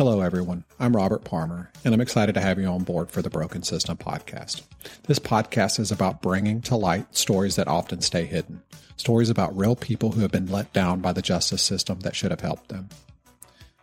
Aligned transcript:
Hello, 0.00 0.22
everyone. 0.22 0.64
I'm 0.78 0.96
Robert 0.96 1.24
Palmer, 1.24 1.70
and 1.84 1.92
I'm 1.92 2.00
excited 2.00 2.32
to 2.32 2.40
have 2.40 2.58
you 2.58 2.64
on 2.64 2.84
board 2.84 3.10
for 3.10 3.20
the 3.20 3.28
Broken 3.28 3.62
System 3.62 3.98
podcast. 3.98 4.62
This 5.02 5.18
podcast 5.18 5.78
is 5.78 5.92
about 5.92 6.22
bringing 6.22 6.62
to 6.62 6.74
light 6.74 7.14
stories 7.14 7.56
that 7.56 7.68
often 7.68 8.00
stay 8.00 8.24
hidden, 8.24 8.62
stories 8.96 9.28
about 9.28 9.54
real 9.54 9.76
people 9.76 10.12
who 10.12 10.22
have 10.22 10.30
been 10.30 10.50
let 10.50 10.72
down 10.72 11.00
by 11.00 11.12
the 11.12 11.20
justice 11.20 11.60
system 11.60 12.00
that 12.00 12.16
should 12.16 12.30
have 12.30 12.40
helped 12.40 12.70
them. 12.70 12.88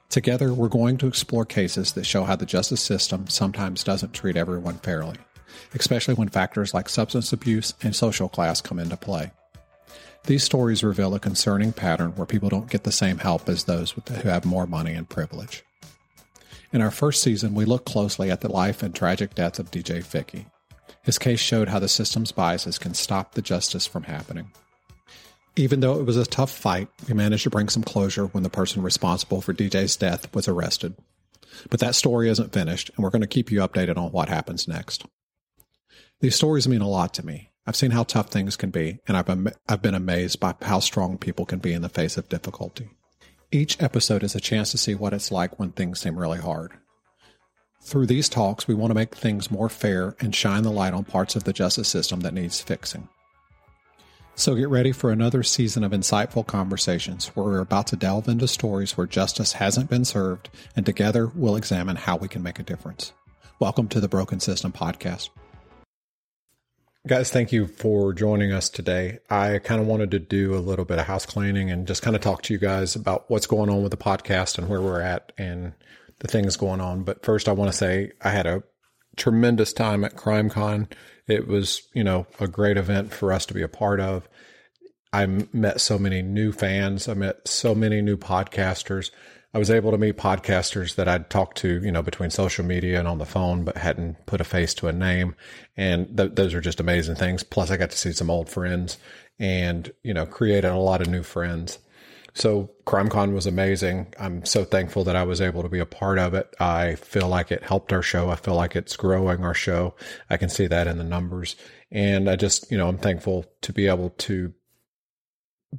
Together, 0.10 0.56
we're 0.56 0.70
going 0.70 0.98
to 0.98 1.08
explore 1.08 1.46
cases 1.46 1.92
that 1.92 2.08
show 2.08 2.24
how 2.24 2.36
the 2.36 2.48
justice 2.48 2.82
system 2.82 3.28
sometimes 3.28 3.84
doesn't 3.84 4.14
treat 4.14 4.38
everyone 4.38 4.80
fairly, 4.80 5.18
especially 5.76 6.16
when 6.16 6.30
factors 6.30 6.74
like 6.74 6.90
substance 6.90 7.32
abuse 7.32 7.76
and 7.84 7.96
social 7.96 8.28
class 8.28 8.60
come 8.60 8.80
into 8.80 8.98
play. 8.98 9.30
These 10.24 10.44
stories 10.44 10.84
reveal 10.84 11.14
a 11.14 11.20
concerning 11.20 11.74
pattern 11.74 12.14
where 12.16 12.26
people 12.26 12.50
don't 12.50 12.72
get 12.72 12.86
the 12.86 12.92
same 12.92 13.20
help 13.20 13.48
as 13.48 13.66
those 13.66 13.92
who 13.92 14.28
have 14.28 14.46
more 14.46 14.66
money 14.66 14.94
and 14.94 15.08
privilege. 15.08 15.64
In 16.74 16.82
our 16.82 16.92
first 16.92 17.24
season, 17.24 17.56
we 17.56 17.66
looked 17.66 17.86
closely 17.86 18.30
at 18.30 18.42
the 18.42 18.52
life 18.52 18.84
and 18.84 18.94
tragic 18.94 19.36
death 19.36 19.58
of 19.58 19.72
DJ 19.72 20.04
Vicky. 20.04 20.48
His 21.02 21.18
case 21.18 21.40
showed 21.40 21.70
how 21.70 21.80
the 21.80 21.88
system's 21.88 22.34
biases 22.34 22.78
can 22.78 22.94
stop 22.94 23.34
the 23.34 23.42
justice 23.42 23.88
from 23.88 24.04
happening. 24.04 24.52
Even 25.56 25.80
though 25.80 26.00
it 26.00 26.06
was 26.06 26.18
a 26.18 26.26
tough 26.26 26.52
fight, 26.52 26.90
we 27.08 27.14
managed 27.14 27.44
to 27.44 27.50
bring 27.50 27.70
some 27.70 27.84
closure 27.84 28.26
when 28.26 28.44
the 28.44 28.50
person 28.50 28.84
responsible 28.84 29.42
for 29.42 29.54
DJ's 29.54 29.96
death 29.96 30.34
was 30.36 30.48
arrested. 30.48 30.96
But 31.70 31.80
that 31.80 31.96
story 31.96 32.30
isn't 32.30 32.52
finished, 32.52 32.92
and 32.96 33.04
we're 33.04 33.10
going 33.10 33.22
to 33.22 33.28
keep 33.28 33.50
you 33.50 33.60
updated 33.60 33.98
on 33.98 34.12
what 34.12 34.30
happens 34.30 34.68
next. 34.68 35.06
These 36.20 36.36
stories 36.36 36.68
mean 36.68 36.82
a 36.82 36.90
lot 36.90 37.14
to 37.16 37.26
me. 37.26 37.52
I've 37.66 37.76
seen 37.76 37.92
how 37.92 38.04
tough 38.04 38.30
things 38.30 38.58
can 38.58 38.70
be, 38.70 39.00
and 39.08 39.16
I've, 39.16 39.56
I've 39.68 39.82
been 39.82 39.96
amazed 39.96 40.40
by 40.40 40.56
how 40.62 40.80
strong 40.80 41.18
people 41.18 41.46
can 41.46 41.60
be 41.60 41.74
in 41.74 41.82
the 41.82 41.90
face 41.90 42.18
of 42.18 42.30
difficulty. 42.30 42.90
Each 43.52 43.82
episode 43.82 44.24
is 44.24 44.36
a 44.36 44.42
chance 44.42 44.72
to 44.72 44.78
see 44.78 44.94
what 44.94 45.14
it's 45.14 45.32
like 45.32 45.58
when 45.58 45.72
things 45.72 46.02
seem 46.02 46.20
really 46.20 46.40
hard. 46.40 46.74
Through 47.82 48.08
these 48.08 48.28
talks, 48.28 48.68
we 48.68 48.76
want 48.76 48.92
to 48.92 48.96
make 48.96 49.16
things 49.16 49.50
more 49.50 49.70
fair 49.70 50.18
and 50.20 50.36
shine 50.36 50.64
the 50.64 50.70
light 50.70 50.94
on 50.94 51.06
parts 51.06 51.38
of 51.38 51.46
the 51.46 51.54
justice 51.54 51.88
system 51.88 52.20
that 52.22 52.34
needs 52.34 52.60
fixing. 52.60 53.08
So 54.36 54.54
get 54.56 54.68
ready 54.68 54.92
for 54.92 55.12
another 55.12 55.44
season 55.44 55.86
of 55.86 55.94
insightful 55.94 56.46
conversations 56.46 57.28
where 57.28 57.46
we're 57.46 57.60
about 57.60 57.88
to 57.88 57.96
delve 57.96 58.28
into 58.28 58.50
stories 58.50 58.98
where 58.98 59.08
justice 59.08 59.54
hasn't 59.54 59.90
been 59.90 60.04
served, 60.04 60.50
and 60.76 60.86
together 60.86 61.32
we'll 61.34 61.56
examine 61.56 61.96
how 61.96 62.18
we 62.18 62.28
can 62.28 62.44
make 62.44 62.60
a 62.60 62.64
difference. 62.64 63.14
Welcome 63.60 63.88
to 63.90 64.02
the 64.02 64.10
Broken 64.10 64.42
System 64.42 64.74
Podcast. 64.74 65.30
Guys, 67.06 67.30
thank 67.30 67.54
you 67.54 67.68
for 67.68 68.12
joining 68.12 68.52
us 68.52 68.70
today. 68.70 69.20
I 69.30 69.60
kind 69.60 69.80
of 69.80 69.88
wanted 69.88 70.12
to 70.12 70.20
do 70.20 70.56
a 70.56 70.60
little 70.60 70.84
bit 70.84 71.00
of 71.00 71.06
house 71.06 71.26
cleaning 71.26 71.72
and 71.72 71.88
just 71.88 72.02
kind 72.02 72.16
of 72.18 72.22
talk 72.22 72.42
to 72.44 72.54
you 72.54 72.60
guys 72.60 72.96
about 72.96 73.30
what's 73.30 73.48
going 73.48 73.70
on 73.70 73.82
with 73.82 73.92
the 73.92 73.98
podcast 73.98 74.58
and 74.58 74.68
where 74.68 74.82
we're 74.82 75.00
at 75.00 75.32
and 75.38 75.74
the 76.20 76.28
things 76.28 76.58
going 76.58 76.82
on. 76.82 77.04
But 77.04 77.24
first, 77.24 77.48
I 77.48 77.54
want 77.54 77.72
to 77.72 77.78
say 77.78 78.12
I 78.22 78.32
had 78.32 78.46
a 78.46 78.64
tremendous 79.16 79.72
time 79.72 80.04
at 80.04 80.16
CrimeCon. 80.16 80.92
It 81.28 81.48
was, 81.48 81.84
you 81.94 82.04
know, 82.04 82.28
a 82.42 82.48
great 82.48 82.76
event 82.78 83.14
for 83.14 83.32
us 83.32 83.46
to 83.46 83.54
be 83.54 83.62
a 83.62 83.70
part 83.70 84.02
of. 84.02 84.28
I 85.14 85.26
met 85.54 85.80
so 85.80 85.98
many 85.98 86.22
new 86.22 86.52
fans. 86.52 87.08
I 87.08 87.14
met 87.14 87.48
so 87.48 87.74
many 87.74 88.02
new 88.02 88.18
podcasters. 88.18 89.12
I 89.54 89.60
was 89.60 89.72
able 89.72 89.92
to 89.92 89.98
meet 89.98 90.18
podcasters 90.18 90.96
that 90.96 91.08
I'd 91.08 91.30
talked 91.30 91.58
to, 91.60 91.82
you 91.82 91.92
know, 91.92 92.04
between 92.04 92.30
social 92.30 92.66
media 92.66 93.00
and 93.00 93.08
on 93.08 93.18
the 93.18 93.26
phone, 93.26 93.64
but 93.64 93.78
hadn't 93.78 94.26
put 94.26 94.42
a 94.42 94.44
face 94.44 94.74
to 94.76 94.88
a 94.88 94.94
name. 94.94 95.36
And 95.76 96.18
th- 96.18 96.36
those 96.36 96.54
are 96.54 96.62
just 96.62 96.80
amazing 96.80 97.16
things. 97.16 97.44
Plus, 97.44 97.72
I 97.72 97.78
got 97.78 97.92
to 97.92 97.98
see 97.98 98.12
some 98.12 98.30
old 98.30 98.50
friends 98.50 98.98
and, 99.40 99.92
you 100.04 100.14
know, 100.14 100.26
created 100.26 100.72
a 100.72 100.78
lot 100.78 101.02
of 101.02 101.08
new 101.08 101.24
friends. 101.24 101.80
So 102.34 102.70
CrimeCon 102.86 103.34
was 103.34 103.48
amazing. 103.48 104.14
I'm 104.20 104.46
so 104.46 104.64
thankful 104.64 105.04
that 105.06 105.16
I 105.16 105.24
was 105.24 105.42
able 105.42 105.64
to 105.64 105.70
be 105.70 105.80
a 105.80 105.88
part 105.88 106.20
of 106.20 106.36
it. 106.36 106.54
I 106.60 106.94
feel 106.94 107.28
like 107.28 107.52
it 107.52 107.64
helped 107.64 107.92
our 107.92 108.04
show. 108.04 108.30
I 108.30 108.36
feel 108.36 108.54
like 108.54 108.76
it's 108.76 108.96
growing 108.96 109.44
our 109.44 109.56
show. 109.56 109.96
I 110.30 110.38
can 110.38 110.50
see 110.50 110.68
that 110.68 110.86
in 110.86 111.00
the 111.00 111.04
numbers. 111.04 111.56
And 111.90 112.30
I 112.30 112.36
just, 112.36 112.70
you 112.70 112.78
know, 112.78 112.90
I'm 112.90 113.00
thankful 113.00 113.46
to 113.62 113.74
be 113.74 113.88
able 113.88 114.12
to 114.12 114.54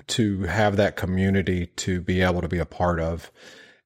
to 0.07 0.43
have 0.43 0.77
that 0.77 0.97
community 0.97 1.67
to 1.77 2.01
be 2.01 2.21
able 2.21 2.41
to 2.41 2.49
be 2.49 2.59
a 2.59 2.67
part 2.67 3.01
of. 3.01 3.31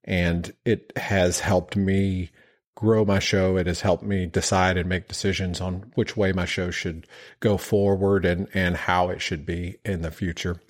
And 0.04 0.52
it 0.64 0.92
has 0.96 1.40
helped 1.40 1.76
me 1.76 2.30
grow 2.74 3.04
my 3.04 3.18
show. 3.18 3.56
It 3.56 3.66
has 3.66 3.80
helped 3.80 4.02
me 4.02 4.26
decide 4.26 4.76
and 4.76 4.88
make 4.88 5.08
decisions 5.08 5.60
on 5.60 5.92
which 5.94 6.16
way 6.16 6.32
my 6.32 6.44
show 6.44 6.70
should 6.70 7.06
go 7.40 7.56
forward 7.56 8.24
and, 8.24 8.48
and 8.54 8.76
how 8.76 9.08
it 9.08 9.20
should 9.20 9.46
be 9.46 9.76
in 9.84 10.02
the 10.02 10.10
future. 10.10 10.60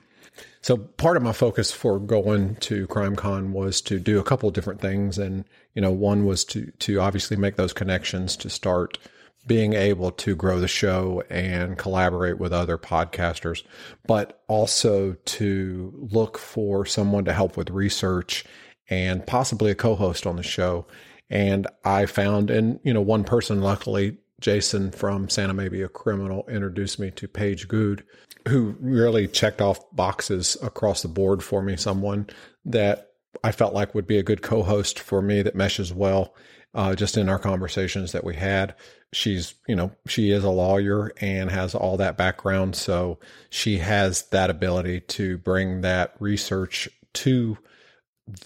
So 0.61 0.77
part 0.77 1.17
of 1.17 1.23
my 1.23 1.33
focus 1.33 1.73
for 1.73 1.99
going 1.99 2.57
to 2.57 2.87
CrimeCon 2.87 3.51
was 3.51 3.81
to 3.83 3.99
do 3.99 4.19
a 4.19 4.25
couple 4.25 4.51
different 4.51 4.81
things. 4.81 5.19
And, 5.19 5.45
you 5.75 5.83
know, 5.83 5.91
one 5.91 6.25
was 6.25 6.45
to, 6.47 6.71
to 6.81 7.01
obviously 7.01 7.37
make 7.37 7.57
those 7.57 7.73
connections 7.73 8.37
to 8.39 8.51
start 8.51 8.99
being 9.47 9.73
able 9.73 10.11
to 10.13 10.37
grow 10.37 10.61
the 10.61 10.69
show 10.69 11.23
and 11.29 11.77
collaborate 11.77 12.39
with 12.39 12.53
other 12.53 12.79
podcasters, 12.79 13.65
but 14.07 14.43
also 14.49 15.15
to 15.25 15.93
look 16.13 16.39
for 16.39 16.87
someone 16.87 17.25
to 17.25 17.33
help 17.33 17.57
with 17.57 17.71
research 17.71 18.45
and 18.89 19.27
possibly 19.27 19.71
a 19.71 19.75
co-host 19.75 20.27
on 20.27 20.37
the 20.37 20.43
show. 20.43 20.87
And 21.29 21.67
I 21.85 22.07
found, 22.07 22.51
and 22.51 22.79
you 22.85 22.93
know, 22.93 23.01
one 23.01 23.25
person, 23.25 23.63
luckily, 23.63 24.19
Jason 24.41 24.91
from 24.91 25.29
Santa 25.29 25.55
May 25.55 25.69
Be 25.69 25.83
a 25.83 25.89
Criminal, 25.89 26.45
introduced 26.49 26.99
me 26.99 27.11
to 27.13 27.27
Paige 27.27 27.69
Goode, 27.69 28.05
who 28.49 28.77
really 28.81 29.27
checked 29.29 29.61
off 29.61 29.81
boxes 29.95 30.57
across 30.63 31.03
the 31.03 31.09
board 31.09 31.43
for 31.43 31.63
me. 31.63 31.77
Someone 31.77 32.29
that 32.65 33.13
I 33.43 33.53
felt 33.53 33.75
like 33.75 33.95
would 33.95 34.07
be 34.07 34.19
a 34.19 34.23
good 34.23 34.43
co-host 34.43 34.99
for 34.99 35.23
me 35.23 35.43
that 35.43 35.55
meshes 35.55 35.93
well 35.93 36.35
uh, 36.75 36.95
just 36.95 37.17
in 37.17 37.29
our 37.29 37.39
conversations 37.39 38.13
that 38.13 38.25
we 38.25 38.37
had. 38.37 38.75
She's, 39.13 39.55
you 39.69 39.77
know, 39.77 39.93
she 40.07 40.31
is 40.31 40.43
a 40.43 40.51
lawyer 40.51 41.13
and 41.21 41.51
has 41.51 41.75
all 41.75 41.99
that 41.99 42.17
background. 42.17 42.77
So 42.77 43.19
she 43.51 43.79
has 43.79 44.23
that 44.31 44.49
ability 44.49 45.01
to 45.01 45.39
bring 45.39 45.83
that 45.83 46.15
research 46.19 46.89
to 47.15 47.59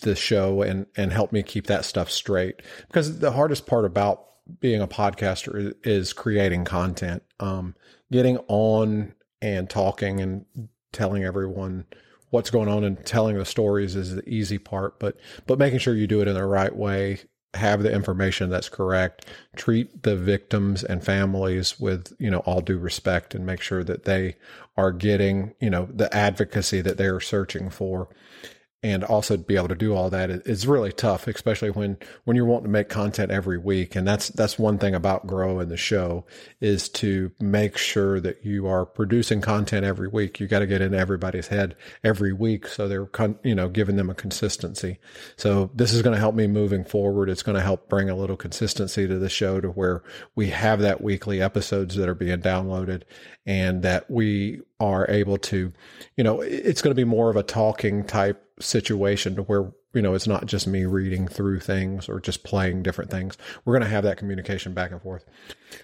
the 0.01 0.17
show 0.17 0.63
and, 0.63 0.87
and 0.97 1.13
help 1.13 1.33
me 1.33 1.43
keep 1.43 1.67
that 1.69 1.85
stuff 1.85 2.11
straight. 2.11 2.63
Because 2.89 3.21
the 3.21 3.33
hardest 3.33 3.67
part 3.67 3.85
about 3.85 4.25
being 4.61 4.81
a 4.81 4.89
podcaster 4.89 5.75
is, 5.85 6.13
creating 6.13 6.65
content, 6.65 7.23
um, 7.41 7.75
getting 8.11 8.39
on 8.49 9.15
and 9.43 9.69
talking 9.69 10.21
and 10.21 10.47
telling 10.93 11.25
everyone 11.25 11.85
what's 12.31 12.51
going 12.51 12.69
on 12.69 12.85
and 12.85 13.05
telling 13.07 13.37
the 13.37 13.45
stories 13.45 13.95
is 13.95 14.15
the 14.15 14.29
easy 14.29 14.59
part, 14.59 14.99
but, 14.99 15.17
but 15.47 15.59
making 15.59 15.79
sure 15.79 15.95
you 15.95 16.07
do 16.07 16.21
it 16.21 16.29
in 16.29 16.35
the 16.35 16.45
right 16.45 16.75
way 16.75 17.21
have 17.57 17.83
the 17.83 17.93
information 17.93 18.51
that's 18.51 18.69
correct, 18.69 19.27
treat 19.57 20.03
the 20.03 20.17
victims 20.17 20.85
and 20.85 21.05
families 21.05 21.81
with, 21.81 22.13
you 22.19 22.31
know, 22.31 22.39
all 22.41 22.61
due 22.61 22.79
respect 22.79 23.35
and 23.35 23.45
make 23.45 23.61
sure 23.61 23.83
that 23.85 24.05
they 24.05 24.37
are 24.77 24.93
getting, 24.93 25.55
you 25.61 25.71
know, 25.71 25.89
the 25.93 26.15
advocacy 26.15 26.81
that 26.81 26.97
they're 26.97 27.21
searching 27.21 27.71
for. 27.71 28.09
And 28.87 29.03
also 29.03 29.37
be 29.37 29.57
able 29.57 29.67
to 29.67 29.75
do 29.75 29.95
all 29.95 30.11
that 30.11 30.31
is 30.31 30.65
really 30.65 30.93
tough, 30.93 31.27
especially 31.27 31.71
when 31.71 31.99
when 32.23 32.37
you're 32.37 32.47
wanting 32.47 32.67
to 32.67 32.71
make 32.71 32.89
content 32.89 33.33
every 33.33 33.59
week. 33.59 33.97
And 33.97 34.07
that's 34.07 34.29
that's 34.29 34.61
one 34.61 34.79
thing 34.79 34.95
about 34.95 35.27
Grow 35.27 35.59
and 35.59 35.73
the 35.73 35.77
show 35.77 36.25
is 36.61 36.89
to 36.91 37.33
make 37.41 37.77
sure 37.77 38.21
that 38.21 38.45
you 38.45 38.69
are 38.69 38.87
producing 38.87 39.41
content 39.41 39.85
every 39.85 40.07
week. 40.07 40.39
You 40.39 40.47
got 40.47 40.61
to 40.61 40.69
get 40.69 40.81
in 40.81 40.95
everybody's 40.95 41.49
head 41.49 41.75
every 42.05 42.33
week, 42.33 42.69
so 42.69 42.87
they're 42.87 43.09
you 43.43 43.57
know 43.57 43.69
giving 43.69 43.97
them 43.97 44.09
a 44.09 44.15
consistency. 44.15 45.01
So 45.37 45.69
this 45.75 45.93
is 45.93 46.03
going 46.03 46.15
to 46.15 46.21
help 46.21 46.37
me 46.37 46.47
moving 46.47 46.85
forward. 46.85 47.29
It's 47.29 47.43
going 47.43 47.57
to 47.57 47.63
help 47.63 47.89
bring 47.89 48.09
a 48.09 48.15
little 48.17 48.37
consistency 48.37 49.09
to 49.09 49.19
the 49.19 49.29
show 49.29 49.61
to 49.61 49.69
where 49.69 50.05
we 50.37 50.51
have 50.51 50.79
that 50.83 51.03
weekly 51.03 51.43
episodes 51.43 51.97
that 51.97 52.09
are 52.09 52.15
being 52.15 52.41
downloaded 52.41 53.03
and 53.47 53.83
that 53.83 54.09
we 54.09 54.61
are 54.79 55.11
able 55.11 55.39
to, 55.39 55.73
you 56.17 56.25
know, 56.25 56.41
it's 56.41 56.83
going 56.83 56.91
to 56.91 57.01
be 57.01 57.05
more 57.05 57.31
of 57.31 57.37
a 57.37 57.43
talking 57.43 58.05
type 58.05 58.46
situation 58.61 59.37
to 59.37 59.43
where, 59.43 59.73
you 59.93 60.03
know, 60.03 60.15
it's 60.15 60.27
not 60.27 60.47
just 60.47 60.67
me 60.67 60.85
reading 60.85 61.29
through 61.29 61.61
things 61.61 62.09
or 62.09 62.21
just 62.21 62.45
playing 62.45 62.83
different 62.83 63.11
things. 63.11 63.37
We're 63.65 63.75
going 63.75 63.85
to 63.85 63.89
have 63.89 64.05
that 64.05 64.17
communication 64.17 64.73
back 64.73 64.93
and 64.93 65.03
forth. 65.03 65.25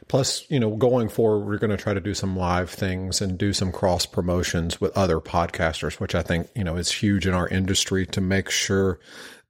Plus, 0.09 0.49
you 0.51 0.59
know, 0.59 0.77
going 0.77 1.09
forward, 1.09 1.47
we're 1.47 1.59
going 1.59 1.71
to 1.71 1.77
try 1.77 1.93
to 1.93 2.01
do 2.01 2.15
some 2.15 2.37
live 2.37 2.71
things 2.71 3.21
and 3.21 3.37
do 3.37 3.53
some 3.53 3.73
cross 3.73 4.07
promotions 4.07 4.81
with 4.81 4.97
other 4.97 5.21
podcasters, 5.21 6.01
which 6.01 6.15
I 6.15 6.23
think, 6.23 6.49
you 6.55 6.65
know, 6.65 6.77
is 6.77 6.91
huge 6.91 7.27
in 7.27 7.35
our 7.35 7.49
industry 7.49 8.07
to 8.07 8.21
make 8.21 8.51
sure 8.51 8.99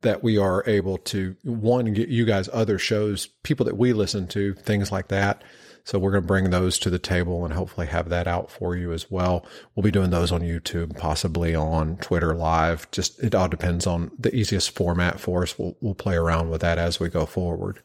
that 0.01 0.23
we 0.23 0.37
are 0.37 0.65
able 0.67 0.99
to 0.99 1.37
one 1.45 1.93
get 1.95 2.09
you 2.09 2.25
guys 2.25 2.49
other 2.53 2.79
shows, 2.79 3.27
people 3.45 3.67
that 3.67 3.77
we 3.77 3.93
listen 3.93 4.27
to, 4.29 4.55
things 4.55 4.91
like 4.91 5.09
that 5.09 5.43
so 5.85 5.99
we're 5.99 6.11
going 6.13 6.23
to 6.23 6.27
bring 6.27 6.51
those 6.51 6.79
to 6.81 6.91
the 6.91 6.99
table 6.99 7.45
and 7.45 7.55
hopefully 7.55 7.87
have 7.87 8.09
that 8.11 8.27
out 8.27 8.51
for 8.51 8.77
you 8.77 8.93
as 8.93 9.11
well. 9.11 9.47
We'll 9.75 9.83
be 9.83 9.91
doing 9.91 10.11
those 10.11 10.31
on 10.31 10.43
YouTube, 10.43 10.97
possibly 10.97 11.55
on 11.55 11.97
Twitter 11.97 12.35
live. 12.35 12.91
Just 12.91 13.23
it 13.23 13.35
all 13.35 13.49
depends 13.49 13.87
on 13.87 14.11
the 14.19 14.35
easiest 14.35 14.71
format 14.71 15.19
for 15.21 15.43
us. 15.43 15.59
We'll, 15.59 15.77
we'll 15.81 15.95
play 15.95 16.15
around 16.15 16.51
with 16.51 16.61
that 16.61 16.79
as 16.79 17.01
we 17.01 17.09
go 17.09 17.27
forward. 17.27 17.81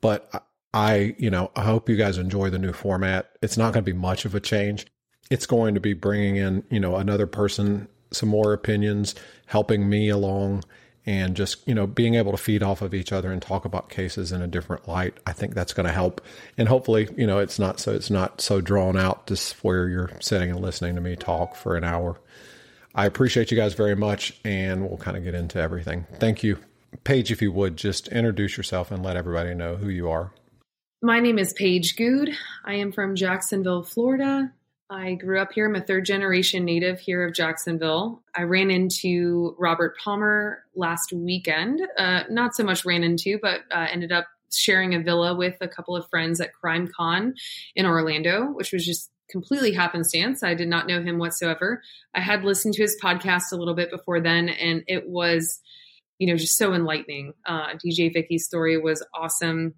But 0.00 0.46
I, 0.72 1.14
you 1.18 1.30
know, 1.30 1.50
I 1.56 1.62
hope 1.62 1.88
you 1.88 1.96
guys 1.96 2.18
enjoy 2.18 2.50
the 2.50 2.58
new 2.58 2.72
format. 2.72 3.30
It's 3.42 3.56
not 3.56 3.72
going 3.72 3.84
to 3.84 3.92
be 3.92 3.96
much 3.96 4.24
of 4.24 4.34
a 4.34 4.40
change. 4.40 4.86
It's 5.30 5.46
going 5.46 5.74
to 5.74 5.80
be 5.80 5.94
bringing 5.94 6.36
in, 6.36 6.64
you 6.70 6.80
know, 6.80 6.96
another 6.96 7.26
person, 7.26 7.88
some 8.10 8.28
more 8.28 8.52
opinions, 8.52 9.14
helping 9.46 9.88
me 9.88 10.08
along 10.08 10.64
and 11.10 11.34
just 11.34 11.66
you 11.66 11.74
know 11.74 11.88
being 11.88 12.14
able 12.14 12.30
to 12.30 12.38
feed 12.38 12.62
off 12.62 12.82
of 12.82 12.94
each 12.94 13.10
other 13.10 13.32
and 13.32 13.42
talk 13.42 13.64
about 13.64 13.88
cases 13.90 14.30
in 14.30 14.40
a 14.40 14.46
different 14.46 14.86
light 14.86 15.18
i 15.26 15.32
think 15.32 15.54
that's 15.54 15.72
going 15.72 15.86
to 15.86 15.92
help. 15.92 16.20
And 16.56 16.68
hopefully 16.68 17.08
you 17.16 17.26
know 17.26 17.40
it's 17.40 17.58
not 17.58 17.80
so 17.80 17.92
it's 17.92 18.10
not 18.10 18.40
so 18.40 18.60
drawn 18.60 18.96
out 18.96 19.26
just 19.26 19.54
where 19.64 19.88
you're 19.88 20.12
sitting 20.20 20.50
and 20.50 20.60
listening 20.60 20.94
to 20.94 21.00
me 21.00 21.16
talk 21.16 21.56
for 21.56 21.76
an 21.76 21.82
hour. 21.82 22.20
I 22.94 23.06
appreciate 23.06 23.50
you 23.50 23.56
guys 23.56 23.74
very 23.74 23.96
much 23.96 24.38
and 24.44 24.88
we'll 24.88 24.98
kind 24.98 25.16
of 25.16 25.24
get 25.24 25.34
into 25.34 25.58
everything. 25.58 26.06
Thank 26.18 26.44
you. 26.44 26.58
Paige 27.02 27.32
if 27.32 27.42
you 27.42 27.50
would 27.50 27.76
just 27.76 28.08
introduce 28.08 28.56
yourself 28.56 28.92
and 28.92 29.02
let 29.02 29.16
everybody 29.16 29.54
know 29.54 29.76
who 29.76 29.88
you 29.88 30.08
are. 30.08 30.32
My 31.02 31.18
name 31.18 31.38
is 31.38 31.52
paige 31.54 31.96
goode 31.96 32.30
i 32.64 32.74
am 32.74 32.92
from 32.92 33.16
jacksonville 33.16 33.82
florida 33.82 34.52
I 34.90 35.14
grew 35.14 35.40
up 35.40 35.52
here. 35.52 35.68
I'm 35.68 35.76
a 35.76 35.80
third 35.80 36.04
generation 36.04 36.64
native 36.64 36.98
here 36.98 37.24
of 37.24 37.32
Jacksonville. 37.32 38.24
I 38.34 38.42
ran 38.42 38.72
into 38.72 39.54
Robert 39.56 39.96
Palmer 40.02 40.64
last 40.74 41.12
weekend. 41.12 41.80
Uh, 41.96 42.24
not 42.28 42.56
so 42.56 42.64
much 42.64 42.84
ran 42.84 43.04
into, 43.04 43.38
but 43.40 43.60
uh, 43.70 43.86
ended 43.88 44.10
up 44.10 44.26
sharing 44.52 44.96
a 44.96 45.00
villa 45.00 45.36
with 45.36 45.56
a 45.60 45.68
couple 45.68 45.94
of 45.94 46.08
friends 46.10 46.40
at 46.40 46.52
Crime 46.52 46.88
Con 46.96 47.34
in 47.76 47.86
Orlando, 47.86 48.46
which 48.46 48.72
was 48.72 48.84
just 48.84 49.12
completely 49.30 49.72
happenstance. 49.72 50.42
I 50.42 50.54
did 50.54 50.66
not 50.66 50.88
know 50.88 51.00
him 51.00 51.18
whatsoever. 51.18 51.82
I 52.12 52.20
had 52.20 52.42
listened 52.42 52.74
to 52.74 52.82
his 52.82 52.98
podcast 53.00 53.52
a 53.52 53.56
little 53.56 53.74
bit 53.74 53.92
before 53.92 54.20
then, 54.20 54.48
and 54.48 54.82
it 54.88 55.08
was, 55.08 55.60
you 56.18 56.26
know, 56.26 56.36
just 56.36 56.58
so 56.58 56.74
enlightening. 56.74 57.34
Uh, 57.46 57.74
DJ 57.74 58.12
Vicky's 58.12 58.44
story 58.44 58.76
was 58.76 59.06
awesome. 59.14 59.74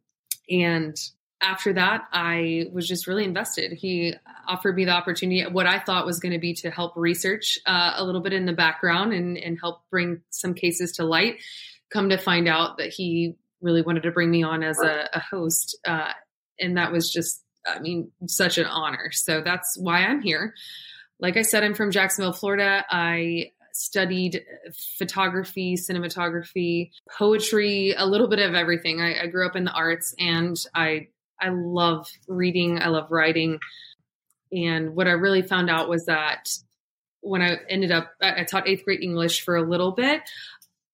And 0.49 0.97
after 1.43 1.73
that, 1.73 2.03
I 2.13 2.67
was 2.73 2.87
just 2.87 3.07
really 3.07 3.25
invested. 3.25 3.73
He 3.73 4.15
offered 4.49 4.77
me 4.77 4.85
the 4.85 4.93
opportunity, 4.93 5.45
what 5.45 5.67
I 5.67 5.81
thought 5.81 6.07
was 6.07 6.21
going 6.21 6.33
to 6.33 6.39
be 6.39 6.55
to 6.55 6.71
help 6.71 6.93
research 6.97 7.59
uh, 7.67 7.95
a 7.97 8.05
little 8.05 8.21
bit 8.21 8.33
in 8.33 8.47
the 8.47 8.53
background 8.53 9.13
and, 9.13 9.37
and 9.37 9.59
help 9.61 9.83
bring 9.91 10.23
some 10.31 10.55
cases 10.55 10.93
to 10.93 11.05
light. 11.05 11.41
Come 11.93 12.11
to 12.11 12.17
find 12.17 12.49
out 12.49 12.79
that 12.79 12.91
he 12.91 13.37
really 13.61 13.83
wanted 13.83 14.05
to 14.05 14.13
bring 14.13 14.31
me 14.31 14.45
on 14.45 14.63
as 14.63 14.79
a, 14.79 15.09
a 15.13 15.21
host. 15.21 15.77
Uh, 15.85 16.13
and 16.61 16.77
that 16.77 16.93
was 16.93 17.13
just, 17.13 17.43
I 17.67 17.81
mean, 17.81 18.13
such 18.27 18.59
an 18.59 18.67
honor. 18.67 19.11
So 19.13 19.43
that's 19.45 19.77
why 19.79 20.05
I'm 20.05 20.23
here. 20.23 20.55
Like 21.19 21.37
I 21.37 21.43
said, 21.43 21.65
I'm 21.65 21.75
from 21.75 21.91
Jacksonville, 21.91 22.33
Florida. 22.33 22.85
I 22.89 23.53
studied 23.73 24.45
photography, 24.99 25.77
cinematography, 25.77 26.91
poetry, 27.17 27.95
a 27.97 28.07
little 28.07 28.29
bit 28.29 28.39
of 28.39 28.55
everything. 28.55 29.01
I, 29.01 29.23
I, 29.23 29.27
grew 29.29 29.47
up 29.47 29.57
in 29.57 29.65
the 29.65 29.73
arts 29.73 30.15
and 30.19 30.57
I 30.75 31.09
I 31.41 31.51
love 31.51 32.09
reading, 32.29 32.81
I 32.81 32.89
love 32.89 33.11
writing. 33.11 33.59
And 34.53 34.95
what 34.95 35.09
I 35.09 35.13
really 35.13 35.43
found 35.43 35.71
out 35.71 35.89
was 35.89 36.07
that 36.07 36.51
when 37.21 37.43
I 37.43 37.57
ended 37.69 37.91
up, 37.91 38.13
I 38.21 38.45
taught 38.45 38.69
eighth 38.69 38.85
grade 38.85 39.03
English 39.03 39.45
for 39.45 39.57
a 39.57 39.63
little 39.63 39.93
bit, 39.93 40.23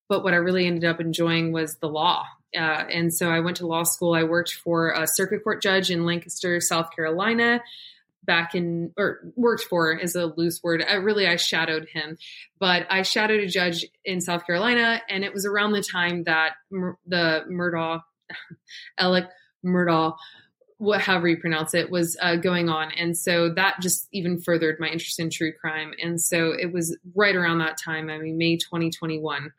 but 0.07 0.23
what 0.23 0.33
I 0.33 0.37
really 0.37 0.65
ended 0.65 0.85
up 0.85 0.99
enjoying 0.99 1.51
was 1.51 1.77
the 1.77 1.89
law. 1.89 2.25
Uh, 2.55 2.59
and 2.59 3.13
so 3.13 3.29
I 3.29 3.41
went 3.41 3.57
to 3.57 3.67
law 3.67 3.83
school. 3.83 4.13
I 4.13 4.23
worked 4.23 4.53
for 4.53 4.91
a 4.91 5.05
circuit 5.07 5.43
court 5.43 5.61
judge 5.61 5.91
in 5.91 6.05
Lancaster, 6.05 6.59
South 6.61 6.95
Carolina 6.95 7.61
back 8.29 8.53
in 8.53 8.93
or 8.95 9.21
worked 9.35 9.63
for 9.63 9.91
is 9.91 10.15
a 10.15 10.27
loose 10.27 10.61
word. 10.61 10.85
I 10.87 10.95
really 10.95 11.27
I 11.27 11.35
shadowed 11.35 11.87
him, 11.91 12.17
but 12.59 12.85
I 12.89 13.01
shadowed 13.01 13.39
a 13.39 13.47
judge 13.47 13.85
in 14.05 14.21
South 14.21 14.45
Carolina, 14.45 15.01
and 15.09 15.23
it 15.23 15.33
was 15.33 15.45
around 15.47 15.71
the 15.71 15.81
time 15.81 16.23
that 16.25 16.53
the 16.69 17.43
Murdaugh, 17.49 18.01
Alec 18.99 19.25
Murdaugh, 19.65 20.15
what, 20.77 21.01
however 21.01 21.27
you 21.27 21.37
pronounce 21.37 21.73
it, 21.73 21.91
was 21.91 22.17
uh, 22.21 22.37
going 22.37 22.69
on. 22.69 22.91
And 22.91 23.17
so 23.17 23.53
that 23.53 23.81
just 23.81 24.07
even 24.13 24.39
furthered 24.39 24.77
my 24.79 24.87
interest 24.87 25.19
in 25.19 25.29
true 25.29 25.51
crime. 25.51 25.93
And 26.01 26.19
so 26.21 26.51
it 26.51 26.71
was 26.71 26.97
right 27.15 27.35
around 27.35 27.59
that 27.59 27.77
time, 27.77 28.09
I 28.09 28.17
mean, 28.17 28.37
May 28.37 28.55
2021. 28.57 29.51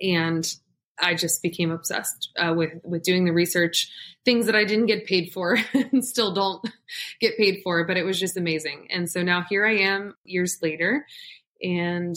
And 0.00 0.54
I 1.00 1.14
just 1.14 1.42
became 1.42 1.70
obsessed 1.70 2.30
uh, 2.38 2.54
with 2.56 2.72
with 2.84 3.02
doing 3.02 3.24
the 3.24 3.32
research, 3.32 3.90
things 4.24 4.46
that 4.46 4.56
I 4.56 4.64
didn't 4.64 4.86
get 4.86 5.06
paid 5.06 5.32
for 5.32 5.58
and 5.74 6.04
still 6.04 6.32
don't 6.32 6.66
get 7.20 7.36
paid 7.36 7.60
for, 7.62 7.84
but 7.84 7.96
it 7.96 8.04
was 8.04 8.18
just 8.18 8.36
amazing. 8.36 8.88
And 8.90 9.10
so 9.10 9.22
now 9.22 9.44
here 9.48 9.66
I 9.66 9.78
am 9.78 10.14
years 10.24 10.58
later, 10.62 11.06
and 11.62 12.16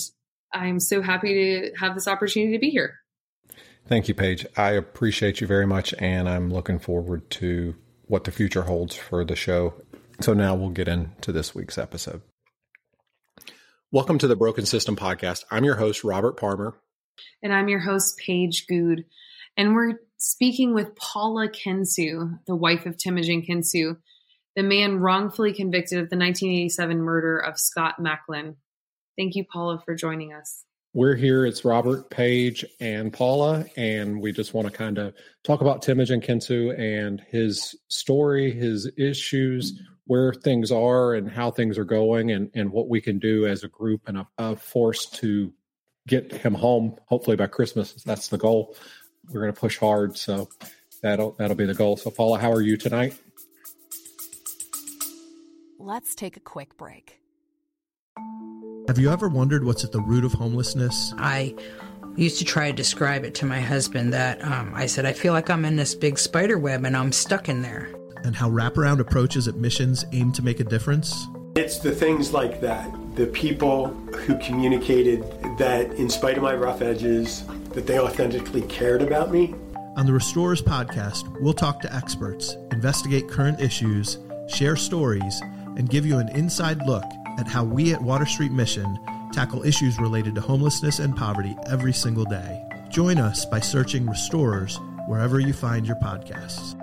I'm 0.54 0.80
so 0.80 1.02
happy 1.02 1.34
to 1.34 1.72
have 1.80 1.96
this 1.96 2.08
opportunity 2.08 2.54
to 2.54 2.60
be 2.60 2.70
here. 2.70 3.00
Thank 3.88 4.10
you, 4.10 4.16
Paige. 4.16 4.46
I 4.58 4.72
appreciate 4.72 5.40
you 5.40 5.48
very 5.48 5.66
much, 5.66 5.94
and 5.98 6.28
I'm 6.28 6.52
looking 6.52 6.78
forward 6.78 7.30
to 7.32 7.74
what 8.08 8.26
the 8.26 8.32
future 8.32 8.64
holds 8.64 8.98
for 8.98 9.24
the 9.24 9.38
show. 9.38 9.76
So 10.20 10.34
now 10.34 10.56
we'll 10.56 10.72
get 10.72 10.90
into 10.90 11.32
this 11.32 11.56
week's 11.56 11.78
episode. 11.78 12.22
Welcome 13.90 14.18
to 14.18 14.28
the 14.28 14.36
Broken 14.36 14.66
System 14.66 14.98
Podcast. 14.98 15.46
I'm 15.50 15.64
your 15.64 15.76
host, 15.76 16.04
Robert 16.04 16.36
Palmer. 16.36 16.78
And 17.42 17.54
I'm 17.54 17.70
your 17.70 17.80
host, 17.80 18.18
Paige 18.18 18.68
Goode. 18.68 19.06
And 19.56 19.74
we're 19.74 20.02
speaking 20.18 20.74
with 20.74 20.98
Paula 20.98 21.48
Kensu, 21.48 22.40
the 22.46 22.58
wife 22.58 22.86
of 22.86 22.98
Temujin 22.98 23.46
Kensu, 23.48 23.96
the 24.58 24.64
man 24.64 25.00
wrongfully 25.00 25.54
convicted 25.54 26.00
of 26.00 26.10
the 26.10 26.18
1987 26.18 27.02
murder 27.02 27.38
of 27.38 27.58
Scott 27.58 28.02
Macklem. 28.02 28.58
Thank 29.18 29.36
you, 29.36 29.46
Paula, 29.46 29.82
for 29.86 29.96
joining 29.96 30.34
us. 30.34 30.66
We're 30.98 31.14
here. 31.14 31.46
It's 31.46 31.64
Robert, 31.64 32.10
Paige, 32.10 32.66
and 32.80 33.14
Paula, 33.14 33.66
and 33.78 34.20
we 34.20 34.32
just 34.32 34.56
want 34.56 34.66
to 34.68 34.74
kind 34.74 34.98
of 34.98 35.14
talk 35.44 35.62
about 35.62 35.84
Temujin 35.84 36.22
Kensu 36.22 36.76
and 36.76 37.22
his 37.30 37.76
story, 37.88 38.50
his 38.50 38.90
issues, 38.98 39.80
where 40.06 40.34
things 40.34 40.72
are, 40.72 41.14
and 41.14 41.30
how 41.30 41.52
things 41.52 41.78
are 41.78 41.86
going, 41.86 42.32
and, 42.32 42.50
and 42.56 42.72
what 42.72 42.90
we 42.90 43.00
can 43.00 43.20
do 43.20 43.46
as 43.46 43.64
a 43.64 43.68
group 43.68 44.08
and 44.08 44.18
a, 44.18 44.28
a 44.40 44.56
force 44.56 45.06
to 45.06 45.54
get 46.08 46.32
him 46.32 46.56
home. 46.56 46.96
Hopefully 47.06 47.36
by 47.36 47.46
Christmas, 47.46 47.94
that's 48.04 48.30
the 48.30 48.40
goal. 48.40 48.76
We're 49.30 49.42
going 49.42 49.54
to 49.54 49.60
push 49.60 49.78
hard, 49.78 50.18
so 50.18 50.50
that'll 51.04 51.34
that'll 51.34 51.56
be 51.56 51.68
the 51.68 51.76
goal. 51.76 51.98
So, 51.98 52.10
Paula, 52.10 52.40
how 52.40 52.52
are 52.52 52.62
you 52.64 52.76
tonight? 52.76 53.16
Let's 55.78 56.16
take 56.16 56.38
a 56.38 56.40
quick 56.40 56.76
break. 56.76 57.22
Have 58.88 58.98
you 58.98 59.12
ever 59.12 59.28
wondered 59.28 59.66
what's 59.66 59.84
at 59.84 59.92
the 59.92 60.00
root 60.00 60.24
of 60.24 60.32
homelessness? 60.32 61.14
I 61.18 61.54
used 62.16 62.40
to 62.40 62.46
try 62.46 62.72
to 62.72 62.74
describe 62.74 63.26
it 63.26 63.36
to 63.36 63.46
my 63.46 63.60
husband 63.60 64.14
that 64.14 64.42
um, 64.46 64.72
I 64.74 64.86
said, 64.86 65.06
I 65.06 65.12
feel 65.12 65.34
like 65.34 65.50
I'm 65.50 65.66
in 65.66 65.76
this 65.76 65.94
big 65.94 66.18
spider 66.18 66.58
web 66.58 66.86
and 66.86 66.96
I'm 66.96 67.12
stuck 67.12 67.50
in 67.50 67.62
there. 67.62 67.90
And 68.24 68.34
how 68.34 68.50
wraparound 68.50 69.02
approaches 69.02 69.50
at 69.50 69.56
missions 69.56 70.06
aim 70.14 70.32
to 70.32 70.42
make 70.42 70.62
a 70.62 70.64
difference? 70.64 71.28
It's 71.56 71.80
the 71.80 71.92
things 71.92 72.32
like 72.32 72.62
that. 72.62 72.90
The 73.16 73.28
people 73.28 73.88
who 73.88 74.38
communicated 74.38 75.22
that, 75.58 75.92
in 75.96 76.10
spite 76.10 76.38
of 76.38 76.44
my 76.44 76.56
rough 76.56 76.82
edges, 76.82 77.44
that 77.72 77.88
they 77.88 78.00
authentically 78.00 78.62
cared 78.62 79.02
about 79.02 79.32
me. 79.32 79.54
On 79.98 80.06
the 80.06 80.14
Restorers 80.14 80.62
podcast, 80.62 81.28
we'll 81.42 81.54
talk 81.54 81.82
to 81.82 81.94
experts, 81.94 82.56
investigate 82.72 83.28
current 83.28 83.60
issues, 83.60 84.18
share 84.48 84.78
stories, 84.78 85.42
and 85.76 85.90
give 85.90 86.06
you 86.06 86.20
an 86.20 86.30
inside 86.30 86.82
look 86.88 87.04
at 87.38 87.48
how 87.48 87.64
we 87.64 87.94
at 87.94 88.02
Water 88.02 88.26
Street 88.26 88.52
Mission 88.52 89.00
tackle 89.32 89.64
issues 89.64 90.00
related 90.00 90.36
to 90.36 90.42
homelessness 90.42 91.00
and 91.00 91.16
poverty 91.16 91.56
every 91.68 91.94
single 91.94 92.26
day. 92.26 92.64
Join 92.90 93.18
us 93.18 93.46
by 93.46 93.60
searching 93.60 94.08
Restorers 94.08 94.80
wherever 95.08 95.40
you 95.40 95.54
find 95.54 95.86
your 95.86 95.98
podcasts. 95.98 96.76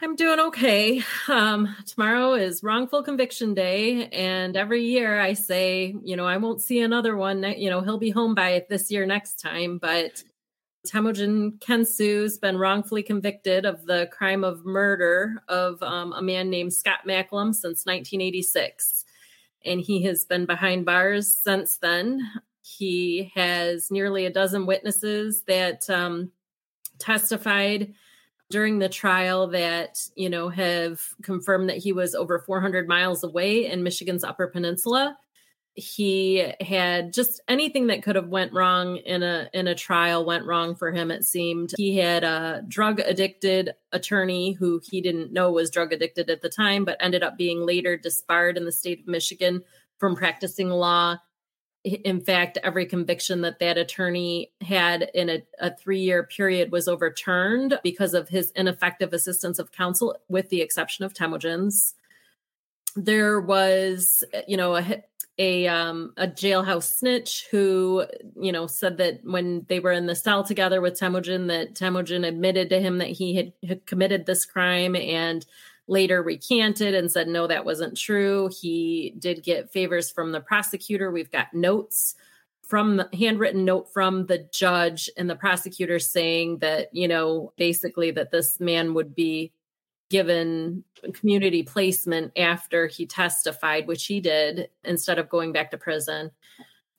I'm 0.00 0.14
doing 0.14 0.38
okay. 0.40 1.02
Um, 1.28 1.74
tomorrow 1.86 2.34
is 2.34 2.62
wrongful 2.62 3.02
conviction 3.02 3.52
day, 3.52 4.06
and 4.08 4.56
every 4.56 4.84
year 4.84 5.20
I 5.20 5.32
say, 5.32 5.94
you 6.02 6.16
know, 6.16 6.24
I 6.24 6.36
won't 6.36 6.62
see 6.62 6.80
another 6.80 7.16
one. 7.16 7.42
You 7.42 7.68
know, 7.68 7.80
he'll 7.80 7.98
be 7.98 8.10
home 8.10 8.34
by 8.34 8.50
it 8.50 8.68
this 8.68 8.90
year 8.90 9.06
next 9.06 9.40
time. 9.40 9.78
But 9.78 10.22
Temujin 10.86 11.58
Kensu's 11.60 12.38
been 12.38 12.56
wrongfully 12.56 13.02
convicted 13.02 13.66
of 13.66 13.84
the 13.86 14.08
crime 14.12 14.44
of 14.44 14.64
murder 14.64 15.42
of 15.48 15.82
um, 15.82 16.12
a 16.12 16.22
man 16.22 16.50
named 16.50 16.72
Scott 16.72 17.00
Macklem 17.06 17.52
since 17.52 17.84
1986, 17.84 19.04
and 19.64 19.80
he 19.80 20.02
has 20.04 20.24
been 20.24 20.46
behind 20.46 20.86
bars 20.86 21.34
since 21.34 21.78
then. 21.78 22.20
He 22.62 23.32
has 23.34 23.90
nearly 23.90 24.26
a 24.26 24.32
dozen 24.32 24.66
witnesses 24.66 25.42
that 25.46 25.88
um, 25.90 26.30
testified 26.98 27.94
during 28.50 28.78
the 28.78 28.88
trial 28.88 29.48
that 29.48 29.98
you 30.14 30.30
know 30.30 30.48
have 30.48 31.02
confirmed 31.22 31.68
that 31.68 31.78
he 31.78 31.92
was 31.92 32.14
over 32.14 32.38
400 32.38 32.88
miles 32.88 33.24
away 33.24 33.66
in 33.66 33.82
Michigan's 33.82 34.24
Upper 34.24 34.46
Peninsula. 34.46 35.16
He 35.78 36.52
had 36.60 37.12
just 37.12 37.40
anything 37.46 37.86
that 37.86 38.02
could 38.02 38.16
have 38.16 38.28
went 38.28 38.52
wrong 38.52 38.96
in 38.96 39.22
a 39.22 39.48
in 39.54 39.68
a 39.68 39.74
trial 39.74 40.24
went 40.24 40.44
wrong 40.44 40.74
for 40.74 40.90
him. 40.90 41.10
It 41.10 41.24
seemed 41.24 41.72
he 41.76 41.96
had 41.96 42.24
a 42.24 42.64
drug 42.66 42.98
addicted 43.00 43.74
attorney 43.92 44.52
who 44.52 44.80
he 44.82 45.00
didn't 45.00 45.32
know 45.32 45.52
was 45.52 45.70
drug 45.70 45.92
addicted 45.92 46.30
at 46.30 46.42
the 46.42 46.48
time, 46.48 46.84
but 46.84 46.96
ended 47.00 47.22
up 47.22 47.38
being 47.38 47.64
later 47.64 47.96
disbarred 47.96 48.56
in 48.56 48.64
the 48.64 48.72
state 48.72 49.00
of 49.00 49.06
Michigan 49.06 49.62
from 49.98 50.16
practicing 50.16 50.68
law 50.68 51.18
in 51.84 52.20
fact, 52.20 52.58
every 52.62 52.86
conviction 52.86 53.42
that 53.42 53.60
that 53.60 53.78
attorney 53.78 54.52
had 54.60 55.10
in 55.14 55.30
a, 55.30 55.42
a 55.60 55.74
three 55.74 56.00
year 56.00 56.24
period 56.24 56.72
was 56.72 56.88
overturned 56.88 57.78
because 57.82 58.14
of 58.14 58.28
his 58.28 58.50
ineffective 58.56 59.12
assistance 59.12 59.58
of 59.58 59.72
counsel, 59.72 60.16
with 60.28 60.48
the 60.50 60.60
exception 60.60 61.04
of 61.04 61.14
Temujin's. 61.14 61.94
There 62.96 63.40
was, 63.40 64.24
you 64.46 64.56
know, 64.56 64.76
a, 64.76 65.04
a 65.38 65.68
um, 65.68 66.12
a 66.16 66.26
jailhouse 66.26 66.96
snitch 66.98 67.46
who, 67.50 68.04
you 68.40 68.50
know, 68.50 68.66
said 68.66 68.96
that 68.98 69.20
when 69.22 69.64
they 69.68 69.80
were 69.80 69.92
in 69.92 70.06
the 70.06 70.16
cell 70.16 70.42
together 70.42 70.80
with 70.80 70.98
Temujin, 70.98 71.46
that 71.46 71.74
Temujin 71.74 72.24
admitted 72.24 72.68
to 72.70 72.80
him 72.80 72.98
that 72.98 73.08
he 73.08 73.36
had, 73.36 73.52
had 73.66 73.86
committed 73.86 74.26
this 74.26 74.44
crime 74.44 74.96
and 74.96 75.46
later 75.86 76.22
recanted 76.22 76.94
and 76.94 77.10
said, 77.10 77.28
no, 77.28 77.46
that 77.46 77.64
wasn't 77.64 77.96
true. 77.96 78.50
He 78.60 79.14
did 79.18 79.42
get 79.42 79.72
favors 79.72 80.10
from 80.10 80.32
the 80.32 80.40
prosecutor. 80.40 81.10
We've 81.10 81.30
got 81.30 81.54
notes 81.54 82.14
from 82.66 82.98
the 82.98 83.08
handwritten 83.18 83.64
note 83.64 83.90
from 83.90 84.26
the 84.26 84.46
judge 84.52 85.08
and 85.16 85.30
the 85.30 85.34
prosecutor 85.34 85.98
saying 85.98 86.58
that, 86.58 86.94
you 86.94 87.08
know, 87.08 87.52
basically 87.56 88.10
that 88.10 88.30
this 88.30 88.60
man 88.60 88.92
would 88.92 89.14
be 89.14 89.52
given 90.10 90.84
community 91.14 91.62
placement 91.62 92.32
after 92.36 92.86
he 92.86 93.06
testified, 93.06 93.86
which 93.86 94.06
he 94.06 94.20
did 94.20 94.68
instead 94.84 95.18
of 95.18 95.28
going 95.28 95.52
back 95.52 95.70
to 95.70 95.78
prison. 95.78 96.30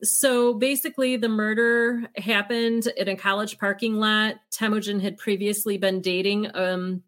So 0.02 0.54
basically, 0.54 1.18
the 1.18 1.28
murder 1.28 2.08
happened 2.16 2.88
in 2.96 3.10
a 3.10 3.16
college 3.16 3.58
parking 3.58 3.96
lot. 3.96 4.36
Temujin 4.52 5.02
had 5.02 5.18
previously 5.18 5.78
been 5.78 6.02
dating 6.02 6.56
um, 6.56 7.04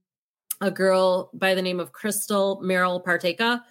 a 0.60 0.72
girl 0.72 1.30
by 1.34 1.56
the 1.56 1.62
name 1.62 1.80
of 1.80 1.94
Crystal 1.94 2.60
Merrill 2.62 3.02
Parteka. 3.02 3.62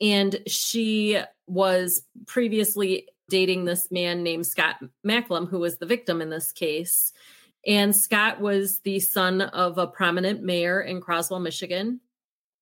And 0.00 0.38
she 0.46 1.20
was 1.48 2.02
previously 2.26 3.08
dating 3.28 3.64
this 3.64 3.90
man 3.90 4.22
named 4.22 4.46
Scott 4.46 4.76
Macklem, 5.04 5.48
who 5.48 5.58
was 5.58 5.78
the 5.78 5.86
victim 5.86 6.22
in 6.22 6.30
this 6.30 6.52
case. 6.52 7.12
And 7.66 7.94
Scott 7.94 8.40
was 8.40 8.80
the 8.80 9.00
son 9.00 9.42
of 9.42 9.78
a 9.78 9.86
prominent 9.86 10.42
mayor 10.42 10.80
in 10.80 11.00
Croswell, 11.00 11.40
Michigan. 11.40 12.00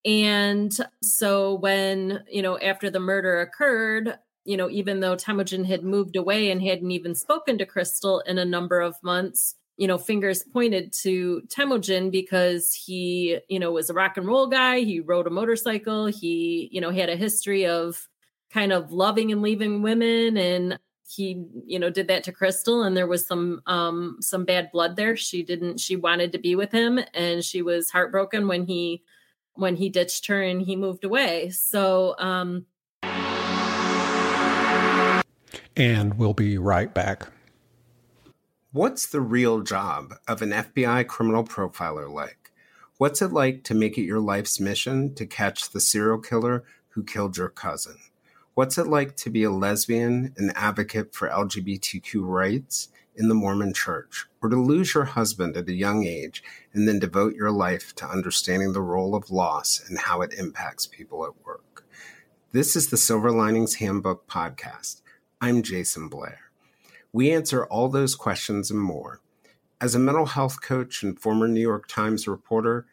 And 0.05 0.77
so 1.03 1.55
when, 1.55 2.23
you 2.31 2.43
know, 2.43 2.59
after 2.59 2.91
the 2.91 3.01
murder 3.01 3.41
occurred, 3.41 4.19
you 4.45 4.57
know, 4.57 4.71
even 4.71 5.01
though 5.01 5.17
Temujin 5.17 5.65
had 5.65 5.83
moved 5.83 6.17
away 6.17 6.51
and 6.51 6.63
hadn't 6.63 6.93
even 6.93 7.15
spoken 7.15 7.59
to 7.59 7.67
Crystal 7.67 8.21
in 8.21 8.39
a 8.39 8.45
number 8.45 8.81
of 8.81 8.95
months, 9.03 9.57
you 9.77 9.87
know, 9.87 9.99
fingers 9.99 10.43
pointed 10.43 10.93
to 10.93 11.43
Temujin 11.51 12.11
because 12.11 12.73
he, 12.73 13.39
you 13.49 13.59
know, 13.59 13.73
was 13.73 13.91
a 13.91 13.95
rock 13.95 14.17
and 14.17 14.27
roll 14.27 14.47
guy. 14.47 14.81
He 14.81 15.01
rode 15.01 15.27
a 15.27 15.31
motorcycle. 15.31 16.07
He, 16.07 16.69
you 16.73 16.81
know, 16.81 16.91
had 16.91 17.11
a 17.11 17.17
history 17.17 17.67
of 17.67 18.09
kind 18.51 18.73
of 18.73 18.93
loving 18.93 19.33
and 19.33 19.43
leaving 19.43 19.83
women 19.83 20.37
and 20.37 20.79
he 21.09 21.45
you 21.65 21.79
know 21.79 21.89
did 21.91 22.09
that 22.09 22.25
to 22.25 22.33
crystal 22.33 22.83
and 22.83 22.97
there 22.97 23.07
was 23.07 23.25
some 23.27 23.63
um 23.67 24.17
some 24.21 24.45
bad 24.45 24.71
blood 24.73 24.97
there 24.97 25.17
she 25.17 25.43
didn't 25.43 25.79
she 25.79 25.95
wanted 25.95 26.33
to 26.33 26.39
be 26.39 26.57
with 26.57 26.73
him 26.73 26.99
and 27.15 27.45
she 27.45 27.63
was 27.63 27.91
heartbroken 27.91 28.49
when 28.49 28.67
he 28.67 29.03
when 29.55 29.77
he 29.77 29.89
ditched 29.89 30.27
her 30.27 30.43
and 30.43 30.63
he 30.63 30.75
moved 30.75 31.05
away 31.05 31.49
so 31.51 32.17
um 32.19 32.67
and 35.77 36.19
we'll 36.19 36.35
be 36.35 36.59
right 36.59 36.93
back 36.93 37.29
What's 38.77 39.07
the 39.07 39.23
real 39.23 39.63
job 39.63 40.17
of 40.29 40.43
an 40.43 40.51
FBI 40.51 41.07
criminal 41.07 41.45
profiler 41.45 42.13
like? 42.13 42.51
What's 42.99 43.23
it 43.23 43.33
like 43.33 43.65
to 43.65 43.75
make 43.75 43.97
it 43.97 44.03
your 44.03 44.21
life's 44.21 44.61
mission 44.61 45.15
to 45.15 45.25
catch 45.25 45.71
the 45.71 45.81
serial 45.81 46.19
killer 46.19 46.63
who 46.89 47.03
killed 47.03 47.39
your 47.39 47.49
cousin? 47.49 47.97
What's 48.57 48.79
it 48.79 48.87
like 48.87 49.17
to 49.17 49.29
be 49.29 49.43
a 49.43 49.51
lesbian 49.51 50.33
and 50.39 50.51
advocate 50.57 51.15
for 51.15 51.29
LGBTQ 51.29 52.23
rights 52.23 52.89
in 53.15 53.29
the 53.29 53.35
Mormon 53.35 53.75
church, 53.75 54.25
or 54.41 54.49
to 54.49 54.57
lose 54.57 54.95
your 54.95 55.05
husband 55.05 55.59
at 55.59 55.69
a 55.69 55.75
young 55.75 56.07
age 56.07 56.43
and 56.73 56.89
then 56.89 56.99
devote 56.99 57.35
your 57.35 57.51
life 57.51 57.95
to 57.97 58.09
understanding 58.09 58.73
the 58.73 58.81
role 58.81 59.15
of 59.15 59.31
loss 59.31 59.85
and 59.87 59.99
how 59.99 60.23
it 60.23 60.33
impacts 60.33 60.87
people 60.87 61.27
at 61.27 61.45
work? 61.45 61.85
This 62.53 62.75
is 62.77 62.89
the 62.89 62.97
Silver 62.97 63.31
Linings 63.31 63.75
Handbook 63.75 64.27
podcast. 64.27 65.03
I'm 65.39 65.63
Jason 65.63 66.09
Blair. 66.09 66.51
We 67.13 67.31
answer 67.33 67.67
all 67.67 67.91
those 67.91 68.15
questions 68.15 68.71
and 68.71 68.81
more. 68.81 69.21
As 69.83 69.95
a 69.95 69.99
mental 69.99 70.25
health 70.25 70.63
coach 70.63 71.03
and 71.03 71.21
former 71.21 71.47
New 71.47 71.61
York 71.61 71.89
Times 71.89 72.27
reporter, 72.27 72.87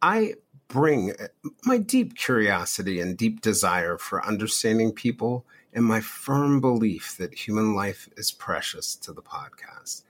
I 0.00 0.36
bring 0.68 1.10
eh, 1.10 1.28
my 1.64 1.78
deep 1.78 2.16
curiosity 2.16 3.00
and 3.00 3.16
deep 3.16 3.40
desire 3.40 3.98
for 3.98 4.24
understanding 4.24 4.92
people 4.92 5.44
and 5.72 5.84
my 5.84 6.00
firm 6.00 6.60
belief 6.60 7.16
that 7.18 7.34
human 7.34 7.74
life 7.74 8.08
is 8.16 8.32
precious 8.32 8.96
to 8.96 9.12
the 9.12 9.22
podcast. 9.22 10.02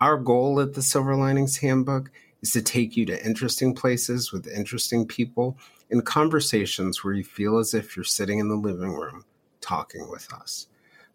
Our 0.00 0.16
goal 0.16 0.60
at 0.60 0.74
the 0.74 0.82
Silver 0.82 1.16
Linings 1.16 1.58
Handbook 1.58 2.10
is 2.42 2.52
to 2.52 2.62
take 2.62 2.96
you 2.96 3.06
to 3.06 3.24
interesting 3.24 3.74
places 3.74 4.32
with 4.32 4.46
interesting 4.46 5.06
people 5.06 5.56
in 5.88 6.02
conversations 6.02 7.02
where 7.02 7.14
you 7.14 7.24
feel 7.24 7.58
as 7.58 7.72
if 7.72 7.96
you're 7.96 8.04
sitting 8.04 8.38
in 8.38 8.48
the 8.48 8.54
living 8.54 8.92
room 8.92 9.24
talking 9.60 10.10
with 10.10 10.32
us. 10.32 10.66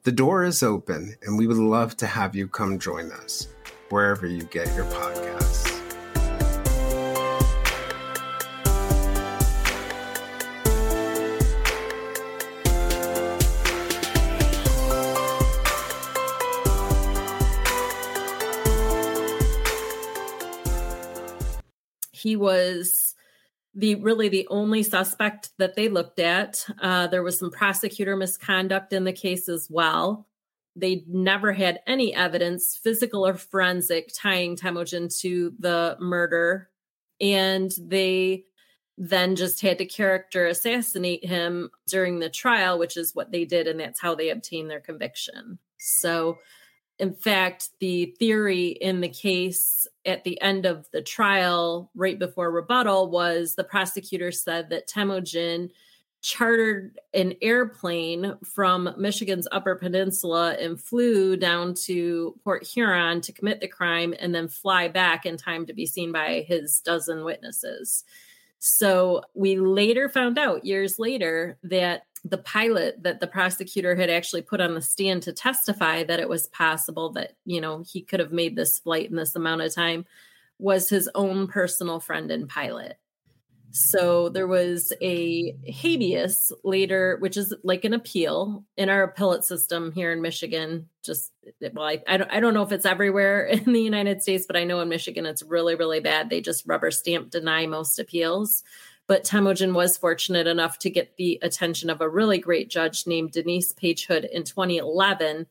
The 0.03 0.12
door 0.12 0.44
is 0.44 0.63
open, 0.63 1.15
and 1.22 1.38
we 1.38 1.46
would 1.46 1.58
love 1.58 1.96
to 1.98 2.08
have 2.08 2.36
you 2.36 2.48
come 2.48 2.79
join 2.79 3.12
us 3.12 3.48
wherever 3.89 4.25
you 4.25 4.44
get 4.44 4.74
your 4.75 4.86
podcasts. 4.86 5.69
He 22.30 22.36
was 22.36 23.16
the 23.74 23.96
really 23.96 24.30
the 24.30 24.48
only 24.52 24.84
suspect 24.84 25.50
that 25.58 25.76
they 25.76 25.90
looked 25.90 26.20
at. 26.20 26.64
Uh, 26.80 27.08
there 27.08 27.24
was 27.24 27.40
some 27.40 27.50
prosecutor 27.50 28.16
misconduct 28.16 28.94
in 28.94 29.04
the 29.04 29.12
case 29.12 29.50
as 29.50 29.68
well. 29.68 30.28
They 30.76 31.06
never 31.08 31.54
had 31.54 31.80
any 31.88 32.14
evidence, 32.14 32.80
physical 32.84 33.26
or 33.26 33.34
forensic, 33.34 34.12
tying 34.16 34.56
Temujin 34.56 35.10
to 35.22 35.56
the 35.58 35.98
murder, 36.00 36.70
and 37.20 37.72
they 37.82 38.46
then 38.96 39.36
just 39.36 39.62
had 39.62 39.80
to 39.80 39.86
character 39.86 40.46
assassinate 40.46 41.26
him 41.26 41.72
during 41.88 42.20
the 42.20 42.30
trial, 42.30 42.78
which 42.78 42.96
is 42.96 43.16
what 43.16 43.32
they 43.32 43.44
did, 43.44 43.68
and 43.68 43.80
that's 43.80 44.00
how 44.00 44.14
they 44.14 44.30
obtained 44.30 44.70
their 44.70 44.82
conviction. 44.82 45.58
So 45.80 46.38
in 47.00 47.13
fact, 47.13 47.70
the 47.79 48.13
theory 48.20 48.68
in 48.68 49.00
the 49.00 49.10
case 49.10 49.88
at 50.06 50.24
the 50.25 50.39
end 50.41 50.65
of 50.65 50.86
the 50.91 51.01
trial, 51.01 51.89
right 51.96 52.20
before 52.20 52.51
rebuttal, 52.51 53.10
was 53.10 53.56
the 53.56 53.63
prosecutor 53.63 54.32
said 54.32 54.70
that 54.70 54.88
Temujin 54.88 55.70
chartered 56.22 57.00
an 57.13 57.34
airplane 57.41 58.36
from 58.44 58.94
Michigan's 58.98 59.48
Upper 59.53 59.75
Peninsula 59.75 60.58
and 60.60 60.79
flew 60.79 61.38
down 61.38 61.74
to 61.86 62.36
Port 62.44 62.68
Huron 62.68 63.22
to 63.22 63.32
commit 63.32 63.62
the 63.62 63.70
crime 63.70 64.13
and 64.20 64.36
then 64.36 64.50
fly 64.50 64.89
back 64.89 65.25
in 65.25 65.38
time 65.38 65.65
to 65.68 65.74
be 65.74 65.86
seen 65.86 66.12
by 66.12 66.46
his 66.46 66.82
dozen 66.82 67.24
witnesses. 67.24 68.03
So 68.60 69.22
we 69.34 69.58
later 69.58 70.10
found 70.10 70.38
out 70.38 70.65
years 70.65 71.00
later 71.00 71.58
that 71.63 72.09
the 72.26 72.38
pilot 72.38 73.02
that 73.04 73.20
the 73.20 73.28
prosecutor 73.28 73.96
had 73.96 74.10
actually 74.10 74.42
put 74.42 74.62
on 74.62 74.74
the 74.74 74.82
stand 74.82 75.24
to 75.24 75.34
testify 75.34 76.04
that 76.04 76.20
it 76.20 76.30
was 76.30 76.48
possible 76.48 77.12
that 77.12 77.34
you 77.46 77.62
know 77.62 77.84
he 77.88 78.02
could 78.02 78.20
have 78.20 78.32
made 78.32 78.56
this 78.56 78.80
flight 78.80 79.10
in 79.10 79.16
this 79.16 79.36
amount 79.36 79.62
of 79.62 79.74
time 79.74 80.06
was 80.58 80.90
his 80.90 81.10
own 81.16 81.48
personal 81.48 82.00
friend 82.00 82.32
and 82.32 82.50
pilot. 82.50 82.98
So 83.72 84.30
there 84.30 84.48
was 84.48 84.92
a 85.00 85.56
habeas 85.68 86.52
later 86.64 87.18
which 87.20 87.38
is 87.38 87.54
like 87.64 87.86
an 87.86 87.94
appeal 87.94 88.66
in 88.76 88.90
our 88.90 89.04
appellate 89.04 89.44
system 89.44 89.92
here 89.92 90.12
in 90.12 90.22
michigan. 90.22 90.90
Just 91.04 91.32
well 91.74 91.86
I, 91.86 92.04
I, 92.08 92.18
don't, 92.18 92.32
I 92.32 92.40
don't 92.40 92.54
know 92.54 92.64
if 92.64 92.72
it's 92.72 92.86
everywhere 92.86 93.46
in 93.46 93.72
the 93.72 93.82
united 93.82 94.22
states 94.22 94.46
but 94.48 94.58
i 94.58 94.64
know 94.64 94.82
in 94.82 94.90
michigan 94.90 95.26
it's 95.26 95.44
really 95.44 95.76
really 95.76 96.00
bad. 96.00 96.30
They 96.30 96.42
just 96.42 96.68
rubber 96.68 96.92
stamp 96.92 97.30
deny 97.30 97.68
most 97.68 98.00
appeals 98.00 98.64
but 99.10 99.24
Temujin 99.24 99.74
was 99.74 99.98
fortunate 99.98 100.46
enough 100.46 100.78
to 100.78 100.89
get 100.92 101.18
the 101.18 101.39
attention 101.42 101.89
of 101.89 102.00
a 102.00 102.08
really 102.08 102.38
great 102.38 102.70
judge 102.70 103.08
named 103.08 103.32
Denise 103.32 103.72
Page 103.72 104.06
Hood 104.06 104.24
in 104.24 104.44
2011, 104.44 105.48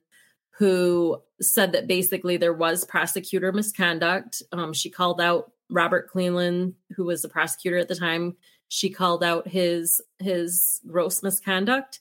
who 0.51 1.21
said 1.41 1.73
that 1.73 1.89
basically 1.89 2.37
there 2.37 2.53
was 2.53 2.85
prosecutor 2.85 3.51
misconduct. 3.51 4.45
Um, 4.53 4.73
she 4.73 4.91
called 4.91 5.21
out 5.21 5.51
Robert 5.71 6.09
Cleland, 6.09 6.75
who 6.95 7.05
was 7.05 7.23
the 7.23 7.29
prosecutor 7.29 7.79
at 7.79 7.89
the 7.89 7.97
time. 7.97 8.37
She 8.69 8.91
called 8.91 9.25
out 9.25 9.49
his 9.49 10.01
his 10.21 10.81
gross 10.87 11.25
misconduct, 11.25 11.99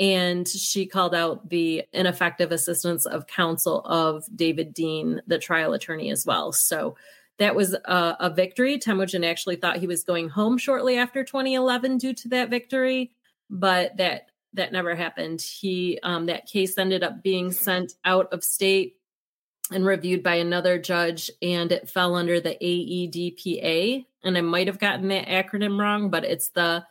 and 0.00 0.48
she 0.48 0.84
called 0.84 1.14
out 1.14 1.48
the 1.48 1.84
ineffective 1.92 2.50
assistance 2.50 3.06
of 3.06 3.28
counsel 3.28 3.82
of 3.84 4.24
David 4.34 4.74
Dean, 4.74 5.22
the 5.28 5.38
trial 5.38 5.74
attorney, 5.74 6.10
as 6.10 6.26
well. 6.26 6.52
So 6.52 6.96
that 7.38 7.54
was 7.54 7.74
a, 7.74 8.16
a 8.20 8.30
victory. 8.30 8.78
Temujin 8.78 9.24
actually 9.24 9.56
thought 9.56 9.76
he 9.78 9.86
was 9.86 10.04
going 10.04 10.28
home 10.28 10.58
shortly 10.58 10.98
after 10.98 11.24
2011 11.24 11.98
due 11.98 12.14
to 12.14 12.28
that 12.28 12.50
victory, 12.50 13.12
but 13.48 13.96
that 13.96 14.30
that 14.54 14.72
never 14.72 14.94
happened. 14.94 15.40
He 15.40 15.98
um, 16.02 16.26
that 16.26 16.46
case 16.46 16.76
ended 16.76 17.02
up 17.02 17.22
being 17.22 17.52
sent 17.52 17.94
out 18.04 18.32
of 18.32 18.42
state 18.42 18.96
and 19.70 19.84
reviewed 19.84 20.22
by 20.22 20.36
another 20.36 20.78
judge, 20.78 21.30
and 21.42 21.70
it 21.70 21.88
fell 21.88 22.16
under 22.16 22.40
the 22.40 22.56
AEDPA. 22.60 24.06
And 24.24 24.36
I 24.36 24.40
might 24.40 24.66
have 24.66 24.78
gotten 24.78 25.08
that 25.08 25.26
acronym 25.26 25.78
wrong, 25.78 26.10
but 26.10 26.24
it's 26.24 26.48
the 26.48 26.84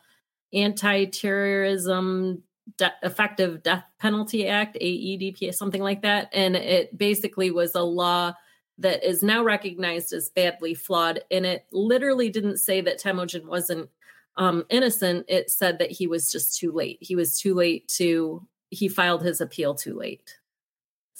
Anti-Terrorism 0.52 2.42
De- 2.76 2.94
Effective 3.02 3.62
Death 3.62 3.84
Penalty 3.98 4.46
Act, 4.46 4.78
AEDPA, 4.80 5.54
something 5.54 5.82
like 5.82 6.02
that. 6.02 6.30
And 6.32 6.54
it 6.54 6.96
basically 6.96 7.50
was 7.50 7.74
a 7.74 7.82
law 7.82 8.34
that 8.78 9.04
is 9.04 9.22
now 9.22 9.42
recognized 9.42 10.12
as 10.12 10.30
badly 10.30 10.74
flawed. 10.74 11.20
And 11.30 11.44
it 11.44 11.66
literally 11.72 12.30
didn't 12.30 12.58
say 12.58 12.80
that 12.80 12.98
Temujin 12.98 13.46
wasn't 13.46 13.90
um, 14.36 14.64
innocent. 14.70 15.26
It 15.28 15.50
said 15.50 15.78
that 15.78 15.90
he 15.90 16.06
was 16.06 16.30
just 16.30 16.56
too 16.56 16.72
late. 16.72 16.98
He 17.00 17.16
was 17.16 17.40
too 17.40 17.54
late 17.54 17.88
to, 17.96 18.46
he 18.70 18.88
filed 18.88 19.22
his 19.22 19.40
appeal 19.40 19.74
too 19.74 19.94
late. 19.94 20.36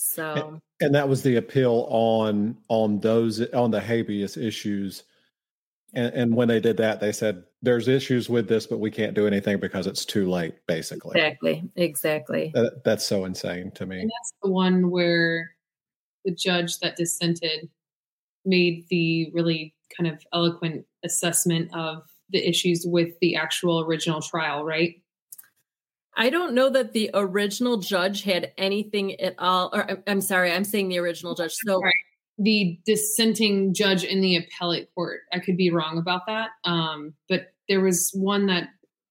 So, 0.00 0.32
and, 0.32 0.60
and 0.80 0.94
that 0.94 1.08
was 1.08 1.22
the 1.22 1.36
appeal 1.36 1.88
on 1.90 2.56
on 2.68 3.00
those 3.00 3.44
on 3.52 3.72
the 3.72 3.80
habeas 3.80 4.36
issues. 4.36 5.02
And, 5.92 6.14
and 6.14 6.36
when 6.36 6.46
they 6.46 6.60
did 6.60 6.76
that, 6.76 7.00
they 7.00 7.10
said 7.10 7.42
there's 7.62 7.88
issues 7.88 8.28
with 8.28 8.46
this, 8.46 8.64
but 8.64 8.78
we 8.78 8.92
can't 8.92 9.14
do 9.14 9.26
anything 9.26 9.58
because 9.58 9.88
it's 9.88 10.04
too 10.04 10.30
late. 10.30 10.54
Basically, 10.68 11.18
exactly, 11.18 11.68
exactly. 11.74 12.52
That, 12.54 12.84
that's 12.84 13.04
so 13.04 13.24
insane 13.24 13.72
to 13.72 13.86
me. 13.86 14.02
And 14.02 14.08
that's 14.08 14.34
the 14.40 14.50
one 14.50 14.88
where 14.88 15.50
the 16.28 16.34
judge 16.34 16.78
that 16.80 16.96
dissented 16.96 17.70
made 18.44 18.84
the 18.90 19.30
really 19.32 19.74
kind 19.96 20.12
of 20.12 20.22
eloquent 20.34 20.84
assessment 21.04 21.70
of 21.74 22.02
the 22.30 22.46
issues 22.46 22.84
with 22.86 23.14
the 23.20 23.34
actual 23.34 23.80
original 23.80 24.20
trial, 24.20 24.62
right? 24.62 24.96
I 26.16 26.28
don't 26.28 26.54
know 26.54 26.68
that 26.68 26.92
the 26.92 27.10
original 27.14 27.78
judge 27.78 28.24
had 28.24 28.52
anything 28.58 29.18
at 29.20 29.36
all. 29.38 29.70
Or 29.72 30.02
I'm 30.06 30.20
sorry, 30.20 30.52
I'm 30.52 30.64
saying 30.64 30.88
the 30.88 30.98
original 30.98 31.34
judge. 31.34 31.54
So 31.64 31.80
right. 31.80 31.94
the 32.36 32.78
dissenting 32.84 33.72
judge 33.72 34.04
in 34.04 34.20
the 34.20 34.36
appellate 34.36 34.90
court, 34.94 35.20
I 35.32 35.38
could 35.38 35.56
be 35.56 35.70
wrong 35.70 35.96
about 35.96 36.22
that. 36.26 36.50
Um, 36.64 37.14
but 37.28 37.52
there 37.68 37.80
was 37.80 38.10
one 38.12 38.46
that 38.46 38.68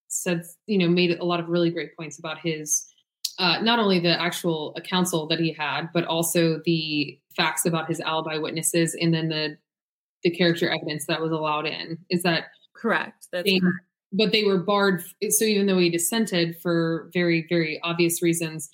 said, 0.07 0.43
you 0.67 0.77
know, 0.77 0.87
made 0.87 1.17
a 1.17 1.25
lot 1.25 1.39
of 1.39 1.47
really 1.47 1.71
great 1.71 1.95
points 1.97 2.19
about 2.19 2.37
his 2.43 2.85
uh, 3.39 3.59
not 3.61 3.79
only 3.79 3.99
the 3.99 4.19
actual 4.19 4.75
counsel 4.83 5.27
that 5.27 5.39
he 5.39 5.53
had, 5.53 5.89
but 5.93 6.05
also 6.05 6.59
the 6.65 7.19
facts 7.35 7.65
about 7.65 7.87
his 7.87 7.99
alibi 8.01 8.37
witnesses, 8.37 8.95
and 8.99 9.13
then 9.13 9.29
the 9.29 9.57
the 10.23 10.31
character 10.31 10.69
evidence 10.69 11.05
that 11.05 11.21
was 11.21 11.31
allowed 11.31 11.67
in. 11.67 11.97
Is 12.09 12.23
that 12.23 12.45
correct? 12.75 13.27
That's 13.31 13.45
they, 13.45 13.59
correct. 13.59 13.77
But 14.13 14.31
they 14.31 14.43
were 14.43 14.57
barred. 14.57 15.03
So 15.29 15.45
even 15.45 15.67
though 15.67 15.77
he 15.77 15.89
dissented 15.89 16.57
for 16.61 17.09
very 17.13 17.45
very 17.49 17.79
obvious 17.83 18.21
reasons, 18.21 18.69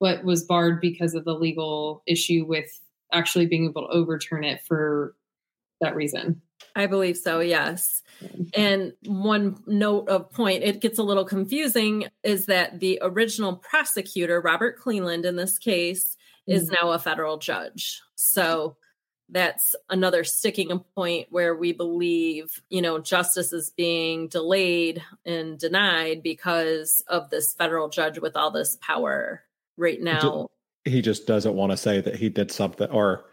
but 0.00 0.24
was 0.24 0.44
barred 0.44 0.80
because 0.80 1.14
of 1.14 1.24
the 1.24 1.34
legal 1.34 2.02
issue 2.06 2.44
with 2.46 2.68
actually 3.12 3.46
being 3.46 3.66
able 3.66 3.86
to 3.86 3.94
overturn 3.94 4.44
it 4.44 4.60
for 4.66 5.14
that 5.80 5.94
reason. 5.94 6.40
I 6.74 6.86
believe 6.86 7.16
so, 7.16 7.40
yes. 7.40 8.02
And 8.54 8.92
one 9.04 9.56
note 9.66 10.08
of 10.08 10.30
point, 10.30 10.62
it 10.62 10.80
gets 10.80 10.98
a 10.98 11.02
little 11.02 11.24
confusing, 11.24 12.06
is 12.22 12.46
that 12.46 12.80
the 12.80 12.98
original 13.02 13.56
prosecutor, 13.56 14.40
Robert 14.40 14.78
Cleland, 14.78 15.24
in 15.24 15.36
this 15.36 15.58
case, 15.58 16.16
mm-hmm. 16.48 16.56
is 16.56 16.70
now 16.70 16.92
a 16.92 16.98
federal 16.98 17.38
judge. 17.38 18.02
So 18.14 18.76
that's 19.28 19.74
another 19.90 20.22
sticking 20.22 20.78
point 20.94 21.26
where 21.30 21.54
we 21.54 21.72
believe, 21.72 22.62
you 22.68 22.80
know, 22.80 22.98
justice 22.98 23.52
is 23.52 23.70
being 23.70 24.28
delayed 24.28 25.02
and 25.24 25.58
denied 25.58 26.22
because 26.22 27.02
of 27.08 27.28
this 27.30 27.52
federal 27.52 27.88
judge 27.88 28.18
with 28.20 28.36
all 28.36 28.50
this 28.50 28.76
power 28.80 29.42
right 29.76 30.00
now. 30.00 30.48
He 30.84 31.02
just 31.02 31.26
doesn't 31.26 31.54
want 31.54 31.72
to 31.72 31.76
say 31.76 32.00
that 32.00 32.14
he 32.14 32.28
did 32.28 32.52
something 32.52 32.88
or 32.90 33.24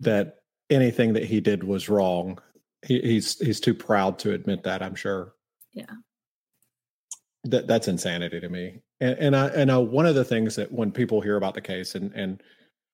that 0.00 0.36
anything 0.70 1.14
that 1.14 1.24
he 1.24 1.40
did 1.40 1.64
was 1.64 1.88
wrong 1.88 2.38
he, 2.84 3.00
he's 3.00 3.38
he's 3.38 3.60
too 3.60 3.74
proud 3.74 4.18
to 4.20 4.32
admit 4.32 4.62
that. 4.64 4.82
I'm 4.82 4.94
sure. 4.94 5.34
Yeah. 5.72 5.92
That 7.44 7.66
that's 7.66 7.88
insanity 7.88 8.40
to 8.40 8.48
me. 8.48 8.80
And 9.00 9.18
and 9.18 9.36
I 9.36 9.48
and 9.48 9.70
I, 9.70 9.78
one 9.78 10.06
of 10.06 10.14
the 10.14 10.24
things 10.24 10.56
that 10.56 10.72
when 10.72 10.92
people 10.92 11.20
hear 11.20 11.36
about 11.36 11.54
the 11.54 11.60
case 11.60 11.94
and 11.94 12.12
and 12.12 12.42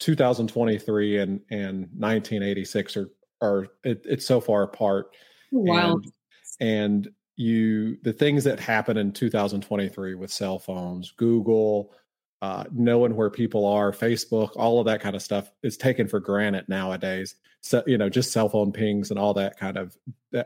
2023 0.00 1.18
and 1.18 1.40
and 1.50 1.88
1986 1.96 2.96
are 2.96 3.10
are 3.42 3.66
it, 3.84 4.04
it's 4.04 4.26
so 4.26 4.40
far 4.40 4.62
apart. 4.62 5.14
Wow. 5.52 5.92
And, 5.92 6.12
and 6.60 7.08
you 7.36 7.96
the 8.02 8.12
things 8.12 8.44
that 8.44 8.60
happen 8.60 8.96
in 8.96 9.12
2023 9.12 10.14
with 10.14 10.32
cell 10.32 10.58
phones, 10.58 11.12
Google, 11.12 11.92
uh, 12.42 12.64
knowing 12.72 13.14
where 13.14 13.30
people 13.30 13.66
are, 13.66 13.92
Facebook, 13.92 14.50
all 14.56 14.78
of 14.78 14.86
that 14.86 15.00
kind 15.00 15.14
of 15.14 15.22
stuff 15.22 15.50
is 15.62 15.76
taken 15.76 16.08
for 16.08 16.20
granted 16.20 16.68
nowadays. 16.68 17.34
So 17.60 17.82
you 17.86 17.98
know, 17.98 18.08
just 18.08 18.32
cell 18.32 18.48
phone 18.48 18.72
pings 18.72 19.10
and 19.10 19.18
all 19.18 19.34
that 19.34 19.58
kind 19.58 19.76
of 19.76 19.96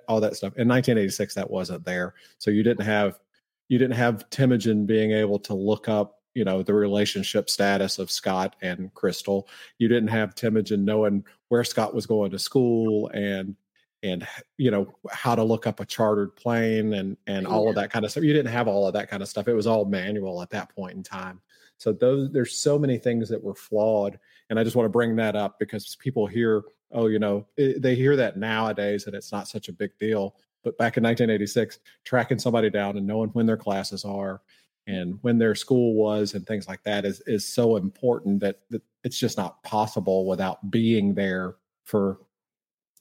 all 0.08 0.20
that 0.20 0.36
stuff. 0.36 0.54
In 0.56 0.68
1986, 0.68 1.34
that 1.34 1.50
wasn't 1.50 1.84
there, 1.84 2.14
so 2.38 2.50
you 2.50 2.62
didn't 2.62 2.84
have 2.84 3.20
you 3.68 3.78
didn't 3.78 3.96
have 3.96 4.28
Temujin 4.30 4.86
being 4.86 5.12
able 5.12 5.38
to 5.40 5.54
look 5.54 5.88
up 5.88 6.20
you 6.34 6.44
know 6.44 6.62
the 6.62 6.74
relationship 6.74 7.48
status 7.48 7.98
of 7.98 8.10
Scott 8.10 8.56
and 8.60 8.92
Crystal. 8.94 9.48
You 9.78 9.88
didn't 9.88 10.08
have 10.08 10.34
Temujin 10.34 10.84
knowing 10.84 11.24
where 11.48 11.64
Scott 11.64 11.94
was 11.94 12.06
going 12.06 12.32
to 12.32 12.38
school 12.38 13.08
and 13.14 13.54
and 14.02 14.26
you 14.58 14.70
know 14.70 14.92
how 15.10 15.34
to 15.34 15.42
look 15.42 15.66
up 15.66 15.80
a 15.80 15.86
chartered 15.86 16.34
plane 16.36 16.92
and 16.94 17.16
and 17.26 17.46
all 17.46 17.68
of 17.68 17.76
that 17.76 17.90
kind 17.90 18.04
of 18.04 18.10
stuff. 18.10 18.24
You 18.24 18.32
didn't 18.32 18.52
have 18.52 18.68
all 18.68 18.86
of 18.86 18.92
that 18.94 19.08
kind 19.08 19.22
of 19.22 19.28
stuff. 19.28 19.48
It 19.48 19.54
was 19.54 19.66
all 19.66 19.84
manual 19.84 20.42
at 20.42 20.50
that 20.50 20.74
point 20.74 20.96
in 20.96 21.02
time. 21.02 21.40
So 21.84 21.92
those 21.92 22.32
there's 22.32 22.56
so 22.56 22.78
many 22.78 22.96
things 22.96 23.28
that 23.28 23.44
were 23.44 23.54
flawed, 23.54 24.18
and 24.48 24.58
I 24.58 24.64
just 24.64 24.74
want 24.74 24.86
to 24.86 24.90
bring 24.90 25.16
that 25.16 25.36
up 25.36 25.58
because 25.58 25.94
people 25.96 26.26
hear, 26.26 26.62
oh, 26.92 27.08
you 27.08 27.18
know, 27.18 27.46
it, 27.58 27.82
they 27.82 27.94
hear 27.94 28.16
that 28.16 28.38
nowadays 28.38 29.06
and 29.06 29.14
it's 29.14 29.30
not 29.30 29.48
such 29.48 29.68
a 29.68 29.72
big 29.72 29.90
deal. 29.98 30.34
But 30.62 30.78
back 30.78 30.96
in 30.96 31.02
1986, 31.02 31.80
tracking 32.02 32.38
somebody 32.38 32.70
down 32.70 32.96
and 32.96 33.06
knowing 33.06 33.28
when 33.34 33.44
their 33.44 33.58
classes 33.58 34.02
are 34.02 34.40
and 34.86 35.18
when 35.20 35.36
their 35.36 35.54
school 35.54 35.92
was 35.92 36.32
and 36.32 36.46
things 36.46 36.68
like 36.68 36.82
that 36.84 37.04
is 37.04 37.20
is 37.26 37.46
so 37.46 37.76
important 37.76 38.40
that, 38.40 38.60
that 38.70 38.80
it's 39.02 39.18
just 39.18 39.36
not 39.36 39.62
possible 39.62 40.26
without 40.26 40.70
being 40.70 41.12
there 41.12 41.56
for 41.84 42.16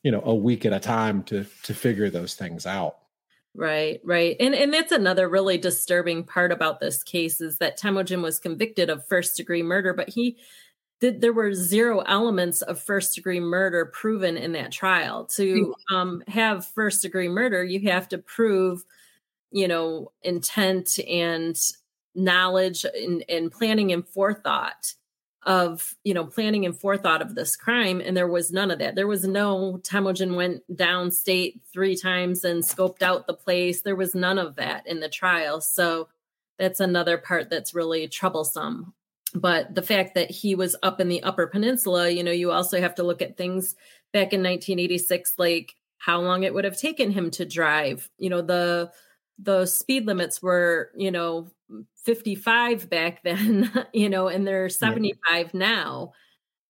you 0.03 0.11
know 0.11 0.21
a 0.25 0.35
week 0.35 0.65
at 0.65 0.73
a 0.73 0.79
time 0.81 1.23
to 1.23 1.45
to 1.63 1.73
figure 1.73 2.09
those 2.09 2.35
things 2.35 2.65
out 2.65 2.97
Right, 3.55 4.01
right. 4.03 4.35
And 4.39 4.55
and 4.55 4.73
that's 4.73 4.91
another 4.91 5.29
really 5.29 5.59
disturbing 5.59 6.23
part 6.23 6.51
about 6.51 6.79
this 6.79 7.03
case 7.03 7.39
is 7.39 7.59
that 7.59 7.77
Temujin 7.77 8.23
was 8.23 8.39
convicted 8.39 8.89
of 8.89 9.05
first 9.07 9.37
degree 9.37 9.61
murder, 9.61 9.93
but 9.93 10.09
he 10.09 10.37
did 10.99 11.21
there 11.21 11.33
were 11.33 11.53
zero 11.53 11.99
elements 11.99 12.63
of 12.63 12.81
first 12.81 13.13
degree 13.13 13.39
murder 13.39 13.85
proven 13.85 14.37
in 14.37 14.53
that 14.53 14.71
trial. 14.71 15.25
To 15.35 15.75
um, 15.91 16.23
have 16.27 16.65
first 16.65 17.03
degree 17.03 17.27
murder, 17.27 17.63
you 17.63 17.91
have 17.91 18.07
to 18.09 18.17
prove, 18.17 18.83
you 19.51 19.67
know, 19.67 20.11
intent 20.23 20.97
and 21.07 21.55
knowledge 22.15 22.85
and, 22.85 23.23
and 23.29 23.51
planning 23.51 23.91
and 23.91 24.07
forethought 24.07 24.93
of 25.45 25.95
you 26.03 26.13
know 26.13 26.25
planning 26.25 26.65
and 26.65 26.79
forethought 26.79 27.21
of 27.21 27.35
this 27.35 27.55
crime 27.55 28.01
and 28.01 28.15
there 28.15 28.27
was 28.27 28.51
none 28.51 28.71
of 28.71 28.79
that 28.79 28.95
there 28.95 29.07
was 29.07 29.27
no 29.27 29.79
temujin 29.83 30.35
went 30.35 30.63
downstate 30.73 31.59
three 31.71 31.95
times 31.95 32.43
and 32.43 32.63
scoped 32.63 33.01
out 33.01 33.27
the 33.27 33.33
place 33.33 33.81
there 33.81 33.95
was 33.95 34.15
none 34.15 34.39
of 34.39 34.55
that 34.55 34.87
in 34.87 34.99
the 34.99 35.09
trial 35.09 35.59
so 35.59 36.07
that's 36.57 36.79
another 36.79 37.17
part 37.17 37.49
that's 37.49 37.73
really 37.73 38.07
troublesome. 38.07 38.93
But 39.35 39.73
the 39.73 39.81
fact 39.81 40.15
that 40.15 40.29
he 40.29 40.55
was 40.55 40.75
up 40.83 41.01
in 41.01 41.09
the 41.09 41.23
Upper 41.23 41.47
Peninsula, 41.47 42.09
you 42.09 42.23
know, 42.23 42.31
you 42.31 42.51
also 42.51 42.79
have 42.79 42.95
to 42.95 43.03
look 43.03 43.21
at 43.21 43.37
things 43.37 43.75
back 44.11 44.31
in 44.33 44.43
1986, 44.43 45.33
like 45.37 45.75
how 45.97 46.21
long 46.21 46.43
it 46.43 46.53
would 46.53 46.65
have 46.65 46.77
taken 46.77 47.11
him 47.11 47.31
to 47.31 47.45
drive. 47.45 48.09
You 48.17 48.29
know, 48.29 48.41
the 48.41 48.91
the 49.39 49.65
speed 49.65 50.05
limits 50.05 50.41
were, 50.41 50.91
you 50.95 51.11
know, 51.11 51.47
55 52.03 52.89
back 52.89 53.21
then, 53.23 53.71
you 53.93 54.09
know, 54.09 54.27
and 54.27 54.45
they're 54.45 54.69
75 54.69 55.17
yeah. 55.27 55.47
now. 55.53 56.13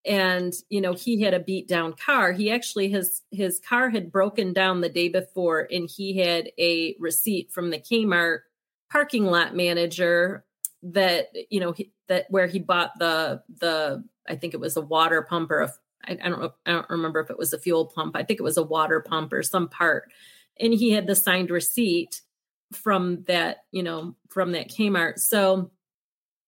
And, 0.06 0.52
you 0.68 0.82
know, 0.82 0.92
he 0.92 1.22
had 1.22 1.32
a 1.32 1.40
beat 1.40 1.66
down 1.66 1.94
car. 1.94 2.32
He 2.32 2.50
actually 2.50 2.90
his 2.90 3.22
his 3.30 3.58
car 3.58 3.88
had 3.88 4.12
broken 4.12 4.52
down 4.52 4.82
the 4.82 4.90
day 4.90 5.08
before 5.08 5.66
and 5.70 5.88
he 5.88 6.18
had 6.18 6.50
a 6.58 6.94
receipt 7.00 7.50
from 7.50 7.70
the 7.70 7.78
Kmart 7.78 8.40
parking 8.90 9.24
lot 9.24 9.56
manager 9.56 10.44
that 10.84 11.30
you 11.50 11.58
know 11.58 11.72
he, 11.72 11.90
that 12.08 12.26
where 12.28 12.46
he 12.46 12.58
bought 12.58 12.92
the 12.98 13.42
the 13.58 14.04
I 14.28 14.36
think 14.36 14.54
it 14.54 14.60
was 14.60 14.76
a 14.76 14.82
water 14.82 15.22
pump 15.22 15.50
or 15.50 15.62
a 15.62 15.72
I, 16.06 16.12
I 16.22 16.28
don't 16.28 16.40
know, 16.40 16.52
I 16.66 16.72
don't 16.72 16.90
remember 16.90 17.20
if 17.20 17.30
it 17.30 17.38
was 17.38 17.52
a 17.52 17.58
fuel 17.58 17.86
pump. 17.86 18.14
I 18.14 18.22
think 18.22 18.38
it 18.38 18.44
was 18.44 18.58
a 18.58 18.62
water 18.62 19.00
pump 19.00 19.32
or 19.32 19.42
some 19.42 19.68
part, 19.68 20.12
and 20.60 20.74
he 20.74 20.90
had 20.90 21.06
the 21.06 21.14
signed 21.14 21.50
receipt 21.50 22.20
from 22.74 23.24
that 23.24 23.64
you 23.70 23.82
know 23.82 24.14
from 24.28 24.52
that 24.52 24.68
Kmart. 24.68 25.18
So 25.18 25.70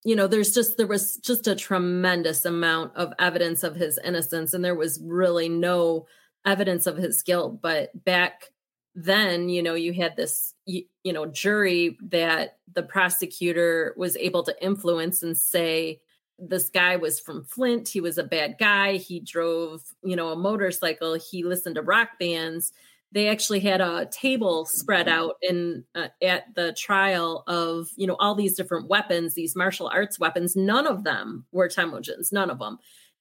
you 0.05 0.17
know 0.17 0.27
there's 0.27 0.55
just 0.55 0.77
there 0.77 0.87
was 0.87 1.17
just 1.17 1.47
a 1.47 1.57
tremendous 1.57 2.45
amount 2.45 2.95
of 2.97 3.13
evidence 3.19 3.63
of 3.63 3.77
his 3.77 3.99
innocence 4.05 4.55
and 4.55 4.65
there 4.65 4.75
was 4.75 5.01
really 5.03 5.49
no 5.49 6.07
evidence 6.45 6.87
of 6.87 6.97
his 6.97 7.23
guilt. 7.23 7.61
But 7.61 8.05
back 8.05 8.51
then 8.95 9.49
you 9.49 9.63
know 9.63 9.75
you 9.75 9.93
had 9.93 10.17
this 10.17 10.55
you, 10.65 10.85
you, 11.05 11.13
know 11.13 11.27
jury 11.27 11.99
that 12.03 12.59
the 12.73 12.83
prosecutor 12.83 13.95
was 13.97 14.17
able 14.17 14.43
to 14.45 14.65
influence 14.65 15.23
and 15.23 15.37
say 15.37 16.01
this 16.39 16.69
guy 16.69 16.97
was 16.97 17.19
from 17.19 17.45
flint. 17.45 17.89
He 17.89 18.01
was 18.01 18.19
a 18.19 18.25
bad 18.25 18.57
guy. 18.59 18.97
He 18.97 19.21
drove 19.21 19.83
you 20.03 20.17
know 20.17 20.29
a 20.29 20.37
motorcycle. 20.37 21.15
He 21.15 21.43
listened 21.43 21.75
to 21.75 21.83
rock 21.83 22.11
bands 22.19 22.73
they 23.13 23.29
actually 23.29 23.61
had 23.61 23.81
a 23.81 24.09
table 24.11 24.67
spread 24.67 25.09
out 25.09 25.37
in 25.43 25.85
uh, 25.95 26.09
at 26.23 26.55
the 26.55 26.73
trial 26.75 27.45
of 27.47 27.89
you 27.97 28.07
know 28.07 28.17
all 28.19 28.35
these 28.35 28.57
different 28.57 28.89
weapons 28.89 29.35
these 29.35 29.57
martial 29.57 29.89
arts 29.89 30.19
weapons. 30.19 30.57
None 30.57 30.87
of 30.87 31.05
them 31.05 31.45
were 31.53 31.69
Temujin's 31.69 32.33
none 32.33 32.51
of 32.51 32.59
them 32.59 32.79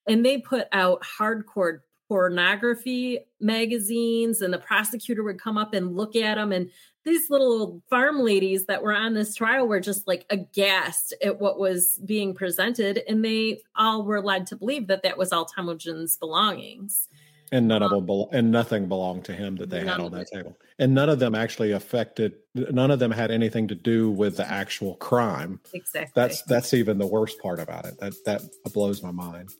and 0.07 0.25
they 0.25 0.37
put 0.37 0.67
out 0.71 1.03
hardcore 1.19 1.79
pornography 2.07 3.19
magazines 3.39 4.41
and 4.41 4.53
the 4.53 4.59
prosecutor 4.59 5.23
would 5.23 5.41
come 5.41 5.57
up 5.57 5.73
and 5.73 5.95
look 5.95 6.15
at 6.15 6.35
them 6.35 6.51
and 6.51 6.69
these 7.03 7.29
little 7.29 7.81
farm 7.89 8.19
ladies 8.19 8.65
that 8.65 8.81
were 8.81 8.93
on 8.93 9.13
this 9.13 9.35
trial 9.35 9.67
were 9.67 9.79
just 9.79 10.07
like 10.07 10.25
aghast 10.31 11.13
at 11.23 11.39
what 11.39 11.59
was 11.59 11.99
being 12.03 12.33
presented. 12.33 13.03
And 13.07 13.23
they 13.23 13.61
all 13.75 14.03
were 14.03 14.23
led 14.23 14.47
to 14.47 14.55
believe 14.55 14.87
that 14.87 15.03
that 15.03 15.17
was 15.17 15.31
all 15.31 15.45
Temujin's 15.45 16.17
belongings 16.17 17.07
and 17.55 17.69
none 17.69 17.81
um, 17.81 17.91
of 17.91 17.91
them 17.91 18.05
be- 18.05 18.37
and 18.37 18.51
nothing 18.51 18.87
belonged 18.87 19.23
to 19.25 19.33
him 19.33 19.55
that 19.55 19.69
they 19.69 19.79
had 19.79 19.99
on 19.99 20.11
that 20.11 20.27
table. 20.27 20.57
And 20.77 20.93
none 20.93 21.09
of 21.09 21.19
them 21.19 21.33
actually 21.33 21.71
affected 21.71 22.33
none 22.53 22.91
of 22.91 22.99
them 22.99 23.11
had 23.11 23.31
anything 23.31 23.69
to 23.69 23.75
do 23.75 24.11
with 24.11 24.35
the 24.35 24.49
actual 24.51 24.95
crime. 24.95 25.61
Exactly. 25.73 26.11
That's 26.13 26.41
that's 26.43 26.73
even 26.73 26.97
the 26.97 27.07
worst 27.07 27.39
part 27.41 27.59
about 27.59 27.85
it. 27.85 27.97
That 27.99 28.13
that 28.25 28.41
blows 28.73 29.01
my 29.01 29.11
mind. 29.11 29.53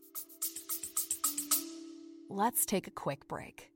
Let's 2.29 2.65
take 2.65 2.87
a 2.87 2.91
quick 2.91 3.27
break. 3.29 3.71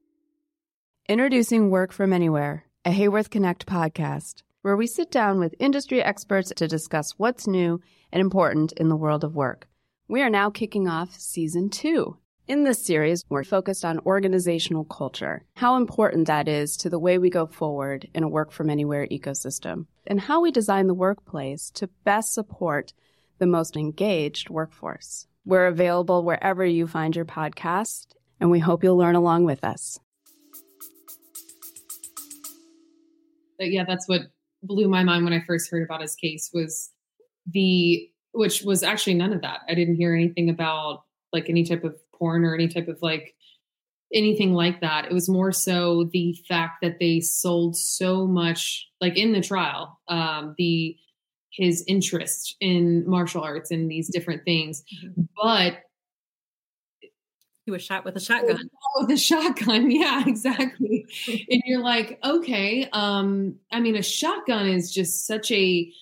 Introducing 1.08 1.70
Work 1.70 1.94
From 1.94 2.12
Anywhere, 2.12 2.66
a 2.84 2.92
Haworth 2.92 3.30
Connect 3.30 3.66
podcast, 3.66 4.44
where 4.64 4.76
we 4.76 4.86
sit 4.86 5.12
down 5.12 5.40
with 5.40 5.56
industry 5.60 6.04
experts 6.04 6.52
to 6.56 6.68
discuss 6.68 7.14
what's 7.18 7.48
new 7.48 7.80
and 8.12 8.20
important 8.20 8.74
in 8.74 8.90
the 8.90 8.98
world 8.98 9.24
of 9.24 9.34
work. 9.34 9.70
We 10.10 10.22
are 10.22 10.30
now 10.30 10.50
kicking 10.50 10.90
off 10.90 11.14
season 11.18 11.70
two. 11.70 12.18
In 12.50 12.64
this 12.64 12.84
series, 12.84 13.24
we're 13.30 13.44
focused 13.44 13.86
on 13.86 14.00
organizational 14.08 14.84
culture, 14.84 15.44
how 15.54 15.76
important 15.76 16.26
that 16.26 16.48
is 16.48 16.78
to 16.78 16.90
the 16.90 16.98
way 16.98 17.20
we 17.20 17.30
go 17.30 17.46
forward 17.46 18.10
in 18.16 18.24
a 18.24 18.28
work 18.28 18.52
from 18.52 18.72
anywhere 18.72 19.06
ecosystem, 19.06 19.86
and 20.08 20.20
how 20.20 20.42
we 20.42 20.50
design 20.50 20.88
the 20.88 20.96
workplace 20.96 21.70
to 21.76 21.92
best 22.06 22.34
support 22.34 22.92
the 23.38 23.46
most 23.46 23.78
engaged 23.78 24.50
workforce. 24.50 25.28
We're 25.46 25.68
available 25.68 26.24
wherever 26.24 26.66
you 26.66 26.88
find 26.88 27.16
your 27.16 27.24
podcast 27.24 28.16
and 28.40 28.50
we 28.50 28.58
hope 28.58 28.84
you'll 28.84 28.98
learn 28.98 29.16
along 29.16 29.44
with 29.44 29.64
us. 29.64 30.00
Yeah, 33.60 33.84
that's 33.88 34.08
what 34.08 34.22
blew 34.64 34.90
my 34.90 35.04
mind 35.04 35.24
when 35.24 35.34
I 35.34 35.44
first 35.46 35.70
heard 35.70 35.84
about 35.84 36.02
his 36.02 36.16
case 36.16 36.50
was 36.52 36.90
the 37.46 38.10
which 38.32 38.64
was 38.64 38.82
actually 38.82 39.14
none 39.14 39.34
of 39.34 39.42
that. 39.44 39.60
I 39.70 39.76
didn't 39.76 39.98
hear 39.98 40.16
anything 40.16 40.50
about 40.50 41.04
like 41.32 41.48
any 41.48 41.64
type 41.64 41.84
of 41.84 41.96
porn 42.20 42.46
or 42.46 42.54
any 42.54 42.68
type 42.68 42.88
of 42.88 43.00
like 43.02 43.36
anything 44.14 44.54
like 44.54 44.82
that. 44.82 45.06
It 45.06 45.14
was 45.14 45.30
more 45.30 45.52
so 45.52 46.10
the 46.12 46.38
fact 46.48 46.78
that 46.82 47.00
they 47.00 47.20
sold 47.20 47.76
so 47.76 48.28
much 48.28 48.88
like 49.02 49.18
in 49.18 49.34
the 49.34 49.42
trial, 49.42 50.00
um, 50.08 50.56
the 50.58 50.96
his 51.52 51.84
interest 51.88 52.56
in 52.60 53.10
martial 53.10 53.42
arts 53.42 53.72
and 53.72 53.90
these 53.90 54.08
different 54.10 54.46
things. 54.46 54.84
Mm-hmm. 55.04 55.24
But 55.42 55.80
he 57.66 57.72
was 57.72 57.84
shot 57.84 58.04
with 58.04 58.16
a 58.16 58.20
shotgun. 58.20 58.70
With 59.02 59.12
a 59.12 59.18
shotgun, 59.18 59.92
yeah, 59.92 60.24
exactly. 60.26 61.06
and 61.28 61.62
you're 61.66 61.82
like, 61.82 62.18
okay, 62.26 62.90
um, 62.92 63.58
I 63.72 63.80
mean, 63.80 63.96
a 63.96 64.02
shotgun 64.02 64.68
is 64.68 64.92
just 64.92 65.28
such 65.28 65.52
a 65.52 65.94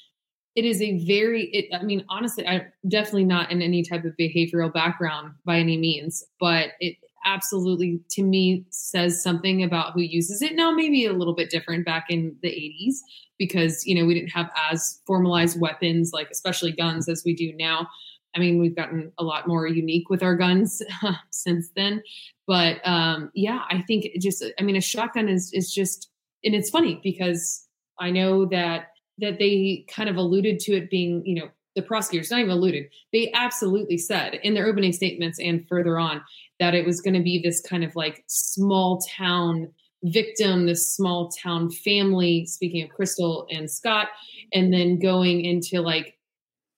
it 0.57 0.65
is 0.65 0.81
a 0.81 0.97
very 1.05 1.45
it, 1.53 1.73
i 1.73 1.83
mean 1.83 2.03
honestly 2.09 2.45
i'm 2.45 2.61
definitely 2.89 3.23
not 3.23 3.51
in 3.51 3.61
any 3.61 3.83
type 3.83 4.03
of 4.03 4.13
behavioral 4.19 4.73
background 4.73 5.33
by 5.45 5.57
any 5.57 5.77
means 5.77 6.23
but 6.39 6.69
it 6.79 6.97
absolutely 7.25 7.99
to 8.09 8.23
me 8.23 8.65
says 8.69 9.21
something 9.21 9.63
about 9.63 9.93
who 9.93 10.01
uses 10.01 10.41
it 10.41 10.55
now 10.55 10.71
maybe 10.71 11.05
a 11.05 11.13
little 11.13 11.35
bit 11.35 11.49
different 11.49 11.85
back 11.85 12.07
in 12.09 12.35
the 12.41 12.49
80s 12.49 12.95
because 13.37 13.85
you 13.85 13.95
know 13.95 14.05
we 14.05 14.13
didn't 14.13 14.29
have 14.31 14.49
as 14.69 14.99
formalized 15.05 15.59
weapons 15.61 16.11
like 16.11 16.29
especially 16.31 16.71
guns 16.71 17.07
as 17.07 17.23
we 17.25 17.33
do 17.33 17.53
now 17.53 17.87
I 18.35 18.39
mean, 18.39 18.59
we've 18.59 18.75
gotten 18.75 19.11
a 19.17 19.23
lot 19.23 19.47
more 19.47 19.65
unique 19.65 20.09
with 20.11 20.21
our 20.21 20.35
guns 20.35 20.83
since 21.31 21.71
then. 21.75 22.03
But 22.45 22.85
um, 22.85 23.31
yeah, 23.33 23.61
I 23.69 23.81
think 23.87 24.05
it 24.05 24.21
just, 24.21 24.45
I 24.59 24.63
mean, 24.63 24.75
a 24.75 24.81
shotgun 24.81 25.27
is 25.27 25.51
is 25.53 25.73
just, 25.73 26.11
and 26.43 26.53
it's 26.53 26.69
funny 26.69 26.99
because 27.03 27.65
I 27.99 28.11
know 28.11 28.45
that 28.45 28.89
that 29.19 29.39
they 29.39 29.85
kind 29.89 30.09
of 30.09 30.15
alluded 30.15 30.59
to 30.59 30.73
it 30.73 30.89
being, 30.89 31.25
you 31.25 31.35
know, 31.35 31.49
the 31.75 31.81
prosecutors 31.81 32.31
not 32.31 32.39
even 32.39 32.51
alluded. 32.51 32.85
They 33.13 33.31
absolutely 33.33 33.97
said 33.97 34.35
in 34.43 34.55
their 34.55 34.65
opening 34.65 34.93
statements 34.93 35.39
and 35.39 35.67
further 35.67 35.99
on 35.99 36.21
that 36.59 36.73
it 36.73 36.85
was 36.85 37.01
going 37.01 37.13
to 37.13 37.21
be 37.21 37.39
this 37.41 37.61
kind 37.61 37.83
of 37.83 37.95
like 37.95 38.23
small 38.27 38.99
town 39.15 39.71
victim, 40.03 40.65
this 40.65 40.93
small 40.95 41.29
town 41.29 41.69
family. 41.69 42.45
Speaking 42.47 42.83
of 42.83 42.89
Crystal 42.89 43.47
and 43.51 43.69
Scott, 43.69 44.07
and 44.53 44.73
then 44.73 44.99
going 44.99 45.45
into 45.45 45.81
like 45.81 46.17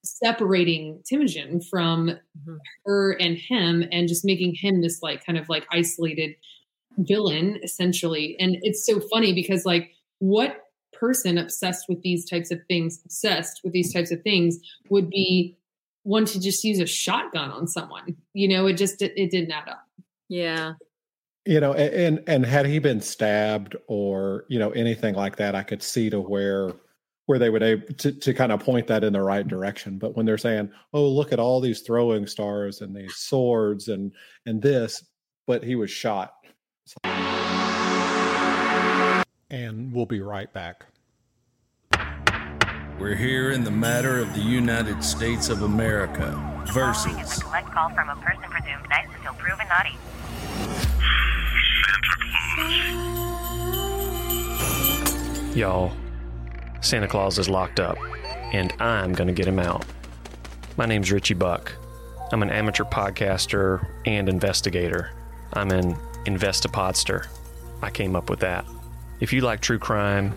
separating 0.03 1.01
Temujin 1.05 1.61
from 1.61 2.07
mm-hmm. 2.07 2.55
her 2.85 3.11
and 3.19 3.37
him 3.37 3.83
and 3.91 4.07
just 4.07 4.25
making 4.25 4.55
him 4.55 4.81
this 4.81 5.01
like 5.01 5.25
kind 5.25 5.37
of 5.37 5.49
like 5.49 5.67
isolated 5.71 6.35
villain 6.97 7.59
essentially. 7.63 8.35
And 8.39 8.57
it's 8.61 8.85
so 8.85 8.99
funny 9.11 9.33
because 9.33 9.65
like 9.65 9.91
what 10.19 10.57
person 10.99 11.37
obsessed 11.37 11.87
with 11.87 12.01
these 12.01 12.29
types 12.29 12.51
of 12.51 12.59
things, 12.67 12.99
obsessed 13.05 13.61
with 13.63 13.73
these 13.73 13.93
types 13.93 14.11
of 14.11 14.21
things 14.21 14.59
would 14.89 15.09
be 15.09 15.57
one 16.03 16.25
to 16.25 16.39
just 16.39 16.63
use 16.63 16.79
a 16.79 16.85
shotgun 16.85 17.51
on 17.51 17.67
someone. 17.67 18.15
You 18.33 18.47
know, 18.47 18.67
it 18.67 18.73
just 18.73 19.01
it, 19.01 19.13
it 19.15 19.31
didn't 19.31 19.51
add 19.51 19.69
up. 19.69 19.85
Yeah. 20.27 20.73
You 21.45 21.59
know, 21.59 21.73
and 21.73 22.21
and 22.27 22.45
had 22.45 22.65
he 22.65 22.79
been 22.79 23.01
stabbed 23.01 23.75
or, 23.87 24.45
you 24.49 24.59
know, 24.59 24.71
anything 24.71 25.15
like 25.15 25.37
that, 25.37 25.55
I 25.55 25.63
could 25.63 25.81
see 25.81 26.09
to 26.09 26.19
where 26.19 26.73
where 27.25 27.37
they 27.39 27.51
would 27.51 27.61
able 27.61 27.93
to, 27.93 28.11
to 28.11 28.33
kind 28.33 28.51
of 28.51 28.59
point 28.59 28.87
that 28.87 29.03
in 29.03 29.13
the 29.13 29.21
right 29.21 29.47
direction. 29.47 29.99
But 29.99 30.17
when 30.17 30.25
they're 30.25 30.37
saying, 30.37 30.71
"Oh, 30.93 31.07
look 31.07 31.31
at 31.31 31.39
all 31.39 31.61
these 31.61 31.81
throwing 31.81 32.25
stars 32.25 32.81
and 32.81 32.95
these 32.95 33.15
swords 33.15 33.87
and 33.87 34.11
and 34.45 34.61
this," 34.61 35.03
but 35.47 35.63
he 35.63 35.75
was 35.75 35.91
shot. 35.91 36.33
And 39.51 39.91
we'll 39.93 40.05
be 40.05 40.21
right 40.21 40.51
back. 40.53 40.85
We're 42.99 43.15
here 43.15 43.51
in 43.51 43.63
the 43.63 43.71
matter 43.71 44.19
of 44.19 44.33
the 44.35 44.41
United 44.41 45.03
States 45.03 45.49
of 45.49 45.63
America 45.63 46.37
versus. 46.73 47.41
Collect 47.41 47.71
call 47.71 47.89
from 47.89 48.09
a 48.09 48.15
person 48.17 48.43
presumed 48.43 48.87
nice 48.89 49.07
until 49.15 49.33
proven 49.33 49.65
naughty. 49.69 49.97
Santa 51.85 52.01
Claus. 55.45 55.55
Y'all. 55.55 55.91
Santa 56.81 57.07
Claus 57.07 57.39
is 57.39 57.49
locked 57.49 57.79
up, 57.79 57.97
and 58.53 58.71
I'm 58.79 59.13
going 59.13 59.27
to 59.27 59.33
get 59.33 59.47
him 59.47 59.59
out. 59.59 59.85
My 60.77 60.85
name's 60.85 61.11
Richie 61.11 61.33
Buck. 61.33 61.73
I'm 62.31 62.43
an 62.43 62.49
amateur 62.51 62.83
podcaster 62.83 63.87
and 64.05 64.29
investigator. 64.29 65.11
I'm 65.53 65.71
an 65.71 65.95
Investapodster. 66.25 67.27
I 67.81 67.89
came 67.89 68.15
up 68.15 68.29
with 68.29 68.41
that. 68.41 68.65
If 69.19 69.33
you 69.33 69.41
like 69.41 69.59
true 69.59 69.79
crime, 69.79 70.33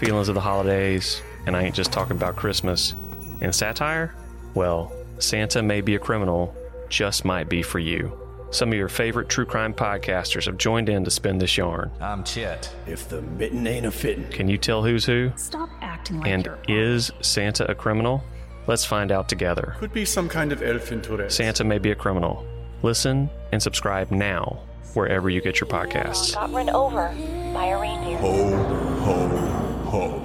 feelings 0.00 0.28
of 0.28 0.34
the 0.34 0.40
holidays, 0.40 1.22
And 1.46 1.54
I 1.54 1.62
ain't 1.62 1.74
just 1.74 1.92
talking 1.92 2.16
about 2.16 2.36
Christmas. 2.36 2.94
And 3.42 3.54
satire? 3.54 4.14
Well, 4.54 4.90
Santa 5.18 5.62
May 5.62 5.82
Be 5.82 5.94
a 5.94 5.98
Criminal 5.98 6.56
just 6.88 7.26
might 7.26 7.50
be 7.50 7.62
for 7.62 7.78
you. 7.78 8.18
Some 8.50 8.70
of 8.70 8.78
your 8.78 8.88
favorite 8.88 9.28
true 9.28 9.44
crime 9.44 9.74
podcasters 9.74 10.46
have 10.46 10.56
joined 10.56 10.88
in 10.88 11.04
to 11.04 11.10
spin 11.10 11.36
this 11.36 11.58
yarn. 11.58 11.90
I'm 12.00 12.24
Chet. 12.24 12.72
If 12.86 13.10
the 13.10 13.20
mitten 13.20 13.66
ain't 13.66 13.84
a 13.84 13.90
fitting. 13.90 14.26
Can 14.30 14.48
you 14.48 14.56
tell 14.56 14.82
who's 14.82 15.04
who? 15.04 15.32
Stop 15.36 15.68
acting 15.82 16.20
like 16.20 16.30
And 16.30 16.46
you're 16.46 16.58
is 16.66 17.10
Santa 17.20 17.70
a 17.70 17.74
criminal? 17.74 18.24
Let's 18.66 18.86
find 18.86 19.12
out 19.12 19.28
together. 19.28 19.74
Could 19.78 19.92
be 19.92 20.06
some 20.06 20.30
kind 20.30 20.50
of 20.50 20.62
elf 20.62 20.92
in 20.92 21.02
Tourette's. 21.02 21.34
Santa 21.34 21.64
may 21.64 21.78
be 21.78 21.90
a 21.90 21.94
criminal. 21.94 22.46
Listen 22.82 23.28
and 23.52 23.62
subscribe 23.62 24.10
now 24.10 24.62
wherever 24.94 25.28
you 25.30 25.40
get 25.40 25.60
your 25.60 25.68
podcasts. 25.68 26.34
Got 26.34 26.52
run 26.52 26.70
over 26.70 27.08
by 27.52 27.66
a 27.66 27.80
reindeer. 27.80 28.18
Ho, 28.18 28.56
ho, 29.00 30.24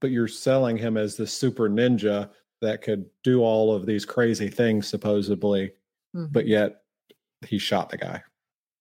but 0.00 0.10
you're 0.10 0.28
selling 0.28 0.76
him 0.76 0.96
as 0.96 1.16
the 1.16 1.26
super 1.26 1.68
ninja 1.68 2.30
that 2.60 2.82
could 2.82 3.06
do 3.24 3.40
all 3.42 3.74
of 3.74 3.86
these 3.86 4.04
crazy 4.04 4.48
things 4.48 4.86
supposedly 4.86 5.72
Mm-hmm. 6.14 6.32
but 6.32 6.46
yet 6.46 6.82
he 7.46 7.58
shot 7.58 7.90
the 7.90 7.98
guy 7.98 8.22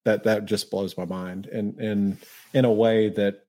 that 0.06 0.24
that 0.24 0.46
just 0.46 0.72
blows 0.72 0.98
my 0.98 1.04
mind 1.04 1.48
and 1.48 1.78
and 1.80 2.18
in 2.54 2.63
a 2.63 2.72
way 2.72 3.10
that 3.10 3.46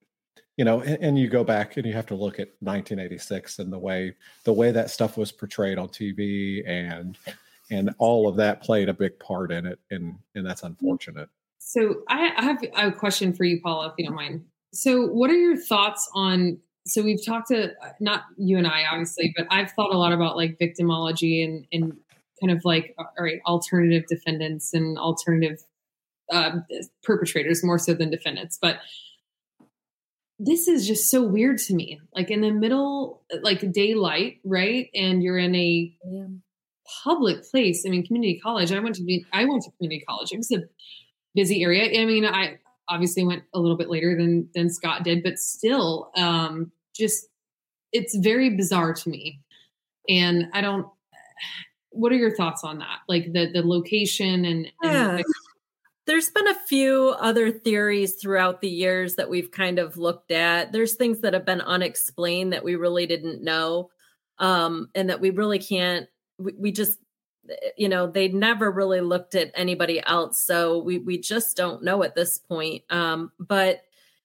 you 0.56 0.64
know 0.64 0.80
and, 0.80 0.98
and 1.00 1.18
you 1.18 1.28
go 1.28 1.44
back 1.44 1.76
and 1.76 1.86
you 1.86 1.92
have 1.92 2.06
to 2.06 2.16
look 2.16 2.40
at 2.40 2.48
1986 2.60 3.60
and 3.60 3.72
the 3.72 3.78
way 3.78 4.16
the 4.42 4.52
way 4.52 4.72
that 4.72 4.90
stuff 4.90 5.16
was 5.16 5.30
portrayed 5.30 5.78
on 5.78 5.88
tv 5.88 6.66
and 6.66 7.16
and 7.70 7.90
all 7.98 8.28
of 8.28 8.36
that 8.36 8.62
played 8.62 8.88
a 8.88 8.94
big 8.94 9.18
part 9.18 9.50
in 9.50 9.66
it 9.66 9.78
and 9.90 10.16
and 10.34 10.46
that's 10.46 10.62
unfortunate 10.62 11.28
So 11.66 12.02
I, 12.08 12.32
I 12.36 12.44
have 12.44 12.62
a 12.76 12.92
question 12.92 13.32
for 13.32 13.42
you, 13.42 13.60
Paula, 13.60 13.88
if 13.88 13.94
you 13.98 14.06
don't 14.06 14.14
mind. 14.14 14.44
So, 14.72 15.06
what 15.06 15.30
are 15.30 15.36
your 15.36 15.56
thoughts 15.56 16.08
on? 16.14 16.58
So 16.86 17.02
we've 17.02 17.24
talked 17.24 17.48
to 17.48 17.72
not 17.98 18.22
you 18.36 18.56
and 18.56 18.68
I, 18.68 18.84
obviously, 18.88 19.34
but 19.36 19.48
I've 19.50 19.72
thought 19.72 19.92
a 19.92 19.98
lot 19.98 20.12
about 20.12 20.36
like 20.36 20.58
victimology 20.60 21.44
and 21.44 21.66
and 21.72 21.96
kind 22.40 22.56
of 22.56 22.64
like 22.64 22.94
all 22.98 23.08
right, 23.18 23.40
alternative 23.46 24.04
defendants 24.08 24.72
and 24.74 24.96
alternative 24.96 25.64
uh, 26.32 26.58
perpetrators 27.02 27.64
more 27.64 27.78
so 27.78 27.94
than 27.94 28.10
defendants. 28.10 28.58
But 28.62 28.78
this 30.38 30.68
is 30.68 30.86
just 30.86 31.10
so 31.10 31.22
weird 31.22 31.58
to 31.58 31.74
me. 31.74 32.00
Like 32.14 32.30
in 32.30 32.42
the 32.42 32.52
middle, 32.52 33.22
like 33.42 33.72
daylight, 33.72 34.38
right? 34.44 34.88
And 34.94 35.20
you're 35.20 35.38
in 35.38 35.54
a 35.56 35.92
public 37.04 37.44
place. 37.50 37.84
I 37.86 37.90
mean, 37.90 38.06
community 38.06 38.40
college. 38.42 38.72
I 38.72 38.78
went 38.78 38.94
to 38.96 39.02
be, 39.02 39.24
I 39.32 39.44
went 39.44 39.62
to 39.62 39.70
community 39.72 40.04
college. 40.08 40.32
It 40.32 40.38
was 40.38 40.52
a 40.52 40.64
busy 41.34 41.62
area. 41.62 42.00
I 42.00 42.04
mean, 42.04 42.24
I 42.24 42.58
obviously 42.88 43.24
went 43.24 43.42
a 43.54 43.60
little 43.60 43.76
bit 43.76 43.90
later 43.90 44.16
than 44.16 44.48
than 44.54 44.70
Scott 44.70 45.04
did, 45.04 45.22
but 45.22 45.38
still, 45.38 46.10
um, 46.16 46.72
just 46.94 47.26
it's 47.92 48.16
very 48.16 48.50
bizarre 48.50 48.94
to 48.94 49.08
me. 49.08 49.40
And 50.08 50.46
I 50.52 50.60
don't. 50.60 50.86
What 51.90 52.12
are 52.12 52.16
your 52.16 52.34
thoughts 52.34 52.62
on 52.62 52.78
that? 52.78 52.98
Like 53.08 53.32
the 53.32 53.50
the 53.52 53.62
location 53.66 54.44
and, 54.44 54.72
and. 54.82 55.24
There's 56.06 56.30
been 56.30 56.46
a 56.46 56.54
few 56.54 57.16
other 57.18 57.50
theories 57.50 58.14
throughout 58.14 58.60
the 58.60 58.68
years 58.68 59.16
that 59.16 59.28
we've 59.28 59.50
kind 59.50 59.80
of 59.80 59.96
looked 59.96 60.30
at. 60.30 60.70
There's 60.70 60.94
things 60.94 61.22
that 61.22 61.34
have 61.34 61.44
been 61.44 61.60
unexplained 61.60 62.52
that 62.52 62.62
we 62.62 62.76
really 62.76 63.06
didn't 63.06 63.42
know, 63.42 63.90
um, 64.38 64.88
and 64.94 65.10
that 65.10 65.20
we 65.20 65.30
really 65.30 65.58
can't. 65.58 66.06
We, 66.38 66.52
we 66.58 66.72
just, 66.72 66.98
you 67.76 67.88
know, 67.88 68.06
they 68.06 68.28
never 68.28 68.70
really 68.70 69.00
looked 69.00 69.34
at 69.34 69.52
anybody 69.54 70.02
else, 70.04 70.42
so 70.42 70.78
we 70.82 70.98
we 70.98 71.18
just 71.18 71.56
don't 71.56 71.82
know 71.82 72.02
at 72.02 72.14
this 72.14 72.38
point. 72.38 72.82
Um, 72.90 73.32
but 73.38 73.82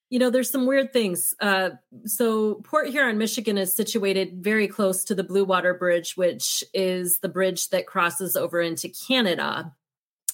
you 0.09 0.19
know, 0.19 0.29
there's 0.29 0.49
some 0.49 0.65
weird 0.65 0.91
things. 0.91 1.33
Uh, 1.39 1.69
so 2.05 2.55
Port 2.55 2.89
Huron, 2.89 3.17
Michigan, 3.17 3.57
is 3.57 3.73
situated 3.73 4.43
very 4.43 4.67
close 4.67 5.05
to 5.05 5.15
the 5.15 5.23
Blue 5.23 5.45
Water 5.45 5.73
Bridge, 5.73 6.17
which 6.17 6.65
is 6.73 7.19
the 7.19 7.29
bridge 7.29 7.69
that 7.69 7.87
crosses 7.87 8.35
over 8.35 8.59
into 8.59 8.89
Canada 8.89 9.71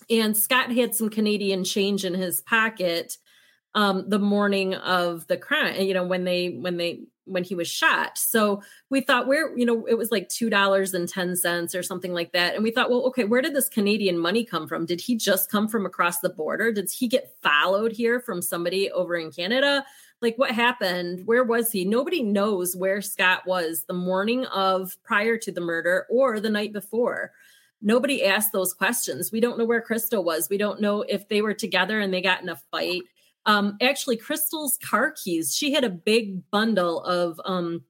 and 0.09 0.37
Scott 0.37 0.71
had 0.71 0.95
some 0.95 1.09
Canadian 1.09 1.63
change 1.63 2.05
in 2.05 2.13
his 2.13 2.41
pocket 2.41 3.17
um, 3.75 4.09
the 4.09 4.19
morning 4.19 4.73
of 4.75 5.27
the 5.27 5.37
crime. 5.37 5.81
You 5.81 5.93
know, 5.93 6.05
when 6.05 6.23
they 6.23 6.49
when 6.49 6.77
they 6.77 7.01
when 7.27 7.43
he 7.43 7.55
was 7.55 7.67
shot. 7.67 8.17
So 8.17 8.61
we 8.89 9.01
thought, 9.01 9.27
where 9.27 9.55
you 9.57 9.65
know, 9.65 9.85
it 9.85 9.97
was 9.97 10.11
like 10.11 10.29
two 10.29 10.49
dollars 10.49 10.93
and 10.93 11.07
ten 11.07 11.35
cents 11.35 11.75
or 11.75 11.83
something 11.83 12.13
like 12.13 12.31
that. 12.33 12.55
And 12.55 12.63
we 12.63 12.71
thought, 12.71 12.89
well, 12.89 13.05
okay, 13.07 13.25
where 13.25 13.41
did 13.41 13.55
this 13.55 13.69
Canadian 13.69 14.17
money 14.17 14.43
come 14.43 14.67
from? 14.67 14.85
Did 14.85 15.01
he 15.01 15.15
just 15.15 15.51
come 15.51 15.67
from 15.67 15.85
across 15.85 16.19
the 16.19 16.29
border? 16.29 16.71
Did 16.71 16.89
he 16.91 17.07
get 17.07 17.35
followed 17.41 17.91
here 17.91 18.19
from 18.19 18.41
somebody 18.41 18.91
over 18.91 19.15
in 19.15 19.31
Canada? 19.31 19.85
Like 20.21 20.37
what 20.37 20.51
happened? 20.51 21.25
Where 21.25 21.43
was 21.43 21.71
he? 21.71 21.85
Nobody 21.85 22.23
knows 22.23 22.75
where 22.75 23.01
Scott 23.01 23.43
was 23.45 23.83
the 23.83 23.93
morning 23.93 24.45
of 24.45 24.97
prior 25.03 25.37
to 25.37 25.51
the 25.51 25.61
murder 25.61 26.07
or 26.09 26.39
the 26.39 26.49
night 26.49 26.73
before 26.73 27.31
nobody 27.81 28.25
asked 28.25 28.51
those 28.51 28.73
questions. 28.73 29.31
We 29.31 29.39
don't 29.39 29.57
know 29.57 29.65
where 29.65 29.81
Crystal 29.81 30.23
was. 30.23 30.49
We 30.49 30.57
don't 30.57 30.81
know 30.81 31.03
if 31.03 31.27
they 31.27 31.41
were 31.41 31.53
together 31.53 31.99
and 31.99 32.13
they 32.13 32.21
got 32.21 32.41
in 32.41 32.49
a 32.49 32.55
fight. 32.71 33.03
Um, 33.47 33.77
actually, 33.81 34.17
Crystal's 34.17 34.77
car 34.83 35.11
keys, 35.11 35.55
she 35.55 35.71
had 35.71 35.83
a 35.83 35.89
big 35.89 36.49
bundle 36.51 37.01
of 37.01 37.41
um, 37.45 37.83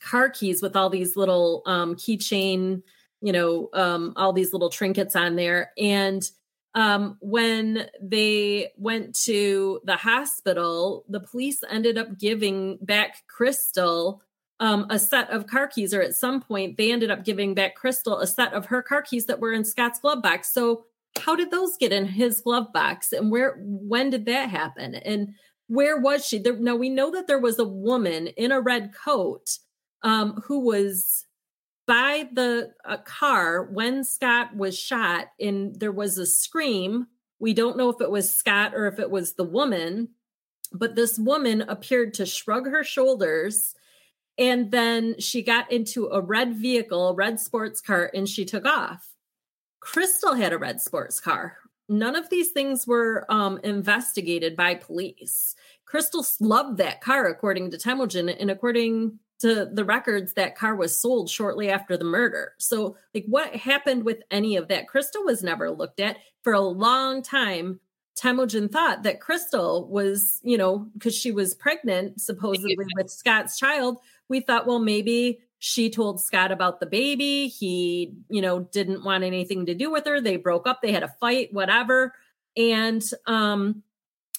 car 0.00 0.30
keys 0.30 0.62
with 0.62 0.74
all 0.74 0.90
these 0.90 1.16
little 1.16 1.62
um, 1.66 1.94
keychain, 1.94 2.82
you 3.20 3.32
know, 3.32 3.68
um, 3.74 4.14
all 4.16 4.32
these 4.32 4.52
little 4.52 4.70
trinkets 4.70 5.14
on 5.14 5.36
there. 5.36 5.70
And 5.78 6.28
um, 6.74 7.16
when 7.20 7.86
they 8.02 8.72
went 8.76 9.14
to 9.24 9.80
the 9.84 9.96
hospital, 9.96 11.04
the 11.08 11.20
police 11.20 11.62
ended 11.70 11.98
up 11.98 12.18
giving 12.18 12.78
back 12.80 13.22
Crystal 13.28 14.22
um, 14.60 14.86
a 14.88 14.98
set 14.98 15.30
of 15.30 15.46
car 15.46 15.68
keys, 15.68 15.92
or 15.92 16.00
at 16.00 16.14
some 16.14 16.40
point 16.40 16.78
they 16.78 16.90
ended 16.90 17.10
up 17.10 17.24
giving 17.24 17.54
back 17.54 17.74
Crystal 17.74 18.18
a 18.18 18.26
set 18.26 18.54
of 18.54 18.66
her 18.66 18.82
car 18.82 19.02
keys 19.02 19.26
that 19.26 19.40
were 19.40 19.52
in 19.52 19.64
Scott's 19.64 20.00
glove 20.00 20.22
box. 20.22 20.50
So 20.52 20.84
how 21.18 21.36
did 21.36 21.50
those 21.50 21.76
get 21.76 21.92
in 21.92 22.06
his 22.06 22.40
glove 22.40 22.72
box, 22.72 23.12
and 23.12 23.30
where 23.30 23.56
when 23.60 24.10
did 24.10 24.26
that 24.26 24.50
happen, 24.50 24.94
and 24.94 25.34
where 25.68 26.00
was 26.00 26.26
she? 26.26 26.38
There, 26.38 26.56
now 26.56 26.76
we 26.76 26.88
know 26.88 27.10
that 27.10 27.26
there 27.26 27.38
was 27.38 27.58
a 27.58 27.64
woman 27.64 28.28
in 28.28 28.52
a 28.52 28.60
red 28.60 28.92
coat 28.94 29.58
um, 30.02 30.42
who 30.44 30.60
was 30.60 31.26
by 31.86 32.28
the 32.32 32.72
uh, 32.84 32.98
car 32.98 33.64
when 33.64 34.04
Scott 34.04 34.56
was 34.56 34.78
shot, 34.78 35.26
and 35.40 35.78
there 35.78 35.92
was 35.92 36.18
a 36.18 36.26
scream. 36.26 37.06
We 37.38 37.52
don't 37.52 37.76
know 37.76 37.90
if 37.90 38.00
it 38.00 38.10
was 38.10 38.36
Scott 38.36 38.74
or 38.74 38.86
if 38.86 38.98
it 38.98 39.10
was 39.10 39.34
the 39.34 39.44
woman, 39.44 40.08
but 40.72 40.94
this 40.94 41.18
woman 41.18 41.62
appeared 41.62 42.14
to 42.14 42.26
shrug 42.26 42.66
her 42.66 42.82
shoulders 42.82 43.74
and 44.38 44.70
then 44.70 45.18
she 45.18 45.42
got 45.42 45.70
into 45.72 46.08
a 46.08 46.20
red 46.20 46.56
vehicle, 46.56 47.14
red 47.14 47.40
sports 47.40 47.80
car, 47.80 48.10
and 48.12 48.28
she 48.28 48.44
took 48.44 48.66
off. 48.66 49.08
Crystal 49.86 50.34
had 50.34 50.52
a 50.52 50.58
red 50.58 50.80
sports 50.80 51.20
car. 51.20 51.58
None 51.88 52.16
of 52.16 52.28
these 52.28 52.50
things 52.50 52.88
were 52.88 53.24
um, 53.28 53.60
investigated 53.62 54.56
by 54.56 54.74
police. 54.74 55.54
Crystal 55.84 56.26
loved 56.40 56.78
that 56.78 57.00
car, 57.00 57.26
according 57.26 57.70
to 57.70 57.78
Temujin, 57.78 58.28
and 58.28 58.50
according 58.50 59.20
to 59.38 59.66
the 59.66 59.84
records, 59.84 60.32
that 60.32 60.56
car 60.56 60.74
was 60.74 61.00
sold 61.00 61.30
shortly 61.30 61.70
after 61.70 61.96
the 61.96 62.04
murder. 62.04 62.54
So, 62.58 62.96
like, 63.14 63.26
what 63.28 63.54
happened 63.54 64.02
with 64.02 64.24
any 64.32 64.56
of 64.56 64.66
that? 64.68 64.88
Crystal 64.88 65.22
was 65.22 65.44
never 65.44 65.70
looked 65.70 66.00
at 66.00 66.16
for 66.42 66.52
a 66.52 66.60
long 66.60 67.22
time. 67.22 67.78
Temujin 68.16 68.68
thought 68.68 69.04
that 69.04 69.20
Crystal 69.20 69.86
was, 69.86 70.40
you 70.42 70.58
know, 70.58 70.88
because 70.94 71.14
she 71.14 71.30
was 71.30 71.54
pregnant, 71.54 72.20
supposedly 72.20 72.76
with 72.96 73.08
Scott's 73.08 73.56
child. 73.56 73.98
We 74.28 74.40
thought, 74.40 74.66
well, 74.66 74.80
maybe 74.80 75.38
she 75.66 75.90
told 75.90 76.20
Scott 76.20 76.52
about 76.52 76.78
the 76.78 76.86
baby. 76.86 77.48
He, 77.48 78.14
you 78.28 78.40
know, 78.40 78.60
didn't 78.60 79.02
want 79.02 79.24
anything 79.24 79.66
to 79.66 79.74
do 79.74 79.90
with 79.90 80.06
her. 80.06 80.20
They 80.20 80.36
broke 80.36 80.64
up. 80.68 80.78
They 80.80 80.92
had 80.92 81.02
a 81.02 81.12
fight, 81.18 81.52
whatever. 81.52 82.14
And, 82.56 83.02
um, 83.26 83.82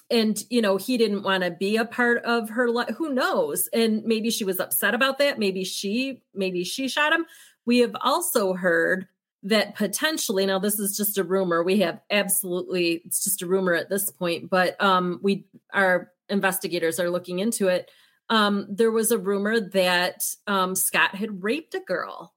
and 0.09 0.41
you 0.49 0.61
know 0.61 0.77
he 0.77 0.97
didn't 0.97 1.23
want 1.23 1.43
to 1.43 1.51
be 1.51 1.75
a 1.75 1.83
part 1.83 2.23
of 2.23 2.51
her 2.51 2.69
life 2.69 2.95
who 2.95 3.13
knows 3.13 3.67
and 3.73 4.05
maybe 4.05 4.29
she 4.29 4.45
was 4.45 4.57
upset 4.57 4.93
about 4.93 5.17
that 5.17 5.37
maybe 5.37 5.65
she 5.65 6.21
maybe 6.33 6.63
she 6.63 6.87
shot 6.87 7.11
him 7.11 7.25
we 7.65 7.79
have 7.79 7.93
also 7.99 8.53
heard 8.53 9.05
that 9.43 9.75
potentially 9.75 10.45
now 10.45 10.59
this 10.59 10.79
is 10.79 10.95
just 10.95 11.17
a 11.17 11.25
rumor 11.25 11.61
we 11.61 11.79
have 11.79 11.99
absolutely 12.09 13.01
it's 13.03 13.21
just 13.21 13.41
a 13.41 13.45
rumor 13.45 13.73
at 13.73 13.89
this 13.89 14.09
point 14.09 14.49
but 14.49 14.81
um 14.81 15.19
we 15.21 15.45
our 15.73 16.09
investigators 16.29 17.01
are 17.01 17.09
looking 17.09 17.39
into 17.39 17.67
it 17.67 17.91
um 18.29 18.65
there 18.69 18.91
was 18.91 19.11
a 19.11 19.17
rumor 19.17 19.59
that 19.59 20.23
um 20.47 20.75
Scott 20.75 21.15
had 21.15 21.43
raped 21.43 21.75
a 21.75 21.79
girl 21.79 22.33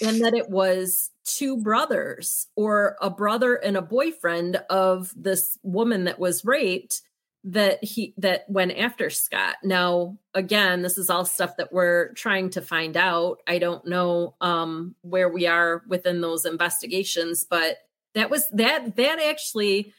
and 0.00 0.20
that 0.24 0.34
it 0.34 0.48
was 0.48 1.10
two 1.24 1.56
brothers 1.58 2.46
or 2.56 2.96
a 3.00 3.10
brother 3.10 3.54
and 3.54 3.76
a 3.76 3.82
boyfriend 3.82 4.56
of 4.70 5.12
this 5.16 5.58
woman 5.62 6.04
that 6.04 6.18
was 6.18 6.44
raped 6.44 7.02
that 7.44 7.82
he 7.84 8.14
that 8.16 8.48
went 8.48 8.72
after 8.72 9.10
Scott. 9.10 9.56
Now, 9.62 10.16
again, 10.32 10.80
this 10.80 10.96
is 10.96 11.10
all 11.10 11.26
stuff 11.26 11.58
that 11.58 11.72
we're 11.72 12.12
trying 12.14 12.48
to 12.50 12.62
find 12.62 12.96
out. 12.96 13.42
I 13.46 13.58
don't 13.58 13.86
know 13.86 14.34
um 14.40 14.94
where 15.02 15.28
we 15.28 15.46
are 15.46 15.82
within 15.86 16.20
those 16.20 16.46
investigations, 16.46 17.44
but 17.48 17.78
that 18.14 18.30
was 18.30 18.48
that 18.50 18.96
that 18.96 19.18
actually 19.20 19.92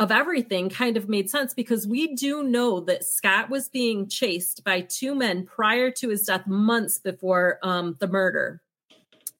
of 0.00 0.10
everything 0.10 0.70
kind 0.70 0.96
of 0.96 1.10
made 1.10 1.28
sense 1.28 1.52
because 1.52 1.86
we 1.86 2.14
do 2.14 2.42
know 2.42 2.80
that 2.80 3.04
Scott 3.04 3.50
was 3.50 3.68
being 3.68 4.08
chased 4.08 4.64
by 4.64 4.80
two 4.80 5.14
men 5.14 5.44
prior 5.44 5.90
to 5.90 6.08
his 6.08 6.24
death, 6.24 6.46
months 6.46 6.98
before 6.98 7.58
um, 7.62 7.98
the 8.00 8.08
murder. 8.08 8.62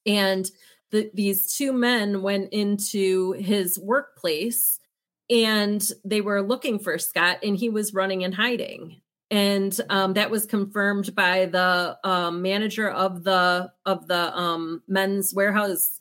And 0.05 0.49
the, 0.91 1.11
these 1.15 1.57
two 1.57 1.73
men 1.73 2.21
went 2.21 2.53
into 2.53 3.33
his 3.33 3.79
workplace 3.79 4.79
and 5.31 5.83
they 6.05 6.21
were 6.21 6.43
looking 6.43 6.79
for 6.79 6.99
Scott, 6.99 7.39
and 7.45 7.57
he 7.57 7.69
was 7.69 7.95
running 7.95 8.25
and 8.25 8.35
hiding. 8.35 9.01
And 9.31 9.81
um, 9.89 10.15
that 10.15 10.31
was 10.31 10.45
confirmed 10.45 11.15
by 11.15 11.47
the 11.47 11.97
um, 12.03 12.43
manager 12.43 12.91
of 12.91 13.23
the 13.23 13.71
of 13.87 14.09
the 14.09 14.37
um, 14.37 14.83
men's 14.89 15.33
warehouse 15.33 16.00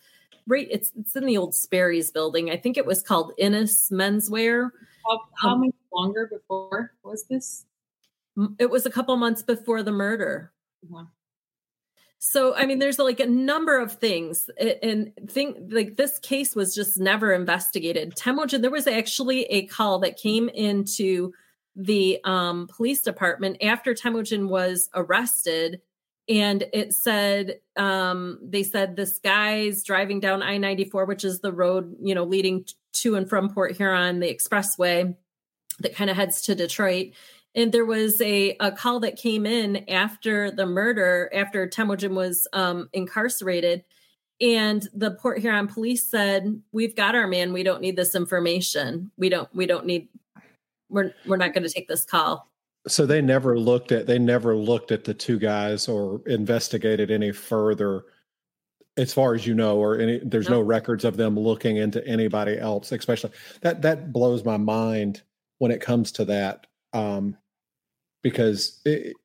right 0.50 0.68
it's 0.70 0.92
it's 1.00 1.16
in 1.16 1.26
the 1.26 1.38
old 1.38 1.56
Sperry's 1.56 2.12
building. 2.12 2.50
I 2.50 2.58
think 2.58 2.78
it 2.78 2.86
was 2.86 3.02
called 3.02 3.34
Innis 3.38 3.90
Menswear. 3.90 4.72
How, 5.08 5.20
how 5.38 5.50
um, 5.52 5.62
much 5.62 5.76
longer 5.94 6.30
before 6.32 6.94
was 7.04 7.24
this? 7.30 7.66
It 8.58 8.70
was 8.70 8.86
a 8.86 8.92
couple 8.92 9.16
months 9.18 9.44
before 9.44 9.84
the 9.84 9.92
murder. 9.92 10.52
Uh-huh. 10.84 11.06
So 12.18 12.54
I 12.56 12.66
mean, 12.66 12.80
there's 12.80 13.00
like 13.00 13.22
a 13.22 13.26
number 13.26 13.80
of 13.80 13.94
things, 13.94 14.50
and 14.82 15.14
think 15.28 15.58
like 15.70 15.96
this 15.96 16.20
case 16.20 16.56
was 16.56 16.76
just 16.76 17.00
never 17.00 17.32
investigated. 17.32 18.16
Temujin, 18.16 18.62
there 18.62 18.72
was 18.72 18.88
actually 18.88 19.44
a 19.46 19.68
call 19.68 20.00
that 20.00 20.18
came 20.18 20.50
into 20.50 21.32
the 21.78 22.20
um, 22.26 22.68
police 22.68 23.02
department 23.02 23.64
after 23.64 23.94
Temujin 23.94 24.50
was 24.50 24.90
arrested 24.94 25.82
and 26.30 26.64
it 26.72 26.94
said 26.94 27.60
um, 27.76 28.40
they 28.42 28.64
said 28.64 28.96
this 28.96 29.20
guy's 29.20 29.84
driving 29.84 30.20
down 30.20 30.42
i-94 30.44 31.08
which 31.08 31.26
is 31.26 31.40
the 31.40 31.52
road 31.52 31.96
you 32.02 32.16
know 32.16 32.24
leading 32.24 32.64
to 32.94 33.16
and 33.16 33.28
from 33.30 33.50
port 33.50 33.76
huron 33.76 34.20
the 34.20 34.34
expressway 34.34 35.16
that 35.80 35.96
kind 35.96 36.10
of 36.10 36.16
heads 36.16 36.42
to 36.44 36.56
detroit. 36.56 37.14
And 37.56 37.72
there 37.72 37.86
was 37.86 38.22
a, 38.22 38.56
a 38.60 38.72
call 38.72 39.00
that 39.02 39.18
came 39.18 39.46
in 39.46 39.90
after 39.90 40.52
the 40.52 40.66
murder 40.66 41.32
after 41.34 41.68
temujin 41.68 42.16
was 42.16 42.48
um, 42.54 42.90
incarcerated. 42.94 43.84
And 44.40 44.88
the 44.94 45.12
port 45.12 45.40
huron 45.40 45.68
police 45.68 46.10
said 46.10 46.62
we've 46.72 46.96
got 46.96 47.16
our 47.16 47.28
man. 47.28 47.52
We 47.52 47.64
don't 47.64 47.82
need 47.82 47.96
this 47.96 48.16
information. 48.16 49.12
We 49.18 49.30
don't 49.30 49.54
we 49.54 49.66
don't 49.66 49.86
need 49.86 50.08
we're 50.90 51.14
we're 51.26 51.38
not 51.38 51.54
going 51.54 51.64
to 51.64 51.70
take 51.70 51.88
this 51.88 52.06
call 52.06 52.49
so 52.92 53.06
they 53.06 53.22
never 53.22 53.58
looked 53.58 53.92
at 53.92 54.08
they 54.08 54.20
never 54.20 54.56
looked 54.56 54.92
at 54.92 55.04
the 55.04 55.14
two 55.14 55.40
guys 55.40 55.88
or 55.88 56.22
investigated 56.28 57.12
any 57.12 57.32
further 57.32 58.06
as 58.98 59.14
far 59.14 59.34
as 59.34 59.46
you 59.48 59.54
know 59.54 59.78
or 59.78 60.00
any 60.00 60.20
there's 60.24 60.50
no, 60.50 60.58
no 60.58 60.62
records 60.62 61.06
of 61.06 61.18
them 61.18 61.38
looking 61.38 61.78
into 61.78 62.06
anybody 62.08 62.58
else 62.58 62.92
especially 62.92 63.32
that 63.62 63.82
that 63.82 64.12
blows 64.12 64.44
my 64.44 64.58
mind 64.58 65.22
when 65.60 65.72
it 65.72 65.82
comes 65.82 66.12
to 66.12 66.26
that 66.26 66.68
um 66.94 67.36
because 68.22 68.82
it, 68.86 69.16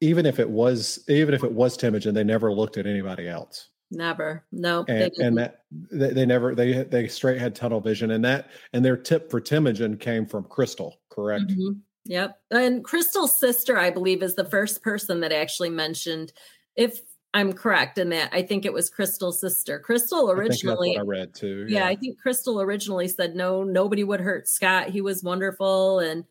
even 0.00 0.26
if 0.26 0.38
it 0.38 0.48
was 0.48 1.04
even 1.08 1.34
if 1.34 1.44
it 1.44 1.52
was 1.52 1.76
Temujin, 1.76 2.14
they 2.14 2.24
never 2.24 2.52
looked 2.52 2.76
at 2.76 2.86
anybody 2.86 3.28
else. 3.28 3.70
Never, 3.90 4.44
no, 4.50 4.84
and, 4.88 5.12
and 5.18 5.38
that 5.38 5.62
they, 5.70 6.10
they, 6.10 6.26
never 6.26 6.54
they 6.54 6.84
they 6.84 7.06
straight 7.06 7.38
had 7.38 7.54
tunnel 7.54 7.80
vision, 7.80 8.12
and 8.12 8.24
that 8.24 8.50
and 8.72 8.84
their 8.84 8.96
tip 8.96 9.30
for 9.30 9.40
Temujin 9.40 9.98
came 9.98 10.26
from 10.26 10.44
Crystal, 10.44 11.00
correct? 11.10 11.48
Mm-hmm. 11.48 11.80
Yep. 12.06 12.38
And 12.50 12.84
Crystal's 12.84 13.38
sister, 13.38 13.78
I 13.78 13.90
believe, 13.90 14.22
is 14.22 14.34
the 14.34 14.44
first 14.44 14.82
person 14.82 15.20
that 15.20 15.32
actually 15.32 15.70
mentioned, 15.70 16.32
if 16.76 17.00
I'm 17.32 17.52
correct 17.52 17.98
in 17.98 18.10
that, 18.10 18.30
I 18.32 18.42
think 18.42 18.64
it 18.64 18.72
was 18.72 18.90
Crystal's 18.90 19.40
sister. 19.40 19.80
Crystal 19.80 20.30
originally, 20.30 20.96
I, 20.96 21.00
I 21.00 21.04
read 21.04 21.34
too. 21.34 21.66
Yeah. 21.68 21.80
yeah. 21.80 21.86
I 21.86 21.96
think 21.96 22.20
Crystal 22.20 22.60
originally 22.60 23.08
said, 23.08 23.34
no, 23.34 23.64
nobody 23.64 24.04
would 24.04 24.20
hurt 24.20 24.48
Scott. 24.48 24.90
He 24.90 25.00
was 25.00 25.22
wonderful. 25.22 25.98
And 25.98 26.24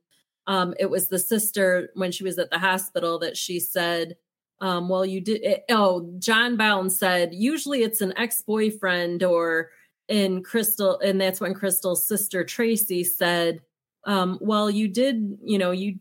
um, 0.48 0.74
it 0.80 0.90
was 0.90 1.10
the 1.10 1.20
sister 1.20 1.90
when 1.96 2.12
she 2.12 2.24
was 2.24 2.38
at 2.38 2.52
the 2.52 2.60
hospital 2.60 3.20
that 3.20 3.36
she 3.36 3.60
said, 3.60 4.16
um, 4.62 4.88
well, 4.88 5.06
you 5.06 5.20
did. 5.20 5.44
It, 5.44 5.64
oh, 5.70 6.10
John 6.20 6.56
Bounds 6.56 6.98
said, 6.98 7.34
usually 7.34 7.84
it's 7.84 8.00
an 8.00 8.14
ex 8.16 8.42
boyfriend 8.42 9.24
or 9.24 9.72
in 10.08 10.44
Crystal. 10.44 11.00
And 11.00 11.20
that's 11.20 11.42
when 11.42 11.54
Crystal's 11.54 12.08
sister 12.08 12.44
Tracy 12.46 13.04
said, 13.04 13.60
um, 14.06 14.38
well, 14.42 14.70
you 14.70 14.88
did, 14.88 15.38
you 15.44 15.58
know, 15.58 15.72
you 15.72 16.00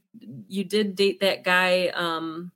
you 0.49 0.65
did 0.65 0.97
date 0.97 1.21
that 1.21 1.45
guy. 1.45 1.89
Um, 1.89 2.53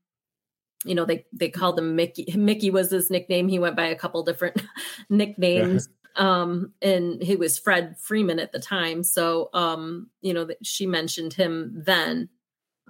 you 0.85 0.95
know, 0.95 1.05
they 1.05 1.27
they 1.33 1.49
called 1.49 1.79
him 1.79 1.97
Mickey. 1.97 2.27
Mickey 2.37 2.71
was 2.71 2.91
his 2.91 3.11
nickname. 3.11 3.49
He 3.49 3.59
went 3.59 3.77
by 3.77 3.87
a 3.87 3.97
couple 3.97 4.23
different 4.23 4.63
nicknames. 5.11 5.89
Um, 6.17 6.73
and 6.81 7.23
he 7.23 7.37
was 7.37 7.59
Fred 7.59 7.99
Freeman 7.99 8.39
at 8.39 8.51
the 8.51 8.59
time. 8.59 9.03
So, 9.03 9.51
um, 9.53 10.09
you 10.23 10.33
know, 10.33 10.49
she 10.63 10.87
mentioned 10.87 11.35
him 11.35 11.83
then. 11.85 12.31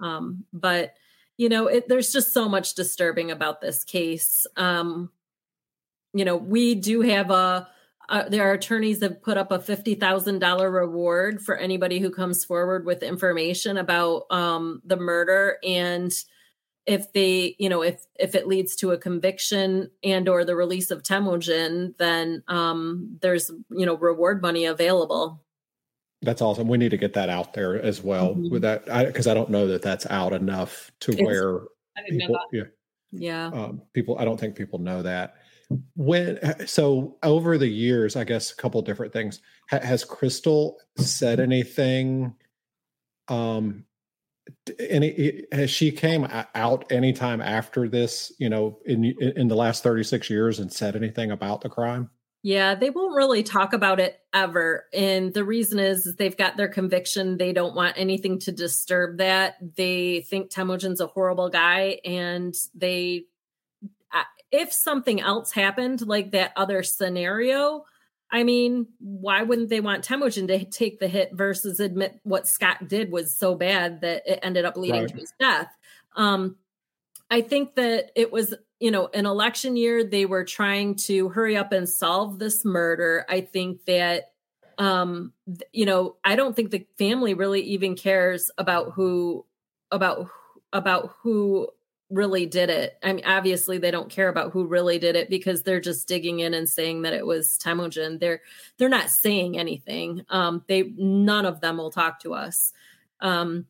Um, 0.01 0.45
but 0.53 0.93
you 1.35 1.49
know, 1.49 1.67
it, 1.67 1.87
there's 1.87 2.11
just 2.11 2.33
so 2.33 2.49
much 2.49 2.73
disturbing 2.73 3.29
about 3.29 3.59
this 3.59 3.83
case. 3.83 4.47
Um, 4.55 5.11
you 6.13 6.25
know, 6.25 6.35
we 6.35 6.73
do 6.75 7.01
have 7.01 7.29
a 7.29 7.67
uh, 8.09 8.29
their 8.29 8.53
attorneys 8.53 9.01
have 9.01 9.21
put 9.21 9.37
up 9.37 9.51
a 9.51 9.59
$50,000 9.59 10.73
reward 10.73 11.41
for 11.41 11.57
anybody 11.57 11.99
who 11.99 12.09
comes 12.09 12.45
forward 12.45 12.85
with 12.85 13.03
information 13.03 13.77
about 13.77 14.23
um, 14.29 14.81
the 14.85 14.95
murder. 14.95 15.57
And 15.63 16.11
if 16.85 17.11
they 17.11 17.53
you 17.59 17.67
know 17.67 17.83
if 17.83 18.05
if 18.15 18.33
it 18.33 18.47
leads 18.47 18.75
to 18.77 18.91
a 18.91 18.97
conviction 18.97 19.91
and 20.03 20.29
or 20.29 20.45
the 20.45 20.55
release 20.55 20.89
of 20.89 21.03
Temujin 21.03 21.93
then 21.97 22.41
um, 22.47 23.17
there's 23.21 23.51
you 23.69 23.85
know 23.85 23.97
reward 23.97 24.41
money 24.41 24.65
available. 24.65 25.43
That's 26.21 26.41
awesome. 26.41 26.67
We 26.67 26.77
need 26.77 26.91
to 26.91 26.97
get 26.97 27.13
that 27.13 27.29
out 27.29 27.53
there 27.53 27.79
as 27.79 28.01
well 28.01 28.29
mm-hmm. 28.29 28.49
with 28.49 28.63
that. 28.63 28.85
Because 28.85 29.27
I, 29.27 29.31
I, 29.31 29.33
don't 29.35 29.51
know 29.51 29.67
that 29.67 29.83
that's 29.83 30.07
out 30.07 30.33
enough 30.33 30.89
to 31.01 31.11
it's, 31.11 31.21
where 31.21 31.59
people, 32.09 32.39
yeah. 32.51 32.63
Yeah. 33.11 33.47
Um, 33.47 33.81
people 33.93 34.17
i 34.19 34.25
don't 34.25 34.39
think 34.39 34.55
people 34.55 34.79
know 34.79 35.01
that 35.01 35.35
when 35.95 36.37
uh, 36.39 36.65
so 36.65 37.17
over 37.23 37.57
the 37.57 37.67
years 37.67 38.15
i 38.15 38.23
guess 38.23 38.51
a 38.51 38.55
couple 38.55 38.81
different 38.81 39.13
things. 39.13 39.41
Ha, 39.69 39.79
has 39.79 40.05
crystal 40.05 40.77
said 40.97 41.39
anything 41.39 42.33
um 43.27 43.83
any 44.79 45.43
has 45.51 45.69
she 45.69 45.91
came 45.91 46.25
out 46.55 46.89
anytime 46.91 47.41
after 47.41 47.89
this 47.89 48.31
you 48.39 48.49
know 48.49 48.79
in 48.85 49.03
in 49.35 49.47
the 49.49 49.55
last 49.55 49.83
36 49.83 50.29
years 50.29 50.59
and 50.59 50.71
said 50.71 50.95
anything 50.95 51.31
about 51.31 51.61
the 51.61 51.69
crime? 51.69 52.09
Yeah 52.43 52.75
they 52.75 52.89
won't 52.89 53.15
really 53.15 53.43
talk 53.43 53.73
about 53.73 53.99
it 53.99 54.21
ever 54.33 54.85
and 54.93 55.33
the 55.33 55.43
reason 55.43 55.79
is, 55.79 56.05
is 56.05 56.15
they've 56.15 56.37
got 56.37 56.55
their 56.55 56.69
conviction. 56.69 57.37
They 57.37 57.51
don't 57.51 57.75
want 57.75 57.97
anything 57.97 58.39
to 58.41 58.53
disturb 58.53 59.17
that. 59.17 59.55
They 59.75 60.21
think 60.29 60.49
temujin's 60.49 61.01
a 61.01 61.07
horrible 61.07 61.49
guy 61.49 61.99
and 62.05 62.55
they 62.73 63.25
if 64.51 64.71
something 64.71 65.21
else 65.21 65.51
happened, 65.51 66.05
like 66.07 66.31
that 66.31 66.53
other 66.55 66.83
scenario, 66.83 67.85
I 68.31 68.43
mean, 68.43 68.87
why 68.99 69.43
wouldn't 69.43 69.69
they 69.69 69.79
want 69.79 70.03
Temujin 70.03 70.47
to 70.47 70.65
take 70.65 70.99
the 70.99 71.07
hit 71.07 71.31
versus 71.33 71.79
admit 71.79 72.19
what 72.23 72.47
Scott 72.47 72.87
did 72.87 73.11
was 73.11 73.33
so 73.33 73.55
bad 73.55 74.01
that 74.01 74.23
it 74.25 74.39
ended 74.43 74.65
up 74.65 74.77
leading 74.77 75.01
right. 75.01 75.09
to 75.09 75.15
his 75.15 75.33
death? 75.39 75.69
Um, 76.15 76.57
I 77.29 77.41
think 77.41 77.75
that 77.75 78.11
it 78.15 78.31
was, 78.31 78.53
you 78.79 78.91
know, 78.91 79.09
an 79.13 79.25
election 79.25 79.75
year. 79.75 80.03
They 80.03 80.25
were 80.25 80.43
trying 80.43 80.95
to 80.95 81.29
hurry 81.29 81.57
up 81.57 81.71
and 81.71 81.87
solve 81.87 82.39
this 82.39 82.65
murder. 82.65 83.25
I 83.29 83.41
think 83.41 83.85
that, 83.85 84.31
um, 84.77 85.33
you 85.71 85.85
know, 85.85 86.17
I 86.23 86.35
don't 86.35 86.55
think 86.55 86.71
the 86.71 86.85
family 86.97 87.33
really 87.33 87.61
even 87.61 87.95
cares 87.95 88.51
about 88.57 88.91
who, 88.93 89.45
about 89.91 90.29
about 90.73 91.13
who 91.21 91.69
really 92.09 92.45
did 92.45 92.69
it. 92.69 92.97
I 93.03 93.13
mean, 93.13 93.25
obviously 93.25 93.77
they 93.77 93.91
don't 93.91 94.09
care 94.09 94.29
about 94.29 94.51
who 94.51 94.65
really 94.65 94.99
did 94.99 95.15
it 95.15 95.29
because 95.29 95.63
they're 95.63 95.81
just 95.81 96.07
digging 96.07 96.39
in 96.39 96.53
and 96.53 96.67
saying 96.67 97.01
that 97.01 97.13
it 97.13 97.25
was 97.25 97.57
Temujin. 97.57 98.19
They're 98.19 98.41
they're 98.77 98.89
not 98.89 99.09
saying 99.09 99.57
anything. 99.57 100.25
Um, 100.29 100.63
they 100.67 100.93
none 100.95 101.45
of 101.45 101.61
them 101.61 101.77
will 101.77 101.91
talk 101.91 102.19
to 102.21 102.33
us. 102.33 102.71
Um, 103.19 103.65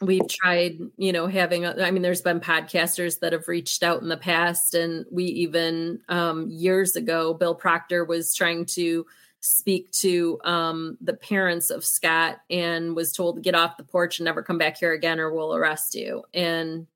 we've 0.00 0.28
tried, 0.28 0.78
you 0.96 1.12
know, 1.12 1.26
having. 1.26 1.66
I 1.66 1.90
mean, 1.90 2.02
there's 2.02 2.22
been 2.22 2.40
podcasters 2.40 3.20
that 3.20 3.32
have 3.32 3.48
reached 3.48 3.82
out 3.82 4.02
in 4.02 4.08
the 4.08 4.16
past, 4.16 4.74
and 4.74 5.04
we 5.10 5.24
even 5.24 6.00
um, 6.08 6.48
years 6.50 6.96
ago, 6.96 7.34
Bill 7.34 7.54
Proctor 7.54 8.04
was 8.04 8.34
trying 8.34 8.66
to 8.66 9.04
speak 9.40 9.90
to 9.90 10.38
um, 10.44 10.96
the 11.02 11.12
parents 11.12 11.68
of 11.68 11.84
Scott 11.84 12.40
and 12.48 12.96
was 12.96 13.12
told 13.12 13.36
to 13.36 13.42
get 13.42 13.54
off 13.54 13.76
the 13.76 13.84
porch 13.84 14.18
and 14.18 14.24
never 14.24 14.42
come 14.42 14.58
back 14.58 14.78
here 14.78 14.92
again, 14.92 15.20
or 15.20 15.32
we'll 15.32 15.54
arrest 15.54 15.94
you. 15.94 16.22
And 16.32 16.86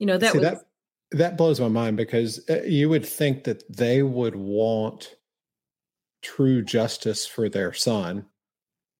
you 0.00 0.06
know 0.06 0.18
that 0.18 0.32
See, 0.32 0.38
was 0.38 0.44
that, 0.44 0.64
that 1.12 1.36
blows 1.36 1.60
my 1.60 1.68
mind 1.68 1.96
because 1.96 2.40
uh, 2.50 2.62
you 2.62 2.88
would 2.88 3.06
think 3.06 3.44
that 3.44 3.62
they 3.74 4.02
would 4.02 4.34
want 4.34 5.14
true 6.22 6.62
justice 6.62 7.26
for 7.26 7.48
their 7.48 7.72
son 7.72 8.26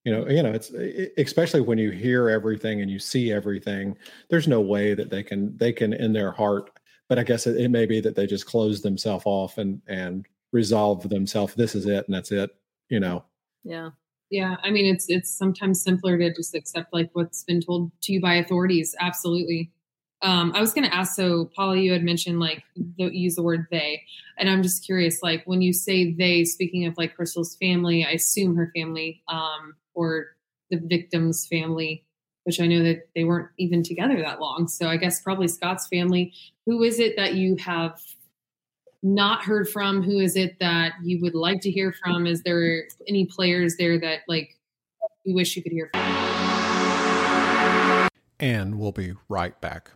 you 0.05 0.13
know 0.13 0.29
you 0.29 0.43
know 0.43 0.53
it's 0.53 0.71
especially 1.19 1.61
when 1.61 1.79
you 1.79 1.91
hear 1.91 2.31
everything 2.31 2.81
and 2.81 2.91
you 2.91 2.99
see 2.99 3.33
everything 3.33 3.97
there's 4.31 4.49
no 4.49 4.61
way 4.61 4.95
that 4.95 5.11
they 5.11 5.23
can 5.23 5.57
they 5.57 5.73
can 5.73 5.93
in 5.93 6.13
their 6.13 6.31
heart 6.31 6.71
but 7.09 7.19
i 7.19 7.25
guess 7.25 7.47
it, 7.47 7.57
it 7.61 7.69
may 7.69 7.85
be 7.85 8.01
that 8.01 8.15
they 8.15 8.27
just 8.27 8.47
close 8.47 8.81
themselves 8.81 9.25
off 9.27 9.59
and 9.59 9.83
and 9.89 10.27
resolve 10.53 11.09
themselves 11.09 11.55
this 11.55 11.75
is 11.75 11.87
it 11.87 12.07
and 12.07 12.15
that's 12.15 12.33
it 12.33 12.51
you 12.89 13.01
know 13.01 13.25
yeah 13.65 13.91
Yeah, 14.31 14.57
I 14.63 14.71
mean, 14.71 14.87
it's 14.87 15.07
it's 15.09 15.37
sometimes 15.37 15.83
simpler 15.83 16.17
to 16.17 16.33
just 16.33 16.55
accept 16.55 16.93
like 16.93 17.11
what's 17.15 17.43
been 17.43 17.61
told 17.61 17.91
to 18.03 18.13
you 18.13 18.21
by 18.21 18.35
authorities. 18.35 18.95
Absolutely. 19.01 19.73
Um, 20.23 20.53
I 20.55 20.61
was 20.61 20.73
going 20.73 20.89
to 20.89 20.95
ask. 20.95 21.17
So, 21.17 21.51
Paula, 21.57 21.77
you 21.77 21.93
had 21.93 22.03
mentioned 22.03 22.41
like 22.41 22.63
the, 22.77 23.11
use 23.15 23.37
the 23.37 23.43
word 23.43 23.67
they, 23.71 24.03
and 24.39 24.51
I'm 24.51 24.63
just 24.63 24.85
curious. 24.85 25.23
Like 25.23 25.43
when 25.45 25.63
you 25.63 25.73
say 25.73 26.13
they, 26.13 26.45
speaking 26.45 26.87
of 26.87 26.97
like 26.99 27.17
Crystal's 27.17 27.57
family, 27.57 28.05
I 28.05 28.11
assume 28.11 28.57
her 28.57 28.71
family 28.75 29.23
um, 29.29 29.77
or 29.95 30.37
the 30.71 30.79
victim's 30.79 31.47
family, 31.47 32.05
which 32.45 32.61
I 32.61 32.67
know 32.67 32.83
that 32.83 33.09
they 33.15 33.25
weren't 33.25 33.49
even 33.59 33.83
together 33.83 34.21
that 34.21 34.41
long. 34.41 34.69
So, 34.69 34.89
I 34.89 34.99
guess 34.99 35.23
probably 35.23 35.49
Scott's 35.49 35.89
family. 35.89 36.35
Who 36.67 36.83
is 36.83 37.01
it 37.01 37.17
that 37.17 37.35
you 37.35 37.57
have 37.57 37.99
not 39.03 39.43
heard 39.43 39.69
from? 39.69 40.03
Who 40.03 40.19
is 40.19 40.37
it 40.37 40.59
that 40.61 40.93
you 41.03 41.21
would 41.23 41.35
like 41.35 41.63
to 41.63 41.71
hear 41.71 41.95
from? 42.05 42.27
Is 42.27 42.43
there 42.43 42.85
any 43.09 43.25
players 43.25 43.77
there 43.79 43.99
that 43.99 44.21
like 44.29 44.57
you 45.25 45.35
wish 45.35 45.57
you 45.57 45.63
could 45.63 45.73
hear 45.73 45.89
from? 45.93 46.03
And 48.39 48.79
we'll 48.79 48.93
be 48.93 49.15
right 49.29 49.59
back. 49.61 49.91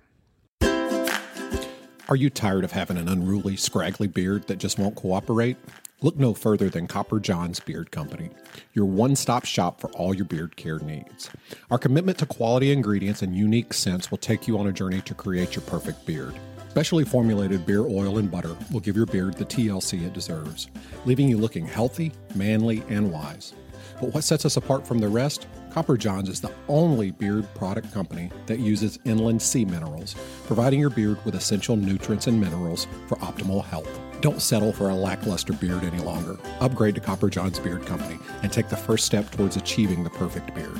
Are 2.06 2.16
you 2.16 2.28
tired 2.28 2.64
of 2.64 2.72
having 2.72 2.98
an 2.98 3.08
unruly, 3.08 3.56
scraggly 3.56 4.08
beard 4.08 4.46
that 4.48 4.58
just 4.58 4.78
won't 4.78 4.94
cooperate? 4.94 5.56
Look 6.02 6.18
no 6.18 6.34
further 6.34 6.68
than 6.68 6.86
Copper 6.86 7.18
John's 7.18 7.60
Beard 7.60 7.90
Company, 7.90 8.28
your 8.74 8.84
one 8.84 9.16
stop 9.16 9.46
shop 9.46 9.80
for 9.80 9.88
all 9.92 10.12
your 10.12 10.26
beard 10.26 10.54
care 10.54 10.78
needs. 10.80 11.30
Our 11.70 11.78
commitment 11.78 12.18
to 12.18 12.26
quality 12.26 12.72
ingredients 12.72 13.22
and 13.22 13.34
unique 13.34 13.72
scents 13.72 14.10
will 14.10 14.18
take 14.18 14.46
you 14.46 14.58
on 14.58 14.66
a 14.66 14.72
journey 14.72 15.00
to 15.00 15.14
create 15.14 15.56
your 15.56 15.62
perfect 15.62 16.04
beard. 16.04 16.34
Specially 16.68 17.06
formulated 17.06 17.64
beer 17.64 17.86
oil 17.86 18.18
and 18.18 18.30
butter 18.30 18.54
will 18.70 18.80
give 18.80 18.96
your 18.96 19.06
beard 19.06 19.38
the 19.38 19.46
TLC 19.46 20.04
it 20.04 20.12
deserves, 20.12 20.68
leaving 21.06 21.26
you 21.26 21.38
looking 21.38 21.66
healthy, 21.66 22.12
manly, 22.34 22.82
and 22.90 23.10
wise. 23.10 23.54
But 23.98 24.12
what 24.12 24.24
sets 24.24 24.44
us 24.44 24.58
apart 24.58 24.86
from 24.86 24.98
the 24.98 25.08
rest? 25.08 25.46
Copper 25.74 25.96
Johns 25.96 26.28
is 26.28 26.40
the 26.40 26.52
only 26.68 27.10
beard 27.10 27.52
product 27.56 27.92
company 27.92 28.30
that 28.46 28.60
uses 28.60 29.00
inland 29.04 29.42
sea 29.42 29.64
minerals, 29.64 30.14
providing 30.46 30.78
your 30.78 30.88
beard 30.88 31.18
with 31.24 31.34
essential 31.34 31.74
nutrients 31.74 32.28
and 32.28 32.40
minerals 32.40 32.86
for 33.08 33.16
optimal 33.16 33.64
health. 33.64 33.88
Don't 34.20 34.40
settle 34.40 34.72
for 34.72 34.90
a 34.90 34.94
lackluster 34.94 35.52
beard 35.52 35.82
any 35.82 35.98
longer. 35.98 36.38
Upgrade 36.60 36.94
to 36.94 37.00
Copper 37.00 37.28
Johns 37.28 37.58
Beard 37.58 37.84
Company 37.86 38.20
and 38.44 38.52
take 38.52 38.68
the 38.68 38.76
first 38.76 39.04
step 39.04 39.28
towards 39.32 39.56
achieving 39.56 40.04
the 40.04 40.10
perfect 40.10 40.54
beard. 40.54 40.78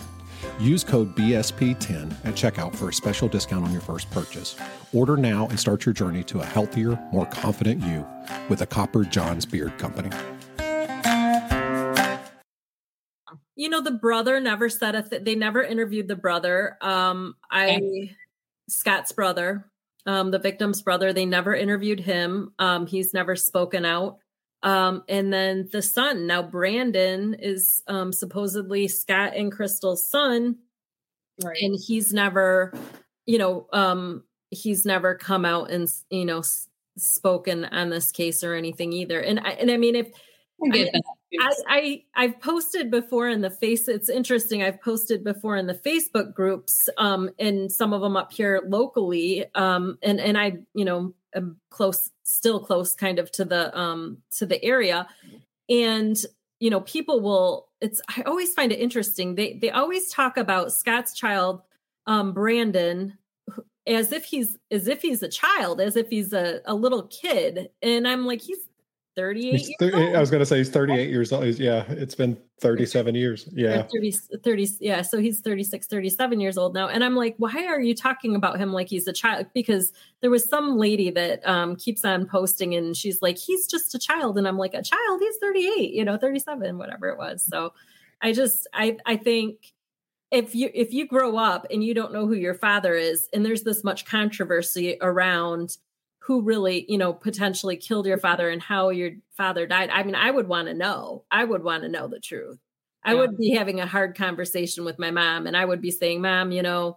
Use 0.61 0.85
code 0.85 1.17
BSP10 1.17 2.13
at 2.25 2.35
checkout 2.35 2.77
for 2.77 2.89
a 2.89 2.93
special 2.93 3.27
discount 3.27 3.65
on 3.65 3.73
your 3.73 3.81
first 3.81 4.09
purchase. 4.13 4.55
Order 4.93 5.17
now 5.17 5.49
and 5.49 5.59
start 5.59 5.85
your 5.85 5.93
journey 5.93 6.23
to 6.23 6.39
a 6.39 6.45
healthier, 6.45 6.97
more 7.13 7.27
confident 7.27 7.83
you 7.83 8.07
with 8.49 8.61
the 8.61 8.67
Copper 8.67 9.03
Johns 9.03 9.45
Beard 9.45 9.77
Company. 9.77 10.11
You 13.57 13.69
know, 13.69 13.81
the 13.81 13.93
brother 13.93 14.41
never 14.41 14.69
said 14.69 14.95
a 14.95 15.03
th- 15.03 15.23
they 15.25 15.35
never 15.35 15.63
interviewed 15.63 16.09
the 16.09 16.17
brother. 16.17 16.77
Um, 16.81 17.37
I 17.51 18.11
Scott's 18.69 19.13
brother, 19.13 19.71
um, 20.07 20.31
the 20.31 20.39
victim's 20.39 20.83
brother, 20.83 21.13
they 21.13 21.27
never 21.27 21.55
interviewed 21.55 22.01
him. 22.01 22.53
Um, 22.59 22.87
he's 22.87 23.15
never 23.15 23.37
spoken 23.37 23.85
out. 23.85 24.19
Um, 24.63 25.03
and 25.09 25.33
then 25.33 25.69
the 25.73 25.83
son. 25.83 26.27
Now 26.27 26.43
Brandon 26.43 27.37
is 27.39 27.83
um, 27.87 28.13
supposedly 28.13 28.89
Scott 28.89 29.35
and 29.37 29.53
Crystal's 29.53 30.09
son, 30.09 30.57
right. 31.43 31.59
and 31.61 31.79
he's 31.79 32.13
never, 32.13 32.73
you 33.27 33.39
know, 33.39 33.67
um, 33.73 34.25
he's 34.51 34.87
never 34.87 35.15
come 35.15 35.45
out 35.45 35.71
and 35.71 35.89
you 36.11 36.25
know 36.25 36.43
spoken 36.97 37.67
on 37.67 37.91
this 37.91 38.11
case 38.11 38.43
or 38.43 38.55
anything 38.55 38.93
either. 38.93 39.21
And 39.21 39.41
I 39.41 39.51
and 39.51 39.71
I 39.71 39.77
mean 39.77 39.97
if. 39.97 40.09
I 40.63 40.91
I, 41.41 41.55
I, 41.67 42.05
I've 42.15 42.41
posted 42.41 42.91
before 42.91 43.29
in 43.29 43.41
the 43.41 43.51
face. 43.51 43.89
It's 43.89 44.09
interesting. 44.09 44.63
I've 44.63 44.81
posted 44.81 45.25
before 45.25 45.57
in 45.57 45.67
the 45.67 45.75
Facebook 45.75 46.35
groups, 46.35 46.89
um, 46.99 47.31
and 47.39 47.71
some 47.71 47.93
of 47.93 48.01
them 48.01 48.17
up 48.17 48.33
here 48.33 48.63
locally. 48.67 49.45
Um, 49.55 49.99
and 50.03 50.21
and 50.21 50.39
I, 50.39 50.59
you 50.75 50.85
know, 50.85 51.15
am 51.35 51.59
close, 51.71 52.11
still 52.23 52.61
close, 52.61 52.95
kind 52.95 53.19
of 53.19 53.31
to 53.33 53.45
the 53.45 53.77
um 53.79 54.19
to 54.37 54.47
the 54.47 54.63
area, 54.65 55.09
and 55.69 56.17
you 56.61 56.71
know, 56.71 56.81
people 56.83 57.21
will. 57.21 57.69
It's 57.81 58.01
I 58.17 58.23
always 58.23 58.55
find 58.55 58.73
it 58.73 58.79
interesting. 58.79 59.35
They 59.35 59.55
they 59.55 59.71
always 59.71 60.09
talk 60.09 60.37
about 60.37 60.73
Scott's 60.73 61.15
child, 61.15 61.63
um, 62.07 62.33
Brandon, 62.33 63.19
as 63.87 64.13
if 64.13 64.25
he's 64.25 64.57
as 64.71 64.89
if 64.89 65.03
he's 65.03 65.23
a 65.23 65.29
child, 65.29 65.81
as 65.81 65.97
if 65.97 66.09
he's 66.09 66.33
a, 66.33 66.61
a 66.65 66.75
little 66.75 67.09
kid, 67.09 67.71
and 67.83 68.07
I'm 68.07 68.25
like, 68.25 68.41
he's 68.41 68.69
38 69.17 69.53
He's 69.61 69.71
thir- 69.79 70.17
I 70.17 70.21
was 70.21 70.31
going 70.31 70.41
to 70.41 70.47
say 70.47 70.59
he's 70.59 70.71
38 70.71 71.09
years 71.09 71.33
old. 71.33 71.45
He's- 71.45 71.59
Yeah, 71.59 71.85
it's 71.89 72.15
been 72.15 72.37
37 72.61 73.15
years. 73.15 73.49
Yeah. 73.53 73.83
30, 73.93 74.13
30 74.43 74.69
yeah 74.81 75.03
so 75.03 75.19
he's 75.19 75.41
36 75.41 75.87
37 75.87 76.41
years 76.41 76.57
old 76.57 76.73
now 76.73 76.89
and 76.89 77.03
i'm 77.05 77.15
like 77.17 77.35
why 77.39 77.67
are 77.67 77.81
you 77.81 77.95
talking 77.95 78.35
about 78.37 78.59
him 78.59 78.73
like 78.73 78.89
he's 78.89 79.07
a 79.09 79.13
child 79.13 79.47
because 79.55 79.93
there 80.21 80.31
was 80.31 80.49
some 80.49 80.79
lady 80.79 81.11
that 81.11 81.47
um, 81.47 81.77
keeps 81.77 82.05
on 82.05 82.27
posting 82.27 82.75
and 82.75 82.97
she's 82.97 83.21
like 83.21 83.37
he's 83.37 83.67
just 83.67 83.95
a 83.95 83.99
child 83.99 84.39
and 84.39 84.47
i'm 84.49 84.57
like 84.57 84.73
a 84.73 84.83
child 84.83 85.21
he's 85.21 85.37
38 85.39 85.93
you 85.93 86.05
know 86.05 86.17
37 86.17 86.79
whatever 86.79 87.09
it 87.09 87.19
was 87.19 87.43
so 87.43 87.73
i 88.23 88.33
just 88.33 88.67
i 88.73 88.97
i 89.05 89.17
think 89.17 89.73
if 90.31 90.55
you 90.55 90.71
if 90.73 90.93
you 90.93 91.07
grow 91.07 91.37
up 91.37 91.67
and 91.71 91.85
you 91.85 91.93
don't 91.93 92.13
know 92.13 92.27
who 92.27 92.35
your 92.35 92.55
father 92.55 92.95
is 92.95 93.29
and 93.35 93.45
there's 93.45 93.63
this 93.63 93.85
much 93.85 94.05
controversy 94.07 94.97
around 95.03 95.77
who 96.27 96.43
really 96.43 96.87
you 96.89 96.99
know 96.99 97.13
potentially 97.13 97.77
killed 97.77 98.07
your 98.07 98.19
father 98.19 98.49
and 98.49 98.63
how 98.63 98.91
your 98.91 99.11
father 99.37 99.67
died. 99.67 99.91
I 99.91 100.03
mean 100.03 100.15
i 100.15 100.31
would 100.31 100.49
want 100.49 100.69
to 100.69 100.75
know. 100.75 101.25
I 101.31 101.45
would 101.45 101.63
want 101.63 101.83
to 101.83 101.89
know 101.89 102.09
the 102.09 102.21
truth. 102.21 102.59
I 103.07 103.15
would 103.15 103.37
be 103.37 103.51
having 103.51 103.81
a 103.81 103.87
hard 103.87 104.17
conversation 104.17 104.85
with 104.87 104.99
my 104.99 105.11
mom 105.11 105.47
and 105.47 105.57
i 105.57 105.65
would 105.65 105.83
be 105.83 105.91
saying 105.91 106.23
mom 106.23 106.53
you 106.53 106.63
know 106.63 106.97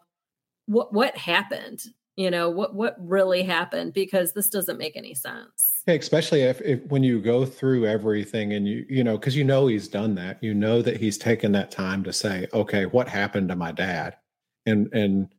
what 0.68 0.94
what 0.94 1.18
happened? 1.18 1.84
You 2.16 2.32
know 2.32 2.50
what 2.50 2.76
what 2.76 2.96
really 3.00 3.44
happened? 3.44 3.94
Because 3.94 4.34
this 4.34 4.50
doesn't 4.50 4.78
make 4.78 4.96
any 4.96 5.14
sense. 5.14 5.74
Especially 5.88 6.42
if, 6.42 6.62
if 6.62 6.86
when 6.88 7.04
you 7.04 7.22
go 7.22 7.46
through 7.46 7.86
everything 7.86 8.54
and 8.54 8.68
you 8.68 8.86
you 8.90 9.04
know 9.04 9.18
because 9.18 9.36
you 9.36 9.44
know 9.44 9.68
he's 9.68 9.88
done 9.88 10.16
that. 10.16 10.42
You 10.44 10.54
know 10.54 10.82
that 10.82 10.98
he's 10.98 11.18
taken 11.18 11.52
that 11.54 11.72
time 11.72 12.04
to 12.04 12.14
say 12.14 12.48
okay 12.54 12.86
what 12.86 13.08
happened 13.08 13.50
to 13.50 13.56
my 13.56 13.72
dad? 13.72 14.18
And 14.66 14.94
and 14.94 15.30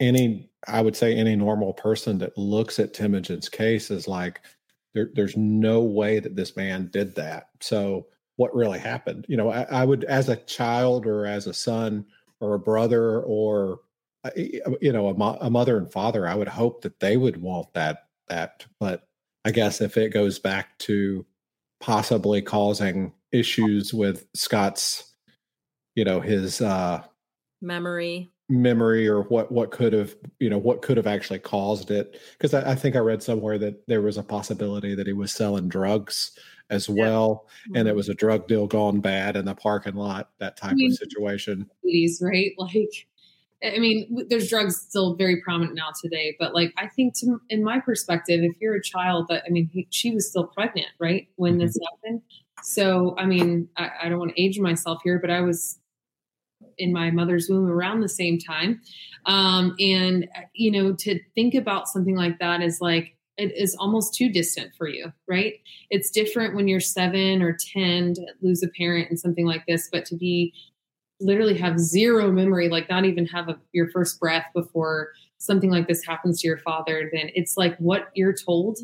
any 0.00 0.50
i 0.66 0.80
would 0.80 0.96
say 0.96 1.14
any 1.14 1.36
normal 1.36 1.72
person 1.72 2.18
that 2.18 2.36
looks 2.36 2.78
at 2.78 2.94
Temujin's 2.94 3.48
case 3.48 3.90
is 3.90 4.08
like 4.08 4.40
there, 4.94 5.10
there's 5.14 5.36
no 5.36 5.82
way 5.82 6.20
that 6.20 6.36
this 6.36 6.56
man 6.56 6.88
did 6.92 7.16
that. 7.16 7.48
So 7.60 8.06
what 8.36 8.54
really 8.54 8.78
happened? 8.78 9.26
You 9.28 9.36
know 9.36 9.50
I, 9.50 9.62
I 9.62 9.84
would 9.84 10.04
as 10.04 10.28
a 10.28 10.36
child 10.36 11.06
or 11.06 11.26
as 11.26 11.46
a 11.46 11.54
son 11.54 12.06
or 12.40 12.54
a 12.54 12.58
brother 12.58 13.20
or 13.20 13.80
uh, 14.24 14.30
you 14.36 14.92
know 14.92 15.08
a, 15.08 15.14
mo- 15.14 15.38
a 15.40 15.50
mother 15.50 15.76
and 15.76 15.90
father 15.90 16.26
i 16.26 16.34
would 16.34 16.48
hope 16.48 16.82
that 16.82 17.00
they 17.00 17.16
would 17.16 17.40
want 17.40 17.72
that 17.74 18.06
that 18.28 18.64
but 18.80 19.06
i 19.44 19.50
guess 19.50 19.80
if 19.80 19.96
it 19.96 20.12
goes 20.12 20.38
back 20.38 20.76
to 20.78 21.24
possibly 21.80 22.40
causing 22.40 23.12
issues 23.32 23.92
with 23.92 24.26
scott's 24.34 25.14
you 25.94 26.04
know 26.04 26.20
his 26.20 26.60
uh 26.60 27.02
memory 27.60 28.30
memory 28.48 29.08
or 29.08 29.22
what 29.22 29.50
what 29.50 29.70
could 29.70 29.92
have 29.92 30.14
you 30.38 30.50
know 30.50 30.58
what 30.58 30.82
could 30.82 30.98
have 30.98 31.06
actually 31.06 31.38
caused 31.38 31.90
it 31.90 32.20
because 32.32 32.52
I, 32.52 32.72
I 32.72 32.74
think 32.74 32.94
i 32.94 32.98
read 32.98 33.22
somewhere 33.22 33.56
that 33.56 33.86
there 33.86 34.02
was 34.02 34.18
a 34.18 34.22
possibility 34.22 34.94
that 34.94 35.06
he 35.06 35.14
was 35.14 35.32
selling 35.32 35.66
drugs 35.66 36.38
as 36.68 36.86
well 36.86 37.46
and 37.68 37.76
it 37.76 37.84
mm-hmm. 37.86 37.96
was 37.96 38.10
a 38.10 38.14
drug 38.14 38.46
deal 38.46 38.66
gone 38.66 39.00
bad 39.00 39.36
in 39.36 39.46
the 39.46 39.54
parking 39.54 39.94
lot 39.94 40.28
that 40.40 40.58
type 40.58 40.74
mean- 40.74 40.90
of 40.90 40.98
situation 40.98 41.70
80s, 41.94 42.22
right? 42.22 42.52
Like, 42.58 43.06
I 43.74 43.78
mean, 43.78 44.26
there's 44.28 44.50
drugs 44.50 44.76
still 44.76 45.14
very 45.14 45.40
prominent 45.40 45.74
now 45.74 45.88
today, 46.02 46.36
but 46.38 46.54
like, 46.54 46.74
I 46.76 46.86
think 46.86 47.14
to, 47.20 47.40
in 47.48 47.64
my 47.64 47.80
perspective, 47.80 48.40
if 48.42 48.52
you're 48.60 48.74
a 48.74 48.82
child 48.82 49.26
that, 49.28 49.42
I 49.46 49.50
mean, 49.50 49.70
he, 49.72 49.86
she 49.88 50.10
was 50.10 50.28
still 50.28 50.48
pregnant, 50.48 50.88
right? 50.98 51.28
When 51.36 51.56
this 51.56 51.78
mm-hmm. 51.78 52.08
happened. 52.08 52.22
So, 52.62 53.14
I 53.16 53.24
mean, 53.24 53.70
I, 53.78 53.90
I 54.02 54.08
don't 54.10 54.18
want 54.18 54.34
to 54.34 54.42
age 54.42 54.58
myself 54.58 55.00
here, 55.02 55.18
but 55.18 55.30
I 55.30 55.40
was 55.40 55.78
in 56.78 56.92
my 56.92 57.10
mother's 57.10 57.48
womb 57.48 57.66
around 57.66 58.00
the 58.00 58.08
same 58.08 58.38
time. 58.38 58.80
Um, 59.26 59.74
and, 59.78 60.28
you 60.54 60.70
know, 60.70 60.92
to 60.94 61.18
think 61.34 61.54
about 61.54 61.88
something 61.88 62.16
like 62.16 62.38
that 62.38 62.62
is 62.62 62.80
like, 62.80 63.16
it 63.36 63.52
is 63.56 63.74
almost 63.76 64.14
too 64.14 64.28
distant 64.28 64.72
for 64.76 64.86
you, 64.86 65.12
right? 65.26 65.54
It's 65.90 66.10
different 66.10 66.54
when 66.54 66.68
you're 66.68 66.80
seven 66.80 67.42
or 67.42 67.56
10 67.72 68.14
to 68.14 68.26
lose 68.42 68.62
a 68.62 68.68
parent 68.68 69.10
and 69.10 69.18
something 69.18 69.46
like 69.46 69.66
this, 69.66 69.88
but 69.90 70.04
to 70.06 70.16
be 70.16 70.54
literally 71.20 71.56
have 71.56 71.78
zero 71.78 72.30
memory, 72.30 72.68
like 72.68 72.88
not 72.88 73.04
even 73.04 73.26
have 73.26 73.48
a, 73.48 73.58
your 73.72 73.88
first 73.90 74.20
breath 74.20 74.46
before 74.54 75.10
something 75.38 75.70
like 75.70 75.88
this 75.88 76.04
happens 76.04 76.40
to 76.40 76.48
your 76.48 76.58
father, 76.58 77.10
then 77.12 77.30
it's 77.34 77.56
like 77.56 77.76
what 77.78 78.10
you're 78.14 78.34
told 78.34 78.78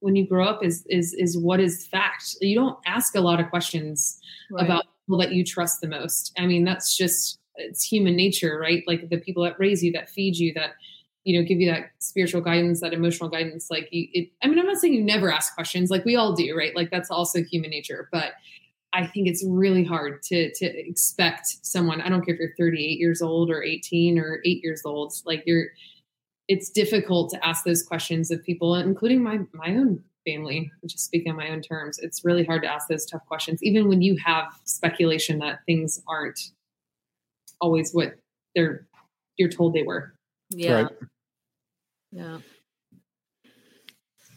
when 0.00 0.16
you 0.16 0.26
grow 0.26 0.46
up 0.46 0.62
is 0.62 0.84
is 0.90 1.14
is 1.14 1.36
what 1.38 1.60
is 1.60 1.86
fact. 1.86 2.36
You 2.40 2.54
don't 2.56 2.78
ask 2.84 3.14
a 3.14 3.20
lot 3.20 3.40
of 3.40 3.48
questions 3.48 4.18
Right. 4.50 4.64
about 4.64 4.84
people 5.06 5.18
that 5.18 5.32
you 5.32 5.44
trust 5.44 5.80
the 5.80 5.88
most. 5.88 6.32
I 6.38 6.46
mean, 6.46 6.64
that's 6.64 6.96
just 6.96 7.38
it's 7.56 7.84
human 7.84 8.16
nature, 8.16 8.58
right? 8.58 8.82
Like 8.86 9.08
the 9.08 9.18
people 9.18 9.44
that 9.44 9.58
raise 9.58 9.82
you, 9.82 9.92
that 9.92 10.10
feed 10.10 10.36
you, 10.36 10.52
that 10.54 10.74
you 11.24 11.38
know 11.38 11.46
give 11.46 11.60
you 11.60 11.70
that 11.70 11.90
spiritual 11.98 12.40
guidance, 12.40 12.80
that 12.80 12.92
emotional 12.92 13.28
guidance. 13.28 13.70
Like 13.70 13.88
you, 13.90 14.08
it, 14.12 14.30
I 14.42 14.48
mean, 14.48 14.58
I'm 14.58 14.66
not 14.66 14.78
saying 14.78 14.94
you 14.94 15.04
never 15.04 15.32
ask 15.32 15.54
questions, 15.54 15.90
like 15.90 16.04
we 16.04 16.16
all 16.16 16.34
do, 16.34 16.56
right? 16.56 16.74
Like 16.74 16.90
that's 16.90 17.10
also 17.10 17.42
human 17.42 17.70
nature, 17.70 18.08
but 18.12 18.32
I 18.92 19.06
think 19.06 19.26
it's 19.28 19.44
really 19.44 19.84
hard 19.84 20.22
to 20.24 20.52
to 20.54 20.66
expect 20.66 21.46
someone. 21.62 22.00
I 22.00 22.08
don't 22.08 22.24
care 22.24 22.34
if 22.34 22.40
you're 22.40 22.54
38 22.56 22.98
years 22.98 23.20
old 23.22 23.50
or 23.50 23.62
18 23.62 24.18
or 24.18 24.40
eight 24.44 24.62
years 24.62 24.82
old. 24.84 25.12
Like 25.24 25.42
you're, 25.46 25.66
it's 26.46 26.70
difficult 26.70 27.30
to 27.30 27.46
ask 27.46 27.64
those 27.64 27.82
questions 27.82 28.30
of 28.30 28.42
people, 28.44 28.74
including 28.76 29.22
my 29.22 29.40
my 29.52 29.70
own 29.70 30.02
family. 30.24 30.70
Just 30.86 31.04
speaking 31.04 31.32
on 31.32 31.36
my 31.36 31.50
own 31.50 31.62
terms, 31.62 31.98
it's 31.98 32.24
really 32.24 32.44
hard 32.44 32.62
to 32.62 32.68
ask 32.68 32.88
those 32.88 33.06
tough 33.06 33.24
questions, 33.26 33.62
even 33.62 33.88
when 33.88 34.02
you 34.02 34.16
have 34.24 34.52
speculation 34.64 35.38
that 35.40 35.60
things 35.66 36.02
aren't 36.08 36.38
always 37.60 37.92
what 37.92 38.14
they're 38.54 38.86
you're 39.36 39.48
told 39.48 39.74
they 39.74 39.82
were. 39.82 40.14
Yeah. 40.50 40.82
Right. 40.82 40.92
Yeah. 42.12 42.38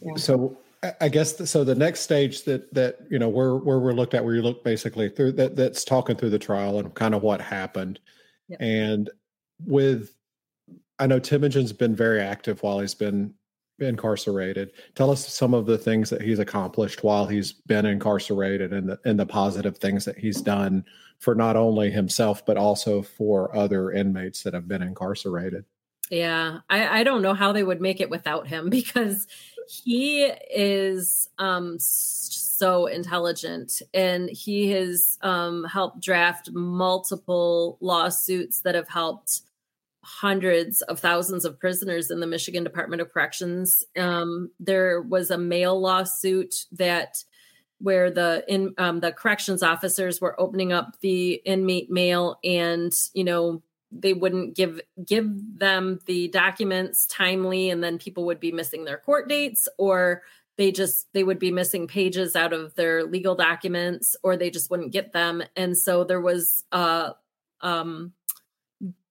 yeah. 0.02 0.16
So 0.16 0.58
I 1.00 1.08
guess 1.08 1.32
the, 1.34 1.46
so. 1.46 1.64
The 1.64 1.74
next 1.74 2.00
stage 2.00 2.44
that 2.44 2.72
that 2.74 2.98
you 3.10 3.18
know 3.18 3.28
where 3.28 3.56
where 3.56 3.80
we're 3.80 3.92
looked 3.92 4.14
at, 4.14 4.24
where 4.24 4.34
you 4.34 4.42
look 4.42 4.62
basically 4.62 5.08
through 5.08 5.32
that 5.32 5.56
that's 5.56 5.84
talking 5.84 6.16
through 6.16 6.30
the 6.30 6.38
trial 6.38 6.78
and 6.78 6.94
kind 6.94 7.14
of 7.14 7.22
what 7.22 7.40
happened, 7.40 7.98
yep. 8.48 8.60
and 8.60 9.10
with 9.64 10.14
I 11.00 11.06
know 11.06 11.18
Temujin's 11.18 11.72
been 11.72 11.96
very 11.96 12.20
active 12.20 12.62
while 12.62 12.78
he's 12.78 12.94
been 12.94 13.34
incarcerated. 13.78 14.72
Tell 14.94 15.10
us 15.10 15.32
some 15.32 15.54
of 15.54 15.66
the 15.66 15.78
things 15.78 16.10
that 16.10 16.22
he's 16.22 16.38
accomplished 16.38 17.02
while 17.04 17.26
he's 17.26 17.52
been 17.52 17.86
incarcerated, 17.86 18.72
and 18.72 18.88
the 18.88 18.98
and 19.04 19.18
the 19.18 19.26
positive 19.26 19.78
things 19.78 20.04
that 20.04 20.18
he's 20.18 20.40
done 20.40 20.84
for 21.18 21.34
not 21.34 21.56
only 21.56 21.90
himself 21.90 22.46
but 22.46 22.56
also 22.56 23.02
for 23.02 23.54
other 23.56 23.90
inmates 23.90 24.42
that 24.42 24.54
have 24.54 24.68
been 24.68 24.82
incarcerated. 24.82 25.64
Yeah, 26.10 26.60
I, 26.70 27.00
I 27.00 27.02
don't 27.02 27.22
know 27.22 27.34
how 27.34 27.52
they 27.52 27.62
would 27.62 27.80
make 27.80 28.00
it 28.00 28.10
without 28.10 28.46
him 28.46 28.70
because 28.70 29.26
he 29.68 30.22
is 30.22 31.28
um, 31.38 31.76
so 31.78 32.86
intelligent 32.86 33.82
and 33.92 34.30
he 34.30 34.70
has 34.70 35.18
um, 35.22 35.64
helped 35.64 36.00
draft 36.00 36.50
multiple 36.52 37.76
lawsuits 37.80 38.62
that 38.62 38.74
have 38.74 38.88
helped 38.88 39.42
hundreds 40.02 40.82
of 40.82 41.00
thousands 41.00 41.44
of 41.44 41.58
prisoners 41.58 42.10
in 42.10 42.20
the 42.20 42.26
Michigan 42.26 42.64
Department 42.64 43.02
of 43.02 43.12
Corrections. 43.12 43.84
Um, 43.96 44.50
there 44.60 45.02
was 45.02 45.30
a 45.30 45.38
mail 45.38 45.80
lawsuit 45.80 46.66
that 46.72 47.24
where 47.80 48.10
the 48.10 48.44
in 48.48 48.74
um, 48.78 49.00
the 49.00 49.12
corrections 49.12 49.62
officers 49.62 50.20
were 50.20 50.40
opening 50.40 50.72
up 50.72 50.98
the 51.00 51.34
inmate 51.44 51.90
mail 51.90 52.38
and 52.42 52.92
you 53.14 53.24
know 53.24 53.62
they 53.90 54.12
wouldn't 54.12 54.56
give 54.56 54.80
give 55.04 55.26
them 55.58 55.98
the 56.06 56.28
documents 56.28 57.06
timely 57.06 57.70
and 57.70 57.82
then 57.82 57.98
people 57.98 58.26
would 58.26 58.40
be 58.40 58.52
missing 58.52 58.84
their 58.84 58.98
court 58.98 59.28
dates 59.28 59.68
or 59.78 60.22
they 60.56 60.72
just 60.72 61.06
they 61.14 61.22
would 61.22 61.38
be 61.38 61.52
missing 61.52 61.86
pages 61.86 62.34
out 62.34 62.52
of 62.52 62.74
their 62.74 63.04
legal 63.04 63.34
documents 63.34 64.16
or 64.22 64.36
they 64.36 64.50
just 64.50 64.70
wouldn't 64.70 64.92
get 64.92 65.12
them 65.12 65.42
and 65.56 65.78
so 65.78 66.04
there 66.04 66.20
was 66.20 66.64
a 66.72 67.12
um 67.60 68.12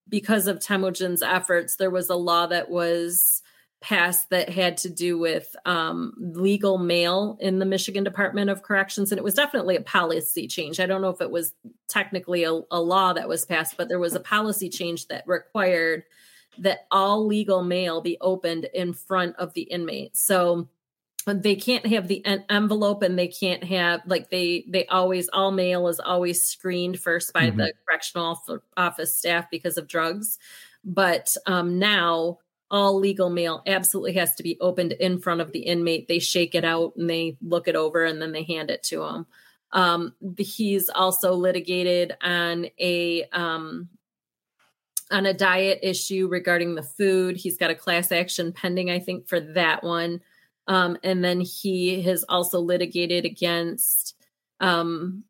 because 0.10 0.48
of 0.48 0.60
Temujin's 0.60 1.22
efforts 1.22 1.76
there 1.76 1.90
was 1.90 2.10
a 2.10 2.16
law 2.16 2.48
that 2.48 2.70
was 2.70 3.42
passed 3.80 4.30
that 4.32 4.50
had 4.50 4.78
to 4.78 4.90
do 4.90 5.18
with 5.18 5.56
um, 5.66 6.14
legal 6.18 6.78
mail 6.78 7.38
in 7.40 7.60
the 7.60 7.66
Michigan 7.66 8.04
Department 8.04 8.50
of 8.50 8.64
Corrections. 8.64 9.12
And 9.12 9.20
it 9.20 9.24
was 9.24 9.36
definitely 9.36 9.76
a 9.76 9.82
policy 9.82 10.48
change. 10.48 10.80
I 10.80 10.88
don't 10.88 11.02
know 11.02 11.10
if 11.10 11.22
it 11.22 11.30
was 11.30 11.54
technically 11.88 12.44
a, 12.44 12.60
a 12.72 12.82
law 12.82 13.14
that 13.14 13.30
was 13.30 13.46
passed, 13.46 13.78
but 13.78 13.88
there 13.88 14.00
was 14.00 14.16
a 14.16 14.20
policy 14.20 14.70
change 14.70 15.08
that 15.08 15.28
required 15.28 16.04
that 16.58 16.88
all 16.90 17.28
legal 17.28 17.64
mail 17.64 18.02
be 18.02 18.18
opened 18.20 18.66
in 18.74 18.94
front 18.94 19.36
of 19.36 19.54
the 19.54 19.62
inmate. 19.62 20.18
So 20.18 20.68
they 21.34 21.56
can't 21.56 21.86
have 21.86 22.08
the 22.08 22.26
envelope 22.50 23.04
and 23.04 23.18
they 23.18 23.28
can't 23.28 23.64
have 23.64 24.02
like 24.06 24.30
they 24.30 24.66
they 24.70 24.86
always 24.88 25.30
all 25.34 25.52
mail 25.52 25.88
is 25.88 26.00
always 26.00 26.46
screened 26.46 27.00
first 27.00 27.34
by 27.34 27.48
mm-hmm. 27.48 27.58
the 27.58 27.74
correctional 27.88 28.40
office 28.78 29.18
staff 29.18 29.46
because 29.52 29.78
of 29.78 29.88
drugs 29.88 30.40
but 30.84 31.36
um 31.46 31.78
now 31.80 32.38
all 32.70 33.00
legal 33.00 33.30
mail 33.30 33.62
absolutely 33.66 34.14
has 34.14 34.36
to 34.36 34.44
be 34.44 34.58
opened 34.60 34.94
in 34.94 35.20
front 35.20 35.42
of 35.42 35.52
the 35.52 35.60
inmate. 35.60 36.08
They 36.08 36.20
shake 36.20 36.56
it 36.56 36.66
out 36.66 36.94
and 36.98 37.10
they 37.10 37.38
look 37.42 37.68
it 37.68 37.76
over 37.76 38.04
and 38.04 38.22
then 38.22 38.32
they 38.32 38.44
hand 38.44 38.70
it 38.70 38.84
to 38.84 39.04
him. 39.04 39.26
Um, 39.72 40.14
he's 40.38 40.90
also 40.90 41.34
litigated 41.34 42.16
on 42.22 42.68
a 42.80 43.26
um, 43.32 43.90
on 45.12 45.26
a 45.26 45.34
diet 45.34 45.80
issue 45.82 46.28
regarding 46.30 46.76
the 46.76 46.84
food. 46.84 47.38
He's 47.38 47.58
got 47.58 47.72
a 47.72 47.76
class 47.76 48.12
action 48.12 48.52
pending, 48.52 48.90
I 48.90 49.00
think, 49.00 49.28
for 49.28 49.40
that 49.40 49.84
one. 49.84 50.22
Um, 50.68 50.98
and 51.04 51.24
then 51.24 51.42
he 51.42 52.02
has 52.04 52.26
also 52.28 52.60
litigated 52.60 53.26
against 53.26 54.16
um, 54.60 55.24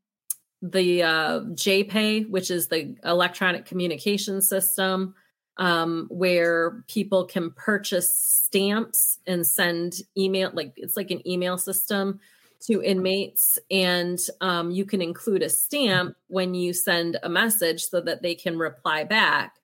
the 0.61 1.03
uh, 1.03 1.39
JPay, 1.41 2.29
which 2.29 2.49
is 2.49 2.67
the 2.67 2.95
electronic 3.03 3.65
communication 3.65 4.41
system 4.41 5.13
um, 5.57 6.07
where 6.09 6.83
people 6.87 7.25
can 7.25 7.51
purchase 7.51 8.13
stamps 8.13 9.19
and 9.25 9.45
send 9.45 9.95
email, 10.17 10.51
like 10.53 10.73
it's 10.75 10.97
like 10.97 11.11
an 11.11 11.27
email 11.27 11.57
system 11.57 12.19
to 12.61 12.81
inmates. 12.81 13.59
And 13.69 14.19
um, 14.41 14.71
you 14.71 14.85
can 14.85 15.01
include 15.01 15.43
a 15.43 15.49
stamp 15.49 16.15
when 16.27 16.53
you 16.53 16.73
send 16.73 17.17
a 17.21 17.29
message 17.29 17.85
so 17.85 18.01
that 18.01 18.21
they 18.21 18.35
can 18.35 18.57
reply 18.57 19.03
back. 19.03 19.55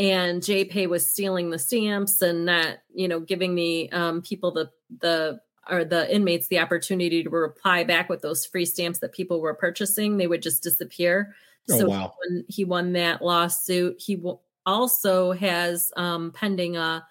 And 0.00 0.40
JPay 0.40 0.88
was 0.88 1.10
stealing 1.10 1.50
the 1.50 1.58
stamps 1.58 2.22
and 2.22 2.46
not, 2.46 2.78
you 2.94 3.06
know, 3.06 3.20
giving 3.20 3.54
the 3.54 3.92
um, 3.92 4.22
people 4.22 4.50
the 4.50 4.70
the 5.00 5.40
or 5.68 5.84
the 5.84 6.12
inmates 6.12 6.48
the 6.48 6.58
opportunity 6.58 7.22
to 7.22 7.28
reply 7.28 7.84
back 7.84 8.08
with 8.08 8.22
those 8.22 8.46
free 8.46 8.64
stamps 8.64 9.00
that 9.00 9.12
people 9.12 9.42
were 9.42 9.52
purchasing. 9.52 10.16
They 10.16 10.26
would 10.26 10.40
just 10.40 10.62
disappear. 10.62 11.34
Oh, 11.70 11.78
so 11.78 11.86
wow. 11.86 12.14
he, 12.22 12.34
won, 12.34 12.44
he 12.48 12.64
won 12.64 12.92
that 12.94 13.20
lawsuit. 13.20 14.00
He 14.00 14.24
also 14.64 15.32
has 15.32 15.92
um, 15.98 16.32
pending 16.32 16.78
a 16.78 17.06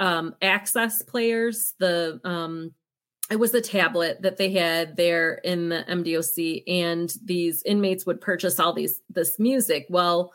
uh, 0.00 0.02
um, 0.02 0.34
access 0.42 1.02
players. 1.02 1.74
The 1.78 2.20
um, 2.24 2.74
it 3.30 3.38
was 3.38 3.54
a 3.54 3.60
tablet 3.60 4.22
that 4.22 4.36
they 4.36 4.50
had 4.50 4.96
there 4.96 5.34
in 5.44 5.68
the 5.68 5.84
MDOC, 5.88 6.64
and 6.66 7.14
these 7.24 7.62
inmates 7.62 8.04
would 8.04 8.20
purchase 8.20 8.58
all 8.58 8.72
these 8.72 9.00
this 9.08 9.38
music. 9.38 9.86
Well, 9.88 10.32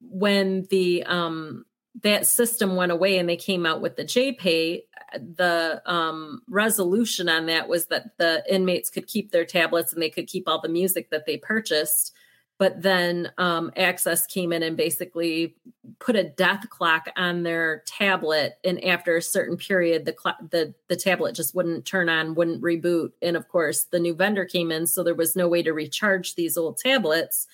when 0.00 0.66
the 0.70 1.02
um, 1.04 1.64
that 2.02 2.26
system 2.26 2.76
went 2.76 2.92
away 2.92 3.18
and 3.18 3.28
they 3.28 3.36
came 3.36 3.66
out 3.66 3.80
with 3.80 3.96
the 3.96 4.04
JPay, 4.04 4.82
the 5.14 5.82
um, 5.86 6.42
resolution 6.48 7.28
on 7.28 7.46
that 7.46 7.68
was 7.68 7.86
that 7.86 8.16
the 8.18 8.42
inmates 8.52 8.90
could 8.90 9.06
keep 9.06 9.30
their 9.30 9.44
tablets 9.44 9.92
and 9.92 10.02
they 10.02 10.10
could 10.10 10.26
keep 10.26 10.48
all 10.48 10.60
the 10.60 10.68
music 10.68 11.10
that 11.10 11.26
they 11.26 11.36
purchased. 11.36 12.12
But 12.58 12.82
then 12.82 13.30
um, 13.38 13.70
access 13.76 14.26
came 14.26 14.52
in 14.52 14.64
and 14.64 14.76
basically 14.76 15.56
put 16.00 16.16
a 16.16 16.24
death 16.24 16.68
clock 16.70 17.08
on 17.16 17.44
their 17.44 17.84
tablet 17.86 18.58
and 18.64 18.84
after 18.84 19.16
a 19.16 19.22
certain 19.22 19.56
period 19.56 20.04
the 20.04 20.14
cl- 20.20 20.36
the 20.50 20.74
the 20.88 20.96
tablet 20.96 21.34
just 21.36 21.54
wouldn't 21.54 21.84
turn 21.84 22.08
on 22.08 22.34
wouldn't 22.34 22.62
reboot. 22.62 23.12
And 23.22 23.36
of 23.36 23.46
course 23.48 23.84
the 23.84 24.00
new 24.00 24.14
vendor 24.14 24.44
came 24.44 24.72
in 24.72 24.88
so 24.88 25.04
there 25.04 25.14
was 25.14 25.36
no 25.36 25.48
way 25.48 25.62
to 25.62 25.72
recharge 25.72 26.34
these 26.34 26.56
old 26.56 26.78
tablets 26.78 27.46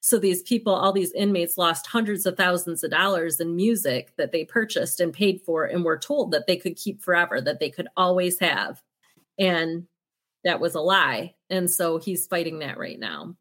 so 0.00 0.18
these 0.18 0.42
people 0.42 0.72
all 0.72 0.92
these 0.92 1.12
inmates 1.12 1.58
lost 1.58 1.86
hundreds 1.86 2.24
of 2.24 2.36
thousands 2.36 2.84
of 2.84 2.90
dollars 2.90 3.40
in 3.40 3.56
music 3.56 4.12
that 4.16 4.32
they 4.32 4.44
purchased 4.44 5.00
and 5.00 5.12
paid 5.12 5.40
for 5.42 5.64
and 5.64 5.84
were 5.84 5.98
told 5.98 6.30
that 6.30 6.46
they 6.46 6.56
could 6.56 6.76
keep 6.76 7.02
forever 7.02 7.40
that 7.40 7.60
they 7.60 7.70
could 7.70 7.88
always 7.96 8.38
have. 8.38 8.82
And 9.38 9.86
that 10.44 10.60
was 10.60 10.74
a 10.74 10.80
lie. 10.80 11.34
And 11.50 11.70
so 11.70 11.98
he's 11.98 12.26
fighting 12.26 12.60
that 12.60 12.78
right 12.78 12.98
now. 12.98 13.36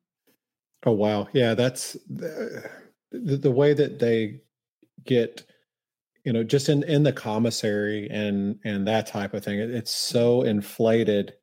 Oh 0.85 0.91
wow, 0.91 1.27
yeah, 1.33 1.53
that's 1.53 1.93
the, 2.09 2.69
the 3.11 3.51
way 3.51 3.73
that 3.73 3.99
they 3.99 4.41
get, 5.05 5.43
you 6.23 6.33
know, 6.33 6.43
just 6.43 6.69
in 6.69 6.83
in 6.83 7.03
the 7.03 7.13
commissary 7.13 8.07
and 8.09 8.59
and 8.63 8.87
that 8.87 9.07
type 9.07 9.33
of 9.33 9.43
thing. 9.43 9.59
It, 9.59 9.71
it's 9.71 9.91
so 9.91 10.43
inflated 10.43 11.33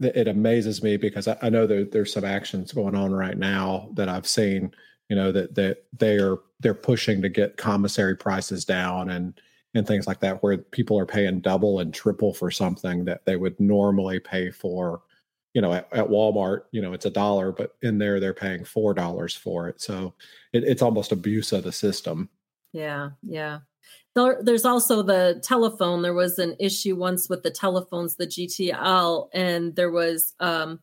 it 0.00 0.28
amazes 0.28 0.82
me 0.82 0.96
because 0.96 1.28
I, 1.28 1.36
I 1.42 1.48
know 1.48 1.66
there, 1.66 1.84
there's 1.84 2.12
some 2.12 2.24
actions 2.24 2.72
going 2.72 2.94
on 2.94 3.12
right 3.12 3.36
now 3.36 3.90
that 3.94 4.08
I've 4.08 4.26
seen. 4.26 4.72
You 5.08 5.16
know 5.16 5.32
that 5.32 5.54
that 5.54 5.84
they 5.96 6.18
are 6.18 6.38
they're 6.60 6.74
pushing 6.74 7.22
to 7.22 7.28
get 7.28 7.56
commissary 7.56 8.16
prices 8.16 8.64
down 8.64 9.10
and 9.10 9.40
and 9.74 9.86
things 9.86 10.06
like 10.06 10.20
that, 10.20 10.42
where 10.42 10.58
people 10.58 10.98
are 10.98 11.06
paying 11.06 11.40
double 11.40 11.80
and 11.80 11.92
triple 11.92 12.34
for 12.34 12.50
something 12.50 13.04
that 13.06 13.24
they 13.24 13.36
would 13.36 13.58
normally 13.60 14.18
pay 14.20 14.50
for 14.50 15.02
you 15.54 15.62
know, 15.62 15.72
at, 15.72 15.88
at, 15.92 16.06
Walmart, 16.06 16.62
you 16.72 16.82
know, 16.82 16.92
it's 16.92 17.06
a 17.06 17.10
dollar, 17.10 17.52
but 17.52 17.74
in 17.82 17.98
there 17.98 18.20
they're 18.20 18.34
paying 18.34 18.64
four 18.64 18.94
dollars 18.94 19.34
for 19.34 19.68
it. 19.68 19.80
So 19.80 20.14
it, 20.52 20.62
it's 20.64 20.82
almost 20.82 21.10
abuse 21.10 21.52
of 21.52 21.64
the 21.64 21.72
system. 21.72 22.28
Yeah, 22.72 23.10
yeah. 23.22 23.60
There, 24.14 24.40
there's 24.42 24.64
also 24.64 25.02
the 25.02 25.40
telephone. 25.44 26.02
There 26.02 26.14
was 26.14 26.38
an 26.38 26.56
issue 26.58 26.96
once 26.96 27.28
with 27.28 27.42
the 27.42 27.50
telephones, 27.50 28.16
the 28.16 28.26
GTL, 28.26 29.28
and 29.32 29.76
there 29.76 29.90
was 29.90 30.34
um, 30.40 30.80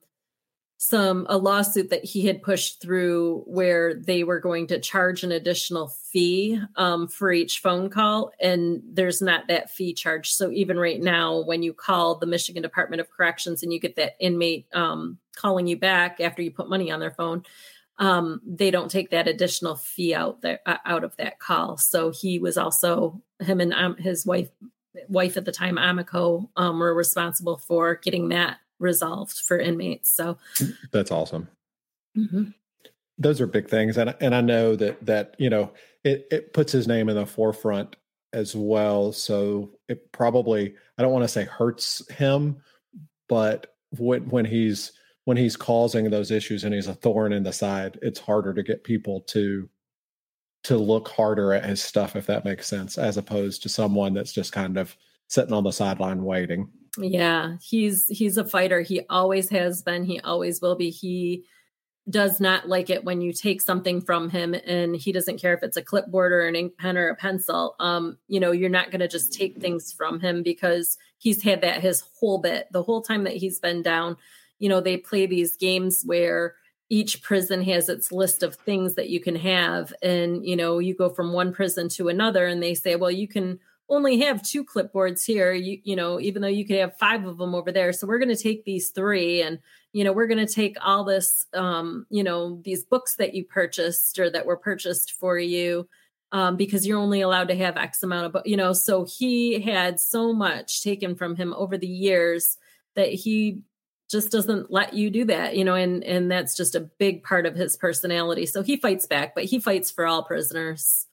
some 0.78 1.26
a 1.30 1.38
lawsuit 1.38 1.90
that 1.90 2.04
he 2.04 2.26
had 2.26 2.44
pushed 2.44 2.82
through 2.82 3.44
where 3.48 3.94
they 3.94 4.24
were 4.24 4.40
going 4.40 4.68
to 4.68 4.80
charge 4.80 5.24
an 5.24 5.32
additional 5.32 5.88
fee 5.88 6.60
um, 6.76 7.08
for 7.08 7.32
each 7.32 7.60
phone 7.60 7.90
call 7.90 8.32
and 8.42 8.82
there's 8.86 9.22
not 9.22 9.48
that 9.48 9.72
fee 9.72 9.94
charge 9.94 10.30
so 10.32 10.52
even 10.52 10.78
right 10.78 11.02
now 11.02 11.42
when 11.44 11.64
you 11.64 11.74
call 11.74 12.16
the 12.16 12.26
michigan 12.26 12.62
department 12.62 13.00
of 13.00 13.10
corrections 13.10 13.64
and 13.64 13.72
you 13.72 13.80
get 13.80 13.96
that 13.96 14.16
inmate 14.20 14.68
um, 14.74 15.18
calling 15.36 15.66
you 15.66 15.78
back 15.78 16.20
after 16.20 16.42
you 16.42 16.52
put 16.52 16.70
money 16.70 16.92
on 16.92 17.00
their 17.00 17.12
phone 17.12 17.42
um, 17.98 18.42
they 18.46 18.72
don't 18.72 18.92
take 18.92 19.10
that 19.12 19.28
additional 19.28 19.76
fee 19.76 20.14
out 20.14 20.42
there 20.42 20.60
uh, 20.66 20.78
out 20.86 21.04
of 21.04 21.16
that 21.18 21.40
call 21.40 21.78
so 21.78 22.12
he 22.12 22.40
was 22.40 22.58
also 22.58 23.22
him 23.40 23.60
and 23.60 23.74
um, 23.74 23.96
his 23.98 24.26
wife 24.26 24.50
wife 25.10 25.38
at 25.38 25.46
the 25.46 25.52
time 25.52 25.78
amico 25.78 26.50
um, 26.56 26.80
were 26.80 26.94
responsible 26.94 27.58
for 27.58 27.96
getting 27.96 28.30
that 28.30 28.58
resolved 28.80 29.40
for 29.40 29.60
inmates. 29.60 30.10
So 30.10 30.38
that's 30.92 31.12
awesome. 31.12 31.48
Mm-hmm. 32.18 32.46
Those 33.18 33.40
are 33.40 33.48
big 33.48 33.70
things, 33.70 33.98
and 33.98 34.14
and 34.20 34.36
I 34.36 34.42
know 34.42 34.76
that 34.76 35.06
that 35.06 35.36
you 35.38 35.50
know 35.50 35.72
it 36.04 36.28
it 36.32 36.54
puts 36.54 36.72
his 36.72 36.88
name 36.88 37.08
in 37.10 37.16
the 37.16 37.26
forefront 37.26 37.96
as 38.34 38.56
well. 38.56 39.14
So 39.14 39.72
it 39.88 40.12
probably 40.12 40.76
I 40.98 41.02
don't 41.02 41.14
want 41.14 41.24
to 41.24 41.30
say 41.30 41.46
hurts 41.46 42.08
him, 42.12 42.58
but 43.30 43.76
when 43.98 44.28
when 44.30 44.46
he's 44.46 44.92
when 45.26 45.38
he's 45.38 45.58
causing 45.58 46.10
those 46.10 46.32
issues 46.32 46.64
and 46.64 46.74
he's 46.74 46.88
a 46.88 46.94
thorn 46.94 47.34
in 47.34 47.44
the 47.44 47.52
side, 47.52 48.00
it's 48.02 48.20
harder 48.20 48.54
to 48.54 48.64
get 48.64 48.84
people 48.84 49.22
to 49.22 49.68
to 50.64 50.78
look 50.78 51.10
harder 51.10 51.54
at 51.54 51.64
his 51.66 51.84
stuff 51.84 52.16
if 52.16 52.26
that 52.26 52.46
makes 52.46 52.66
sense, 52.66 52.98
as 52.98 53.18
opposed 53.18 53.62
to 53.62 53.70
someone 53.70 54.14
that's 54.14 54.34
just 54.34 54.52
kind 54.52 54.78
of 54.78 54.96
sitting 55.28 55.54
on 55.54 55.64
the 55.64 55.72
sideline 55.72 56.24
waiting. 56.24 56.70
Yeah, 56.98 57.58
he's 57.62 58.08
he's 58.08 58.38
a 58.38 58.46
fighter. 58.46 58.82
He 58.82 59.02
always 59.10 59.50
has 59.50 59.82
been. 59.82 60.06
He 60.06 60.20
always 60.22 60.62
will 60.62 60.76
be. 60.76 60.90
He 60.90 61.44
does 62.08 62.40
not 62.40 62.70
like 62.70 62.92
it 62.92 63.04
when 63.04 63.20
you 63.20 63.34
take 63.34 63.62
something 63.62 64.00
from 64.00 64.30
him 64.30 64.54
and 64.54 64.96
he 64.96 65.12
doesn't 65.12 65.42
care 65.42 65.56
if 65.56 65.64
it's 65.64 65.78
a 65.78 65.82
clipboard 65.82 66.32
or 66.32 66.42
an 66.42 66.56
ink 66.56 66.78
pen 66.78 66.98
or 66.98 67.10
a 67.10 67.16
pencil 67.16 67.76
um 67.80 68.16
you 68.28 68.40
know 68.40 68.52
you're 68.52 68.70
not 68.70 68.92
going 68.92 69.00
to 69.00 69.08
just 69.08 69.34
take 69.34 69.60
things 69.60 69.92
from 69.92 70.20
him 70.20 70.44
because 70.44 71.00
he's 71.18 71.42
had 71.42 71.62
that 71.62 71.82
his 71.82 72.04
whole 72.20 72.38
bit 72.38 72.68
the 72.72 72.84
whole 72.84 73.02
time 73.02 73.24
that 73.24 73.36
he's 73.36 73.60
been 73.60 73.82
down 73.82 74.16
you 74.60 74.70
know 74.70 74.82
they 74.82 74.98
play 74.98 75.26
these 75.26 75.58
games 75.58 76.04
where 76.06 76.56
each 76.90 77.24
prison 77.24 77.64
has 77.64 77.90
its 77.90 78.12
list 78.12 78.44
of 78.44 78.56
things 78.56 78.96
that 78.96 79.10
you 79.10 79.20
can 79.20 79.36
have. 79.36 79.94
And 80.02 80.46
you 80.46 80.56
know 80.56 80.80
you 80.80 80.96
go 80.96 81.10
from 81.10 81.34
one 81.34 81.54
prison 81.54 81.90
to 81.90 82.10
another 82.10 82.46
and 82.46 82.62
they 82.62 82.74
say 82.76 82.96
well 82.96 83.12
you 83.12 83.28
can 83.28 83.60
only 83.88 84.20
have 84.22 84.42
two 84.42 84.66
clipboards 84.66 85.26
here. 85.26 85.54
You 85.54 85.80
you 85.84 85.96
know 85.96 86.20
even 86.20 86.42
though 86.42 86.48
you 86.48 86.66
could 86.66 86.78
have 86.78 86.98
five 86.98 87.26
of 87.26 87.38
them 87.38 87.56
over 87.56 87.72
there. 87.72 87.94
So 87.94 88.08
we're 88.08 88.20
going 88.20 88.36
to 88.36 88.42
take 88.42 88.66
these 88.66 88.90
three 88.90 89.42
and 89.42 89.60
you 89.94 90.04
know 90.04 90.12
we're 90.12 90.28
going 90.28 90.46
to 90.46 90.54
take 90.54 90.78
all 90.82 91.04
this 91.04 91.46
um 91.54 92.06
you 92.10 92.24
know 92.24 92.60
these 92.64 92.84
books 92.84 93.16
that 93.16 93.34
you 93.34 93.46
purchased 93.46 94.20
or 94.20 94.30
that 94.30 94.46
were 94.46 94.58
purchased 94.58 95.14
for 95.14 95.40
you 95.40 95.88
um 96.34 96.58
because 96.58 96.86
you're 96.86 97.00
only 97.00 97.22
allowed 97.22 97.48
to 97.48 97.56
have 97.56 97.78
x 97.78 98.04
amount 98.04 98.36
of 98.36 98.42
you 98.46 98.58
know 98.58 98.74
so 98.74 99.06
he 99.06 99.62
had 99.62 100.00
so 100.00 100.34
much 100.34 100.84
taken 100.84 101.16
from 101.16 101.36
him 101.36 101.54
over 101.54 101.78
the 101.78 101.88
years 101.88 102.58
that 102.96 103.08
he 103.10 103.62
just 104.10 104.32
doesn't 104.32 104.72
let 104.72 104.94
you 104.94 105.10
do 105.10 105.26
that 105.26 105.56
you 105.56 105.64
know 105.64 105.76
and 105.76 106.04
and 106.04 106.32
that's 106.32 106.56
just 106.56 106.76
a 106.76 106.80
big 106.80 107.24
part 107.24 107.46
of 107.46 107.56
his 107.56 107.76
personality 107.76 108.46
so 108.46 108.62
he 108.62 108.78
fights 108.78 109.08
back 109.08 109.34
but 109.34 109.46
he 109.46 109.60
fights 109.60 109.90
for 109.90 110.06
all 110.06 110.24
prisoners 110.24 111.08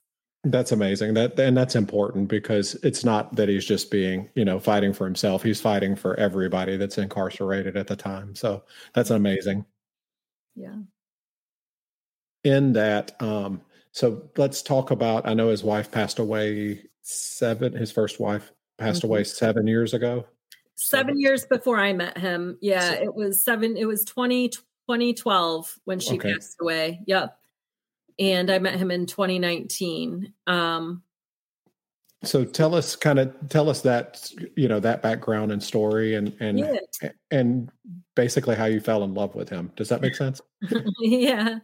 that's 0.45 0.73
amazing. 0.73 1.13
That 1.13 1.39
and 1.39 1.55
that's 1.55 1.75
important 1.75 2.27
because 2.27 2.75
it's 2.83 3.05
not 3.05 3.35
that 3.37 3.47
he's 3.47 3.65
just 3.65 3.89
being, 3.89 4.29
you 4.35 4.43
know, 4.43 4.59
fighting 4.59 4.91
for 4.91 5.05
himself. 5.05 5.41
He's 5.41 5.61
fighting 5.61 5.95
for 5.95 6.19
everybody 6.19 6.75
that's 6.75 6.97
incarcerated 6.97 7.77
at 7.77 7.87
the 7.87 7.95
time. 7.95 8.35
So 8.35 8.63
that's 8.93 9.09
amazing. 9.09 9.65
Yeah. 10.55 10.75
In 12.43 12.73
that, 12.73 13.15
um, 13.21 13.61
so 13.93 14.29
let's 14.35 14.61
talk 14.61 14.91
about 14.91 15.25
I 15.25 15.33
know 15.33 15.47
his 15.47 15.63
wife 15.63 15.89
passed 15.89 16.19
away 16.19 16.89
seven, 17.01 17.71
his 17.71 17.91
first 17.91 18.19
wife 18.19 18.51
passed 18.77 18.99
mm-hmm. 18.99 19.07
away 19.07 19.23
seven 19.23 19.65
years 19.65 19.93
ago. 19.93 20.25
Seven 20.75 21.19
years 21.19 21.45
before 21.45 21.79
I 21.79 21.93
met 21.93 22.17
him. 22.17 22.57
Yeah, 22.61 22.95
so, 22.95 23.03
it 23.03 23.15
was 23.15 23.43
seven, 23.43 23.77
it 23.77 23.85
was 23.85 24.03
20, 24.05 24.49
2012 24.49 25.79
when 25.85 25.99
she 25.99 26.15
okay. 26.15 26.33
passed 26.33 26.57
away. 26.59 27.01
Yep 27.05 27.37
and 28.19 28.51
I 28.51 28.59
met 28.59 28.75
him 28.75 28.91
in 28.91 29.05
2019. 29.05 30.33
Um, 30.47 31.03
so 32.23 32.45
tell 32.45 32.73
us 32.73 32.95
kind 32.95 33.19
of 33.19 33.33
tell 33.49 33.69
us 33.69 33.81
that 33.81 34.31
you 34.55 34.69
know 34.69 34.79
that 34.79 35.01
background 35.01 35.51
and 35.51 35.61
story 35.61 36.15
and 36.15 36.33
and 36.39 36.59
yeah. 36.59 37.09
and 37.31 37.69
basically 38.15 38.55
how 38.55 38.65
you 38.65 38.79
fell 38.79 39.03
in 39.03 39.13
love 39.13 39.35
with 39.35 39.49
him. 39.49 39.71
Does 39.75 39.89
that 39.89 40.01
make 40.01 40.15
sense? 40.15 40.41
yeah. 41.01 41.59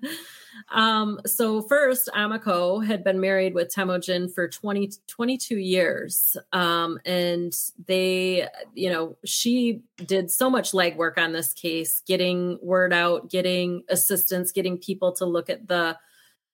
Um, 0.69 1.19
so 1.25 1.61
first, 1.61 2.09
Amiko 2.15 2.85
had 2.85 3.03
been 3.03 3.19
married 3.19 3.53
with 3.53 3.73
Temujin 3.73 4.29
for 4.29 4.47
20, 4.47 4.91
22 5.07 5.57
years. 5.57 6.37
Um, 6.51 6.99
and 7.05 7.55
they, 7.87 8.47
you 8.73 8.89
know, 8.89 9.17
she 9.25 9.81
did 10.05 10.29
so 10.29 10.49
much 10.49 10.71
legwork 10.71 11.17
on 11.17 11.31
this 11.31 11.53
case, 11.53 12.01
getting 12.05 12.59
word 12.61 12.93
out, 12.93 13.29
getting 13.29 13.83
assistance, 13.89 14.51
getting 14.51 14.77
people 14.77 15.11
to 15.13 15.25
look 15.25 15.49
at 15.49 15.67
the 15.67 15.97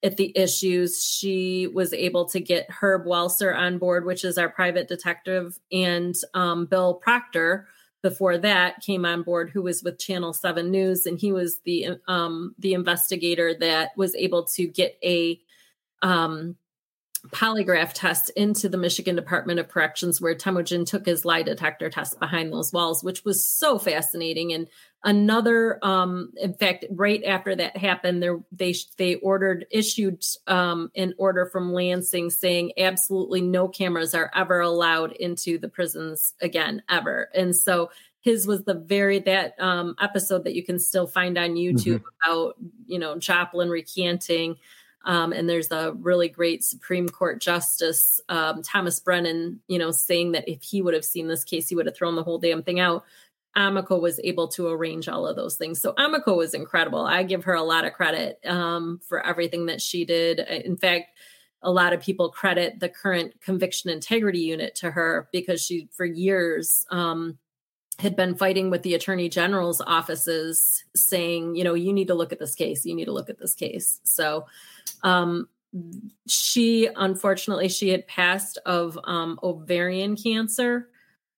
at 0.03 0.17
the 0.17 0.31
issues. 0.37 1.03
She 1.03 1.67
was 1.67 1.91
able 1.93 2.25
to 2.25 2.39
get 2.39 2.69
Herb 2.69 3.05
Welser 3.05 3.57
on 3.57 3.79
board, 3.79 4.05
which 4.05 4.23
is 4.23 4.37
our 4.37 4.49
private 4.49 4.87
detective, 4.87 5.57
and 5.71 6.15
um, 6.33 6.65
Bill 6.67 6.93
Proctor 6.93 7.67
before 8.05 8.37
that 8.37 8.81
came 8.81 9.03
on 9.03 9.23
board, 9.23 9.49
who 9.49 9.63
was 9.63 9.81
with 9.81 9.97
Channel 9.97 10.31
Seven 10.31 10.69
News, 10.69 11.07
and 11.07 11.17
he 11.17 11.31
was 11.31 11.59
the 11.65 11.97
um, 12.07 12.53
the 12.59 12.75
investigator 12.75 13.55
that 13.55 13.97
was 13.97 14.13
able 14.13 14.43
to 14.43 14.67
get 14.67 14.95
a 15.03 15.41
um, 16.03 16.55
polygraph 17.29 17.93
test 17.95 18.29
into 18.35 18.69
the 18.69 18.77
Michigan 18.77 19.15
Department 19.15 19.59
of 19.59 19.69
Corrections, 19.69 20.21
where 20.21 20.35
Temujin 20.35 20.85
took 20.85 21.07
his 21.07 21.25
lie 21.25 21.41
detector 21.41 21.89
test 21.89 22.19
behind 22.19 22.53
those 22.53 22.71
walls, 22.71 23.03
which 23.03 23.25
was 23.25 23.43
so 23.43 23.79
fascinating. 23.79 24.53
And 24.53 24.67
another, 25.05 25.79
um, 25.83 26.33
in 26.35 26.53
fact, 26.53 26.83
right 26.89 27.23
after 27.23 27.55
that 27.55 27.77
happened, 27.77 28.21
there 28.21 28.39
they 28.51 28.75
they 28.97 29.15
ordered 29.15 29.65
issued 29.71 30.25
um, 30.47 30.91
an 30.95 31.13
order 31.17 31.45
from 31.45 31.71
Lansing 31.71 32.29
saying 32.29 32.73
absolutely 32.77 33.39
no 33.39 33.69
cameras 33.69 34.13
are 34.13 34.31
ever 34.35 34.59
allowed 34.59 35.13
into 35.13 35.57
the 35.57 35.69
prisons 35.69 36.33
again 36.41 36.81
ever. 36.89 37.29
And 37.33 37.55
so 37.55 37.91
his 38.19 38.47
was 38.47 38.65
the 38.65 38.73
very 38.73 39.19
that 39.19 39.53
um, 39.59 39.95
episode 40.01 40.43
that 40.43 40.55
you 40.55 40.63
can 40.63 40.79
still 40.79 41.07
find 41.07 41.37
on 41.37 41.51
YouTube 41.51 42.01
mm-hmm. 42.01 42.29
about 42.31 42.55
you 42.87 42.99
know 42.99 43.17
Joplin 43.17 43.69
recanting 43.69 44.57
um, 45.05 45.33
and 45.33 45.47
there's 45.47 45.71
a 45.71 45.93
really 45.93 46.27
great 46.27 46.63
Supreme 46.63 47.07
Court 47.07 47.39
Justice, 47.39 48.19
um, 48.27 48.63
Thomas 48.63 48.99
Brennan, 48.99 49.59
you 49.67 49.77
know, 49.77 49.91
saying 49.91 50.31
that 50.31 50.49
if 50.49 50.63
he 50.63 50.81
would 50.81 50.95
have 50.95 51.05
seen 51.05 51.27
this 51.27 51.43
case, 51.43 51.69
he 51.69 51.75
would 51.75 51.85
have 51.85 51.95
thrown 51.95 52.15
the 52.15 52.23
whole 52.23 52.39
damn 52.39 52.63
thing 52.63 52.79
out. 52.79 53.05
Amiko 53.55 54.01
was 54.01 54.19
able 54.23 54.47
to 54.49 54.67
arrange 54.67 55.07
all 55.07 55.25
of 55.27 55.35
those 55.35 55.55
things. 55.55 55.81
So 55.81 55.93
Amico 55.97 56.35
was 56.35 56.53
incredible. 56.53 57.05
I 57.05 57.23
give 57.23 57.45
her 57.45 57.53
a 57.53 57.63
lot 57.63 57.85
of 57.85 57.93
credit 57.93 58.39
um, 58.45 58.99
for 59.07 59.25
everything 59.25 59.67
that 59.67 59.81
she 59.81 60.05
did. 60.05 60.39
In 60.39 60.75
fact, 60.75 61.17
a 61.61 61.71
lot 61.71 61.93
of 61.93 62.01
people 62.01 62.29
credit 62.29 62.79
the 62.79 62.89
current 62.89 63.41
conviction 63.41 63.89
integrity 63.89 64.39
unit 64.39 64.75
to 64.75 64.91
her 64.91 65.29
because 65.31 65.63
she, 65.63 65.89
for 65.91 66.05
years, 66.05 66.85
um, 66.91 67.37
had 67.97 68.15
been 68.15 68.35
fighting 68.35 68.69
with 68.69 68.83
the 68.83 68.93
attorney 68.93 69.29
general's 69.29 69.81
offices 69.81 70.83
saying, 70.95 71.55
you 71.55 71.63
know, 71.63 71.73
you 71.73 71.93
need 71.93 72.07
to 72.07 72.13
look 72.13 72.33
at 72.33 72.39
this 72.39 72.53
case. 72.53 72.85
You 72.85 72.93
need 72.93 73.05
to 73.05 73.13
look 73.13 73.29
at 73.29 73.39
this 73.39 73.55
case. 73.55 74.01
So, 74.03 74.45
um, 75.01 75.47
she 76.27 76.87
unfortunately 76.95 77.67
she 77.67 77.89
had 77.89 78.07
passed 78.07 78.57
of 78.65 78.97
um, 79.03 79.39
ovarian 79.43 80.15
cancer, 80.15 80.89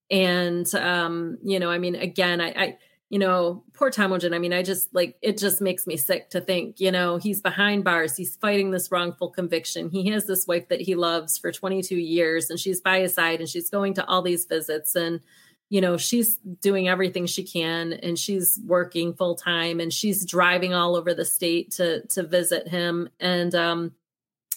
and 0.10 0.74
um, 0.76 1.38
you 1.43 1.60
know, 1.60 1.70
I 1.70 1.78
mean, 1.78 1.95
again, 1.95 2.41
I, 2.41 2.47
I 2.49 2.78
you 3.10 3.20
know, 3.20 3.64
poor 3.74 3.89
Temujin. 3.89 4.34
I 4.34 4.39
mean, 4.39 4.53
I 4.53 4.64
just 4.64 4.93
like 4.93 5.16
it 5.22 5.38
just 5.38 5.62
makes 5.62 5.88
me 5.88 5.95
sick 5.95 6.30
to 6.32 6.41
think, 6.41 6.80
you 6.80 6.91
know, 6.91 7.18
he's 7.18 7.41
behind 7.41 7.86
bars. 7.86 8.18
He's 8.18 8.36
fighting 8.36 8.72
this 8.72 8.91
wrongful 8.91 9.30
conviction. 9.30 9.89
He 9.89 10.10
has 10.10 10.26
this 10.26 10.45
wife 10.45 10.68
that 10.68 10.82
he 10.82 10.95
loves 10.95 11.38
for 11.38 11.51
22 11.51 11.95
years 11.95 12.49
and 12.49 12.60
she's 12.60 12.82
by 12.82 12.99
his 12.99 13.14
side 13.14 13.39
and 13.39 13.47
she's 13.47 13.70
going 13.70 13.93
to 13.95 14.05
all 14.05 14.22
these 14.22 14.45
visits 14.45 14.95
and 14.95 15.22
you 15.70 15.82
know, 15.82 15.97
she's 15.97 16.38
doing 16.62 16.88
everything 16.88 17.26
she 17.26 17.43
can 17.43 17.91
and 17.91 18.18
she's 18.18 18.58
working 18.66 19.14
full 19.14 19.36
time 19.36 19.82
and 19.82 19.91
she's 19.91 20.26
driving 20.26 20.74
all 20.74 20.95
over 20.95 21.14
the 21.14 21.26
state 21.26 21.72
to 21.72 22.05
to 22.08 22.24
visit 22.24 22.68
him 22.68 23.10
and 23.20 23.55
um 23.55 23.91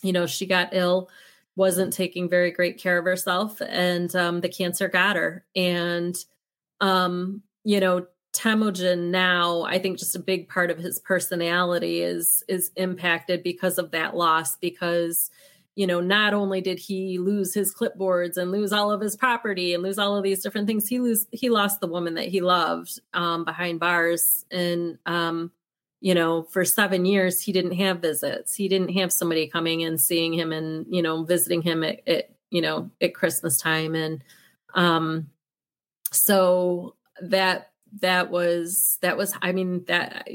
you 0.03 0.13
know, 0.13 0.27
she 0.27 0.47
got 0.47 0.71
ill, 0.73 1.11
wasn't 1.61 1.93
taking 1.93 2.29
very 2.29 2.51
great 2.51 2.79
care 2.79 2.99
of 2.99 3.05
herself 3.05 3.61
and 3.69 4.17
um 4.17 4.41
the 4.41 4.49
cancer 4.49 4.89
got 4.89 5.15
her 5.15 5.45
and 5.55 6.17
um 6.81 7.43
you 7.65 7.81
know, 7.81 8.07
Temujin 8.33 9.11
now, 9.11 9.63
I 9.63 9.79
think 9.81 9.99
just 9.99 10.15
a 10.15 10.21
big 10.21 10.49
part 10.49 10.71
of 10.71 10.79
his 10.79 11.01
personality 11.01 12.01
is 12.01 12.45
is 12.49 12.71
impacted 12.77 13.43
because 13.43 13.77
of 13.79 13.91
that 13.91 14.17
loss 14.17 14.57
because 14.57 15.31
you 15.77 15.87
know, 15.87 16.01
not 16.01 16.35
only 16.35 16.61
did 16.61 16.79
he 16.79 17.19
lose 17.19 17.55
his 17.55 17.75
clipboards 17.75 18.37
and 18.37 18.51
lose 18.51 18.73
all 18.73 18.91
of 18.91 19.01
his 19.01 19.17
property 19.17 19.73
and 19.73 19.83
lose 19.83 19.99
all 19.99 20.17
of 20.17 20.23
these 20.23 20.43
different 20.43 20.67
things, 20.67 20.87
he 20.87 21.01
lose 21.01 21.27
he 21.33 21.49
lost 21.49 21.81
the 21.81 21.87
woman 21.87 22.15
that 22.15 22.29
he 22.29 22.41
loved 22.41 23.01
um, 23.15 23.45
behind 23.45 23.81
bars. 23.81 24.45
And 24.51 24.99
um, 25.07 25.53
you 26.01 26.15
know, 26.15 26.45
for 26.45 26.65
seven 26.65 27.05
years 27.05 27.41
he 27.41 27.53
didn't 27.53 27.73
have 27.73 28.01
visits. 28.01 28.55
He 28.55 28.69
didn't 28.69 28.91
have 28.97 29.13
somebody 29.13 29.47
coming 29.47 29.83
and 29.85 30.01
seeing 30.01 30.33
him 30.33 30.53
and 30.53 30.87
you 30.89 31.03
know 31.03 31.25
visiting 31.25 31.63
him 31.63 31.85
at, 31.85 32.07
at 32.09 32.31
you 32.51 32.63
know 32.63 32.91
at 33.01 33.15
Christmas 33.15 33.59
time. 33.59 33.95
And 33.95 34.25
um, 34.75 35.29
so 36.13 36.97
that 37.23 37.71
that 38.01 38.31
was 38.31 38.99
that 39.03 39.17
was 39.17 39.35
i 39.43 39.51
mean 39.51 39.85
that 39.89 40.29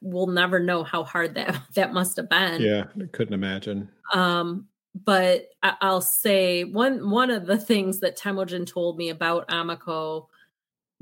we'll 0.00 0.28
never 0.28 0.58
know 0.58 0.82
how 0.82 1.04
hard 1.04 1.34
that 1.34 1.54
that 1.74 1.92
must 1.92 2.16
have 2.16 2.26
been 2.30 2.62
yeah 2.62 2.84
i 2.98 3.04
couldn't 3.12 3.34
imagine 3.34 3.86
um 4.14 4.66
but 5.04 5.48
I'll 5.62 6.00
say 6.00 6.64
one 6.64 7.10
one 7.10 7.30
of 7.30 7.46
the 7.46 7.58
things 7.58 8.00
that 8.00 8.16
Temujin 8.16 8.66
told 8.66 8.96
me 8.96 9.10
about 9.10 9.48
Amiko, 9.48 10.26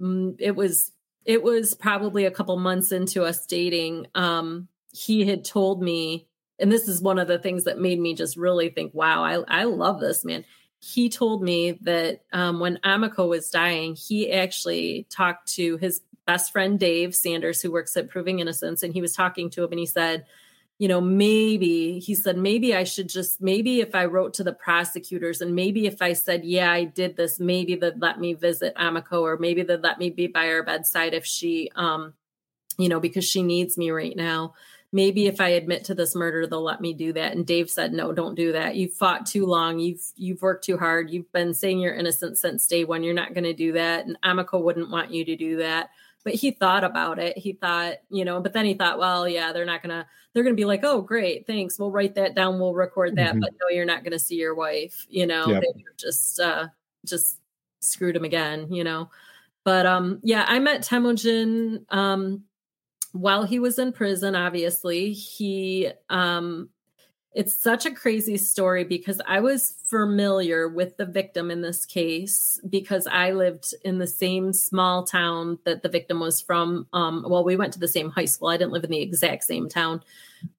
mm, 0.01 0.35
it 0.39 0.57
was 0.57 0.91
it 1.25 1.43
was 1.43 1.75
probably 1.75 2.25
a 2.25 2.31
couple 2.31 2.57
months 2.59 2.93
into 2.93 3.25
us 3.25 3.47
dating. 3.47 4.07
Um, 4.15 4.69
he 4.93 5.27
had 5.27 5.45
told 5.45 5.83
me, 5.83 6.27
and 6.59 6.71
this 6.71 6.89
is 6.89 7.03
one 7.03 7.19
of 7.19 7.29
the 7.29 7.39
things 7.39 7.65
that 7.65 7.81
made 7.81 7.99
me 7.99 8.15
just 8.15 8.37
really 8.37 8.69
think, 8.69 8.95
"Wow, 8.95 9.23
I 9.23 9.43
I 9.49 9.65
love 9.65 10.01
this 10.01 10.25
man." 10.25 10.45
He 10.81 11.09
told 11.09 11.43
me 11.43 11.73
that 11.83 12.23
um, 12.33 12.61
when 12.61 12.79
Amico 12.85 13.27
was 13.27 13.51
dying, 13.51 13.97
he 13.97 14.31
actually 14.31 15.07
talked 15.09 15.53
to 15.55 15.79
his 15.79 16.03
best 16.27 16.53
friend 16.53 16.79
Dave 16.79 17.15
Sanders, 17.15 17.63
who 17.63 17.73
works 17.73 17.97
at 17.97 18.11
Proving 18.11 18.41
Innocence, 18.41 18.83
and 18.83 18.93
he 18.93 19.01
was 19.01 19.15
talking 19.15 19.51
to 19.51 19.65
him, 19.65 19.73
and 19.73 19.79
he 19.79 19.87
said 19.87 20.27
you 20.79 20.89
know, 20.89 21.01
maybe 21.01 22.01
he 22.01 22.15
said, 22.15 22.37
maybe 22.37 22.75
I 22.75 22.85
should 22.85 23.09
just, 23.09 23.41
maybe 23.41 23.81
if 23.81 23.95
I 23.95 24.07
wrote 24.07 24.35
to 24.35 24.45
the 24.45 24.53
prosecutors 24.53 25.41
and 25.41 25.55
maybe 25.55 25.87
if 25.87 26.03
I 26.03 26.15
said, 26.15 26.45
yeah, 26.45 26.71
I 26.71 26.85
did 26.85 27.17
this, 27.17 27.39
maybe 27.39 27.77
they'd 27.77 28.01
let 28.01 28.19
me 28.19 28.35
visit 28.35 28.75
Amiko 28.75 29.23
or 29.23 29.37
maybe 29.39 29.63
they'd 29.63 29.83
let 29.83 29.99
me 29.99 30.11
be 30.11 30.27
by 30.27 30.47
her 30.47 30.65
bedside 30.65 31.15
if 31.15 31.25
she, 31.25 31.71
um, 31.77 32.15
you 32.77 32.89
know, 32.89 32.99
because 32.99 33.25
she 33.25 33.43
needs 33.43 33.79
me 33.79 33.91
right 33.91 34.17
now. 34.17 34.55
Maybe 34.91 35.27
if 35.27 35.41
I 35.41 35.51
admit 35.51 35.85
to 35.85 35.95
this 35.95 36.15
murder, 36.15 36.47
they'll 36.47 36.63
let 36.63 36.81
me 36.81 36.93
do 36.93 37.13
that. 37.13 37.33
And 37.33 37.47
Dave 37.47 37.69
said, 37.71 37.93
no, 37.93 38.13
don't 38.13 38.37
do 38.37 38.53
that. 38.53 38.77
You've 38.77 38.95
fought 38.95 39.27
too 39.27 39.47
long. 39.47 39.79
You've, 39.79 40.03
you've 40.17 40.43
worked 40.43 40.65
too 40.65 40.79
hard. 40.79 41.11
You've 41.11 41.31
been 41.33 41.55
saying 41.55 41.81
you're 41.81 41.95
innocent 41.95 42.39
since 42.39 42.67
day 42.67 42.85
one. 42.85 43.03
You're 43.03 43.15
not 43.15 43.35
going 43.35 43.45
to 43.45 43.55
do 43.55 43.73
that. 43.73 44.07
And 44.07 44.17
Amiko 44.25 44.63
wouldn't 44.63 44.91
want 44.91 45.13
you 45.13 45.25
to 45.25 45.37
do 45.37 45.57
that 45.59 45.91
but 46.25 46.35
he 46.35 46.51
thought 46.51 46.85
about 46.85 47.19
it. 47.19 47.39
He 47.39 47.53
thought, 47.53 47.97
you 48.11 48.25
know, 48.25 48.41
but 48.41 48.53
then 48.53 48.65
he 48.65 48.75
thought, 48.75 48.99
well, 48.99 49.29
yeah, 49.29 49.53
they're 49.53 49.65
not 49.65 49.83
gonna, 49.83 50.07
they're 50.33 50.43
gonna 50.43 50.55
be 50.57 50.65
like, 50.65 50.81
oh, 50.83 51.01
great, 51.03 51.47
thanks, 51.47 51.79
we'll 51.79 51.91
write 51.91 52.15
that 52.17 52.35
down, 52.35 52.59
we'll 52.59 52.75
record 52.75 53.17
that, 53.17 53.31
mm-hmm. 53.31 53.41
but 53.41 53.53
no, 53.61 53.69
you're 53.75 53.85
not 53.85 54.03
gonna 54.03 54.19
see 54.19 54.37
your 54.37 54.55
wife, 54.55 55.07
you 55.09 55.27
know, 55.27 55.47
yep. 55.47 55.63
they 55.63 55.85
just, 55.97 56.41
uh, 56.41 56.67
just 57.05 57.41
screwed 57.81 58.17
him 58.17 58.25
again, 58.25 58.73
you 58.73 58.83
know. 58.83 59.11
But 59.65 59.87
um, 59.87 60.21
yeah, 60.23 60.45
I 60.47 60.59
met 60.59 60.83
Temujin 60.83 61.87
um 61.91 62.45
while 63.13 63.45
he 63.45 63.59
was 63.59 63.79
in 63.79 63.93
prison. 63.93 64.35
Obviously, 64.35 65.13
he 65.13 65.91
um 66.11 66.69
it's 67.35 67.55
such 67.55 67.85
a 67.85 67.91
crazy 67.91 68.37
story 68.37 68.85
because 68.85 69.21
I 69.27 69.41
was 69.41 69.75
familiar 69.85 70.69
with 70.69 70.97
the 70.97 71.05
victim 71.05 71.51
in 71.51 71.63
this 71.63 71.85
case 71.85 72.61
because 72.69 73.09
I 73.09 73.33
lived 73.33 73.75
in 73.85 73.99
the 73.99 74.07
same 74.07 74.53
small 74.53 75.03
town 75.05 75.59
that 75.65 75.83
the 75.83 75.89
victim 75.89 76.21
was 76.21 76.41
from. 76.41 76.87
Um, 76.93 77.27
well, 77.29 77.43
we 77.43 77.57
went 77.57 77.73
to 77.73 77.81
the 77.81 77.89
same 77.89 78.11
high 78.11 78.25
school. 78.27 78.49
I 78.49 78.57
didn't 78.57 78.73
live 78.73 78.85
in 78.85 78.91
the 78.91 79.03
exact 79.03 79.43
same 79.43 79.69
town, 79.69 80.03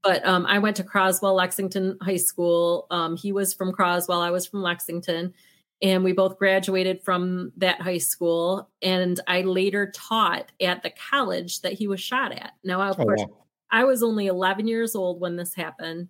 but 0.04 0.26
um, 0.26 0.46
I 0.46 0.60
went 0.60 0.76
to 0.76 0.84
Croswell 0.84 1.36
Lexington 1.36 1.98
High 2.02 2.18
School. 2.18 2.88
Um, 2.92 3.16
he 3.16 3.32
was 3.32 3.54
from 3.54 3.72
Croswell, 3.72 4.20
I 4.20 4.32
was 4.32 4.46
from 4.46 4.62
Lexington, 4.62 5.34
and 5.82 6.04
we 6.04 6.12
both 6.12 6.38
graduated 6.38 7.02
from 7.04 7.54
that 7.56 7.80
high 7.80 8.00
school. 8.00 8.70
And 8.82 9.18
I 9.28 9.44
later 9.44 9.92
taught 9.96 10.52
at 10.60 10.84
the 10.84 10.92
college 11.10 11.62
that 11.62 11.74
he 11.74 11.88
was 11.88 12.02
shot 12.02 12.34
at. 12.34 12.52
Now, 12.66 12.82
of 12.82 13.00
oh, 13.00 13.04
course, 13.04 13.22
wow. 13.22 13.46
I 13.72 13.86
was 13.86 14.04
only 14.04 14.28
11 14.28 14.68
years 14.68 14.94
old 14.94 15.22
when 15.22 15.38
this 15.38 15.54
happened 15.54 16.10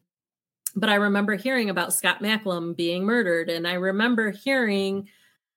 but 0.75 0.89
I 0.89 0.95
remember 0.95 1.35
hearing 1.35 1.69
about 1.69 1.93
Scott 1.93 2.21
Macklem 2.21 2.75
being 2.75 3.05
murdered, 3.05 3.49
and 3.49 3.67
I 3.67 3.73
remember 3.73 4.31
hearing 4.31 5.07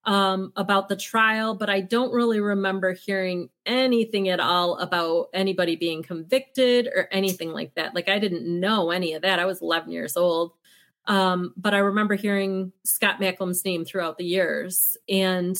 um, 0.05 0.53
about 0.57 0.89
the 0.89 0.97
trial, 0.97 1.55
but 1.55 1.69
I 1.69 1.81
don't 1.83 2.13
really 2.13 2.41
remember 2.41 2.93
hearing 2.93 3.51
anything 3.67 4.31
at 4.31 4.41
all 4.41 4.79
about 4.79 5.27
anybody 5.35 5.77
being 5.77 6.03
convicted 6.03 6.87
or 6.87 7.09
anything 7.13 7.53
like 7.53 7.75
that. 7.75 7.95
Like 7.95 8.09
I 8.09 8.19
didn't 8.19 8.47
know 8.47 8.91
any 8.91 9.13
of 9.13 9.23
that. 9.23 9.39
I 9.39 9.45
was 9.45 9.61
11 9.61 9.91
years 9.93 10.17
old. 10.17 10.53
Um, 11.07 11.53
but 11.57 11.75
I 11.75 11.79
remember 11.79 12.15
hearing 12.15 12.73
Scott 12.85 13.21
Macklem's 13.21 13.65
name 13.65 13.85
throughout 13.85 14.19
the 14.19 14.25
years. 14.25 14.97
And, 15.09 15.59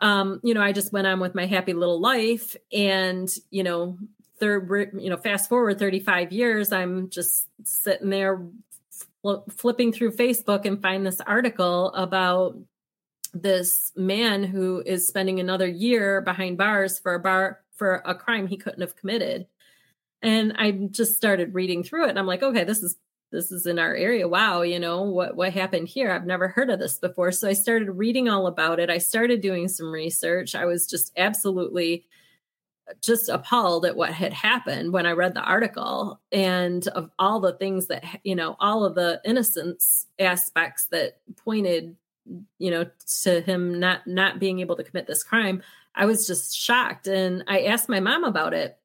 um, 0.00 0.40
you 0.42 0.54
know, 0.54 0.62
I 0.62 0.72
just 0.72 0.92
went 0.92 1.06
on 1.06 1.20
with 1.20 1.34
my 1.34 1.46
happy 1.46 1.74
little 1.74 2.00
life. 2.00 2.56
And, 2.72 3.30
you 3.50 3.62
know, 3.62 3.98
third, 4.38 4.92
you 4.98 5.10
know, 5.10 5.18
fast 5.18 5.48
forward 5.48 5.78
35 5.78 6.32
years, 6.32 6.72
I'm 6.72 7.10
just 7.10 7.48
sitting 7.64 8.10
there 8.10 8.46
flipping 9.50 9.92
through 9.92 10.12
Facebook 10.12 10.64
and 10.64 10.82
find 10.82 11.06
this 11.06 11.20
article 11.20 11.92
about 11.94 12.56
this 13.34 13.92
man 13.96 14.44
who 14.44 14.82
is 14.84 15.06
spending 15.06 15.40
another 15.40 15.66
year 15.66 16.20
behind 16.20 16.58
bars 16.58 16.98
for 16.98 17.14
a 17.14 17.20
bar 17.20 17.60
for 17.74 18.02
a 18.04 18.14
crime 18.14 18.46
he 18.46 18.56
couldn't 18.56 18.82
have 18.82 18.96
committed. 18.96 19.46
And 20.20 20.54
I 20.56 20.70
just 20.70 21.16
started 21.16 21.54
reading 21.54 21.82
through 21.82 22.06
it 22.06 22.10
and 22.10 22.18
I'm 22.18 22.26
like, 22.26 22.42
okay, 22.42 22.64
this 22.64 22.82
is 22.82 22.96
this 23.30 23.50
is 23.50 23.66
in 23.66 23.78
our 23.78 23.94
area. 23.94 24.28
Wow, 24.28 24.60
you 24.60 24.78
know, 24.78 25.02
what 25.02 25.34
what 25.34 25.52
happened 25.52 25.88
here? 25.88 26.12
I've 26.12 26.26
never 26.26 26.48
heard 26.48 26.68
of 26.68 26.78
this 26.78 26.98
before. 26.98 27.32
So 27.32 27.48
I 27.48 27.54
started 27.54 27.90
reading 27.90 28.28
all 28.28 28.46
about 28.46 28.78
it. 28.78 28.90
I 28.90 28.98
started 28.98 29.40
doing 29.40 29.68
some 29.68 29.90
research. 29.90 30.54
I 30.54 30.66
was 30.66 30.86
just 30.86 31.12
absolutely 31.16 32.04
just 33.00 33.28
appalled 33.28 33.86
at 33.86 33.96
what 33.96 34.12
had 34.12 34.32
happened 34.32 34.92
when 34.92 35.06
I 35.06 35.12
read 35.12 35.34
the 35.34 35.40
article 35.40 36.20
and 36.30 36.86
of 36.88 37.10
all 37.18 37.40
the 37.40 37.54
things 37.54 37.86
that, 37.86 38.04
you 38.24 38.34
know, 38.34 38.56
all 38.60 38.84
of 38.84 38.94
the 38.94 39.20
innocence 39.24 40.06
aspects 40.18 40.86
that 40.86 41.18
pointed, 41.36 41.96
you 42.58 42.70
know, 42.70 42.86
to 43.22 43.40
him 43.40 43.78
not, 43.78 44.06
not 44.06 44.38
being 44.38 44.60
able 44.60 44.76
to 44.76 44.84
commit 44.84 45.06
this 45.06 45.22
crime. 45.22 45.62
I 45.94 46.06
was 46.06 46.26
just 46.26 46.56
shocked. 46.56 47.06
And 47.06 47.44
I 47.46 47.62
asked 47.62 47.88
my 47.88 48.00
mom 48.00 48.24
about 48.24 48.54
it. 48.54 48.78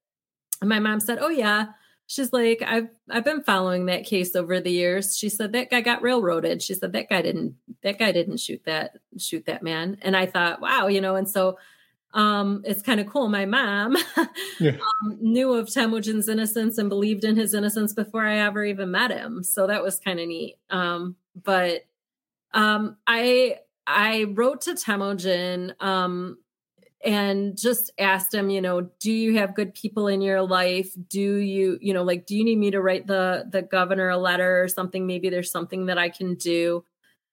And 0.61 0.69
my 0.69 0.79
mom 0.79 0.99
said, 0.99 1.19
Oh, 1.21 1.29
yeah. 1.29 1.67
She's 2.09 2.31
like, 2.31 2.63
I've 2.65 2.87
I've 3.09 3.25
been 3.25 3.43
following 3.43 3.87
that 3.87 4.05
case 4.05 4.33
over 4.33 4.61
the 4.61 4.71
years. 4.71 5.17
She 5.17 5.27
said 5.27 5.51
that 5.51 5.69
guy 5.69 5.81
got 5.81 6.01
railroaded. 6.01 6.61
She 6.61 6.73
said 6.73 6.93
that 6.93 7.09
guy 7.09 7.21
didn't 7.21 7.55
that 7.83 7.99
guy 7.99 8.13
didn't 8.13 8.37
shoot 8.37 8.61
that 8.65 8.95
shoot 9.17 9.45
that 9.45 9.61
man. 9.61 9.97
And 10.01 10.15
I 10.15 10.25
thought, 10.25 10.61
wow, 10.61 10.87
you 10.87 11.01
know, 11.01 11.15
and 11.15 11.29
so 11.29 11.57
um, 12.13 12.61
it's 12.65 12.81
kind 12.81 12.99
of 12.99 13.07
cool. 13.07 13.27
My 13.27 13.45
mom 13.45 13.95
yeah. 14.59 14.77
um, 15.03 15.17
knew 15.19 15.53
of 15.53 15.71
Temujin's 15.71 16.29
innocence 16.29 16.77
and 16.77 16.89
believed 16.89 17.23
in 17.23 17.35
his 17.35 17.53
innocence 17.53 17.93
before 17.93 18.25
I 18.25 18.37
ever 18.37 18.63
even 18.63 18.91
met 18.91 19.11
him. 19.11 19.43
So 19.43 19.67
that 19.67 19.83
was 19.83 19.99
kind 19.99 20.19
of 20.19 20.27
neat. 20.27 20.57
Um, 20.69 21.15
but 21.43 21.85
um, 22.53 22.97
I 23.05 23.59
I 23.85 24.25
wrote 24.33 24.61
to 24.61 24.75
Temujin 24.75 25.73
um, 25.79 26.37
and 27.03 27.57
just 27.57 27.91
asked 27.99 28.33
him, 28.33 28.49
you 28.49 28.61
know, 28.61 28.89
do 28.99 29.11
you 29.11 29.37
have 29.37 29.55
good 29.55 29.73
people 29.73 30.07
in 30.07 30.21
your 30.21 30.41
life? 30.41 30.89
Do 31.09 31.19
you, 31.19 31.77
you 31.81 31.93
know, 31.93 32.03
like, 32.03 32.25
do 32.25 32.35
you 32.35 32.43
need 32.43 32.57
me 32.57 32.71
to 32.71 32.81
write 32.81 33.07
the 33.07 33.45
the 33.49 33.61
governor 33.61 34.09
a 34.09 34.17
letter 34.17 34.61
or 34.61 34.67
something? 34.67 35.05
Maybe 35.05 35.29
there's 35.29 35.51
something 35.51 35.85
that 35.85 35.97
I 35.97 36.09
can 36.09 36.35
do. 36.35 36.83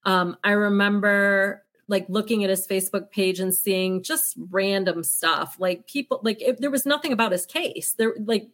Um, 0.05 0.37
I 0.45 0.53
remember 0.53 1.64
like 1.89 2.07
looking 2.09 2.45
at 2.45 2.51
his 2.51 2.67
Facebook 2.67 3.11
page 3.11 3.41
and 3.41 3.55
seeing 3.55 4.03
just 4.03 4.35
random 4.51 5.03
stuff, 5.03 5.57
like 5.59 5.87
people, 5.87 6.21
like 6.23 6.41
if 6.41 6.59
there 6.59 6.71
was 6.71 6.87
nothing 6.87 7.13
about 7.13 7.33
his 7.33 7.47
case. 7.47 7.95
There, 7.99 8.15
like 8.19 8.49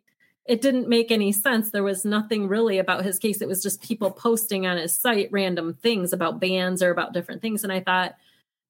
it 0.46 0.62
didn't 0.62 0.88
make 0.88 1.10
any 1.10 1.32
sense. 1.32 1.70
There 1.70 1.82
was 1.82 2.04
nothing 2.04 2.48
really 2.48 2.78
about 2.78 3.04
his 3.04 3.18
case. 3.18 3.40
It 3.40 3.48
was 3.48 3.62
just 3.62 3.82
people 3.82 4.10
posting 4.10 4.66
on 4.66 4.78
his 4.78 4.96
site 4.96 5.28
random 5.30 5.74
things 5.74 6.12
about 6.12 6.40
bands 6.40 6.82
or 6.82 6.90
about 6.90 7.12
different 7.12 7.40
things. 7.42 7.62
And 7.62 7.72
I 7.72 7.80
thought, 7.80 8.14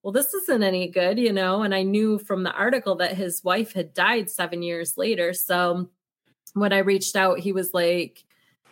well, 0.02 0.12
this 0.12 0.34
isn't 0.34 0.62
any 0.62 0.88
good, 0.88 1.18
you 1.18 1.32
know. 1.32 1.62
And 1.62 1.74
I 1.74 1.82
knew 1.82 2.18
from 2.18 2.42
the 2.42 2.52
article 2.52 2.96
that 2.96 3.16
his 3.16 3.44
wife 3.44 3.72
had 3.72 3.94
died 3.94 4.30
seven 4.30 4.62
years 4.62 4.98
later. 4.98 5.32
So 5.32 5.88
when 6.54 6.72
I 6.72 6.78
reached 6.78 7.16
out, 7.16 7.38
he 7.38 7.52
was 7.52 7.72
like, 7.72 8.24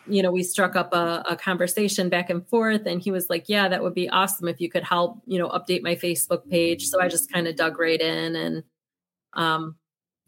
you 0.09 0.23
know, 0.23 0.31
we 0.31 0.43
struck 0.43 0.77
up 0.77 0.93
a, 0.93 1.23
a, 1.29 1.37
conversation 1.37 2.09
back 2.09 2.31
and 2.31 2.47
forth. 2.49 2.87
And 2.87 3.01
he 3.01 3.11
was 3.11 3.29
like, 3.29 3.49
Yeah, 3.49 3.69
that 3.69 3.83
would 3.83 3.95
be 3.95 4.09
awesome 4.09 4.49
if 4.49 4.61
you 4.61 4.69
could 4.71 4.85
help, 4.85 5.21
you 5.27 5.39
know, 5.39 5.49
update 5.49 5.83
my 5.83 5.95
Facebook 5.95 6.49
page. 6.49 6.87
So 6.87 7.01
I 7.01 7.09
just 7.09 7.33
kind 7.33 7.47
of 7.47 7.57
dug 7.57 7.79
right 7.79 8.01
in 8.01 8.37
and 8.37 8.63
um, 9.35 9.77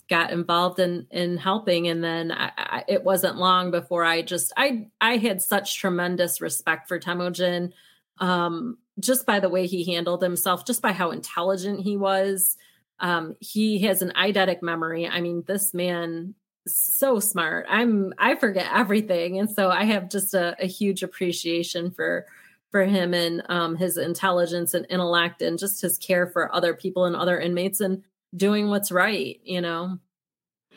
got 0.08 0.32
involved 0.32 0.78
in 0.78 1.06
in 1.10 1.38
helping. 1.38 1.88
And 1.88 2.02
then 2.02 2.32
I, 2.32 2.52
I, 2.56 2.84
it 2.88 3.04
wasn't 3.04 3.36
long 3.36 3.70
before 3.70 4.04
I 4.04 4.22
just 4.22 4.52
I 4.56 4.88
I 5.00 5.16
had 5.16 5.40
such 5.42 5.78
tremendous 5.78 6.40
respect 6.40 6.88
for 6.88 6.98
Temujin, 6.98 7.72
um, 8.18 8.78
just 8.98 9.24
by 9.26 9.40
the 9.40 9.48
way 9.48 9.66
he 9.66 9.92
handled 9.92 10.22
himself, 10.22 10.66
just 10.66 10.82
by 10.82 10.92
how 10.92 11.10
intelligent 11.10 11.80
he 11.80 11.96
was. 11.96 12.56
Um, 12.98 13.36
he 13.40 13.78
has 13.80 14.02
an 14.02 14.12
eidetic 14.14 14.60
memory. 14.60 15.08
I 15.08 15.22
mean, 15.22 15.42
this 15.46 15.72
man 15.72 16.34
so 16.76 17.20
smart. 17.20 17.66
I'm 17.68 18.12
I 18.18 18.34
forget 18.34 18.70
everything, 18.72 19.38
and 19.38 19.50
so 19.50 19.70
I 19.70 19.84
have 19.84 20.08
just 20.08 20.34
a, 20.34 20.56
a 20.58 20.66
huge 20.66 21.02
appreciation 21.02 21.90
for 21.90 22.26
for 22.70 22.84
him 22.84 23.14
and 23.14 23.42
um, 23.48 23.76
his 23.76 23.96
intelligence 23.96 24.74
and 24.74 24.86
intellect 24.88 25.42
and 25.42 25.58
just 25.58 25.82
his 25.82 25.98
care 25.98 26.26
for 26.26 26.54
other 26.54 26.72
people 26.72 27.04
and 27.04 27.16
other 27.16 27.40
inmates 27.40 27.80
and 27.80 28.04
doing 28.36 28.68
what's 28.68 28.92
right, 28.92 29.40
you 29.44 29.60
know. 29.60 29.98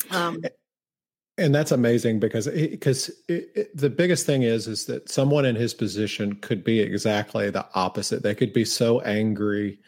Um, 0.09 0.43
and 1.37 1.53
that's 1.53 1.71
amazing 1.71 2.19
because 2.19 2.47
because 2.47 3.11
the 3.27 3.93
biggest 3.95 4.25
thing 4.25 4.43
is 4.43 4.67
is 4.67 4.85
that 4.85 5.09
someone 5.09 5.45
in 5.45 5.55
his 5.55 5.73
position 5.73 6.35
could 6.35 6.63
be 6.63 6.79
exactly 6.79 7.49
the 7.49 7.67
opposite. 7.73 8.21
They 8.21 8.35
could 8.35 8.53
be 8.53 8.65
so 8.65 9.01
angry 9.01 9.79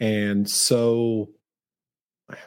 and 0.00 0.48
so 0.48 1.30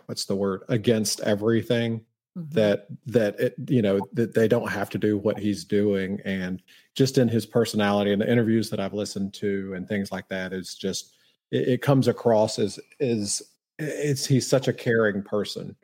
what's 0.07 0.25
the 0.25 0.35
word 0.35 0.63
against 0.69 1.19
everything 1.21 2.01
mm-hmm. 2.37 2.49
that 2.51 2.87
that 3.05 3.39
it, 3.39 3.55
you 3.67 3.81
know 3.81 3.99
that 4.13 4.33
they 4.33 4.47
don't 4.47 4.69
have 4.69 4.89
to 4.91 4.97
do 4.97 5.17
what 5.17 5.39
he's 5.39 5.63
doing. 5.63 6.19
And 6.25 6.61
just 6.95 7.17
in 7.17 7.27
his 7.27 7.45
personality 7.45 8.13
and 8.13 8.21
the 8.21 8.31
interviews 8.31 8.69
that 8.69 8.79
I've 8.79 8.93
listened 8.93 9.33
to 9.35 9.73
and 9.75 9.87
things 9.87 10.11
like 10.11 10.27
that 10.29 10.53
is 10.53 10.75
just 10.75 11.15
it, 11.51 11.67
it 11.67 11.81
comes 11.81 12.07
across 12.07 12.59
as 12.59 12.79
is 12.99 13.41
it's 13.79 14.25
he's 14.25 14.47
such 14.47 14.67
a 14.67 14.73
caring 14.73 15.23
person. 15.23 15.75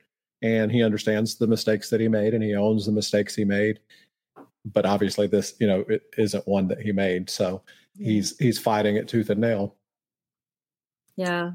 And 0.41 0.69
he 0.69 0.83
understands 0.83 1.35
the 1.35 1.47
mistakes 1.47 1.89
that 1.89 2.01
he 2.01 2.09
made 2.09 2.33
and 2.33 2.43
he 2.43 2.53
owns 2.53 2.85
the 2.85 2.91
mistakes 2.91 3.33
he 3.33 3.45
made. 3.45 3.79
But 4.65 4.85
obviously 4.85 5.27
this 5.27 5.55
you 5.59 5.67
know 5.67 5.85
it 5.89 6.03
isn't 6.17 6.47
one 6.47 6.67
that 6.67 6.81
he 6.81 6.91
made. 6.91 7.29
So 7.29 7.61
he's 7.97 8.37
he's 8.37 8.59
fighting 8.59 8.95
it 8.97 9.07
tooth 9.07 9.29
and 9.29 9.41
nail. 9.41 9.75
Yeah 11.15 11.51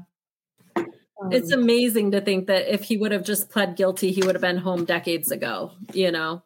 um, 1.21 1.31
it's 1.31 1.51
amazing 1.51 2.11
to 2.11 2.21
think 2.21 2.47
that 2.47 2.71
if 2.73 2.83
he 2.83 2.97
would 2.97 3.11
have 3.11 3.23
just 3.23 3.49
pled 3.49 3.75
guilty 3.75 4.11
he 4.11 4.21
would 4.23 4.35
have 4.35 4.41
been 4.41 4.57
home 4.57 4.85
decades 4.85 5.31
ago 5.31 5.71
you 5.93 6.11
know? 6.11 6.43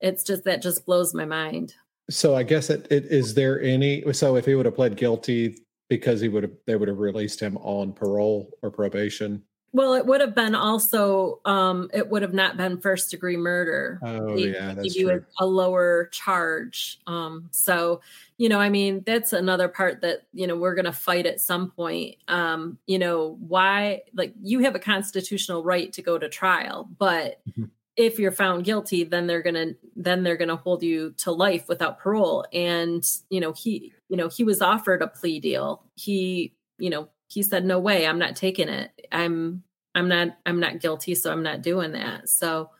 It's 0.00 0.24
just 0.24 0.44
that 0.44 0.62
just 0.62 0.86
blows 0.86 1.12
my 1.12 1.26
mind. 1.26 1.74
So 2.10 2.34
i 2.34 2.42
guess 2.42 2.70
it, 2.70 2.86
it 2.90 3.06
is 3.06 3.34
there 3.34 3.60
any 3.60 4.10
so 4.12 4.36
if 4.36 4.46
he 4.46 4.54
would 4.54 4.66
have 4.66 4.74
pled 4.74 4.96
guilty 4.96 5.58
because 5.88 6.20
he 6.20 6.28
would 6.28 6.44
have 6.44 6.52
they 6.66 6.76
would 6.76 6.88
have 6.88 6.98
released 6.98 7.40
him 7.40 7.56
on 7.58 7.92
parole 7.92 8.50
or 8.62 8.70
probation 8.70 9.42
well, 9.72 9.94
it 9.94 10.04
would 10.04 10.20
have 10.20 10.34
been 10.34 10.54
also 10.54 11.40
um 11.44 11.90
it 11.94 12.08
would 12.08 12.22
have 12.22 12.34
not 12.34 12.56
been 12.56 12.80
first 12.80 13.10
degree 13.10 13.36
murder. 13.36 14.00
Oh 14.02 14.34
they, 14.34 14.52
yeah, 14.52 14.74
that's 14.74 14.82
give 14.82 14.92
true. 14.94 15.02
you 15.02 15.24
a, 15.40 15.44
a, 15.44 15.46
lower 15.46 16.08
charge. 16.12 16.98
Um 17.06 17.48
so, 17.52 18.00
you 18.36 18.48
know, 18.48 18.58
I 18.58 18.68
mean, 18.68 19.02
that's 19.06 19.32
another 19.32 19.68
part 19.68 20.00
that, 20.00 20.22
you 20.32 20.46
know, 20.46 20.56
we're 20.56 20.74
going 20.74 20.86
to 20.86 20.92
fight 20.92 21.26
at 21.26 21.40
some 21.40 21.70
point. 21.70 22.16
Um, 22.26 22.78
you 22.86 22.98
know, 22.98 23.36
why 23.40 24.02
like 24.12 24.34
you 24.42 24.60
have 24.60 24.74
a 24.74 24.80
constitutional 24.80 25.62
right 25.62 25.92
to 25.92 26.02
go 26.02 26.18
to 26.18 26.28
trial, 26.28 26.88
but 26.98 27.40
mm-hmm. 27.48 27.64
if 27.96 28.18
you're 28.18 28.32
found 28.32 28.64
guilty, 28.64 29.04
then 29.04 29.28
they're 29.28 29.42
going 29.42 29.54
to 29.54 29.76
then 29.94 30.24
they're 30.24 30.36
going 30.36 30.48
to 30.48 30.56
hold 30.56 30.82
you 30.82 31.12
to 31.18 31.30
life 31.30 31.68
without 31.68 32.00
parole 32.00 32.44
and, 32.52 33.08
you 33.28 33.38
know, 33.38 33.52
he, 33.52 33.92
you 34.08 34.16
know, 34.16 34.28
he 34.28 34.42
was 34.42 34.60
offered 34.60 35.00
a 35.00 35.06
plea 35.06 35.38
deal. 35.38 35.84
He, 35.94 36.54
you 36.78 36.90
know, 36.90 37.08
he 37.30 37.42
said 37.42 37.64
no 37.64 37.78
way 37.78 38.06
i'm 38.06 38.18
not 38.18 38.36
taking 38.36 38.68
it. 38.68 38.90
I'm 39.12 39.62
i'm 39.94 40.08
not 40.08 40.36
i'm 40.46 40.60
not 40.60 40.80
guilty 40.80 41.14
so 41.14 41.32
i'm 41.32 41.42
not 41.42 41.62
doing 41.62 41.92
that. 41.92 42.28
So 42.28 42.70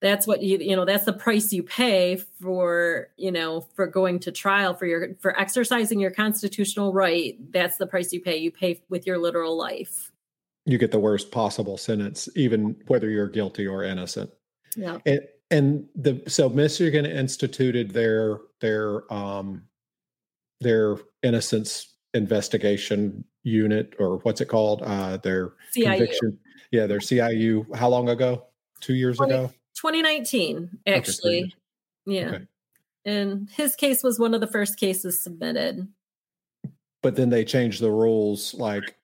that's 0.00 0.26
what 0.26 0.42
you 0.42 0.58
you 0.58 0.76
know 0.76 0.84
that's 0.84 1.04
the 1.04 1.12
price 1.12 1.52
you 1.52 1.62
pay 1.62 2.16
for 2.16 3.08
you 3.16 3.32
know 3.32 3.62
for 3.74 3.86
going 3.86 4.20
to 4.20 4.30
trial 4.30 4.74
for 4.74 4.86
your 4.86 5.14
for 5.20 5.38
exercising 5.38 5.98
your 5.98 6.10
constitutional 6.10 6.92
right. 6.92 7.36
That's 7.52 7.78
the 7.78 7.86
price 7.86 8.12
you 8.12 8.20
pay. 8.20 8.36
You 8.36 8.50
pay 8.50 8.80
with 8.88 9.06
your 9.06 9.18
literal 9.18 9.56
life. 9.56 10.12
You 10.66 10.78
get 10.78 10.92
the 10.92 11.00
worst 11.00 11.32
possible 11.32 11.78
sentence 11.78 12.28
even 12.36 12.76
whether 12.86 13.08
you're 13.08 13.28
guilty 13.28 13.66
or 13.66 13.82
innocent. 13.82 14.30
Yeah. 14.76 14.98
And 15.06 15.20
and 15.50 15.88
the 15.94 16.22
so 16.28 16.50
michigan 16.50 17.06
instituted 17.06 17.92
their 17.92 18.38
their 18.60 19.10
um 19.12 19.62
their 20.60 20.96
innocence 21.22 21.94
investigation 22.14 23.24
unit 23.48 23.94
or 23.98 24.18
what's 24.18 24.40
it 24.40 24.46
called? 24.46 24.82
Uh, 24.82 25.16
their 25.18 25.52
CIU. 25.74 25.96
conviction. 25.96 26.38
Yeah, 26.70 26.86
their 26.86 26.98
CIU. 26.98 27.74
How 27.74 27.88
long 27.88 28.08
ago? 28.08 28.44
Two 28.80 28.94
years 28.94 29.16
20, 29.16 29.32
ago. 29.32 29.52
2019, 29.74 30.70
actually. 30.86 31.44
Okay, 31.44 31.52
yeah. 32.06 32.28
Okay. 32.28 32.46
And 33.04 33.48
his 33.50 33.74
case 33.74 34.02
was 34.02 34.18
one 34.18 34.34
of 34.34 34.40
the 34.40 34.46
first 34.46 34.78
cases 34.78 35.22
submitted. 35.22 35.88
But 37.02 37.16
then 37.16 37.30
they 37.30 37.44
changed 37.44 37.80
the 37.80 37.90
rules 37.90 38.54
like 38.54 38.94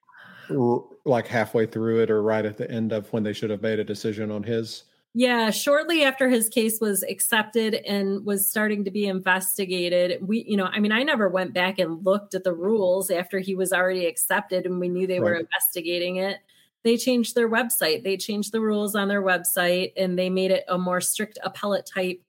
like 1.05 1.25
halfway 1.25 1.65
through 1.65 2.01
it 2.01 2.11
or 2.11 2.21
right 2.21 2.45
at 2.45 2.57
the 2.57 2.69
end 2.69 2.91
of 2.91 3.11
when 3.11 3.23
they 3.23 3.33
should 3.33 3.49
have 3.49 3.63
made 3.63 3.79
a 3.79 3.83
decision 3.83 4.29
on 4.29 4.43
his 4.43 4.83
yeah, 5.17 5.49
shortly 5.49 6.03
after 6.03 6.27
his 6.27 6.49
case 6.49 6.81
was 6.81 7.01
accepted 7.01 7.73
and 7.73 8.25
was 8.25 8.49
starting 8.49 8.83
to 8.83 8.91
be 8.91 9.07
investigated, 9.07 10.19
we, 10.27 10.43
you 10.45 10.57
know, 10.57 10.65
I 10.65 10.81
mean, 10.81 10.91
I 10.91 11.03
never 11.03 11.29
went 11.29 11.53
back 11.53 11.79
and 11.79 12.05
looked 12.05 12.35
at 12.35 12.43
the 12.43 12.53
rules 12.53 13.09
after 13.09 13.39
he 13.39 13.55
was 13.55 13.71
already 13.71 14.07
accepted 14.07 14.65
and 14.65 14.77
we 14.77 14.89
knew 14.89 15.07
they 15.07 15.21
right. 15.21 15.25
were 15.25 15.35
investigating 15.35 16.17
it. 16.17 16.39
They 16.83 16.97
changed 16.97 17.33
their 17.33 17.49
website. 17.49 18.03
They 18.03 18.17
changed 18.17 18.51
the 18.51 18.59
rules 18.59 18.93
on 18.93 19.07
their 19.07 19.23
website 19.23 19.93
and 19.95 20.19
they 20.19 20.29
made 20.29 20.51
it 20.51 20.65
a 20.67 20.77
more 20.77 20.99
strict 20.99 21.39
appellate 21.45 21.85
type 21.85 22.21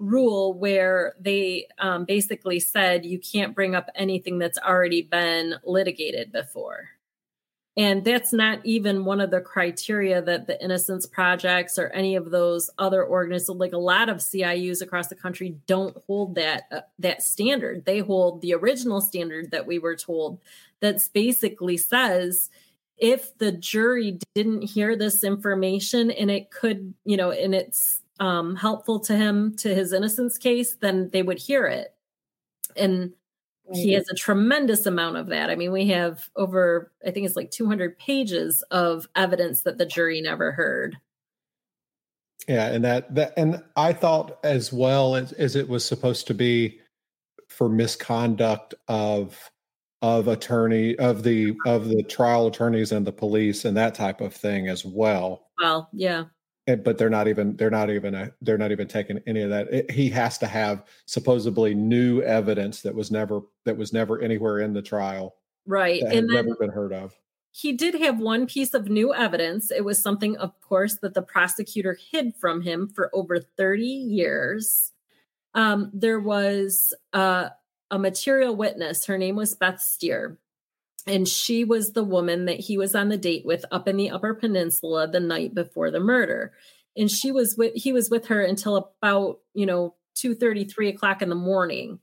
rule 0.00 0.52
where 0.52 1.14
they 1.20 1.68
um, 1.78 2.04
basically 2.06 2.58
said 2.58 3.06
you 3.06 3.20
can't 3.20 3.54
bring 3.54 3.76
up 3.76 3.88
anything 3.94 4.40
that's 4.40 4.58
already 4.58 5.02
been 5.02 5.54
litigated 5.64 6.32
before. 6.32 6.88
And 7.76 8.04
that's 8.04 8.34
not 8.34 8.60
even 8.64 9.06
one 9.06 9.20
of 9.20 9.30
the 9.30 9.40
criteria 9.40 10.20
that 10.20 10.46
the 10.46 10.62
Innocence 10.62 11.06
Projects 11.06 11.78
or 11.78 11.88
any 11.88 12.16
of 12.16 12.30
those 12.30 12.68
other 12.78 13.06
organizations, 13.06 13.58
like 13.58 13.72
a 13.72 13.78
lot 13.78 14.10
of 14.10 14.18
CIUs 14.18 14.82
across 14.82 15.08
the 15.08 15.14
country, 15.14 15.56
don't 15.66 15.96
hold 16.06 16.34
that 16.34 16.64
uh, 16.70 16.80
that 16.98 17.22
standard. 17.22 17.86
They 17.86 18.00
hold 18.00 18.42
the 18.42 18.52
original 18.52 19.00
standard 19.00 19.52
that 19.52 19.66
we 19.66 19.78
were 19.78 19.96
told. 19.96 20.38
That's 20.80 21.08
basically 21.08 21.78
says 21.78 22.50
if 22.98 23.36
the 23.38 23.52
jury 23.52 24.18
didn't 24.34 24.62
hear 24.62 24.94
this 24.94 25.24
information 25.24 26.10
and 26.10 26.30
it 26.30 26.50
could, 26.50 26.92
you 27.04 27.16
know, 27.16 27.30
and 27.30 27.54
it's 27.54 28.02
um, 28.20 28.54
helpful 28.54 29.00
to 29.00 29.16
him 29.16 29.56
to 29.56 29.74
his 29.74 29.94
innocence 29.94 30.36
case, 30.36 30.74
then 30.74 31.08
they 31.10 31.22
would 31.22 31.38
hear 31.38 31.66
it. 31.66 31.94
And 32.76 33.12
he 33.74 33.92
has 33.92 34.08
a 34.08 34.14
tremendous 34.14 34.86
amount 34.86 35.16
of 35.16 35.28
that. 35.28 35.50
I 35.50 35.54
mean, 35.54 35.72
we 35.72 35.88
have 35.88 36.28
over, 36.36 36.92
I 37.06 37.10
think 37.10 37.26
it's 37.26 37.36
like 37.36 37.50
200 37.50 37.98
pages 37.98 38.62
of 38.70 39.08
evidence 39.16 39.62
that 39.62 39.78
the 39.78 39.86
jury 39.86 40.20
never 40.20 40.52
heard. 40.52 40.96
Yeah, 42.48 42.72
and 42.72 42.84
that 42.84 43.14
that 43.14 43.34
and 43.36 43.62
I 43.76 43.92
thought 43.92 44.38
as 44.42 44.72
well 44.72 45.14
as, 45.14 45.32
as 45.34 45.54
it 45.54 45.68
was 45.68 45.84
supposed 45.84 46.26
to 46.26 46.34
be 46.34 46.80
for 47.48 47.68
misconduct 47.68 48.74
of 48.88 49.38
of 50.00 50.26
attorney 50.26 50.98
of 50.98 51.22
the 51.22 51.54
of 51.66 51.86
the 51.86 52.02
trial 52.02 52.48
attorneys 52.48 52.90
and 52.90 53.06
the 53.06 53.12
police 53.12 53.64
and 53.64 53.76
that 53.76 53.94
type 53.94 54.20
of 54.20 54.34
thing 54.34 54.66
as 54.66 54.84
well. 54.84 55.46
Well, 55.60 55.88
yeah 55.92 56.24
but 56.66 56.96
they're 56.96 57.10
not 57.10 57.28
even 57.28 57.56
they're 57.56 57.70
not 57.70 57.90
even 57.90 58.14
a, 58.14 58.32
they're 58.40 58.58
not 58.58 58.72
even 58.72 58.86
taking 58.86 59.20
any 59.26 59.42
of 59.42 59.50
that. 59.50 59.72
It, 59.72 59.90
he 59.90 60.08
has 60.10 60.38
to 60.38 60.46
have 60.46 60.84
supposedly 61.06 61.74
new 61.74 62.22
evidence 62.22 62.82
that 62.82 62.94
was 62.94 63.10
never 63.10 63.40
that 63.64 63.76
was 63.76 63.92
never 63.92 64.20
anywhere 64.20 64.60
in 64.60 64.72
the 64.72 64.82
trial 64.82 65.36
right 65.66 66.02
and 66.02 66.26
never 66.28 66.54
been 66.56 66.70
heard 66.70 66.92
of. 66.92 67.14
he 67.50 67.72
did 67.72 67.94
have 67.94 68.18
one 68.18 68.46
piece 68.46 68.74
of 68.74 68.88
new 68.88 69.12
evidence. 69.12 69.70
It 69.70 69.84
was 69.84 70.00
something 70.00 70.36
of 70.36 70.58
course 70.60 70.96
that 71.02 71.14
the 71.14 71.22
prosecutor 71.22 71.98
hid 72.10 72.34
from 72.36 72.62
him 72.62 72.88
for 72.88 73.10
over 73.12 73.40
30 73.40 73.84
years. 73.84 74.92
Um, 75.54 75.90
there 75.92 76.20
was 76.20 76.94
uh, 77.12 77.50
a 77.90 77.98
material 77.98 78.56
witness. 78.56 79.04
Her 79.04 79.18
name 79.18 79.36
was 79.36 79.54
beth 79.54 79.80
Steir 79.80 80.36
and 81.06 81.26
she 81.26 81.64
was 81.64 81.92
the 81.92 82.04
woman 82.04 82.44
that 82.44 82.60
he 82.60 82.78
was 82.78 82.94
on 82.94 83.08
the 83.08 83.16
date 83.16 83.44
with 83.44 83.64
up 83.72 83.88
in 83.88 83.96
the 83.96 84.10
upper 84.10 84.34
peninsula 84.34 85.08
the 85.08 85.20
night 85.20 85.54
before 85.54 85.90
the 85.90 86.00
murder. 86.00 86.52
And 86.96 87.10
she 87.10 87.32
was 87.32 87.56
with 87.56 87.72
he 87.74 87.92
was 87.92 88.10
with 88.10 88.26
her 88.26 88.42
until 88.42 88.76
about 88.76 89.38
you 89.54 89.66
know 89.66 89.94
2 90.16 90.34
3 90.34 90.88
o'clock 90.88 91.22
in 91.22 91.28
the 91.28 91.34
morning. 91.34 91.98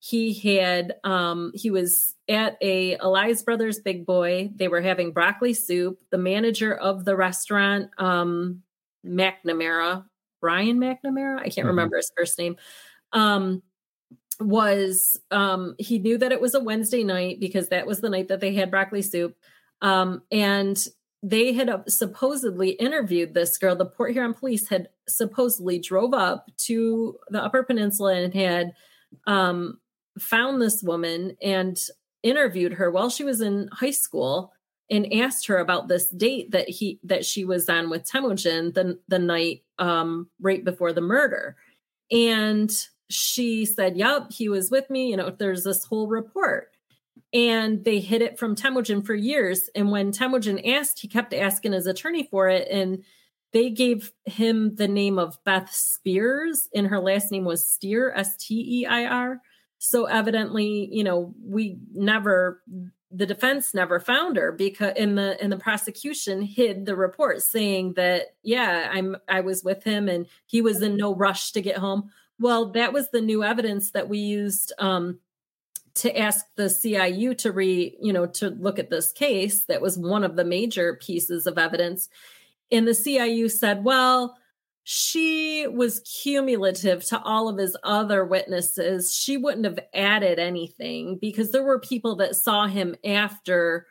He 0.00 0.32
had 0.32 0.94
um 1.04 1.52
he 1.54 1.70
was 1.70 2.14
at 2.28 2.56
a 2.62 2.96
elias 2.96 3.42
brothers 3.42 3.80
big 3.80 4.06
boy. 4.06 4.50
They 4.54 4.68
were 4.68 4.80
having 4.80 5.12
broccoli 5.12 5.54
soup. 5.54 5.98
The 6.10 6.18
manager 6.18 6.74
of 6.74 7.04
the 7.04 7.16
restaurant 7.16 7.90
um 7.98 8.62
mcnamara 9.04 10.04
brian 10.40 10.78
mcnamara? 10.78 11.38
I 11.38 11.42
can't 11.44 11.56
mm-hmm. 11.56 11.66
remember 11.68 11.96
his 11.96 12.12
first 12.16 12.38
name. 12.38 12.56
Um 13.12 13.62
was 14.40 15.18
um 15.30 15.74
he 15.78 15.98
knew 15.98 16.16
that 16.18 16.32
it 16.32 16.40
was 16.40 16.54
a 16.54 16.60
Wednesday 16.60 17.02
night 17.02 17.40
because 17.40 17.68
that 17.68 17.86
was 17.86 18.00
the 18.00 18.10
night 18.10 18.28
that 18.28 18.40
they 18.40 18.54
had 18.54 18.70
broccoli 18.70 19.02
soup. 19.02 19.36
Um 19.82 20.22
and 20.30 20.84
they 21.22 21.52
had 21.52 21.68
uh, 21.68 21.82
supposedly 21.88 22.70
interviewed 22.70 23.34
this 23.34 23.58
girl. 23.58 23.74
The 23.74 23.86
Port 23.86 24.12
Huron 24.12 24.34
police 24.34 24.68
had 24.68 24.88
supposedly 25.08 25.80
drove 25.80 26.14
up 26.14 26.46
to 26.58 27.18
the 27.30 27.42
Upper 27.42 27.64
Peninsula 27.64 28.14
and 28.14 28.34
had 28.34 28.72
um 29.26 29.80
found 30.18 30.60
this 30.60 30.82
woman 30.82 31.36
and 31.42 31.78
interviewed 32.22 32.74
her 32.74 32.90
while 32.90 33.10
she 33.10 33.24
was 33.24 33.40
in 33.40 33.68
high 33.72 33.92
school 33.92 34.52
and 34.90 35.12
asked 35.12 35.46
her 35.46 35.58
about 35.58 35.88
this 35.88 36.08
date 36.10 36.50
that 36.52 36.68
he 36.68 36.98
that 37.02 37.24
she 37.24 37.44
was 37.44 37.68
on 37.68 37.90
with 37.90 38.04
Temujin 38.04 38.72
the 38.72 38.98
the 39.08 39.18
night 39.18 39.62
um 39.78 40.28
right 40.40 40.64
before 40.64 40.92
the 40.92 41.00
murder. 41.00 41.56
And 42.10 42.70
she 43.10 43.64
said, 43.64 43.96
Yep, 43.96 44.32
he 44.32 44.48
was 44.48 44.70
with 44.70 44.88
me. 44.90 45.10
You 45.10 45.16
know, 45.16 45.30
there's 45.30 45.64
this 45.64 45.84
whole 45.84 46.08
report. 46.08 46.70
and 47.32 47.84
they 47.84 48.00
hid 48.00 48.22
it 48.22 48.38
from 48.38 48.54
Temujin 48.54 49.02
for 49.02 49.14
years. 49.14 49.68
And 49.74 49.90
when 49.90 50.12
Temujin 50.12 50.64
asked, 50.66 51.00
he 51.00 51.08
kept 51.08 51.34
asking 51.34 51.72
his 51.72 51.86
attorney 51.86 52.26
for 52.30 52.48
it, 52.48 52.68
and 52.70 53.04
they 53.52 53.70
gave 53.70 54.12
him 54.26 54.74
the 54.76 54.88
name 54.88 55.18
of 55.18 55.42
Beth 55.44 55.70
Spears, 55.72 56.68
and 56.74 56.86
her 56.86 57.00
last 57.00 57.30
name 57.32 57.44
was 57.44 57.64
Steir, 57.64 58.12
S 58.14 58.36
T 58.36 58.82
E 58.82 58.86
I 58.86 59.04
R. 59.06 59.40
So 59.78 60.06
evidently, 60.06 60.88
you 60.92 61.04
know, 61.04 61.34
we 61.42 61.78
never 61.94 62.62
the 63.10 63.24
defense 63.26 63.72
never 63.72 64.00
found 64.00 64.36
her 64.36 64.52
because 64.52 64.92
in 64.96 65.14
the 65.14 65.42
in 65.42 65.48
the 65.50 65.56
prosecution 65.56 66.42
hid 66.42 66.84
the 66.84 66.94
report 66.94 67.40
saying 67.40 67.94
that 67.94 68.34
yeah 68.42 68.90
i'm 68.92 69.16
i 69.28 69.40
was 69.40 69.64
with 69.64 69.82
him 69.82 70.10
and 70.10 70.26
he 70.44 70.60
was 70.60 70.82
in 70.82 70.94
no 70.94 71.14
rush 71.14 71.52
to 71.52 71.62
get 71.62 71.78
home 71.78 72.10
well 72.38 72.70
that 72.72 72.92
was 72.92 73.10
the 73.10 73.20
new 73.20 73.42
evidence 73.42 73.90
that 73.92 74.08
we 74.08 74.18
used 74.18 74.72
um 74.78 75.18
to 75.94 76.16
ask 76.16 76.44
the 76.56 76.64
ciu 76.68 77.36
to 77.36 77.52
re 77.52 77.96
you 78.00 78.12
know 78.12 78.26
to 78.26 78.50
look 78.50 78.78
at 78.78 78.90
this 78.90 79.12
case 79.12 79.64
that 79.64 79.82
was 79.82 79.98
one 79.98 80.24
of 80.24 80.36
the 80.36 80.44
major 80.44 80.94
pieces 80.94 81.46
of 81.46 81.58
evidence 81.58 82.08
and 82.70 82.86
the 82.86 82.92
ciu 82.92 83.50
said 83.50 83.84
well 83.84 84.36
she 84.90 85.66
was 85.66 86.00
cumulative 86.00 87.04
to 87.04 87.20
all 87.20 87.50
of 87.50 87.58
his 87.58 87.76
other 87.84 88.24
witnesses. 88.24 89.14
She 89.14 89.36
wouldn't 89.36 89.66
have 89.66 89.78
added 89.92 90.38
anything 90.38 91.18
because 91.20 91.50
there 91.50 91.62
were 91.62 91.78
people 91.78 92.16
that 92.16 92.36
saw 92.36 92.66
him 92.66 92.94
after 93.04 93.86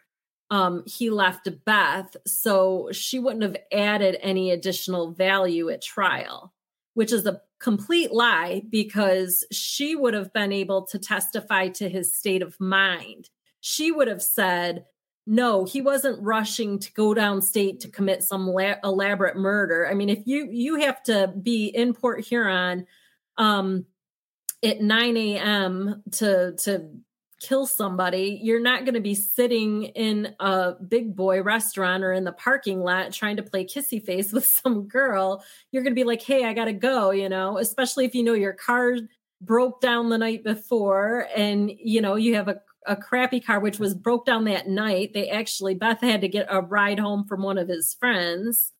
um, 0.49 0.83
he 0.87 1.11
left 1.11 1.49
Beth. 1.65 2.15
So 2.25 2.89
she 2.93 3.19
wouldn't 3.19 3.43
have 3.43 3.57
added 3.71 4.17
any 4.23 4.49
additional 4.49 5.11
value 5.11 5.69
at 5.69 5.83
trial, 5.83 6.51
which 6.95 7.11
is 7.11 7.27
a 7.27 7.41
complete 7.59 8.11
lie 8.11 8.63
because 8.69 9.43
she 9.51 9.95
would 9.95 10.13
have 10.13 10.31
been 10.33 10.51
able 10.51 10.83
to 10.87 10.99
testify 10.99 11.69
to 11.69 11.89
his 11.89 12.15
state 12.15 12.41
of 12.41 12.59
mind. 12.59 13.29
She 13.61 13.91
would 13.91 14.07
have 14.07 14.21
said, 14.21 14.85
no 15.27 15.65
he 15.65 15.81
wasn't 15.81 16.23
rushing 16.23 16.79
to 16.79 16.91
go 16.93 17.13
downstate 17.13 17.81
to 17.81 17.89
commit 17.89 18.23
some 18.23 18.47
la- 18.47 18.75
elaborate 18.83 19.35
murder 19.35 19.85
i 19.87 19.93
mean 19.93 20.09
if 20.09 20.25
you 20.25 20.47
you 20.49 20.75
have 20.75 21.03
to 21.03 21.31
be 21.43 21.67
in 21.67 21.93
port 21.93 22.25
huron 22.25 22.87
um 23.37 23.85
at 24.63 24.79
9 24.79 25.17
a.m 25.17 26.01
to 26.13 26.53
to 26.53 26.89
kill 27.39 27.65
somebody 27.65 28.39
you're 28.41 28.59
not 28.59 28.83
going 28.83 28.93
to 28.93 29.01
be 29.01 29.13
sitting 29.15 29.83
in 29.83 30.33
a 30.39 30.73
big 30.87 31.15
boy 31.15 31.41
restaurant 31.41 32.03
or 32.03 32.11
in 32.11 32.23
the 32.23 32.31
parking 32.31 32.81
lot 32.81 33.11
trying 33.11 33.37
to 33.37 33.43
play 33.43 33.63
kissy 33.65 34.03
face 34.03 34.31
with 34.33 34.45
some 34.45 34.87
girl 34.87 35.43
you're 35.71 35.83
going 35.83 35.93
to 35.93 35.99
be 35.99 36.03
like 36.03 36.21
hey 36.21 36.45
i 36.45 36.53
gotta 36.53 36.73
go 36.73 37.11
you 37.11 37.29
know 37.29 37.57
especially 37.57 38.05
if 38.05 38.15
you 38.15 38.23
know 38.23 38.33
your 38.33 38.53
car 38.53 38.95
broke 39.41 39.81
down 39.81 40.09
the 40.09 40.17
night 40.17 40.43
before 40.43 41.27
and 41.35 41.71
you 41.77 42.01
know 42.01 42.15
you 42.15 42.35
have 42.35 42.47
a 42.47 42.59
a 42.87 42.95
crappy 42.95 43.39
car, 43.39 43.59
which 43.59 43.79
was 43.79 43.93
broke 43.93 44.25
down 44.25 44.45
that 44.45 44.67
night. 44.67 45.13
They 45.13 45.29
actually, 45.29 45.75
Beth 45.75 46.01
had 46.01 46.21
to 46.21 46.27
get 46.27 46.47
a 46.49 46.61
ride 46.61 46.99
home 46.99 47.25
from 47.25 47.43
one 47.43 47.57
of 47.57 47.67
his 47.67 47.93
friends. 47.93 48.71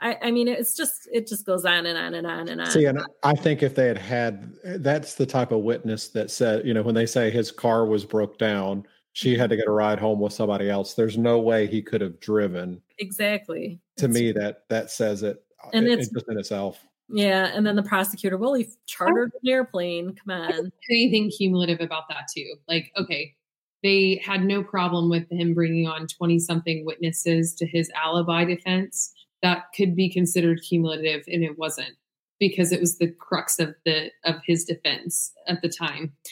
I, 0.00 0.16
I 0.22 0.30
mean, 0.30 0.48
it's 0.48 0.76
just, 0.76 1.08
it 1.12 1.26
just 1.26 1.44
goes 1.44 1.64
on 1.64 1.86
and 1.86 1.98
on 1.98 2.14
and 2.14 2.26
on 2.26 2.48
and 2.48 2.60
on. 2.60 2.70
See, 2.70 2.84
and 2.84 3.00
I 3.22 3.34
think 3.34 3.62
if 3.62 3.74
they 3.74 3.88
had 3.88 3.98
had, 3.98 4.52
that's 4.64 5.16
the 5.16 5.26
type 5.26 5.50
of 5.50 5.60
witness 5.60 6.08
that 6.10 6.30
said, 6.30 6.64
you 6.66 6.72
know, 6.72 6.82
when 6.82 6.94
they 6.94 7.06
say 7.06 7.30
his 7.30 7.50
car 7.50 7.84
was 7.84 8.04
broke 8.04 8.38
down, 8.38 8.86
she 9.12 9.32
mm-hmm. 9.32 9.40
had 9.40 9.50
to 9.50 9.56
get 9.56 9.66
a 9.66 9.72
ride 9.72 9.98
home 9.98 10.20
with 10.20 10.32
somebody 10.32 10.70
else. 10.70 10.94
There's 10.94 11.18
no 11.18 11.40
way 11.40 11.66
he 11.66 11.82
could 11.82 12.00
have 12.00 12.20
driven. 12.20 12.80
Exactly. 12.98 13.80
To 13.96 14.04
it's, 14.04 14.14
me, 14.14 14.30
that 14.32 14.68
that 14.68 14.90
says 14.90 15.24
it. 15.24 15.42
And 15.72 15.88
it, 15.88 15.98
it's 15.98 16.08
it 16.08 16.14
just 16.14 16.28
in 16.28 16.38
itself. 16.38 16.84
Yeah, 17.08 17.50
and 17.54 17.66
then 17.66 17.74
the 17.74 17.82
prosecutor, 17.82 18.36
well, 18.36 18.54
he 18.54 18.68
chartered 18.86 19.32
an 19.42 19.50
airplane. 19.50 20.14
Come 20.14 20.42
on. 20.42 20.70
Anything 20.90 21.30
cumulative 21.30 21.80
about 21.80 22.04
that 22.10 22.28
too? 22.32 22.54
Like, 22.68 22.92
okay, 22.96 23.34
they 23.82 24.20
had 24.24 24.44
no 24.44 24.62
problem 24.62 25.08
with 25.08 25.28
him 25.32 25.54
bringing 25.54 25.88
on 25.88 26.06
twenty 26.06 26.38
something 26.38 26.84
witnesses 26.84 27.54
to 27.54 27.66
his 27.66 27.90
alibi 28.00 28.44
defense. 28.44 29.12
That 29.42 29.66
could 29.76 29.94
be 29.94 30.10
considered 30.10 30.60
cumulative, 30.68 31.24
and 31.28 31.44
it 31.44 31.58
wasn't 31.58 31.94
because 32.40 32.72
it 32.72 32.80
was 32.80 32.98
the 32.98 33.10
crux 33.10 33.58
of 33.58 33.74
the 33.84 34.10
of 34.24 34.36
his 34.46 34.64
defense 34.64 35.32
at 35.46 35.62
the 35.62 35.68
time. 35.68 36.12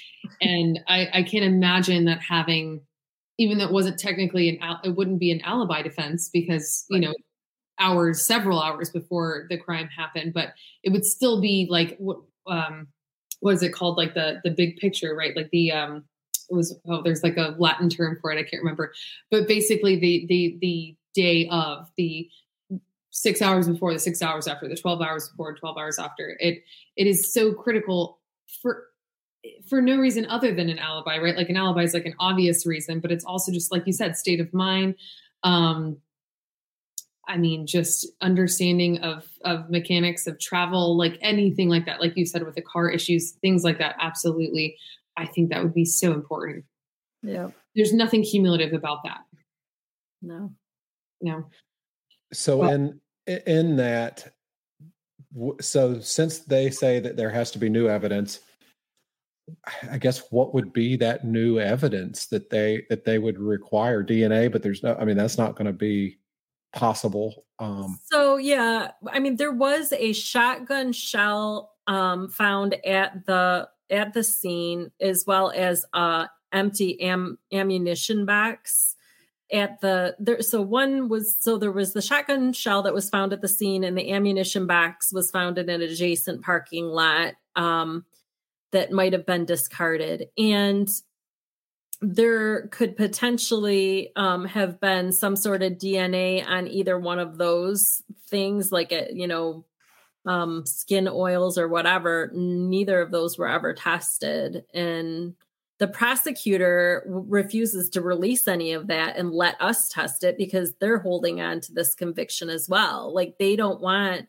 And 0.40 0.80
I, 0.88 1.08
I 1.14 1.22
can't 1.22 1.44
imagine 1.44 2.06
that 2.06 2.20
having, 2.20 2.80
even 3.38 3.58
though 3.58 3.66
it 3.66 3.72
wasn't 3.72 3.96
technically 3.96 4.48
an, 4.48 4.78
it 4.82 4.96
wouldn't 4.96 5.20
be 5.20 5.30
an 5.30 5.40
alibi 5.42 5.82
defense 5.82 6.28
because 6.32 6.84
you 6.90 6.98
know 6.98 7.14
hours, 7.78 8.26
several 8.26 8.60
hours 8.60 8.90
before 8.90 9.46
the 9.50 9.56
crime 9.56 9.86
happened, 9.88 10.34
but 10.34 10.54
it 10.82 10.90
would 10.90 11.04
still 11.04 11.40
be 11.40 11.68
like 11.70 11.96
what 11.98 12.18
um 12.48 12.88
what 13.40 13.54
is 13.54 13.62
it 13.62 13.72
called? 13.72 13.96
Like 13.96 14.14
the 14.14 14.40
the 14.42 14.50
big 14.50 14.78
picture, 14.78 15.14
right? 15.14 15.36
Like 15.36 15.50
the 15.50 15.72
um 15.72 16.04
it 16.50 16.54
was 16.54 16.76
oh 16.88 17.02
there's 17.02 17.22
like 17.22 17.36
a 17.36 17.54
Latin 17.58 17.88
term 17.88 18.18
for 18.20 18.32
it, 18.32 18.38
I 18.38 18.42
can't 18.42 18.62
remember. 18.62 18.92
But 19.30 19.48
basically 19.48 19.96
the 19.98 20.26
the 20.28 20.58
the 20.60 20.96
day 21.14 21.48
of 21.50 21.88
the 21.96 22.28
six 23.16 23.40
hours 23.40 23.66
before, 23.66 23.94
the 23.94 23.98
six 23.98 24.20
hours 24.20 24.46
after, 24.46 24.68
the 24.68 24.76
12 24.76 25.00
hours 25.00 25.30
before, 25.30 25.54
12 25.54 25.78
hours 25.78 25.98
after. 25.98 26.36
It 26.38 26.62
it 26.96 27.06
is 27.06 27.32
so 27.32 27.54
critical 27.54 28.20
for 28.62 28.84
for 29.68 29.80
no 29.80 29.96
reason 29.96 30.26
other 30.26 30.54
than 30.54 30.68
an 30.68 30.78
alibi, 30.78 31.18
right? 31.18 31.36
Like 31.36 31.48
an 31.48 31.56
alibi 31.56 31.82
is 31.82 31.94
like 31.94 32.04
an 32.04 32.14
obvious 32.20 32.66
reason, 32.66 33.00
but 33.00 33.10
it's 33.10 33.24
also 33.24 33.52
just 33.52 33.72
like 33.72 33.86
you 33.86 33.92
said, 33.92 34.16
state 34.16 34.40
of 34.40 34.52
mind, 34.52 34.96
um, 35.44 35.98
I 37.26 37.38
mean, 37.38 37.66
just 37.66 38.06
understanding 38.20 38.98
of 38.98 39.26
of 39.42 39.70
mechanics 39.70 40.26
of 40.26 40.38
travel, 40.38 40.96
like 40.96 41.18
anything 41.22 41.70
like 41.70 41.86
that, 41.86 42.00
like 42.00 42.16
you 42.16 42.26
said 42.26 42.44
with 42.44 42.54
the 42.54 42.62
car 42.62 42.90
issues, 42.90 43.32
things 43.40 43.64
like 43.64 43.78
that. 43.78 43.96
Absolutely, 43.98 44.76
I 45.16 45.24
think 45.24 45.50
that 45.50 45.62
would 45.62 45.74
be 45.74 45.86
so 45.86 46.12
important. 46.12 46.66
Yeah, 47.22 47.48
there's 47.74 47.94
nothing 47.94 48.22
cumulative 48.22 48.74
about 48.74 49.04
that. 49.04 49.20
No, 50.20 50.52
no. 51.22 51.46
So 52.32 52.58
well, 52.58 52.70
in 52.70 53.00
in 53.26 53.76
that, 53.76 54.32
so 55.60 56.00
since 56.00 56.38
they 56.38 56.70
say 56.70 57.00
that 57.00 57.16
there 57.16 57.30
has 57.30 57.50
to 57.52 57.58
be 57.58 57.68
new 57.68 57.88
evidence, 57.88 58.40
I 59.90 59.98
guess 59.98 60.30
what 60.30 60.54
would 60.54 60.72
be 60.72 60.96
that 60.96 61.24
new 61.24 61.58
evidence 61.60 62.26
that 62.26 62.50
they 62.50 62.84
that 62.90 63.04
they 63.04 63.18
would 63.18 63.38
require 63.38 64.02
DNA? 64.02 64.50
But 64.50 64.62
there's 64.62 64.82
no, 64.82 64.96
I 64.96 65.04
mean, 65.04 65.16
that's 65.16 65.38
not 65.38 65.54
going 65.54 65.66
to 65.66 65.72
be 65.72 66.18
possible. 66.74 67.44
Um, 67.58 67.98
so 68.10 68.36
yeah, 68.36 68.90
I 69.08 69.20
mean, 69.20 69.36
there 69.36 69.52
was 69.52 69.92
a 69.92 70.12
shotgun 70.12 70.92
shell 70.92 71.72
um, 71.86 72.28
found 72.28 72.74
at 72.84 73.24
the 73.26 73.68
at 73.88 74.14
the 74.14 74.24
scene, 74.24 74.90
as 75.00 75.24
well 75.26 75.52
as 75.54 75.84
a 75.92 76.28
empty 76.52 77.00
am- 77.00 77.38
ammunition 77.52 78.26
box 78.26 78.95
at 79.52 79.80
the 79.80 80.16
there. 80.18 80.42
So 80.42 80.60
one 80.62 81.08
was 81.08 81.36
so 81.38 81.58
there 81.58 81.72
was 81.72 81.92
the 81.92 82.02
shotgun 82.02 82.52
shell 82.52 82.82
that 82.82 82.94
was 82.94 83.10
found 83.10 83.32
at 83.32 83.40
the 83.40 83.48
scene, 83.48 83.84
and 83.84 83.96
the 83.96 84.12
ammunition 84.12 84.66
box 84.66 85.12
was 85.12 85.30
found 85.30 85.58
in 85.58 85.68
an 85.68 85.82
adjacent 85.82 86.42
parking 86.42 86.86
lot. 86.86 87.34
Um, 87.54 88.04
that 88.72 88.92
might 88.92 89.12
have 89.12 89.26
been 89.26 89.44
discarded. 89.44 90.28
And 90.36 90.88
there 92.02 92.68
could 92.68 92.96
potentially 92.96 94.12
um, 94.16 94.44
have 94.44 94.80
been 94.80 95.12
some 95.12 95.34
sort 95.34 95.62
of 95.62 95.74
DNA 95.74 96.46
on 96.46 96.68
either 96.68 96.98
one 96.98 97.18
of 97.18 97.38
those 97.38 98.02
things, 98.28 98.70
like 98.70 98.92
a, 98.92 99.08
you 99.12 99.26
know, 99.26 99.64
um, 100.26 100.66
skin 100.66 101.08
oils 101.08 101.56
or 101.56 101.68
whatever. 101.68 102.30
Neither 102.34 103.00
of 103.00 103.10
those 103.10 103.38
were 103.38 103.48
ever 103.48 103.72
tested, 103.72 104.64
and 104.74 105.34
the 105.78 105.88
prosecutor 105.88 107.04
refuses 107.06 107.90
to 107.90 108.00
release 108.00 108.48
any 108.48 108.72
of 108.72 108.86
that 108.86 109.16
and 109.16 109.30
let 109.30 109.60
us 109.60 109.88
test 109.88 110.24
it 110.24 110.38
because 110.38 110.72
they're 110.80 110.98
holding 110.98 111.40
on 111.40 111.60
to 111.60 111.72
this 111.72 111.94
conviction 111.94 112.48
as 112.48 112.68
well. 112.68 113.14
Like 113.14 113.36
they 113.38 113.56
don't 113.56 113.80
want 113.80 114.26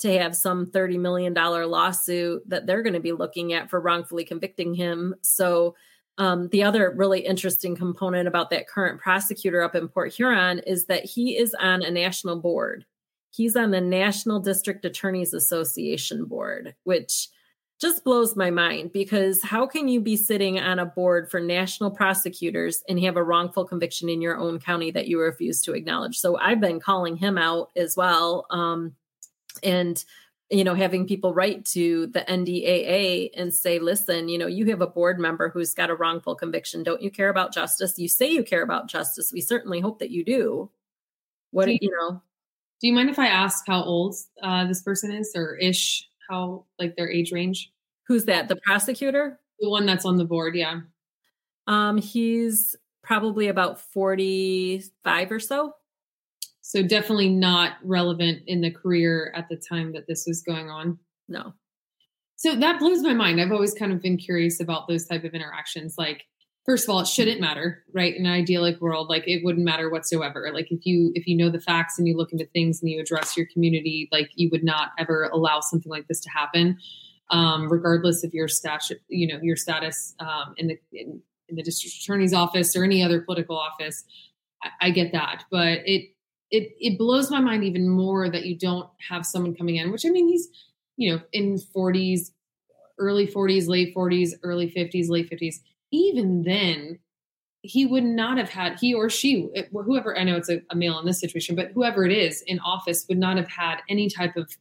to 0.00 0.18
have 0.18 0.36
some 0.36 0.66
$30 0.66 0.98
million 1.00 1.34
lawsuit 1.34 2.48
that 2.48 2.66
they're 2.66 2.82
going 2.82 2.94
to 2.94 3.00
be 3.00 3.12
looking 3.12 3.52
at 3.52 3.70
for 3.70 3.80
wrongfully 3.80 4.24
convicting 4.24 4.74
him. 4.74 5.14
So 5.22 5.74
um, 6.18 6.48
the 6.48 6.62
other 6.62 6.94
really 6.96 7.20
interesting 7.20 7.74
component 7.74 8.28
about 8.28 8.50
that 8.50 8.68
current 8.68 9.00
prosecutor 9.00 9.62
up 9.62 9.74
in 9.74 9.88
Port 9.88 10.12
Huron 10.12 10.60
is 10.60 10.86
that 10.86 11.04
he 11.04 11.36
is 11.36 11.54
on 11.54 11.82
a 11.82 11.90
national 11.90 12.40
board. 12.40 12.84
He's 13.30 13.56
on 13.56 13.72
the 13.72 13.80
National 13.80 14.38
District 14.38 14.84
Attorneys 14.84 15.34
Association 15.34 16.26
board, 16.26 16.76
which 16.84 17.28
just 17.84 18.02
blows 18.02 18.34
my 18.34 18.50
mind 18.50 18.92
because 18.92 19.42
how 19.42 19.66
can 19.66 19.88
you 19.88 20.00
be 20.00 20.16
sitting 20.16 20.58
on 20.58 20.78
a 20.78 20.86
board 20.86 21.30
for 21.30 21.38
national 21.38 21.90
prosecutors 21.90 22.82
and 22.88 22.98
have 23.00 23.16
a 23.16 23.22
wrongful 23.22 23.66
conviction 23.66 24.08
in 24.08 24.22
your 24.22 24.38
own 24.38 24.58
county 24.58 24.90
that 24.90 25.06
you 25.06 25.20
refuse 25.20 25.60
to 25.62 25.74
acknowledge? 25.74 26.18
So 26.18 26.38
I've 26.38 26.60
been 26.60 26.80
calling 26.80 27.16
him 27.16 27.36
out 27.36 27.70
as 27.76 27.94
well. 27.94 28.46
Um, 28.48 28.94
and 29.62 30.02
you 30.50 30.64
know, 30.64 30.74
having 30.74 31.06
people 31.06 31.34
write 31.34 31.64
to 31.64 32.06
the 32.08 32.20
NDAA 32.20 33.30
and 33.36 33.52
say, 33.52 33.78
listen, 33.78 34.28
you 34.28 34.38
know, 34.38 34.46
you 34.46 34.66
have 34.66 34.80
a 34.80 34.86
board 34.86 35.18
member 35.18 35.48
who's 35.48 35.74
got 35.74 35.90
a 35.90 35.94
wrongful 35.94 36.34
conviction. 36.34 36.82
Don't 36.82 37.02
you 37.02 37.10
care 37.10 37.28
about 37.28 37.52
justice? 37.52 37.98
You 37.98 38.08
say 38.08 38.30
you 38.30 38.44
care 38.44 38.62
about 38.62 38.88
justice. 38.88 39.30
We 39.32 39.40
certainly 39.40 39.80
hope 39.80 39.98
that 39.98 40.10
you 40.10 40.24
do. 40.24 40.70
What, 41.50 41.66
do 41.66 41.72
you, 41.72 41.78
you 41.82 41.90
know? 41.90 42.22
Do 42.80 42.86
you 42.86 42.92
mind 42.92 43.10
if 43.10 43.18
I 43.18 43.26
ask 43.26 43.66
how 43.66 43.82
old 43.82 44.14
uh, 44.42 44.66
this 44.66 44.82
person 44.82 45.12
is 45.12 45.32
or 45.34 45.56
ish, 45.56 46.08
how 46.28 46.64
like 46.78 46.96
their 46.96 47.10
age 47.10 47.32
range? 47.32 47.72
Who's 48.06 48.24
that? 48.26 48.48
The 48.48 48.56
prosecutor? 48.56 49.40
The 49.60 49.70
one 49.70 49.86
that's 49.86 50.04
on 50.04 50.16
the 50.16 50.24
board. 50.24 50.54
Yeah. 50.54 50.80
Um, 51.66 51.98
he's 51.98 52.76
probably 53.02 53.48
about 53.48 53.80
45 53.80 55.32
or 55.32 55.40
so. 55.40 55.72
So 56.60 56.82
definitely 56.82 57.28
not 57.28 57.74
relevant 57.82 58.42
in 58.46 58.62
the 58.62 58.70
career 58.70 59.32
at 59.36 59.48
the 59.48 59.56
time 59.56 59.92
that 59.92 60.06
this 60.06 60.24
was 60.26 60.42
going 60.42 60.70
on. 60.70 60.98
No. 61.28 61.52
So 62.36 62.56
that 62.56 62.78
blows 62.78 63.02
my 63.02 63.14
mind. 63.14 63.40
I've 63.40 63.52
always 63.52 63.74
kind 63.74 63.92
of 63.92 64.02
been 64.02 64.16
curious 64.16 64.60
about 64.60 64.88
those 64.88 65.06
type 65.06 65.24
of 65.24 65.34
interactions. 65.34 65.94
Like, 65.96 66.24
first 66.66 66.84
of 66.84 66.90
all, 66.90 67.00
it 67.00 67.06
shouldn't 67.06 67.40
matter, 67.40 67.84
right? 67.92 68.14
In 68.14 68.26
an 68.26 68.32
idyllic 68.32 68.80
world, 68.80 69.08
like 69.08 69.24
it 69.26 69.44
wouldn't 69.44 69.64
matter 69.64 69.90
whatsoever. 69.90 70.50
Like 70.52 70.72
if 70.72 70.84
you 70.84 71.12
if 71.14 71.26
you 71.26 71.36
know 71.36 71.50
the 71.50 71.60
facts 71.60 71.98
and 71.98 72.08
you 72.08 72.16
look 72.16 72.32
into 72.32 72.46
things 72.46 72.80
and 72.80 72.90
you 72.90 73.00
address 73.00 73.36
your 73.36 73.46
community, 73.52 74.08
like 74.10 74.30
you 74.34 74.48
would 74.50 74.64
not 74.64 74.92
ever 74.98 75.30
allow 75.32 75.60
something 75.60 75.90
like 75.90 76.08
this 76.08 76.20
to 76.20 76.30
happen, 76.30 76.78
um, 77.30 77.70
regardless 77.70 78.24
of 78.24 78.34
your 78.34 78.48
status, 78.48 78.92
you 79.08 79.26
know, 79.26 79.38
your 79.42 79.56
status 79.56 80.14
um, 80.20 80.54
in 80.56 80.68
the 80.68 80.78
in, 80.92 81.20
in 81.48 81.56
the 81.56 81.62
district 81.62 81.96
attorney's 81.96 82.34
office 82.34 82.76
or 82.76 82.84
any 82.84 83.02
other 83.02 83.20
political 83.20 83.56
office. 83.56 84.04
I, 84.62 84.88
I 84.88 84.90
get 84.90 85.12
that, 85.12 85.44
but 85.50 85.78
it 85.86 86.10
it 86.50 86.72
it 86.78 86.98
blows 86.98 87.30
my 87.30 87.40
mind 87.40 87.64
even 87.64 87.88
more 87.88 88.28
that 88.30 88.46
you 88.46 88.56
don't 88.56 88.88
have 89.08 89.26
someone 89.26 89.54
coming 89.54 89.76
in. 89.76 89.90
Which 89.90 90.04
I 90.06 90.10
mean, 90.10 90.28
he's 90.28 90.48
you 90.96 91.12
know 91.12 91.22
in 91.32 91.58
40s, 91.74 92.30
early 92.98 93.26
40s, 93.26 93.68
late 93.68 93.94
40s, 93.94 94.32
early 94.42 94.70
50s, 94.70 95.08
late 95.08 95.30
50s. 95.30 95.56
Even 95.90 96.42
then, 96.42 96.98
he 97.64 97.86
would 97.86 98.04
not 98.04 98.36
have 98.36 98.50
had 98.50 98.78
he 98.78 98.92
or 98.92 99.08
she 99.08 99.48
whoever 99.72 100.16
i 100.18 100.22
know 100.22 100.36
it's 100.36 100.50
a, 100.50 100.60
a, 100.68 100.76
male 100.76 100.98
in 100.98 101.06
this 101.06 101.18
situation 101.18 101.56
but 101.56 101.70
whoever 101.72 102.04
it 102.04 102.12
is 102.12 102.42
in 102.42 102.60
office 102.60 103.06
would 103.08 103.16
not 103.16 103.38
have 103.38 103.48
had 103.48 103.78
any 103.88 104.10
type 104.10 104.36
of 104.36 104.54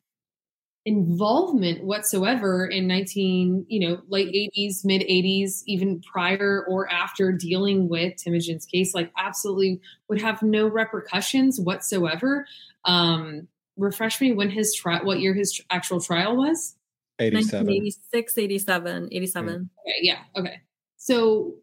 involvement 0.85 1.81
whatsoever 1.85 2.65
in 2.65 2.87
19 2.87 3.65
you 3.69 3.79
know 3.79 4.01
late 4.09 4.27
80s 4.57 4.83
mid 4.83 5.01
80s 5.01 5.63
even 5.65 6.01
prior 6.01 6.65
or 6.67 6.91
after 6.91 7.31
dealing 7.31 7.87
with 7.87 8.17
Temujin's 8.17 8.65
case 8.65 8.93
like 8.93 9.09
absolutely 9.17 9.79
would 10.09 10.21
have 10.21 10.41
no 10.41 10.67
repercussions 10.67 11.59
whatsoever. 11.59 12.45
Um 12.83 13.47
refresh 13.77 14.19
me 14.19 14.33
when 14.33 14.49
his 14.49 14.75
trial 14.75 15.05
what 15.05 15.19
year 15.19 15.33
his 15.33 15.53
tr- 15.53 15.61
actual 15.69 16.01
trial 16.01 16.35
was? 16.35 16.75
87 17.19 17.69
86 17.69 18.37
87 18.37 19.09
87 19.11 19.69
okay 19.85 19.93
yeah 20.01 20.19
okay. 20.35 20.61
So 20.97 21.55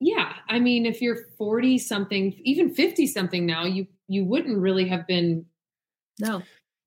yeah 0.00 0.34
i 0.48 0.58
mean 0.58 0.84
if 0.84 1.00
you're 1.00 1.18
40 1.38 1.78
something 1.78 2.34
even 2.42 2.74
50 2.74 3.06
something 3.06 3.46
now 3.46 3.64
you 3.64 3.86
you 4.08 4.24
wouldn't 4.24 4.58
really 4.58 4.88
have 4.88 5.06
been 5.06 5.46
no 6.18 6.42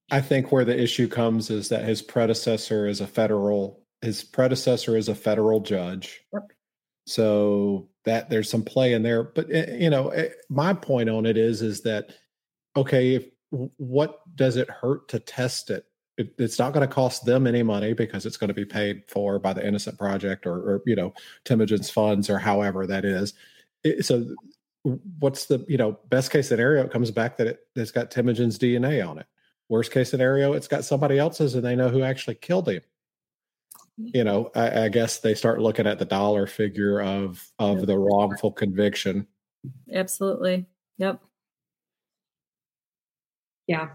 I 0.10 0.22
think 0.22 0.51
where 0.51 0.66
the 0.66 0.80
issue 0.80 1.08
comes 1.08 1.49
is 1.49 1.70
that 1.70 1.84
his 1.84 2.01
predecessor 2.01 2.88
is 2.88 3.01
a 3.01 3.08
federal 3.08 3.84
his 4.01 4.24
predecessor 4.24 4.95
is 4.95 5.10
a 5.10 5.16
federal 5.16 5.60
judge. 5.60 6.24
So 7.05 7.89
that 8.03 8.30
there's 8.30 8.49
some 8.49 8.64
play 8.64 8.93
in 8.93 9.01
there, 9.01 9.24
but 9.24 9.49
eh, 9.49 9.78
you 9.78 9.89
know, 9.89 10.10
eh, 10.10 10.30
my 10.49 10.74
point 10.74 11.10
on 11.10 11.26
it 11.26 11.38
is 11.38 11.62
is 11.62 11.82
that 11.84 12.10
okay, 12.76 13.16
if 13.16 13.26
what 13.49 14.20
does 14.36 14.58
it 14.58 14.70
hurt 14.70 15.08
to 15.10 15.20
test 15.20 15.70
it? 15.70 15.86
it 16.18 16.34
it's 16.38 16.60
not 16.60 16.74
going 16.74 16.88
to 16.88 16.93
cost 16.93 17.26
them 17.26 17.47
any 17.47 17.64
money 17.64 17.93
because 17.93 18.26
it's 18.26 18.36
going 18.36 18.49
to 18.49 18.53
be 18.53 18.66
paid 18.66 19.03
for 19.08 19.39
by 19.39 19.53
the 19.53 19.66
Innocent 19.66 19.97
Project 19.97 20.45
or, 20.45 20.55
or 20.55 20.82
you 20.86 20.97
know 20.97 21.14
Temujin's 21.45 21.89
funds 21.89 22.30
or 22.30 22.39
however 22.39 22.86
that 22.86 23.05
is. 23.05 23.34
It, 23.86 24.05
so 24.05 24.36
what's 25.20 25.45
the 25.45 25.66
you 25.70 25.78
know 25.78 25.97
best 26.10 26.30
case 26.30 26.49
scenario? 26.49 26.84
It 26.84 26.91
comes 26.91 27.10
back 27.10 27.38
that 27.38 27.47
it, 27.47 27.60
it's 27.76 27.91
got 27.91 28.12
Temujin's 28.12 28.60
DNA 28.60 29.08
on 29.08 29.18
it 29.18 29.28
Worst 29.70 29.91
case 29.91 30.09
scenario, 30.09 30.53
it's 30.53 30.68
got 30.68 30.86
somebody 30.86 31.20
else's 31.20 31.55
and 31.55 31.63
they 31.63 31.76
know 31.76 31.89
who 31.89 32.01
actually 32.01 32.36
killed 32.36 32.70
him. 32.70 32.82
You 33.97 34.24
know, 34.24 34.51
I, 34.55 34.86
I 34.86 34.89
guess 34.89 35.20
they 35.20 35.34
start 35.34 35.59
looking 35.59 35.88
at 35.88 35.99
the 35.99 36.05
dollar 36.05 36.45
figure 36.47 37.01
of 37.01 37.51
of 37.59 37.86
the 37.88 37.97
wrongful 37.97 38.51
conviction. 38.51 39.28
Absolutely. 39.91 40.68
Yep. 40.99 41.20
Yeah. 43.68 43.89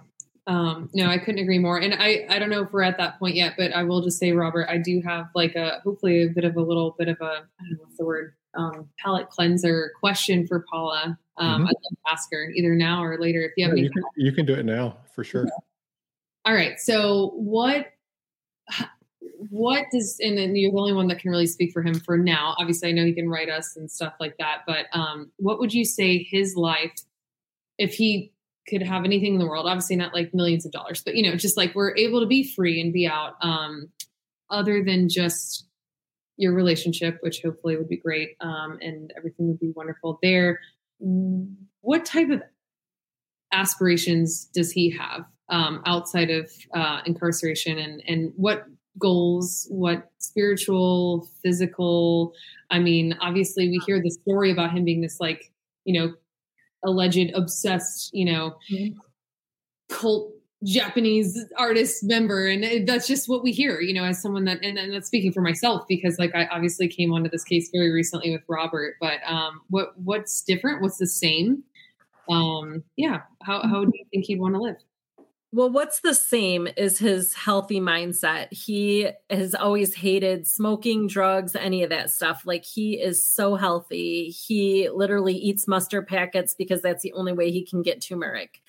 Um, 0.47 0.91
no, 0.93 1.07
I 1.07 1.19
couldn't 1.19 1.41
agree 1.41 1.61
more. 1.61 1.79
And 1.79 1.95
I, 1.95 2.27
I 2.29 2.39
don't 2.41 2.51
know 2.51 2.63
if 2.63 2.73
we're 2.73 2.83
at 2.83 2.99
that 2.99 3.19
point 3.21 3.37
yet, 3.37 3.55
but 3.57 3.73
I 3.73 3.85
will 3.85 4.03
just 4.03 4.19
say, 4.19 4.33
Robert, 4.33 4.67
I 4.69 4.77
do 4.77 5.01
have 5.03 5.27
like 5.37 5.55
a 5.55 5.81
hopefully 5.85 6.25
a 6.25 6.29
bit 6.29 6.45
of 6.45 6.57
a 6.57 6.61
little 6.61 6.97
bit 6.99 7.09
of 7.09 7.19
a 7.21 7.25
I 7.25 7.63
don't 7.63 7.71
know 7.71 7.79
what's 7.79 7.97
the 7.97 8.05
word 8.05 8.35
um, 8.55 8.89
palate 8.99 9.31
cleanser 9.31 9.93
question 9.99 10.47
for 10.47 10.65
Paula. 10.71 11.19
Um, 11.37 11.63
mm-hmm. 11.63 11.63
I'd 11.65 11.75
love 11.83 11.93
to 11.93 12.13
ask 12.13 12.29
her 12.33 12.51
either 12.51 12.75
now 12.75 13.03
or 13.03 13.19
later 13.19 13.43
if 13.43 13.53
you 13.57 13.67
have 13.67 13.77
yeah, 13.77 13.81
any. 13.81 13.83
You 13.83 13.91
can, 13.91 14.03
you 14.17 14.33
can, 14.33 14.47
do 14.47 14.55
it 14.55 14.65
now 14.65 14.99
for 15.15 15.25
sure. 15.25 15.47
All 16.45 16.55
right. 16.55 16.79
So 16.79 17.33
what 17.37 17.87
what 19.51 19.87
does 19.93 20.19
and 20.21 20.37
then 20.39 20.55
you're 20.55 20.71
the 20.71 20.79
only 20.79 20.93
one 20.93 21.09
that 21.09 21.19
can 21.19 21.31
really 21.31 21.47
speak 21.47 21.73
for 21.73 21.83
him 21.83 21.95
for 21.95 22.19
now. 22.19 22.55
Obviously, 22.59 22.89
I 22.89 22.93
know 22.93 23.05
he 23.05 23.13
can 23.13 23.29
write 23.29 23.49
us 23.49 23.77
and 23.77 23.91
stuff 23.91 24.15
like 24.21 24.37
that. 24.39 24.63
But 24.67 24.87
um, 24.93 25.31
what 25.37 25.59
would 25.59 25.73
you 25.73 25.85
say 25.85 26.23
his 26.23 26.55
life 26.57 26.93
if 27.79 27.95
he 27.95 28.33
could 28.69 28.83
have 28.83 29.05
anything 29.05 29.35
in 29.35 29.39
the 29.39 29.47
world? 29.47 29.67
Obviously, 29.67 29.97
not 29.97 30.15
like 30.15 30.35
millions 30.35 30.65
of 30.67 30.73
dollars, 30.73 31.03
but 31.03 31.17
you 31.17 31.23
know, 31.23 31.37
just 31.37 31.57
like 31.57 31.75
we're 31.75 31.97
able 31.97 32.21
to 32.21 32.27
be 32.27 32.53
free 32.53 32.81
and 32.81 32.93
be 32.93 33.07
out. 33.07 33.35
Um, 33.41 33.89
other 34.51 34.85
than 34.85 35.09
just 35.09 35.65
your 36.37 36.53
relationship, 36.53 37.19
which 37.21 37.43
hopefully 37.43 37.77
would 37.77 37.89
be 37.89 37.97
great, 37.97 38.37
um, 38.41 38.79
and 38.81 39.13
everything 39.17 39.49
would 39.49 39.61
be 39.61 39.73
wonderful 39.75 40.19
there. 40.23 40.61
What 41.81 42.05
type 42.05 42.31
of 42.31 42.43
aspirations 43.53 44.47
does 44.47 44.73
he 44.73 44.91
have 44.91 45.25
um, 45.49 45.83
outside 45.87 46.31
of 46.31 46.51
uh, 46.75 47.01
incarceration, 47.07 47.79
and 47.79 48.03
and 48.07 48.33
what 48.37 48.65
goals, 48.99 49.67
what 49.71 50.11
spiritual, 50.19 51.29
physical? 51.43 52.33
I 52.71 52.79
mean, 52.79 53.17
obviously, 53.21 53.69
we 53.69 53.81
hear 53.87 54.01
the 54.01 54.11
story 54.11 54.51
about 54.51 54.73
him 54.73 54.85
being 54.85 55.01
this 55.01 55.19
like 55.21 55.53
you 55.85 56.01
know 56.01 56.15
alleged 56.85 57.31
obsessed, 57.35 58.11
you 58.13 58.25
know, 58.25 58.57
mm-hmm. 58.73 58.99
cult 59.89 60.32
Japanese 60.65 61.45
artist 61.59 62.05
member. 62.05 62.47
And 62.47 62.87
that's 62.87 63.07
just 63.07 63.29
what 63.29 63.43
we 63.43 63.53
hear, 63.53 63.81
you 63.81 63.95
know, 63.95 64.05
as 64.05 64.21
someone 64.21 64.45
that, 64.45 64.63
and, 64.63 64.79
and 64.79 64.93
that's 64.93 65.07
speaking 65.07 65.33
for 65.33 65.41
myself 65.41 65.87
because 65.89 66.19
like 66.19 66.35
I 66.35 66.47
obviously 66.47 66.89
came 66.89 67.13
onto 67.13 67.31
this 67.31 67.45
case 67.45 67.71
very 67.73 67.91
recently 67.91 68.31
with 68.33 68.43
Robert, 68.49 68.97
but 69.01 69.19
um, 69.27 69.61
what, 69.71 69.99
what's 69.99 70.43
different? 70.43 70.83
What's 70.83 70.99
the 70.99 71.07
same? 71.07 71.65
Um, 72.31 72.85
yeah. 72.97 73.23
How, 73.43 73.63
how 73.63 73.85
do 73.85 73.93
you 73.95 74.05
think 74.11 74.27
he'd 74.27 74.41
want 74.41 74.55
to 74.55 74.61
live? 74.61 74.77
Well, 75.55 75.69
what's 75.69 76.01
the 76.01 76.15
same 76.15 76.67
is 76.79 76.99
his 76.99 77.35
healthy 77.35 77.79
mindset. 77.79 78.51
He 78.51 79.11
has 79.29 79.55
always 79.55 79.95
hated 79.95 80.47
smoking, 80.47 81.09
drugs, 81.09 81.55
any 81.55 81.83
of 81.83 81.91
that 81.91 82.11
stuff. 82.11 82.45
Like 82.47 82.65
he 82.65 82.95
is 82.95 83.23
so 83.23 83.57
healthy. 83.57 84.31
He 84.31 84.89
literally 84.89 85.35
eats 85.35 85.69
mustard 85.69 86.07
packets 86.07 86.55
because 86.55 86.81
that's 86.81 87.03
the 87.03 87.13
only 87.13 87.35
way 87.35 87.51
he 87.51 87.67
can 87.67 87.83
get 87.83 88.01
turmeric. 88.01 88.62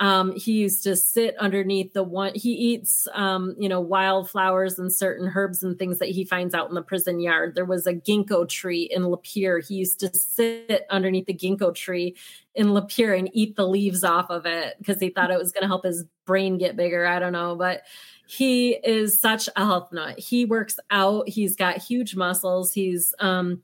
Um, 0.00 0.32
he 0.36 0.52
used 0.52 0.84
to 0.84 0.94
sit 0.94 1.36
underneath 1.38 1.92
the 1.92 2.04
one. 2.04 2.32
He 2.34 2.52
eats, 2.52 3.08
um, 3.14 3.56
you 3.58 3.68
know, 3.68 3.80
wildflowers 3.80 4.78
and 4.78 4.92
certain 4.92 5.30
herbs 5.34 5.62
and 5.62 5.76
things 5.76 5.98
that 5.98 6.08
he 6.08 6.24
finds 6.24 6.54
out 6.54 6.68
in 6.68 6.74
the 6.74 6.82
prison 6.82 7.18
yard. 7.20 7.54
There 7.56 7.64
was 7.64 7.86
a 7.86 7.94
ginkgo 7.94 8.48
tree 8.48 8.82
in 8.84 9.02
Lapeer. 9.02 9.66
He 9.66 9.74
used 9.74 9.98
to 10.00 10.14
sit 10.16 10.86
underneath 10.88 11.26
the 11.26 11.34
ginkgo 11.34 11.74
tree 11.74 12.16
in 12.54 12.68
Lapeer 12.68 13.18
and 13.18 13.28
eat 13.32 13.56
the 13.56 13.66
leaves 13.66 14.04
off 14.04 14.30
of 14.30 14.46
it 14.46 14.76
because 14.78 15.00
he 15.00 15.10
thought 15.10 15.32
it 15.32 15.38
was 15.38 15.50
going 15.50 15.62
to 15.62 15.68
help 15.68 15.84
his 15.84 16.04
brain 16.26 16.58
get 16.58 16.76
bigger. 16.76 17.04
I 17.04 17.18
don't 17.18 17.32
know, 17.32 17.56
but 17.56 17.82
he 18.28 18.72
is 18.72 19.20
such 19.20 19.48
a 19.56 19.64
health 19.64 19.92
nut. 19.92 20.18
He 20.18 20.44
works 20.44 20.78
out. 20.90 21.28
He's 21.28 21.56
got 21.56 21.78
huge 21.78 22.14
muscles. 22.14 22.72
He's 22.72 23.14
um, 23.18 23.62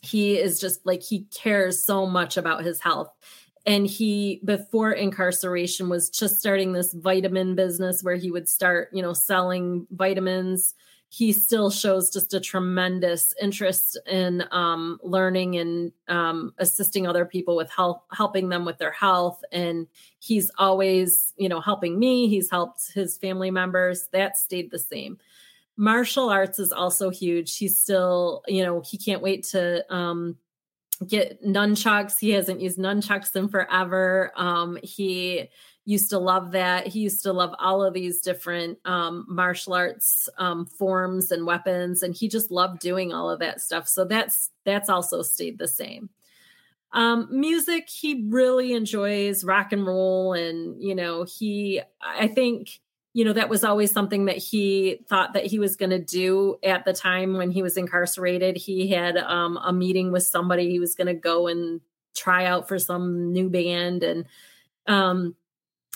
he 0.00 0.38
is 0.38 0.60
just 0.60 0.84
like 0.86 1.02
he 1.02 1.24
cares 1.24 1.84
so 1.84 2.06
much 2.06 2.36
about 2.36 2.64
his 2.64 2.80
health 2.80 3.10
and 3.68 3.86
he 3.86 4.40
before 4.46 4.92
incarceration 4.92 5.90
was 5.90 6.08
just 6.08 6.40
starting 6.40 6.72
this 6.72 6.94
vitamin 6.94 7.54
business 7.54 8.02
where 8.02 8.16
he 8.16 8.30
would 8.30 8.48
start 8.48 8.88
you 8.92 9.02
know 9.02 9.12
selling 9.12 9.86
vitamins. 9.90 10.74
He 11.10 11.32
still 11.32 11.70
shows 11.70 12.10
just 12.10 12.34
a 12.34 12.40
tremendous 12.40 13.32
interest 13.40 13.98
in 14.06 14.44
um, 14.50 14.98
learning 15.02 15.56
and 15.56 15.92
um, 16.08 16.52
assisting 16.58 17.06
other 17.06 17.24
people 17.24 17.56
with 17.56 17.70
health 17.70 18.02
helping 18.10 18.48
them 18.48 18.64
with 18.64 18.78
their 18.78 18.92
health. 18.92 19.42
And 19.52 19.86
he's 20.18 20.50
always 20.58 21.34
you 21.36 21.48
know 21.50 21.60
helping 21.60 21.98
me. 21.98 22.28
He's 22.28 22.50
helped 22.50 22.92
his 22.94 23.18
family 23.18 23.50
members. 23.50 24.08
That 24.12 24.38
stayed 24.38 24.70
the 24.70 24.78
same. 24.78 25.18
Martial 25.76 26.30
arts 26.30 26.58
is 26.58 26.72
also 26.72 27.10
huge. 27.10 27.58
He's 27.58 27.78
still 27.78 28.42
you 28.48 28.64
know 28.64 28.80
he 28.80 28.96
can't 28.96 29.22
wait 29.22 29.44
to 29.48 29.84
um, 29.94 30.38
get 31.06 31.44
nunchucks. 31.44 32.18
He 32.18 32.30
hasn't 32.30 32.60
used 32.60 32.78
nunchucks 32.78 33.34
in 33.36 33.48
forever. 33.48 34.32
Um, 34.36 34.78
he 34.82 35.48
used 35.84 36.10
to 36.10 36.18
love 36.18 36.52
that. 36.52 36.86
He 36.86 37.00
used 37.00 37.22
to 37.22 37.32
love 37.32 37.54
all 37.58 37.82
of 37.82 37.94
these 37.94 38.20
different 38.20 38.78
um, 38.84 39.24
martial 39.26 39.72
arts 39.72 40.28
um, 40.36 40.66
forms 40.66 41.30
and 41.30 41.46
weapons, 41.46 42.02
and 42.02 42.14
he 42.14 42.28
just 42.28 42.50
loved 42.50 42.80
doing 42.80 43.12
all 43.12 43.30
of 43.30 43.40
that 43.40 43.60
stuff. 43.60 43.88
So 43.88 44.04
that's 44.04 44.50
that's 44.64 44.90
also 44.90 45.22
stayed 45.22 45.58
the 45.58 45.68
same. 45.68 46.10
Um, 46.92 47.28
music, 47.30 47.88
he 47.88 48.26
really 48.28 48.72
enjoys 48.72 49.44
rock 49.44 49.72
and 49.72 49.86
roll, 49.86 50.34
and 50.34 50.82
you 50.82 50.94
know, 50.94 51.24
he 51.24 51.80
I 52.02 52.26
think 52.28 52.80
you 53.18 53.24
know, 53.24 53.32
that 53.32 53.48
was 53.48 53.64
always 53.64 53.90
something 53.90 54.26
that 54.26 54.36
he 54.36 55.04
thought 55.08 55.32
that 55.32 55.44
he 55.44 55.58
was 55.58 55.74
going 55.74 55.90
to 55.90 55.98
do 55.98 56.56
at 56.62 56.84
the 56.84 56.92
time 56.92 57.36
when 57.36 57.50
he 57.50 57.62
was 57.62 57.76
incarcerated. 57.76 58.56
He 58.56 58.86
had 58.86 59.16
um, 59.16 59.56
a 59.56 59.72
meeting 59.72 60.12
with 60.12 60.22
somebody. 60.22 60.70
He 60.70 60.78
was 60.78 60.94
going 60.94 61.08
to 61.08 61.14
go 61.14 61.48
and 61.48 61.80
try 62.14 62.44
out 62.44 62.68
for 62.68 62.78
some 62.78 63.32
new 63.32 63.50
band. 63.50 64.04
And, 64.04 64.24
um, 64.86 65.34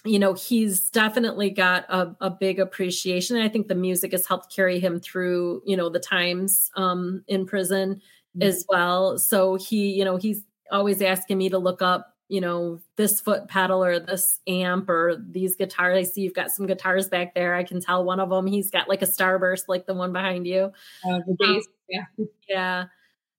you 0.05 0.19
know, 0.19 0.35
he's 0.35 0.91
definitely 0.91 1.51
got 1.51 1.85
a, 1.89 2.17
a 2.21 2.29
big 2.29 2.59
appreciation. 2.59 3.37
I 3.37 3.49
think 3.49 3.69
the 3.69 3.77
music 3.77 4.11
has 4.11 4.27
helped 4.27 4.53
carry 4.53 4.81
him 4.81 4.99
through, 4.99 5.63
you 5.65 5.77
know, 5.77 5.91
the 5.91 6.01
times 6.01 6.73
um, 6.75 7.23
in 7.29 7.47
prison 7.47 8.03
mm-hmm. 8.37 8.43
as 8.43 8.67
well. 8.69 9.17
So 9.17 9.55
he, 9.55 9.93
you 9.93 10.05
know, 10.05 10.17
he's 10.17 10.43
always 10.73 11.01
asking 11.01 11.39
me 11.39 11.51
to 11.51 11.59
look 11.59 11.83
up 11.83 12.12
you 12.33 12.41
know, 12.41 12.81
this 12.97 13.21
foot 13.21 13.47
pedal 13.47 13.85
or 13.85 14.01
this 14.01 14.41
amp 14.47 14.89
or 14.89 15.23
these 15.23 15.55
guitars. 15.55 15.99
I 15.99 16.11
see 16.11 16.23
you've 16.23 16.33
got 16.33 16.51
some 16.51 16.67
guitars 16.67 17.07
back 17.07 17.35
there. 17.35 17.55
I 17.55 17.63
can 17.63 17.79
tell 17.79 18.05
one 18.05 18.21
of 18.21 18.31
them 18.31 18.47
he's 18.47 18.71
got 18.71 18.89
like 18.89 19.03
a 19.03 19.07
starburst, 19.07 19.65
like 19.69 19.85
the 19.85 19.93
one 19.93 20.15
behind 20.15 20.47
you. 20.47 20.73
Uh, 21.07 21.19
the 21.27 21.37
bass, 21.39 21.69
yeah, 21.91 22.05
yeah. 22.49 22.85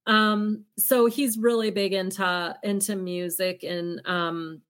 Um, 0.05 0.65
so 0.77 1.07
he's 1.07 1.39
really 1.39 1.71
big 1.71 1.93
into 1.93 2.55
into 2.61 2.95
music 2.95 3.63
and 3.63 3.99
um, 4.05 4.61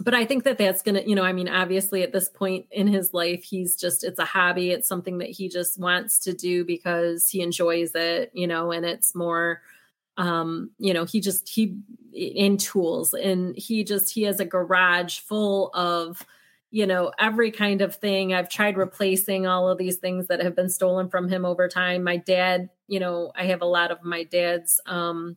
but 0.00 0.12
I 0.12 0.26
think 0.26 0.44
that 0.44 0.58
that's 0.58 0.82
gonna, 0.82 1.00
you 1.06 1.14
know, 1.14 1.24
I 1.24 1.32
mean, 1.32 1.48
obviously 1.48 2.02
at 2.02 2.12
this 2.12 2.28
point 2.28 2.66
in 2.70 2.86
his 2.86 3.14
life, 3.14 3.42
he's 3.42 3.74
just 3.74 4.04
it's 4.04 4.18
a 4.18 4.26
hobby. 4.26 4.70
It's 4.70 4.86
something 4.86 5.16
that 5.18 5.30
he 5.30 5.48
just 5.48 5.80
wants 5.80 6.18
to 6.18 6.34
do 6.34 6.62
because 6.62 7.30
he 7.30 7.40
enjoys 7.40 7.94
it, 7.94 8.32
you 8.34 8.46
know, 8.46 8.70
and 8.70 8.84
it's 8.84 9.14
more 9.14 9.62
um 10.18 10.70
you 10.78 10.94
know 10.94 11.04
he 11.04 11.20
just 11.20 11.48
he 11.48 11.76
in 12.12 12.56
tools 12.56 13.12
and 13.12 13.56
he 13.56 13.84
just 13.84 14.12
he 14.12 14.22
has 14.22 14.40
a 14.40 14.44
garage 14.44 15.18
full 15.18 15.70
of 15.74 16.24
you 16.70 16.86
know 16.86 17.12
every 17.18 17.50
kind 17.50 17.80
of 17.80 17.94
thing. 17.94 18.34
I've 18.34 18.48
tried 18.48 18.76
replacing 18.76 19.46
all 19.46 19.68
of 19.68 19.78
these 19.78 19.98
things 19.98 20.26
that 20.28 20.42
have 20.42 20.56
been 20.56 20.70
stolen 20.70 21.08
from 21.08 21.28
him 21.28 21.44
over 21.44 21.68
time. 21.68 22.02
My 22.02 22.16
dad 22.16 22.70
you 22.88 23.00
know 23.00 23.32
i 23.34 23.46
have 23.46 23.62
a 23.62 23.66
lot 23.66 23.90
of 23.90 24.02
my 24.04 24.22
dad's 24.22 24.80
um 24.86 25.36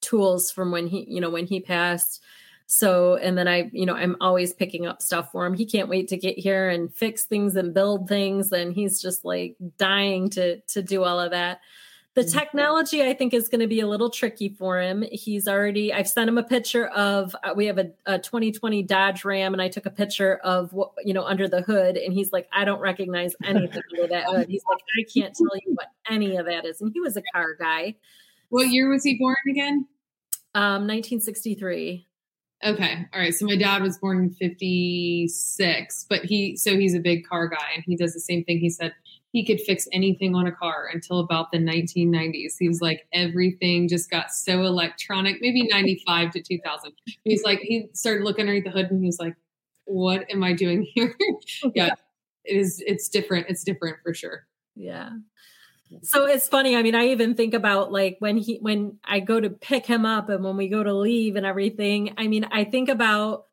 tools 0.00 0.50
from 0.50 0.70
when 0.70 0.86
he 0.86 1.04
you 1.08 1.20
know 1.20 1.30
when 1.30 1.46
he 1.46 1.60
passed. 1.60 2.22
So 2.66 3.16
and 3.16 3.36
then 3.36 3.48
i 3.48 3.68
you 3.72 3.84
know 3.84 3.94
i'm 3.94 4.16
always 4.20 4.52
picking 4.52 4.86
up 4.86 5.02
stuff 5.02 5.32
for 5.32 5.44
him. 5.44 5.54
He 5.54 5.66
can't 5.66 5.88
wait 5.88 6.08
to 6.08 6.16
get 6.16 6.38
here 6.38 6.68
and 6.70 6.92
fix 6.92 7.24
things 7.24 7.56
and 7.56 7.74
build 7.74 8.08
things 8.08 8.52
and 8.52 8.72
he's 8.72 9.02
just 9.02 9.24
like 9.24 9.56
dying 9.76 10.30
to 10.30 10.60
to 10.60 10.82
do 10.82 11.04
all 11.04 11.20
of 11.20 11.32
that 11.32 11.60
the 12.14 12.22
mm-hmm. 12.22 12.38
technology, 12.38 13.02
I 13.04 13.14
think, 13.14 13.32
is 13.32 13.48
going 13.48 13.60
to 13.60 13.68
be 13.68 13.80
a 13.80 13.86
little 13.86 14.10
tricky 14.10 14.48
for 14.48 14.80
him. 14.80 15.04
He's 15.12 15.46
already, 15.46 15.92
I've 15.92 16.08
sent 16.08 16.28
him 16.28 16.38
a 16.38 16.42
picture 16.42 16.88
of, 16.88 17.36
uh, 17.44 17.52
we 17.54 17.66
have 17.66 17.78
a, 17.78 17.90
a 18.04 18.18
2020 18.18 18.82
Dodge 18.82 19.24
Ram, 19.24 19.52
and 19.52 19.62
I 19.62 19.68
took 19.68 19.86
a 19.86 19.90
picture 19.90 20.36
of 20.38 20.72
what, 20.72 20.90
you 21.04 21.14
know, 21.14 21.24
under 21.24 21.46
the 21.46 21.62
hood. 21.62 21.96
And 21.96 22.12
he's 22.12 22.32
like, 22.32 22.48
I 22.52 22.64
don't 22.64 22.80
recognize 22.80 23.36
anything 23.44 23.82
under 23.92 24.08
that 24.08 24.24
hood. 24.24 24.48
He's 24.48 24.64
like, 24.68 24.80
I 24.98 25.04
can't 25.12 25.34
tell 25.34 25.56
you 25.64 25.74
what 25.74 25.86
any 26.08 26.36
of 26.36 26.46
that 26.46 26.64
is. 26.64 26.80
And 26.80 26.90
he 26.92 27.00
was 27.00 27.16
a 27.16 27.22
car 27.32 27.54
guy. 27.54 27.94
What 28.48 28.68
year 28.68 28.90
was 28.90 29.04
he 29.04 29.16
born 29.16 29.36
again? 29.48 29.86
Um, 30.54 30.88
1963. 30.88 32.08
Okay. 32.62 33.06
All 33.14 33.20
right. 33.20 33.32
So 33.32 33.46
my 33.46 33.56
dad 33.56 33.82
was 33.82 33.98
born 33.98 34.18
in 34.24 34.30
56, 34.30 36.06
but 36.10 36.24
he, 36.24 36.56
so 36.56 36.76
he's 36.76 36.94
a 36.94 36.98
big 36.98 37.24
car 37.26 37.48
guy 37.48 37.70
and 37.74 37.84
he 37.86 37.96
does 37.96 38.12
the 38.12 38.20
same 38.20 38.44
thing. 38.44 38.58
He 38.58 38.68
said, 38.68 38.92
he 39.32 39.44
could 39.44 39.60
fix 39.60 39.86
anything 39.92 40.34
on 40.34 40.46
a 40.46 40.52
car 40.52 40.88
until 40.92 41.20
about 41.20 41.52
the 41.52 41.58
1990s. 41.58 42.54
He 42.58 42.66
was 42.66 42.80
like, 42.80 43.06
everything 43.12 43.88
just 43.88 44.10
got 44.10 44.32
so 44.32 44.62
electronic, 44.62 45.36
maybe 45.40 45.68
95 45.68 46.32
to 46.32 46.42
2000. 46.42 46.92
He's 47.24 47.44
like, 47.44 47.60
he 47.60 47.88
started 47.92 48.24
looking 48.24 48.42
underneath 48.42 48.64
the 48.64 48.70
hood 48.70 48.90
and 48.90 49.00
he 49.00 49.06
was 49.06 49.20
like, 49.20 49.36
what 49.84 50.24
am 50.30 50.42
I 50.42 50.52
doing 50.52 50.86
here? 50.94 51.16
yeah, 51.74 51.94
it 52.44 52.56
is, 52.56 52.82
it's 52.84 53.08
different. 53.08 53.46
It's 53.48 53.62
different 53.62 53.98
for 54.02 54.14
sure. 54.14 54.46
Yeah. 54.74 55.10
So 56.02 56.26
it's 56.26 56.48
funny. 56.48 56.76
I 56.76 56.82
mean, 56.82 56.94
I 56.94 57.08
even 57.08 57.34
think 57.34 57.54
about 57.54 57.90
like 57.90 58.16
when 58.20 58.36
he, 58.36 58.58
when 58.60 58.98
I 59.04 59.20
go 59.20 59.40
to 59.40 59.50
pick 59.50 59.86
him 59.86 60.06
up 60.06 60.28
and 60.28 60.44
when 60.44 60.56
we 60.56 60.68
go 60.68 60.82
to 60.82 60.94
leave 60.94 61.36
and 61.36 61.44
everything. 61.44 62.14
I 62.16 62.28
mean, 62.28 62.46
I 62.50 62.64
think 62.64 62.88
about, 62.88 63.46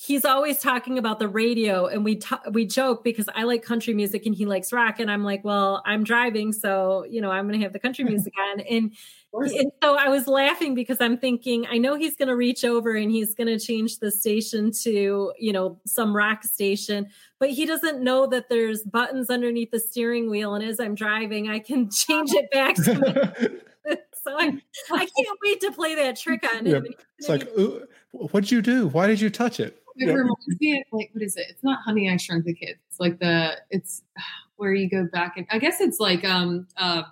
he's 0.00 0.24
always 0.24 0.60
talking 0.60 0.96
about 0.96 1.18
the 1.18 1.26
radio 1.26 1.86
and 1.86 2.04
we 2.04 2.14
t- 2.14 2.36
we 2.52 2.64
joke 2.64 3.02
because 3.02 3.28
I 3.34 3.42
like 3.42 3.64
country 3.64 3.92
music 3.94 4.26
and 4.26 4.34
he 4.34 4.46
likes 4.46 4.72
rock 4.72 5.00
and 5.00 5.10
I'm 5.10 5.24
like, 5.24 5.42
well, 5.42 5.82
I'm 5.84 6.04
driving, 6.04 6.52
so 6.52 7.04
you 7.10 7.20
know, 7.20 7.32
I'm 7.32 7.48
going 7.48 7.58
to 7.58 7.64
have 7.64 7.72
the 7.72 7.80
country 7.80 8.04
music 8.12 8.32
on 8.52 8.60
and, 8.60 8.92
and 9.32 9.72
so 9.82 9.96
I 9.96 10.08
was 10.08 10.28
laughing 10.28 10.76
because 10.76 11.00
I'm 11.00 11.18
thinking 11.18 11.66
I 11.68 11.78
know 11.78 11.96
he's 11.96 12.14
going 12.16 12.28
to 12.28 12.36
reach 12.36 12.64
over 12.64 12.94
and 12.94 13.10
he's 13.10 13.34
going 13.34 13.48
to 13.48 13.58
change 13.58 13.98
the 13.98 14.12
station 14.12 14.70
to, 14.82 15.32
you 15.36 15.52
know, 15.52 15.80
some 15.84 16.14
rock 16.14 16.44
station, 16.44 17.08
but 17.40 17.50
he 17.50 17.66
doesn't 17.66 18.00
know 18.00 18.28
that 18.28 18.48
there's 18.48 18.84
buttons 18.84 19.30
underneath 19.30 19.72
the 19.72 19.80
steering 19.80 20.30
wheel 20.30 20.54
and 20.54 20.64
as 20.64 20.78
I'm 20.78 20.94
driving, 20.94 21.48
I 21.48 21.58
can 21.58 21.90
change 21.90 22.30
it 22.34 22.48
back 22.52 22.76
to 22.76 23.60
so 24.22 24.32
I, 24.38 24.52
I 24.92 25.06
can't 25.06 25.38
wait 25.44 25.60
to 25.62 25.72
play 25.72 25.96
that 25.96 26.16
trick 26.16 26.44
on 26.54 26.66
him. 26.66 26.84
Yeah. 26.84 26.92
It's 27.18 27.28
like, 27.28 27.48
what'd 28.12 28.52
you 28.52 28.62
do? 28.62 28.86
Why 28.88 29.08
did 29.08 29.20
you 29.20 29.28
touch 29.28 29.58
it? 29.58 29.82
It 29.98 30.06
yep. 30.06 30.16
reminds 30.16 30.60
me 30.60 30.78
of 30.78 30.84
like 30.92 31.10
what 31.12 31.22
is 31.22 31.36
it? 31.36 31.46
It's 31.48 31.64
not 31.64 31.80
Honey 31.84 32.10
I 32.10 32.16
Shrunk 32.16 32.44
the 32.44 32.54
Kids. 32.54 32.78
It's 32.88 33.00
like 33.00 33.18
the 33.18 33.56
it's 33.70 34.02
where 34.56 34.72
you 34.72 34.88
go 34.88 35.06
back 35.12 35.36
and 35.36 35.46
I 35.50 35.58
guess 35.58 35.80
it's 35.80 36.00
like 36.00 36.24
um 36.24 36.66
uh 36.76 37.02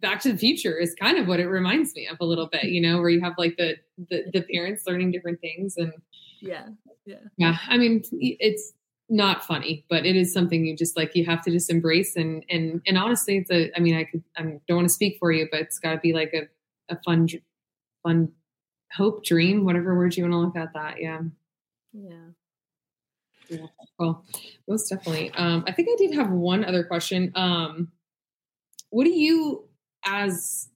Back 0.00 0.20
to 0.20 0.32
the 0.32 0.38
Future 0.38 0.78
is 0.78 0.94
kind 0.94 1.18
of 1.18 1.26
what 1.26 1.40
it 1.40 1.48
reminds 1.48 1.94
me 1.94 2.06
of 2.06 2.18
a 2.20 2.24
little 2.24 2.48
bit, 2.48 2.64
you 2.64 2.82
know, 2.82 3.00
where 3.00 3.08
you 3.08 3.20
have 3.22 3.34
like 3.38 3.56
the 3.56 3.76
the, 4.10 4.24
the 4.32 4.42
parents 4.42 4.84
learning 4.86 5.10
different 5.10 5.40
things 5.40 5.76
and 5.76 5.92
yeah, 6.40 6.66
yeah, 7.06 7.16
yeah. 7.38 7.56
I 7.68 7.78
mean, 7.78 8.02
it's 8.12 8.74
not 9.08 9.44
funny, 9.44 9.84
but 9.88 10.04
it 10.04 10.16
is 10.16 10.32
something 10.32 10.66
you 10.66 10.76
just 10.76 10.96
like 10.96 11.14
you 11.14 11.24
have 11.24 11.42
to 11.44 11.50
just 11.50 11.70
embrace 11.70 12.16
and 12.16 12.44
and 12.50 12.82
and 12.86 12.98
honestly, 12.98 13.38
it's 13.38 13.50
a. 13.50 13.70
I 13.76 13.80
mean, 13.80 13.96
I 13.96 14.04
could 14.04 14.22
I 14.36 14.42
don't 14.42 14.76
want 14.76 14.88
to 14.88 14.94
speak 14.94 15.16
for 15.18 15.32
you, 15.32 15.48
but 15.50 15.60
it's 15.60 15.78
got 15.78 15.92
to 15.92 15.98
be 15.98 16.12
like 16.12 16.34
a 16.34 16.48
a 16.92 16.98
fun 17.04 17.28
fun 18.02 18.32
hope 18.92 19.24
dream, 19.24 19.64
whatever 19.64 19.96
words 19.96 20.16
you 20.16 20.24
want 20.24 20.32
to 20.32 20.38
look 20.38 20.56
at 20.56 20.74
that. 20.74 21.00
Yeah. 21.00 21.20
Yeah. 21.96 22.30
Yeah. 23.48 23.66
Well, 23.98 24.24
most 24.68 24.90
definitely. 24.90 25.30
Um, 25.30 25.64
I 25.66 25.72
think 25.72 25.88
I 25.90 25.96
did 25.96 26.14
have 26.14 26.30
one 26.30 26.64
other 26.64 26.84
question. 26.84 27.32
Um, 27.34 27.92
what 28.90 29.04
do 29.04 29.10
you, 29.10 29.68
as 30.04 30.68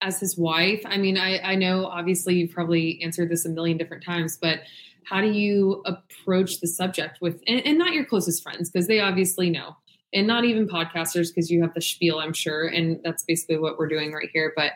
as 0.00 0.20
his 0.20 0.38
wife? 0.38 0.82
I 0.84 0.96
mean, 0.96 1.18
I, 1.18 1.40
I 1.40 1.54
know 1.56 1.86
obviously 1.86 2.36
you've 2.36 2.52
probably 2.52 3.00
answered 3.02 3.30
this 3.30 3.44
a 3.44 3.48
million 3.48 3.76
different 3.76 4.04
times, 4.04 4.38
but 4.40 4.60
how 5.04 5.20
do 5.20 5.30
you 5.32 5.82
approach 5.86 6.60
the 6.60 6.68
subject 6.68 7.18
with, 7.20 7.42
and, 7.48 7.66
and 7.66 7.78
not 7.78 7.94
your 7.94 8.04
closest 8.04 8.42
friends 8.42 8.70
because 8.70 8.86
they 8.86 9.00
obviously 9.00 9.50
know, 9.50 9.76
and 10.12 10.26
not 10.26 10.44
even 10.44 10.68
podcasters 10.68 11.34
because 11.34 11.50
you 11.50 11.62
have 11.62 11.74
the 11.74 11.80
spiel, 11.80 12.20
I'm 12.20 12.32
sure, 12.32 12.68
and 12.68 13.00
that's 13.02 13.24
basically 13.24 13.58
what 13.58 13.76
we're 13.76 13.88
doing 13.88 14.12
right 14.12 14.28
here. 14.32 14.52
But 14.54 14.72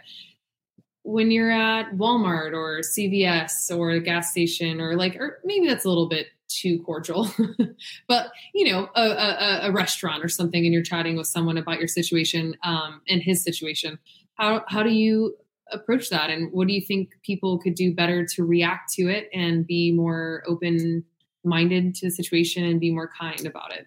when 1.05 1.31
you're 1.31 1.51
at 1.51 1.93
Walmart 1.93 2.53
or 2.53 2.81
CVS 2.81 3.77
or 3.77 3.91
a 3.91 4.01
gas 4.01 4.31
station 4.31 4.81
or 4.81 4.97
like, 4.97 5.17
or 5.17 5.41
maybe 5.45 5.67
that's 5.67 5.85
a 5.85 5.89
little 5.89 6.09
bit 6.09 6.29
too 6.49 6.83
cordial, 6.83 7.31
but 8.09 8.31
you 8.55 8.71
know, 8.71 8.89
a, 8.95 9.03
a, 9.03 9.61
a, 9.65 9.73
restaurant 9.73 10.25
or 10.25 10.29
something, 10.29 10.65
and 10.65 10.73
you're 10.73 10.83
chatting 10.83 11.17
with 11.17 11.27
someone 11.27 11.57
about 11.57 11.79
your 11.79 11.89
situation 11.89 12.57
um, 12.63 13.01
and 13.09 13.23
his 13.23 13.43
situation. 13.43 13.99
How 14.35 14.65
how 14.69 14.83
do 14.83 14.91
you 14.91 15.37
approach 15.71 16.11
that, 16.11 16.31
and 16.31 16.53
what 16.53 16.69
do 16.69 16.75
you 16.75 16.83
think 16.83 17.11
people 17.23 17.59
could 17.59 17.75
do 17.75 17.95
better 17.95 18.27
to 18.27 18.45
react 18.45 18.93
to 18.95 19.09
it 19.09 19.29
and 19.33 19.67
be 19.67 19.93
more 19.93 20.43
open 20.47 21.05
minded 21.45 21.95
to 21.97 22.07
the 22.07 22.11
situation 22.11 22.65
and 22.65 22.79
be 22.79 22.93
more 22.93 23.11
kind 23.19 23.47
about 23.47 23.75
it? 23.75 23.87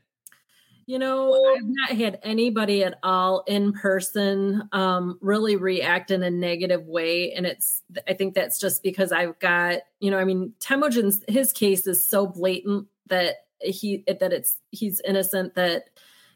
You 0.88 1.00
know, 1.00 1.34
I've 1.34 1.64
not 1.64 1.98
had 1.98 2.20
anybody 2.22 2.84
at 2.84 3.00
all 3.02 3.44
in 3.48 3.74
person 3.74 4.70
um, 4.72 5.18
really 5.20 5.56
react 5.56 6.12
in 6.12 6.22
a 6.22 6.30
negative 6.30 6.86
way. 6.86 7.34
And 7.34 7.48
it's, 7.48 7.82
I 8.08 8.14
think 8.14 8.36
that's 8.36 8.60
just 8.60 8.84
because 8.84 9.12
I've 9.12 9.40
got, 9.40 9.80
you 10.00 10.12
know, 10.12 10.20
I 10.20 10.26
mean, 10.26 10.54
Temujin's, 10.60 11.24
his 11.28 11.52
case 11.52 11.88
is 11.88 12.08
so 12.08 12.28
blatant 12.28 12.86
that 13.08 13.38
he, 13.60 14.04
that 14.08 14.32
it's, 14.32 14.58
he's 14.70 15.02
innocent 15.04 15.56
that, 15.56 15.86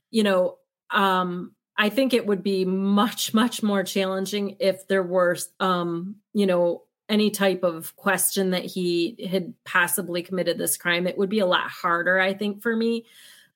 you 0.10 0.24
know, 0.24 0.58
um, 0.90 1.54
I 1.78 1.90
think 1.90 2.16
it 2.16 2.26
would 2.26 2.42
be 2.42 2.66
much, 2.66 3.36
much 3.36 3.62
more 3.62 3.84
challenging 3.84 4.58
if 4.60 4.88
there 4.88 5.04
were, 5.04 5.38
um, 5.60 6.16
you 6.34 6.48
know, 6.48 6.86
any 7.08 7.30
type 7.30 7.62
of 7.64 7.96
question 7.98 8.50
that 8.50 8.66
he 8.66 9.28
had 9.30 9.54
possibly 9.64 10.24
committed 10.24 10.58
this 10.58 10.76
crime. 10.76 11.06
It 11.06 11.20
would 11.20 11.30
be 11.30 11.40
a 11.40 11.46
lot 11.46 11.70
harder, 11.70 12.20
I 12.20 12.34
think, 12.34 12.64
for 12.64 12.76
me 12.76 13.06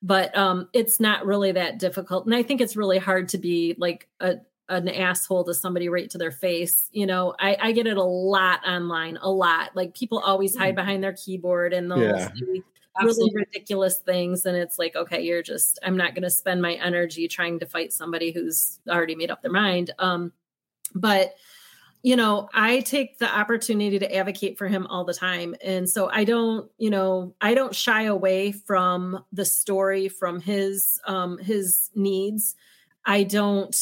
but 0.03 0.37
um, 0.37 0.67
it's 0.73 0.99
not 0.99 1.25
really 1.25 1.53
that 1.53 1.79
difficult. 1.79 2.25
And 2.25 2.35
I 2.35 2.43
think 2.43 2.59
it's 2.59 2.75
really 2.75 2.99
hard 2.99 3.29
to 3.29 3.37
be 3.37 3.75
like 3.79 4.09
a 4.19 4.35
an 4.69 4.87
asshole 4.87 5.43
to 5.45 5.53
somebody 5.53 5.89
right 5.89 6.09
to 6.09 6.17
their 6.17 6.31
face. 6.31 6.89
You 6.91 7.05
know, 7.05 7.35
I, 7.39 7.57
I 7.59 7.71
get 7.71 7.87
it 7.87 7.97
a 7.97 8.03
lot 8.03 8.65
online, 8.67 9.17
a 9.21 9.29
lot. 9.29 9.75
Like 9.75 9.93
people 9.93 10.19
always 10.19 10.55
hide 10.55 10.73
mm. 10.73 10.77
behind 10.77 11.03
their 11.03 11.13
keyboard 11.13 11.73
and 11.73 11.89
they'll 11.91 12.01
yeah. 12.01 12.29
really 12.41 12.63
Absolutely. 12.99 13.35
ridiculous 13.35 13.99
things. 13.99 14.45
And 14.45 14.55
it's 14.55 14.79
like, 14.79 14.95
okay, 14.95 15.21
you're 15.21 15.43
just, 15.43 15.79
I'm 15.83 15.97
not 15.97 16.13
going 16.13 16.23
to 16.23 16.29
spend 16.29 16.61
my 16.61 16.73
energy 16.73 17.27
trying 17.27 17.59
to 17.59 17.65
fight 17.65 17.91
somebody 17.91 18.31
who's 18.31 18.79
already 18.89 19.15
made 19.15 19.31
up 19.31 19.41
their 19.41 19.51
mind. 19.51 19.91
Um, 19.99 20.31
but 20.95 21.35
you 22.03 22.17
know, 22.17 22.49
I 22.53 22.81
take 22.81 23.17
the 23.17 23.33
opportunity 23.33 23.97
to 23.97 24.15
advocate 24.15 24.57
for 24.57 24.67
him 24.67 24.85
all 24.87 25.05
the 25.05 25.13
time. 25.13 25.55
And 25.63 25.89
so 25.89 26.09
I 26.09 26.25
don't, 26.25 26.69
you 26.77 26.89
know, 26.89 27.33
I 27.41 27.53
don't 27.53 27.73
shy 27.73 28.03
away 28.03 28.51
from 28.51 29.23
the 29.31 29.45
story, 29.45 30.09
from 30.09 30.41
his 30.41 30.99
um 31.07 31.37
his 31.37 31.89
needs. 31.95 32.55
I 33.05 33.23
don't, 33.23 33.75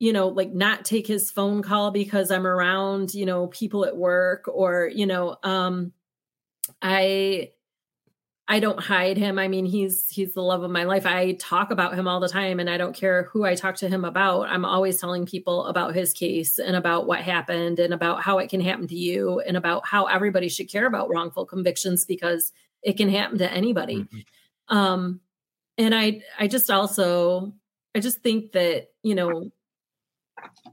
you 0.00 0.12
know, 0.12 0.28
like 0.28 0.52
not 0.52 0.84
take 0.84 1.06
his 1.06 1.30
phone 1.30 1.62
call 1.62 1.92
because 1.92 2.30
I'm 2.32 2.46
around, 2.46 3.14
you 3.14 3.24
know, 3.26 3.46
people 3.48 3.84
at 3.84 3.96
work 3.96 4.46
or, 4.48 4.90
you 4.92 5.06
know, 5.06 5.36
um 5.44 5.92
I 6.82 7.50
I 8.50 8.58
don't 8.58 8.80
hide 8.80 9.16
him. 9.16 9.38
I 9.38 9.46
mean, 9.46 9.64
he's 9.64 10.08
he's 10.08 10.34
the 10.34 10.42
love 10.42 10.64
of 10.64 10.72
my 10.72 10.82
life. 10.82 11.06
I 11.06 11.34
talk 11.34 11.70
about 11.70 11.94
him 11.94 12.08
all 12.08 12.18
the 12.18 12.28
time 12.28 12.58
and 12.58 12.68
I 12.68 12.78
don't 12.78 12.96
care 12.96 13.28
who 13.32 13.44
I 13.44 13.54
talk 13.54 13.76
to 13.76 13.88
him 13.88 14.04
about. 14.04 14.48
I'm 14.48 14.64
always 14.64 15.00
telling 15.00 15.24
people 15.24 15.66
about 15.66 15.94
his 15.94 16.12
case 16.12 16.58
and 16.58 16.74
about 16.74 17.06
what 17.06 17.20
happened 17.20 17.78
and 17.78 17.94
about 17.94 18.22
how 18.22 18.38
it 18.38 18.50
can 18.50 18.60
happen 18.60 18.88
to 18.88 18.96
you 18.96 19.38
and 19.38 19.56
about 19.56 19.86
how 19.86 20.06
everybody 20.06 20.48
should 20.48 20.68
care 20.68 20.86
about 20.86 21.08
wrongful 21.08 21.46
convictions 21.46 22.04
because 22.04 22.50
it 22.82 22.96
can 22.96 23.08
happen 23.08 23.38
to 23.38 23.52
anybody. 23.52 23.98
Mm-hmm. 23.98 24.76
Um 24.76 25.20
and 25.78 25.94
I 25.94 26.22
I 26.36 26.48
just 26.48 26.72
also 26.72 27.54
I 27.94 28.00
just 28.00 28.18
think 28.18 28.50
that, 28.50 28.88
you 29.04 29.14
know, 29.14 29.52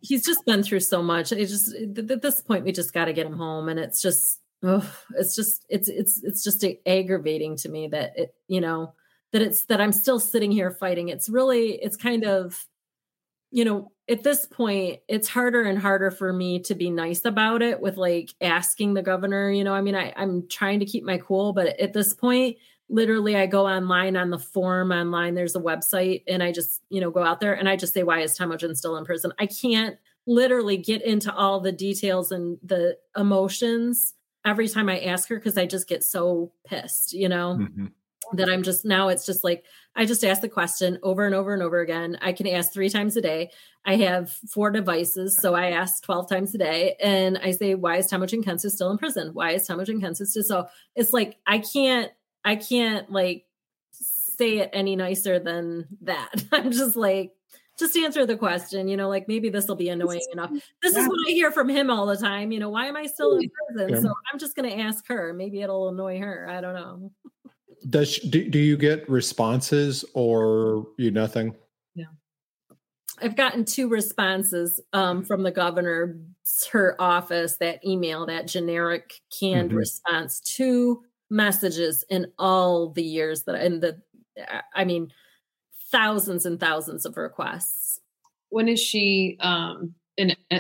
he's 0.02 0.26
just 0.26 0.44
been 0.48 0.64
through 0.64 0.80
so 0.80 1.04
much. 1.04 1.32
It 1.32 1.46
just 1.46 1.76
at 1.76 2.24
this 2.24 2.42
point 2.42 2.66
we 2.66 2.72
just 2.72 2.92
got 2.92 3.06
to 3.06 3.14
get 3.14 3.28
him 3.28 3.38
home 3.38 3.70
and 3.70 3.80
it's 3.80 4.02
just 4.02 4.40
oh, 4.64 4.94
it's 5.16 5.36
just 5.36 5.66
it's 5.70 5.88
it's 5.88 6.24
it's 6.24 6.44
just 6.44 6.66
aggravating 6.86 7.56
to 7.58 7.70
me 7.70 7.88
that 7.88 8.14
it 8.16 8.36
you 8.48 8.62
know 8.62 8.94
that 9.34 9.42
it's 9.42 9.66
that 9.66 9.82
I'm 9.82 9.92
still 9.92 10.20
sitting 10.20 10.52
here 10.52 10.72
fighting. 10.72 11.10
It's 11.10 11.30
really 11.30 11.74
it's 11.74 11.98
kind 11.98 12.24
of 12.24 12.66
you 13.52 13.66
know 13.66 13.92
at 14.10 14.24
this 14.24 14.46
point 14.46 15.00
it's 15.08 15.28
harder 15.28 15.64
and 15.64 15.80
harder 15.80 16.12
for 16.12 16.32
me 16.34 16.60
to 16.60 16.76
be 16.76 16.90
nice 16.90 17.26
about 17.26 17.62
it 17.62 17.80
with 17.82 17.98
like 17.98 18.34
asking 18.42 18.94
the 18.94 19.02
governor 19.02 19.50
you 19.50 19.64
know 19.64 19.74
i 19.74 19.82
mean 19.82 19.96
I, 19.96 20.14
i'm 20.16 20.48
trying 20.48 20.80
to 20.80 20.86
keep 20.86 21.04
my 21.04 21.18
cool 21.18 21.54
but 21.54 21.80
at 21.80 21.94
this 21.94 22.14
point 22.14 22.58
literally 22.90 23.36
i 23.36 23.46
go 23.46 23.68
online 23.68 24.18
on 24.18 24.30
the 24.30 24.40
form 24.40 24.92
online 24.92 25.34
there's 25.34 25.56
a 25.56 25.62
website 25.62 26.24
and 26.28 26.44
i 26.44 26.52
just 26.52 26.82
you 26.90 27.00
know 27.00 27.12
go 27.12 27.24
out 27.24 27.40
there 27.40 27.54
and 27.54 27.70
i 27.70 27.76
just 27.76 27.94
say 27.94 28.04
why 28.04 28.20
is 28.20 28.36
temujin 28.36 28.76
still 28.76 28.98
in 28.98 29.06
prison 29.06 29.32
i 29.40 29.46
can't 29.46 29.98
literally 30.26 30.78
get 30.78 31.02
into 31.04 31.34
all 31.34 31.62
the 31.62 31.72
details 31.72 32.32
and 32.32 32.58
the 32.64 32.98
emotions 33.16 34.14
every 34.48 34.68
time 34.68 34.90
I 34.90 35.00
ask 35.02 35.28
her 35.30 35.36
because 35.36 35.58
I 35.58 35.66
just 35.66 35.88
get 35.88 36.04
so 36.04 36.52
pissed, 36.66 37.14
you 37.14 37.28
know, 37.28 37.58
mm-hmm. 37.60 37.88
that 38.34 38.50
I'm 38.50 38.64
just 38.64 38.86
now 38.86 39.10
it's 39.10 39.26
just 39.26 39.44
like 39.44 39.66
I 39.96 40.06
just 40.06 40.24
ask 40.24 40.42
the 40.42 40.50
question 40.50 41.00
over 41.04 41.26
and 41.26 41.36
over 41.36 41.54
and 41.54 41.62
over 41.62 41.82
again. 41.82 42.18
I 42.22 42.32
can 42.32 42.48
ask 42.48 42.72
three 42.72 42.90
times 42.90 43.18
a 43.18 43.22
day. 43.22 43.52
I 43.86 43.98
have 43.98 44.32
four 44.32 44.72
devices, 44.72 45.38
so 45.38 45.54
I 45.54 45.72
ask 45.72 46.04
12 46.04 46.30
times 46.30 46.56
a 46.56 46.58
day. 46.58 46.96
And 47.02 47.38
I 47.38 47.52
say, 47.52 47.76
why 47.76 47.98
is 47.98 48.08
Temujin 48.08 48.44
Kensu 48.44 48.70
still 48.70 48.92
in 48.92 48.98
prison? 48.98 49.32
Why 49.34 49.52
is 49.52 49.68
Temujin 49.68 50.02
Kensu 50.02 50.26
still 50.26 50.44
so 50.44 50.68
it's 50.96 51.14
like 51.14 51.38
I 51.46 51.60
can't 51.60 52.12
I 52.46 52.56
can't 52.56 53.12
like 53.12 53.46
say 53.92 54.60
it 54.60 54.70
any 54.72 54.96
nicer 54.96 55.40
than 55.40 55.88
that. 56.02 56.44
I'm 56.52 56.72
just 56.72 56.96
like, 56.96 57.34
just 57.78 57.96
answer 57.96 58.26
the 58.26 58.36
question, 58.36 58.88
you 58.88 58.98
know, 58.98 59.10
like 59.10 59.28
maybe 59.28 59.50
this 59.50 59.68
will 59.68 59.76
be 59.76 59.90
annoying 59.90 60.26
enough. 60.32 60.52
This 60.82 60.94
yeah. 60.94 61.02
is 61.02 61.08
what 61.08 61.18
I 61.28 61.32
hear 61.32 61.52
from 61.52 61.70
him 61.70 61.90
all 61.90 62.06
the 62.06 62.18
time. 62.18 62.52
You 62.52 62.60
know, 62.60 62.70
why 62.70 62.86
am 62.88 62.96
I 62.96 63.06
still 63.06 63.38
in 63.38 63.50
prison? 63.68 63.90
Yeah. 63.90 64.02
So 64.02 64.14
I'm 64.32 64.40
just 64.40 64.56
going 64.56 64.70
to 64.70 64.78
ask 64.80 65.08
her. 65.08 65.34
Maybe 65.34 65.62
it'll 65.62 65.90
annoy 65.90 66.20
her. 66.20 66.48
I 66.50 66.62
don't 66.62 66.74
know. 66.74 67.12
Does 67.90 68.14
she, 68.14 68.30
do, 68.30 68.50
do 68.50 68.60
you 68.60 68.78
get 68.78 69.08
responses 69.10 70.04
or 70.14 70.88
you 70.98 71.12
nothing? 71.12 71.56
Yeah. 71.94 72.06
I've 73.22 73.36
gotten 73.36 73.66
two 73.66 73.88
responses 73.88 74.82
um, 74.94 75.24
from 75.24 75.44
the 75.44 75.52
governor's 75.52 76.16
her 76.72 76.96
office, 77.00 77.58
that 77.58 77.86
email, 77.86 78.26
that 78.26 78.48
generic 78.48 79.14
canned 79.40 79.70
mm-hmm. 79.70 79.78
response, 79.78 80.40
two 80.40 81.04
messages 81.30 82.06
in 82.10 82.28
all 82.40 82.90
the 82.90 83.04
years 83.04 83.44
that 83.44 83.64
in 83.64 83.80
the 83.80 84.02
I 84.74 84.86
mean, 84.86 85.12
thousands 85.98 86.46
and 86.46 86.60
thousands 86.60 87.06
of 87.06 87.18
requests. 87.18 88.00
When 88.50 88.68
is 88.68 88.80
she? 88.80 89.38
Um, 89.40 89.96
and 90.18 90.32
uh, 90.52 90.60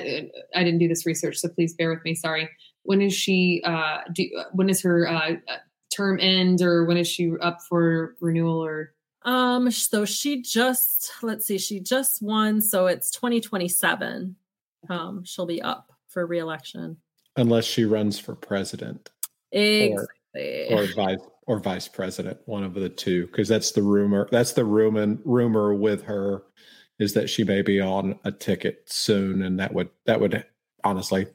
I 0.56 0.64
didn't 0.64 0.80
do 0.80 0.88
this 0.88 1.06
research, 1.06 1.38
so 1.38 1.50
please 1.50 1.76
bear 1.76 1.92
with 1.92 2.04
me. 2.04 2.16
Sorry. 2.16 2.50
When 2.84 3.02
is 3.02 3.14
she? 3.14 3.62
Uh, 3.64 4.00
do, 4.12 4.28
when 4.54 4.70
is 4.70 4.82
her 4.82 5.08
uh, 5.08 5.36
term 5.96 6.20
end, 6.20 6.62
or 6.62 6.86
when 6.86 6.98
is 6.98 7.08
she 7.08 7.32
up 7.42 7.60
for 7.62 8.16
renewal? 8.20 8.64
Or 8.64 8.94
um, 9.24 9.70
so 9.70 10.06
she 10.06 10.42
just 10.42 11.12
let's 11.22 11.46
see, 11.46 11.60
she 11.60 11.80
just 11.80 12.22
won, 12.22 12.60
so 12.60 12.88
it's 12.88 13.12
2027. 13.12 14.36
Um, 14.90 15.24
she'll 15.24 15.46
be 15.46 15.62
up 15.62 15.92
for 16.08 16.26
reelection 16.26 16.98
unless 17.36 17.66
she 17.66 17.86
runs 17.86 18.20
for 18.20 18.36
president. 18.36 19.12
Exactly. 19.52 20.68
Or, 20.72 20.84
or 20.84 20.88
vice 20.96 21.20
or 21.48 21.60
vice 21.60 21.88
president, 21.88 22.40
one 22.46 22.64
of 22.64 22.74
the 22.74 22.90
two, 22.90 23.26
because 23.28 23.48
that's 23.48 23.72
the 23.72 23.82
rumor. 23.82 24.28
That's 24.32 24.54
the 24.54 24.66
rumor 24.66 25.18
rumor 25.24 25.74
with 25.74 26.04
her 26.04 26.44
is 27.00 27.14
that 27.14 27.30
she 27.30 27.44
may 27.44 27.62
be 27.62 27.80
on 27.80 28.20
a 28.24 28.32
ticket 28.32 28.84
soon, 28.86 29.42
and 29.42 29.60
that 29.60 29.74
would 29.74 29.90
that 30.06 30.20
would 30.20 30.46
honestly, 30.84 31.28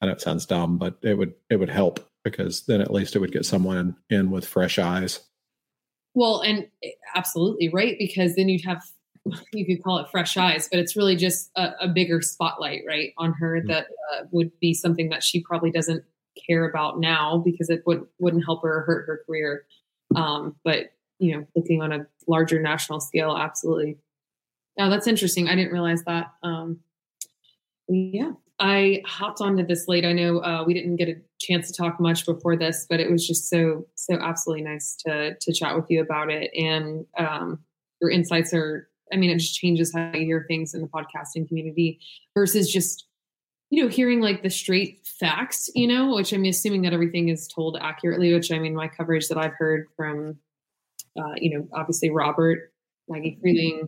I 0.00 0.06
know 0.06 0.12
it 0.12 0.20
sounds 0.20 0.44
dumb, 0.44 0.76
but 0.76 0.98
it 1.02 1.14
would 1.14 1.34
it 1.48 1.56
would 1.56 1.70
help 1.70 2.06
because 2.24 2.66
then 2.66 2.80
at 2.80 2.92
least 2.92 3.16
it 3.16 3.20
would 3.20 3.32
get 3.32 3.46
someone 3.46 3.96
in 4.10 4.30
with 4.30 4.46
fresh 4.46 4.78
eyes. 4.78 5.20
Well, 6.14 6.40
and 6.40 6.66
eh, 6.82 6.90
absolutely 7.14 7.68
right, 7.68 7.96
because 7.98 8.34
then 8.34 8.48
you'd 8.48 8.64
have 8.64 8.82
you 9.52 9.64
could 9.64 9.82
call 9.84 9.98
it 9.98 10.10
fresh 10.10 10.36
eyes, 10.36 10.68
but 10.70 10.80
it's 10.80 10.96
really 10.96 11.16
just 11.16 11.50
a, 11.54 11.70
a 11.82 11.88
bigger 11.88 12.20
spotlight, 12.22 12.82
right, 12.86 13.12
on 13.18 13.32
her 13.34 13.58
mm-hmm. 13.58 13.68
that 13.68 13.86
uh, 14.12 14.24
would 14.32 14.50
be 14.58 14.74
something 14.74 15.10
that 15.10 15.22
she 15.22 15.42
probably 15.42 15.70
doesn't 15.70 16.04
care 16.46 16.68
about 16.68 17.00
now 17.00 17.38
because 17.44 17.70
it 17.70 17.82
would 17.86 18.06
wouldn't 18.18 18.44
help 18.44 18.62
her 18.62 18.78
or 18.78 18.80
hurt 18.82 19.06
her 19.06 19.22
career. 19.26 19.64
Um, 20.14 20.56
but 20.64 20.92
you 21.18 21.36
know, 21.36 21.46
looking 21.54 21.82
on 21.82 21.92
a 21.92 22.06
larger 22.26 22.60
national 22.60 23.00
scale, 23.00 23.36
absolutely. 23.36 23.98
Now 24.78 24.88
that's 24.88 25.06
interesting. 25.06 25.48
I 25.48 25.54
didn't 25.54 25.72
realize 25.72 26.02
that. 26.04 26.32
Um, 26.42 26.80
yeah, 27.88 28.32
I 28.60 29.02
hopped 29.06 29.40
onto 29.40 29.66
this 29.66 29.88
late. 29.88 30.04
I 30.04 30.12
know 30.12 30.38
uh, 30.38 30.64
we 30.66 30.74
didn't 30.74 30.96
get 30.96 31.08
a 31.08 31.16
chance 31.40 31.70
to 31.70 31.76
talk 31.76 31.98
much 31.98 32.26
before 32.26 32.56
this, 32.56 32.86
but 32.88 33.00
it 33.00 33.10
was 33.10 33.26
just 33.26 33.48
so 33.48 33.86
so 33.94 34.14
absolutely 34.20 34.64
nice 34.64 34.96
to 35.06 35.34
to 35.34 35.52
chat 35.52 35.74
with 35.74 35.86
you 35.88 36.00
about 36.00 36.30
it. 36.30 36.50
And 36.54 37.06
um, 37.18 37.60
your 38.00 38.10
insights 38.10 38.52
are, 38.54 38.88
I 39.12 39.16
mean, 39.16 39.30
it 39.30 39.38
just 39.38 39.58
changes 39.58 39.92
how 39.94 40.12
you 40.14 40.24
hear 40.24 40.44
things 40.46 40.74
in 40.74 40.82
the 40.82 40.88
podcasting 40.88 41.48
community 41.48 42.00
versus 42.34 42.72
just 42.72 43.06
you 43.70 43.82
know, 43.82 43.88
hearing 43.88 44.20
like 44.20 44.42
the 44.42 44.50
straight 44.50 45.06
facts, 45.06 45.70
you 45.74 45.86
know, 45.86 46.14
which 46.14 46.32
I'm 46.32 46.44
assuming 46.44 46.82
that 46.82 46.92
everything 46.92 47.28
is 47.28 47.46
told 47.46 47.78
accurately, 47.80 48.34
which 48.34 48.50
I 48.50 48.58
mean, 48.58 48.74
my 48.74 48.88
coverage 48.88 49.28
that 49.28 49.38
I've 49.38 49.54
heard 49.54 49.86
from, 49.96 50.38
uh, 51.16 51.34
you 51.36 51.56
know, 51.56 51.68
obviously 51.72 52.10
Robert, 52.10 52.72
Maggie 53.08 53.38
Freleng, 53.42 53.84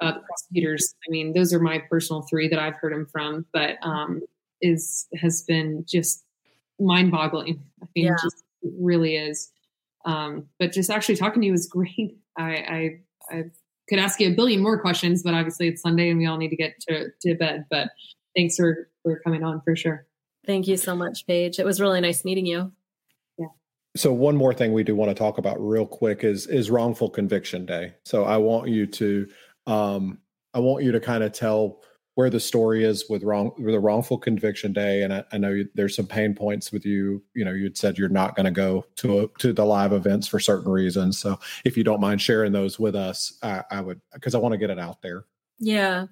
uh, 0.00 0.12
the 0.14 0.20
prosecutors, 0.20 0.94
I 1.06 1.10
mean, 1.10 1.32
those 1.32 1.52
are 1.52 1.60
my 1.60 1.78
personal 1.88 2.22
three 2.22 2.48
that 2.48 2.58
I've 2.58 2.74
heard 2.74 2.92
him 2.92 3.06
from, 3.06 3.46
but 3.52 3.76
um, 3.82 4.22
is, 4.60 5.06
has 5.20 5.42
been 5.42 5.84
just 5.88 6.24
mind 6.80 7.12
boggling. 7.12 7.62
I 7.80 7.86
mean, 7.94 8.06
yeah. 8.06 8.16
just 8.20 8.42
really 8.76 9.16
is. 9.16 9.52
Um, 10.04 10.48
but 10.58 10.72
just 10.72 10.90
actually 10.90 11.14
talking 11.14 11.42
to 11.42 11.46
you 11.46 11.52
was 11.52 11.66
great. 11.70 12.18
I, 12.36 12.50
I, 12.50 13.00
I 13.30 13.44
could 13.88 14.00
ask 14.00 14.18
you 14.18 14.32
a 14.32 14.34
billion 14.34 14.60
more 14.60 14.80
questions, 14.80 15.22
but 15.22 15.34
obviously 15.34 15.68
it's 15.68 15.82
Sunday 15.82 16.10
and 16.10 16.18
we 16.18 16.26
all 16.26 16.38
need 16.38 16.50
to 16.50 16.56
get 16.56 16.80
to, 16.88 17.10
to 17.20 17.34
bed, 17.36 17.66
but 17.70 17.90
thanks 18.36 18.56
for 18.56 18.88
for 19.02 19.20
coming 19.20 19.42
on 19.42 19.60
for 19.62 19.76
sure. 19.76 20.06
Thank 20.46 20.66
you 20.66 20.76
so 20.76 20.96
much, 20.96 21.26
Paige. 21.26 21.58
It 21.58 21.66
was 21.66 21.80
really 21.80 22.00
nice 22.00 22.24
meeting 22.24 22.46
you. 22.46 22.72
Yeah. 23.38 23.46
So 23.96 24.12
one 24.12 24.36
more 24.36 24.54
thing 24.54 24.72
we 24.72 24.82
do 24.82 24.96
want 24.96 25.10
to 25.10 25.14
talk 25.14 25.38
about 25.38 25.56
real 25.60 25.86
quick 25.86 26.24
is 26.24 26.46
is 26.46 26.70
wrongful 26.70 27.10
conviction 27.10 27.66
day. 27.66 27.94
So 28.04 28.24
I 28.24 28.38
want 28.38 28.68
you 28.68 28.86
to 28.86 29.28
um 29.66 30.18
I 30.54 30.60
want 30.60 30.84
you 30.84 30.92
to 30.92 31.00
kind 31.00 31.22
of 31.22 31.32
tell 31.32 31.82
where 32.14 32.28
the 32.28 32.40
story 32.40 32.84
is 32.84 33.06
with 33.08 33.22
wrong 33.22 33.52
with 33.56 33.74
the 33.74 33.80
wrongful 33.80 34.18
conviction 34.18 34.72
day 34.72 35.02
and 35.02 35.14
I, 35.14 35.24
I 35.32 35.38
know 35.38 35.50
you, 35.50 35.68
there's 35.74 35.96
some 35.96 36.06
pain 36.06 36.34
points 36.34 36.72
with 36.72 36.84
you 36.84 37.22
you 37.34 37.44
know 37.44 37.52
you'd 37.52 37.78
said 37.78 37.96
you're 37.96 38.08
not 38.08 38.36
going 38.36 38.44
to 38.44 38.50
go 38.50 38.84
to 38.96 39.20
a, 39.20 39.28
to 39.38 39.52
the 39.52 39.64
live 39.64 39.92
events 39.92 40.28
for 40.28 40.38
certain 40.38 40.70
reasons 40.70 41.18
so 41.18 41.38
if 41.64 41.76
you 41.76 41.84
don't 41.84 42.00
mind 42.00 42.20
sharing 42.20 42.52
those 42.52 42.78
with 42.78 42.94
us 42.94 43.38
I, 43.42 43.62
I 43.70 43.80
would 43.80 44.00
because 44.12 44.34
I 44.34 44.38
want 44.38 44.52
to 44.52 44.58
get 44.58 44.70
it 44.70 44.78
out 44.78 45.00
there 45.00 45.24
yeah 45.58 46.06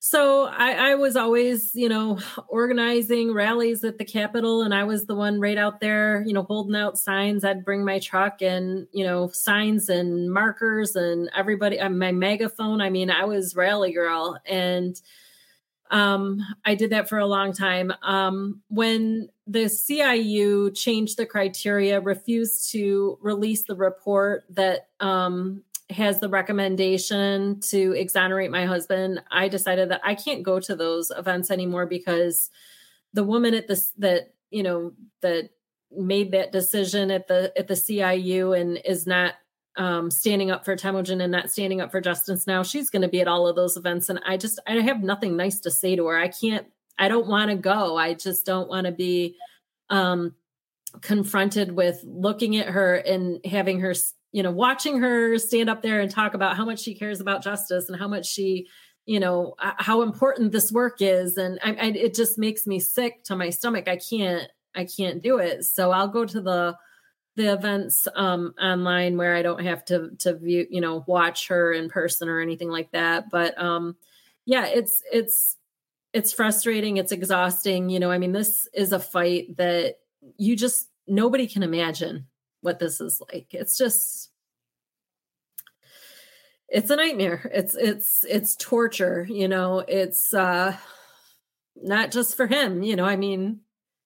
so 0.00 0.44
I, 0.44 0.92
I, 0.92 0.94
was 0.94 1.16
always, 1.16 1.74
you 1.74 1.88
know, 1.88 2.18
organizing 2.48 3.32
rallies 3.32 3.82
at 3.82 3.98
the 3.98 4.04
Capitol, 4.04 4.62
and 4.62 4.72
I 4.72 4.84
was 4.84 5.06
the 5.06 5.16
one 5.16 5.40
right 5.40 5.58
out 5.58 5.80
there, 5.80 6.22
you 6.24 6.32
know, 6.32 6.44
holding 6.44 6.76
out 6.76 6.98
signs. 6.98 7.44
I'd 7.44 7.64
bring 7.64 7.84
my 7.84 7.98
truck 7.98 8.40
and, 8.40 8.86
you 8.92 9.04
know, 9.04 9.28
signs 9.28 9.88
and 9.88 10.32
markers 10.32 10.94
and 10.94 11.28
everybody, 11.36 11.80
uh, 11.80 11.90
my 11.90 12.12
megaphone. 12.12 12.80
I 12.80 12.90
mean, 12.90 13.10
I 13.10 13.24
was 13.24 13.56
rally 13.56 13.92
girl, 13.92 14.38
and 14.46 15.00
um, 15.90 16.44
I 16.64 16.74
did 16.74 16.90
that 16.90 17.08
for 17.08 17.18
a 17.18 17.26
long 17.26 17.52
time. 17.52 17.92
Um, 18.02 18.62
when 18.68 19.28
the 19.46 19.64
CIU 19.64 20.76
changed 20.76 21.16
the 21.16 21.26
criteria, 21.26 22.00
refused 22.00 22.70
to 22.72 23.18
release 23.20 23.64
the 23.64 23.74
report 23.74 24.44
that 24.50 24.88
um, 25.00 25.64
has 25.90 26.20
the 26.20 26.28
recommendation 26.28 27.60
to 27.60 27.92
exonerate 27.92 28.50
my 28.50 28.66
husband, 28.66 29.22
I 29.30 29.48
decided 29.48 29.90
that 29.90 30.02
I 30.04 30.14
can't 30.14 30.42
go 30.42 30.60
to 30.60 30.76
those 30.76 31.10
events 31.10 31.50
anymore 31.50 31.86
because 31.86 32.50
the 33.14 33.24
woman 33.24 33.54
at 33.54 33.68
this 33.68 33.92
that 33.98 34.34
you 34.50 34.62
know 34.62 34.92
that 35.22 35.50
made 35.90 36.32
that 36.32 36.52
decision 36.52 37.10
at 37.10 37.28
the 37.28 37.52
at 37.56 37.68
the 37.68 37.74
CIU 37.74 38.58
and 38.58 38.78
is 38.84 39.06
not 39.06 39.34
um, 39.76 40.10
standing 40.10 40.50
up 40.50 40.64
for 40.64 40.76
Temujin 40.76 41.20
and 41.20 41.32
not 41.32 41.50
standing 41.50 41.80
up 41.80 41.90
for 41.90 42.00
justice 42.00 42.46
now. 42.46 42.62
She's 42.62 42.90
going 42.90 43.02
to 43.02 43.08
be 43.08 43.20
at 43.20 43.28
all 43.28 43.46
of 43.46 43.56
those 43.56 43.76
events, 43.76 44.08
and 44.08 44.20
I 44.26 44.36
just 44.36 44.58
I 44.66 44.74
have 44.80 45.02
nothing 45.02 45.36
nice 45.36 45.60
to 45.60 45.70
say 45.70 45.96
to 45.96 46.06
her. 46.06 46.18
I 46.18 46.28
can't. 46.28 46.66
I 46.98 47.08
don't 47.08 47.28
want 47.28 47.50
to 47.50 47.56
go. 47.56 47.96
I 47.96 48.14
just 48.14 48.44
don't 48.44 48.68
want 48.68 48.86
to 48.86 48.92
be 48.92 49.36
um, 49.88 50.34
confronted 51.00 51.72
with 51.72 52.02
looking 52.04 52.56
at 52.56 52.68
her 52.68 52.96
and 52.96 53.40
having 53.44 53.80
her, 53.80 53.94
you 54.32 54.42
know, 54.42 54.50
watching 54.50 54.98
her 55.00 55.38
stand 55.38 55.70
up 55.70 55.82
there 55.82 56.00
and 56.00 56.10
talk 56.10 56.34
about 56.34 56.56
how 56.56 56.64
much 56.64 56.80
she 56.80 56.94
cares 56.94 57.20
about 57.20 57.42
justice 57.42 57.88
and 57.88 57.98
how 57.98 58.08
much 58.08 58.26
she, 58.26 58.68
you 59.06 59.20
know, 59.20 59.54
how 59.58 60.02
important 60.02 60.52
this 60.52 60.70
work 60.70 61.00
is, 61.00 61.36
and 61.36 61.58
I, 61.62 61.70
I, 61.72 61.86
it 61.86 62.14
just 62.14 62.38
makes 62.38 62.66
me 62.66 62.78
sick 62.78 63.24
to 63.24 63.36
my 63.36 63.50
stomach. 63.50 63.88
I 63.88 63.96
can't. 63.96 64.50
I 64.74 64.84
can't 64.84 65.22
do 65.22 65.38
it. 65.38 65.64
So 65.64 65.90
I'll 65.90 66.08
go 66.08 66.24
to 66.24 66.40
the 66.40 66.76
the 67.36 67.52
events 67.52 68.08
um, 68.16 68.52
online 68.60 69.16
where 69.16 69.34
I 69.34 69.42
don't 69.42 69.64
have 69.64 69.84
to 69.86 70.10
to 70.18 70.36
view, 70.36 70.66
you 70.68 70.80
know, 70.80 71.04
watch 71.06 71.48
her 71.48 71.72
in 71.72 71.88
person 71.88 72.28
or 72.28 72.40
anything 72.40 72.68
like 72.68 72.90
that. 72.90 73.30
But 73.30 73.58
um, 73.60 73.96
yeah, 74.44 74.66
it's 74.66 75.02
it's 75.10 75.56
it's 76.12 76.32
frustrating. 76.32 76.96
It's 76.96 77.12
exhausting. 77.12 77.90
You 77.90 78.00
know, 78.00 78.10
I 78.10 78.18
mean, 78.18 78.32
this 78.32 78.68
is 78.74 78.92
a 78.92 78.98
fight 78.98 79.56
that 79.56 79.96
you 80.36 80.56
just 80.56 80.88
nobody 81.06 81.46
can 81.46 81.62
imagine 81.62 82.26
what 82.60 82.78
this 82.78 83.00
is 83.00 83.20
like. 83.32 83.48
It's 83.52 83.76
just 83.76 84.30
it's 86.68 86.90
a 86.90 86.96
nightmare. 86.96 87.50
It's 87.54 87.74
it's 87.74 88.24
it's 88.24 88.56
torture. 88.56 89.26
You 89.28 89.48
know, 89.48 89.84
it's 89.86 90.34
uh 90.34 90.76
not 91.82 92.10
just 92.10 92.36
for 92.36 92.46
him. 92.46 92.82
You 92.82 92.96
know, 92.96 93.04
I 93.04 93.16
mean, 93.16 93.60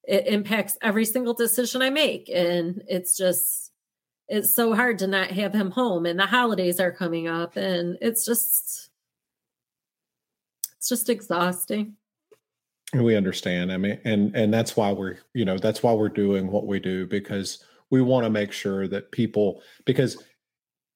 it 0.05 0.27
impacts 0.27 0.77
every 0.83 1.05
single 1.05 1.35
decision 1.35 1.83
I 1.83 1.91
make. 1.91 2.29
And 2.29 2.83
it's 2.89 3.17
just, 3.17 3.73
it's 4.29 4.55
so 4.55 4.75
hard 4.75 4.99
to 5.01 5.07
not 5.07 5.29
have 5.29 5.55
him 5.55 5.71
home. 5.71 6.07
And 6.07 6.19
the 6.19 6.27
holidays 6.27 6.81
are 6.81 6.93
coming 6.93 7.29
up. 7.29 7.57
And 7.57 7.99
it's 8.01 8.25
just, 8.25 8.91
it's 10.77 10.89
just 10.89 11.09
exhausting. 11.09 11.97
We 12.95 13.17
understand. 13.17 13.73
I 13.73 13.79
mean, 13.79 13.99
and 14.05 14.37
and 14.37 14.53
that's 14.53 14.77
why 14.77 14.93
we're, 14.93 15.17
you 15.33 15.47
know, 15.47 15.57
that's 15.57 15.83
why 15.83 15.95
we're 15.95 16.11
doing 16.11 16.49
what 16.49 16.67
we 16.67 16.79
do 16.79 17.07
because 17.07 17.65
we 17.93 18.03
want 18.03 18.25
to 18.25 18.31
make 18.31 18.51
sure 18.51 18.89
that 18.89 19.13
people 19.13 19.63
because 19.85 20.21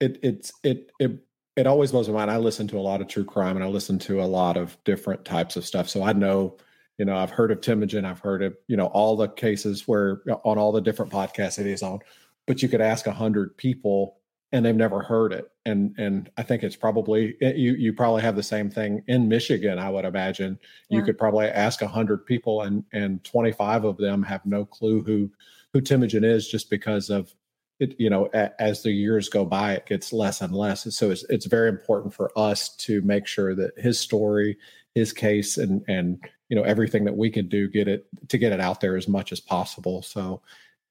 it 0.00 0.18
it's 0.24 0.52
it 0.64 0.90
it 0.98 1.24
it 1.54 1.66
always 1.68 1.92
blows 1.92 2.08
my 2.08 2.14
mind. 2.14 2.30
I 2.32 2.38
listen 2.38 2.66
to 2.68 2.78
a 2.78 2.80
lot 2.80 3.00
of 3.00 3.06
true 3.06 3.24
crime 3.24 3.54
and 3.56 3.64
I 3.64 3.68
listen 3.68 3.98
to 4.00 4.20
a 4.20 4.24
lot 4.24 4.56
of 4.56 4.76
different 4.82 5.24
types 5.24 5.56
of 5.56 5.64
stuff. 5.64 5.88
So 5.88 6.02
I 6.02 6.12
know 6.12 6.56
you 6.98 7.04
know 7.04 7.16
i've 7.16 7.30
heard 7.30 7.50
of 7.50 7.60
Temujin 7.60 8.04
i've 8.04 8.20
heard 8.20 8.42
of 8.42 8.56
you 8.68 8.76
know 8.76 8.86
all 8.86 9.16
the 9.16 9.28
cases 9.28 9.86
where 9.86 10.22
on 10.44 10.58
all 10.58 10.72
the 10.72 10.80
different 10.80 11.12
podcasts 11.12 11.58
it 11.58 11.66
is 11.66 11.82
on 11.82 12.00
but 12.46 12.62
you 12.62 12.68
could 12.68 12.80
ask 12.80 13.06
a 13.06 13.12
hundred 13.12 13.56
people 13.56 14.18
and 14.52 14.64
they've 14.64 14.74
never 14.74 15.02
heard 15.02 15.32
it 15.32 15.50
and 15.64 15.94
and 15.98 16.30
i 16.36 16.42
think 16.42 16.62
it's 16.62 16.76
probably 16.76 17.36
eh, 17.42 17.52
you 17.54 17.74
you 17.74 17.92
probably 17.92 18.22
have 18.22 18.36
the 18.36 18.42
same 18.42 18.70
thing 18.70 19.02
in 19.08 19.28
michigan 19.28 19.78
i 19.78 19.90
would 19.90 20.04
imagine 20.04 20.58
yeah. 20.88 20.98
you 20.98 21.04
could 21.04 21.18
probably 21.18 21.46
ask 21.46 21.82
a 21.82 21.88
hundred 21.88 22.24
people 22.24 22.62
and 22.62 22.84
and 22.92 23.22
25 23.24 23.84
of 23.84 23.96
them 23.98 24.22
have 24.22 24.44
no 24.46 24.64
clue 24.64 25.02
who 25.02 25.30
who 25.76 25.82
Temujin 25.82 26.24
is 26.24 26.48
just 26.48 26.70
because 26.70 27.10
of 27.10 27.34
it 27.80 27.94
you 27.98 28.08
know 28.08 28.30
a, 28.32 28.50
as 28.60 28.82
the 28.82 28.90
years 28.90 29.28
go 29.28 29.44
by 29.44 29.74
it 29.74 29.84
gets 29.84 30.10
less 30.10 30.40
and 30.40 30.54
less. 30.54 30.94
So 30.94 31.10
it's 31.10 31.24
it's 31.28 31.44
very 31.44 31.68
important 31.68 32.14
for 32.14 32.32
us 32.36 32.74
to 32.76 33.02
make 33.02 33.26
sure 33.26 33.54
that 33.54 33.72
his 33.76 34.00
story 34.00 34.56
his 34.94 35.12
case 35.12 35.58
and 35.58 35.84
and 35.86 36.18
you 36.48 36.56
know 36.56 36.62
everything 36.62 37.04
that 37.04 37.16
we 37.16 37.28
can 37.28 37.46
do 37.48 37.68
get 37.68 37.88
it 37.88 38.06
to 38.28 38.38
get 38.38 38.52
it 38.52 38.60
out 38.60 38.80
there 38.80 38.96
as 38.96 39.06
much 39.06 39.32
as 39.32 39.40
possible. 39.40 40.00
So 40.00 40.40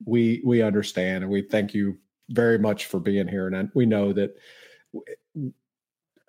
we 0.05 0.43
we 0.45 0.61
understand 0.61 1.23
and 1.23 1.33
we 1.33 1.41
thank 1.41 1.73
you 1.73 1.97
very 2.29 2.59
much 2.59 2.85
for 2.85 2.99
being 2.99 3.27
here. 3.27 3.47
And 3.47 3.71
we 3.73 3.87
know 3.87 4.13
that 4.13 4.37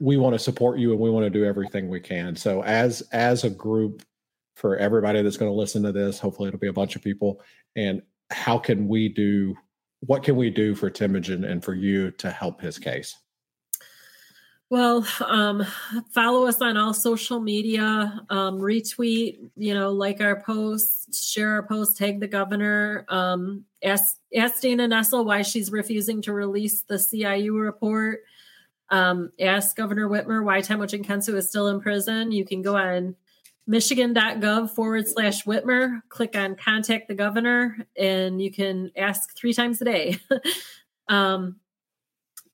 we 0.01 0.17
want 0.17 0.35
to 0.35 0.39
support 0.39 0.79
you 0.79 0.93
and 0.93 1.01
we 1.01 1.11
want 1.11 1.25
to 1.25 1.31
do 1.31 1.45
everything 1.45 1.91
we 1.91 2.01
can. 2.01 2.35
So 2.37 2.63
as 2.63 3.03
as 3.13 3.45
a 3.45 3.51
group 3.51 4.03
for 4.55 4.79
everybody 4.79 5.21
that's 5.21 5.37
going 5.37 5.53
to 5.53 5.57
listen 5.57 5.83
to 5.83 5.93
this 5.93 6.19
hopefully 6.19 6.49
it'll 6.49 6.59
be 6.59 6.69
a 6.69 6.73
bunch 6.73 6.97
of 6.97 7.03
people. 7.03 7.43
And 7.77 8.01
how 8.31 8.59
can 8.59 8.89
we 8.89 9.09
do 9.09 9.55
what 10.01 10.23
can 10.23 10.37
we 10.37 10.51
do 10.51 10.75
for 10.75 10.91
Temujin 10.91 11.45
and 11.45 11.65
for 11.65 11.75
you 11.75 12.11
to 12.13 12.31
help 12.31 12.61
his 12.61 12.79
case 12.79 13.17
well, 14.69 15.07
um, 15.25 15.65
follow 16.11 16.49
us 16.49 16.61
on 16.61 16.77
all 16.77 16.93
social 16.93 17.39
media, 17.39 18.21
um, 18.31 18.59
retweet, 18.59 19.39
you 19.57 19.75
know, 19.75 19.93
like 19.93 20.21
our 20.21 20.41
posts, 20.41 21.31
share 21.31 21.53
our 21.53 21.63
posts, 21.63 21.97
tag 21.97 22.19
the 22.19 22.27
governor, 22.27 23.05
um, 23.09 23.65
ask, 23.85 24.17
ask 24.37 24.61
Dana 24.61 24.89
Nessel 24.89 25.25
why 25.25 25.43
she's 25.43 25.71
refusing 25.71 26.21
to 26.23 26.33
release 26.33 26.83
the 26.83 26.97
CIU 26.97 27.61
report. 27.61 28.23
Um, 28.91 29.31
ask 29.39 29.77
Governor 29.77 30.09
Whitmer 30.09 30.45
why 30.45 30.63
Temujin 30.63 31.05
Kensu 31.05 31.37
is 31.37 31.49
still 31.49 31.69
in 31.69 31.81
prison. 31.81 32.33
You 32.33 32.45
can 32.45 32.63
go 32.63 32.77
on 32.77 33.15
michigan.gov 33.67 34.71
forward 34.71 35.09
slash 35.09 35.45
Whitmer, 35.45 36.01
click 36.09 36.37
on 36.37 36.55
contact 36.55 37.09
the 37.09 37.15
governor, 37.15 37.77
and 37.99 38.41
you 38.41 38.53
can 38.53 38.91
ask 38.97 39.37
three 39.37 39.53
times 39.53 39.81
a 39.83 39.85
day. 39.85 40.19
um, 41.09 41.57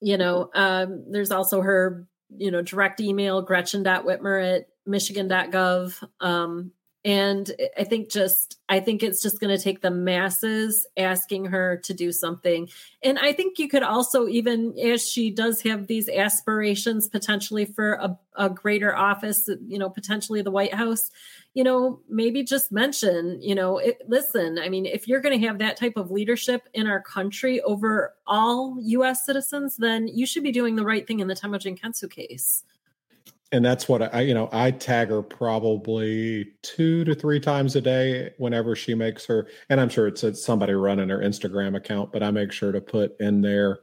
you 0.00 0.16
know, 0.16 0.50
um, 0.54 1.04
there's 1.10 1.30
also 1.30 1.60
her, 1.60 2.06
you 2.36 2.50
know, 2.50 2.62
direct 2.62 3.00
email, 3.00 3.42
gretchen.whitmer 3.42 4.56
at 4.56 4.68
michigan.gov. 4.86 6.02
Um, 6.20 6.72
and 7.04 7.50
I 7.76 7.82
think 7.82 8.10
just, 8.10 8.60
I 8.68 8.78
think 8.78 9.02
it's 9.02 9.20
just 9.20 9.40
going 9.40 9.56
to 9.56 9.62
take 9.62 9.80
the 9.80 9.90
masses 9.90 10.86
asking 10.96 11.46
her 11.46 11.78
to 11.78 11.92
do 11.92 12.12
something. 12.12 12.68
And 13.02 13.18
I 13.18 13.32
think 13.32 13.58
you 13.58 13.68
could 13.68 13.82
also, 13.82 14.28
even 14.28 14.78
as 14.78 15.08
she 15.08 15.30
does 15.30 15.62
have 15.62 15.88
these 15.88 16.08
aspirations 16.08 17.08
potentially 17.08 17.64
for 17.64 17.94
a, 17.94 18.18
a 18.36 18.48
greater 18.48 18.94
office, 18.94 19.48
you 19.66 19.78
know, 19.78 19.90
potentially 19.90 20.42
the 20.42 20.52
White 20.52 20.74
House, 20.74 21.10
you 21.54 21.64
know, 21.64 22.00
maybe 22.08 22.44
just 22.44 22.70
mention, 22.70 23.42
you 23.42 23.56
know, 23.56 23.78
it, 23.78 24.00
listen, 24.06 24.60
I 24.60 24.68
mean, 24.68 24.86
if 24.86 25.08
you're 25.08 25.20
going 25.20 25.38
to 25.38 25.46
have 25.46 25.58
that 25.58 25.76
type 25.76 25.96
of 25.96 26.12
leadership 26.12 26.68
in 26.72 26.86
our 26.86 27.00
country 27.00 27.60
over 27.62 28.14
all 28.28 28.78
US 28.80 29.26
citizens, 29.26 29.76
then 29.76 30.06
you 30.06 30.24
should 30.24 30.44
be 30.44 30.52
doing 30.52 30.76
the 30.76 30.84
right 30.84 31.04
thing 31.04 31.18
in 31.18 31.26
the 31.26 31.34
Temujin 31.34 31.76
Kensu 31.76 32.08
case. 32.08 32.62
And 33.52 33.62
that's 33.62 33.86
what 33.86 34.14
I, 34.14 34.22
you 34.22 34.32
know, 34.32 34.48
I 34.50 34.70
tag 34.70 35.10
her 35.10 35.22
probably 35.22 36.52
two 36.62 37.04
to 37.04 37.14
three 37.14 37.38
times 37.38 37.76
a 37.76 37.82
day 37.82 38.32
whenever 38.38 38.74
she 38.74 38.94
makes 38.94 39.26
her, 39.26 39.46
and 39.68 39.78
I'm 39.78 39.90
sure 39.90 40.06
it's, 40.06 40.24
it's 40.24 40.42
somebody 40.42 40.72
running 40.72 41.10
her 41.10 41.18
Instagram 41.18 41.76
account, 41.76 42.12
but 42.12 42.22
I 42.22 42.30
make 42.30 42.50
sure 42.50 42.72
to 42.72 42.80
put 42.80 43.14
in 43.20 43.42
there 43.42 43.80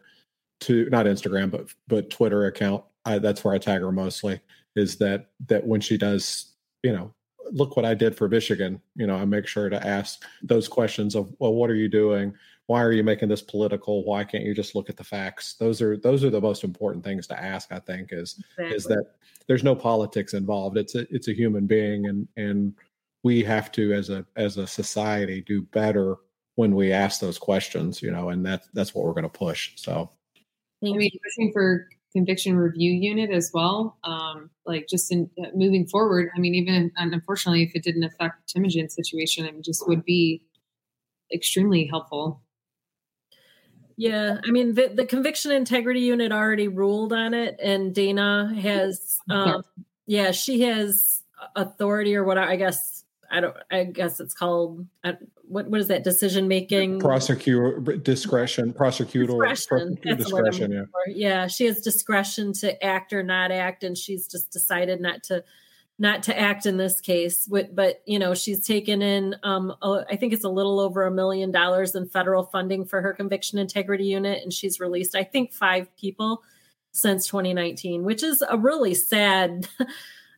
to 0.62 0.90
not 0.90 1.06
Instagram, 1.06 1.52
but 1.52 1.68
but 1.88 2.10
Twitter 2.10 2.48
account. 2.48 2.84
I, 3.06 3.20
that's 3.20 3.44
where 3.44 3.54
I 3.54 3.60
tag 3.60 3.82
her 3.82 3.92
mostly. 3.92 4.42
Is 4.76 4.98
that 4.98 5.30
that 5.48 5.66
when 5.66 5.82
she 5.82 5.98
does, 5.98 6.54
you 6.84 6.92
know, 6.92 7.14
look 7.52 7.76
what 7.76 7.86
I 7.86 7.94
did 7.94 8.16
for 8.16 8.28
Michigan. 8.28 8.82
You 8.96 9.08
know, 9.08 9.16
I 9.16 9.26
make 9.26 9.48
sure 9.48 9.70
to 9.70 9.88
ask 9.88 10.24
those 10.42 10.68
questions 10.68 11.16
of, 11.16 11.34
well, 11.40 11.54
what 11.54 11.70
are 11.70 11.76
you 11.76 11.90
doing? 11.90 12.34
Why 12.68 12.84
are 12.84 12.92
you 12.92 13.04
making 13.04 13.30
this 13.30 13.42
political? 13.42 14.04
Why 14.04 14.24
can't 14.24 14.44
you 14.44 14.54
just 14.54 14.76
look 14.76 14.90
at 14.90 14.98
the 14.98 15.04
facts? 15.04 15.56
Those 15.56 15.82
are 15.82 15.98
those 15.98 16.24
are 16.24 16.30
the 16.30 16.42
most 16.42 16.64
important 16.64 17.04
things 17.04 17.26
to 17.28 17.42
ask. 17.42 17.72
I 17.72 17.80
think 17.80 18.10
is 18.12 18.36
exactly. 18.58 18.76
is 18.76 18.84
that 18.86 19.06
there's 19.48 19.64
no 19.64 19.76
politics 19.76 20.34
involved. 20.34 20.78
It's 20.78 20.94
a 20.94 21.08
it's 21.14 21.28
a 21.28 21.34
human 21.34 21.66
being, 21.66 22.06
and 22.06 22.28
and 22.38 22.76
we 23.24 23.44
have 23.44 23.72
to 23.74 23.94
as 23.94 24.12
a 24.12 24.24
as 24.36 24.58
a 24.58 24.68
society 24.68 25.42
do 25.42 25.64
better 25.64 26.18
when 26.56 26.76
we 26.76 26.92
ask 26.92 27.20
those 27.20 27.40
questions. 27.40 28.04
You 28.04 28.12
know, 28.12 28.30
and 28.30 28.46
that's 28.46 28.68
that's 28.74 28.94
what 28.94 29.06
we're 29.06 29.14
going 29.14 29.24
to 29.24 29.30
push. 29.30 29.72
So, 29.76 30.12
I 30.84 30.92
mean, 30.92 31.10
pushing 31.24 31.52
for 31.52 31.88
conviction 32.12 32.58
review 32.58 32.92
unit 32.92 33.30
as 33.30 33.52
well. 33.54 33.98
Um, 34.04 34.50
like 34.66 34.88
just 34.88 35.12
in 35.12 35.30
uh, 35.42 35.48
moving 35.54 35.88
forward, 35.88 36.30
I 36.36 36.40
mean, 36.40 36.56
even 36.56 36.92
and 36.98 37.14
unfortunately, 37.14 37.64
if 37.64 37.72
it 37.76 37.84
didn't 37.84 38.04
affect 38.04 38.54
Temujin's 38.54 38.96
situation, 38.96 39.46
it 39.46 39.64
just 39.64 39.88
would 39.88 40.04
be 40.04 40.44
extremely 41.34 41.86
helpful. 41.86 42.42
Yeah, 43.98 44.38
I 44.48 44.52
mean, 44.52 44.76
the, 44.76 44.88
the 44.88 45.06
conviction 45.06 45.52
integrity 45.52 46.00
unit 46.00 46.32
already 46.32 46.70
ruled 46.70 47.12
on 47.12 47.34
it, 47.34 47.60
and 47.62 47.94
Dana 47.94 48.54
has, 48.62 49.20
um, 49.30 49.64
yeah, 50.06 50.32
she 50.32 50.62
has 50.62 51.24
authority 51.56 52.16
or 52.16 52.24
what 52.24 52.38
I 52.38 52.56
guess 52.56 53.04
I 53.30 53.42
don't. 53.42 53.56
I 53.72 53.84
guess 53.84 54.20
it's 54.20 54.34
called. 54.34 54.88
What 55.50 55.68
what 55.68 55.82
is 55.82 55.88
that 55.88 56.04
decision 56.04 56.48
making? 56.48 57.00
Prosecutor 57.00 57.80
discretion. 57.98 58.72
Prosecutor 58.72 59.34
discretion. 59.48 59.98
discretion 60.18 60.72
yeah. 60.72 60.84
yeah, 61.08 61.48
she 61.48 61.66
has 61.66 61.82
discretion 61.82 62.54
to 62.54 62.82
act 62.84 63.12
or 63.12 63.24
not 63.24 63.52
act, 63.52 63.84
and 63.84 63.98
she's 63.98 64.28
just 64.28 64.52
decided 64.52 65.02
not 65.02 65.24
to 65.24 65.44
not 65.98 66.24
to 66.24 66.40
act 66.40 66.66
in 66.66 66.78
this 66.78 67.02
case. 67.02 67.48
But 67.48 67.76
but 67.76 68.02
you 68.06 68.20
know, 68.20 68.36
she's 68.36 68.66
taken 68.66 69.02
in. 69.02 69.36
Um, 69.44 69.74
I 69.82 70.16
think 70.16 70.34
it's 70.34 70.44
a 70.44 70.50
little 70.50 70.80
over 70.80 71.04
a 71.04 71.12
million 71.12 71.52
dollars 71.52 71.96
in 71.96 72.08
federal 72.08 72.44
funding 72.44 72.86
for 72.86 73.02
her 73.02 73.14
conviction 73.14 73.58
integrity 73.58 74.06
unit, 74.06 74.44
and 74.44 74.54
she's 74.54 74.80
released 74.80 75.16
I 75.16 75.24
think 75.24 75.52
five 75.52 75.94
people 75.98 76.44
since 76.92 77.28
2019, 77.28 78.04
which 78.04 78.24
is 78.24 78.44
a 78.48 78.58
really 78.58 78.94
sad. 78.94 79.68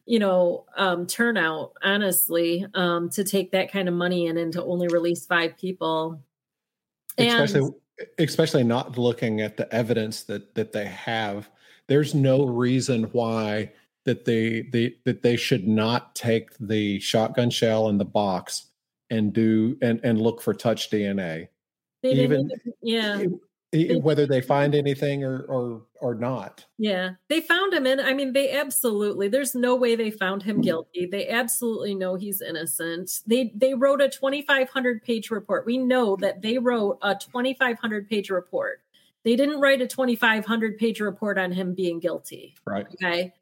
you 0.06 0.20
know, 0.20 0.66
um, 0.76 1.08
turnout, 1.08 1.74
honestly, 1.84 2.66
um, 2.74 3.10
to 3.12 3.24
take 3.24 3.52
that 3.52 3.72
kind 3.72 3.88
of 3.88 3.94
money 3.94 4.28
in 4.28 4.38
and 4.38 4.54
to 4.54 4.64
only 4.64 4.88
release 4.88 5.26
five 5.26 5.58
people. 5.58 6.22
especially 7.18 7.70
especially 8.18 8.64
not 8.64 8.98
looking 8.98 9.42
at 9.42 9.58
the 9.58 9.74
evidence 9.74 10.24
that 10.24 10.56
that 10.56 10.72
they 10.72 10.86
have. 10.86 11.50
There's 11.88 12.16
no 12.16 12.46
reason 12.46 13.04
why 13.06 13.72
that 14.06 14.26
they, 14.26 14.64
they 14.64 14.96
that 15.06 15.22
they 15.22 15.36
should 15.36 15.68
not 15.68 16.16
take 16.16 16.50
the 16.60 17.00
shotgun 17.00 17.50
shell 17.50 17.90
in 17.90 17.98
the 17.98 18.06
box 18.06 18.68
and 19.10 19.34
do 19.34 19.78
and 19.82 20.00
and 20.04 20.20
look 20.20 20.42
for 20.42 20.54
touch 20.54 20.90
dna 20.90 21.48
they 22.02 22.12
even 22.14 22.50
yeah 22.82 23.24
whether 23.74 24.26
they 24.26 24.42
find 24.42 24.76
anything 24.76 25.24
or 25.24 25.44
or 25.44 25.84
or 26.02 26.16
not. 26.16 26.66
Yeah 26.78 27.12
they 27.30 27.40
found 27.40 27.74
him 27.74 27.86
and 27.86 28.02
i 28.02 28.14
mean 28.14 28.34
they 28.34 28.52
absolutely 28.52 29.28
there's 29.28 29.56
no 29.56 29.76
way 29.76 29.96
they 29.96 30.12
found 30.12 30.44
him 30.44 30.62
guilty. 30.62 31.06
They 31.06 31.30
absolutely 31.30 31.96
know 31.96 32.16
he's 32.16 32.42
innocent. 32.42 33.22
They 33.26 33.52
they 33.56 33.74
wrote 33.74 34.02
a 34.02 34.10
2500 34.10 35.04
page 35.04 35.32
report. 35.32 35.66
We 35.66 35.78
know 35.78 36.16
that 36.18 36.42
they 36.42 36.58
wrote 36.58 37.00
a 37.02 37.16
2500 37.16 38.10
page 38.10 38.30
report. 38.30 38.82
They 39.24 39.36
didn't 39.36 39.62
write 39.62 39.82
a 39.82 39.88
2500 39.88 40.78
page 40.78 41.00
report 41.00 41.38
on 41.38 41.52
him 41.52 41.74
being 41.74 42.00
guilty 42.00 42.56
right. 42.66 42.88
okay? 42.94 43.34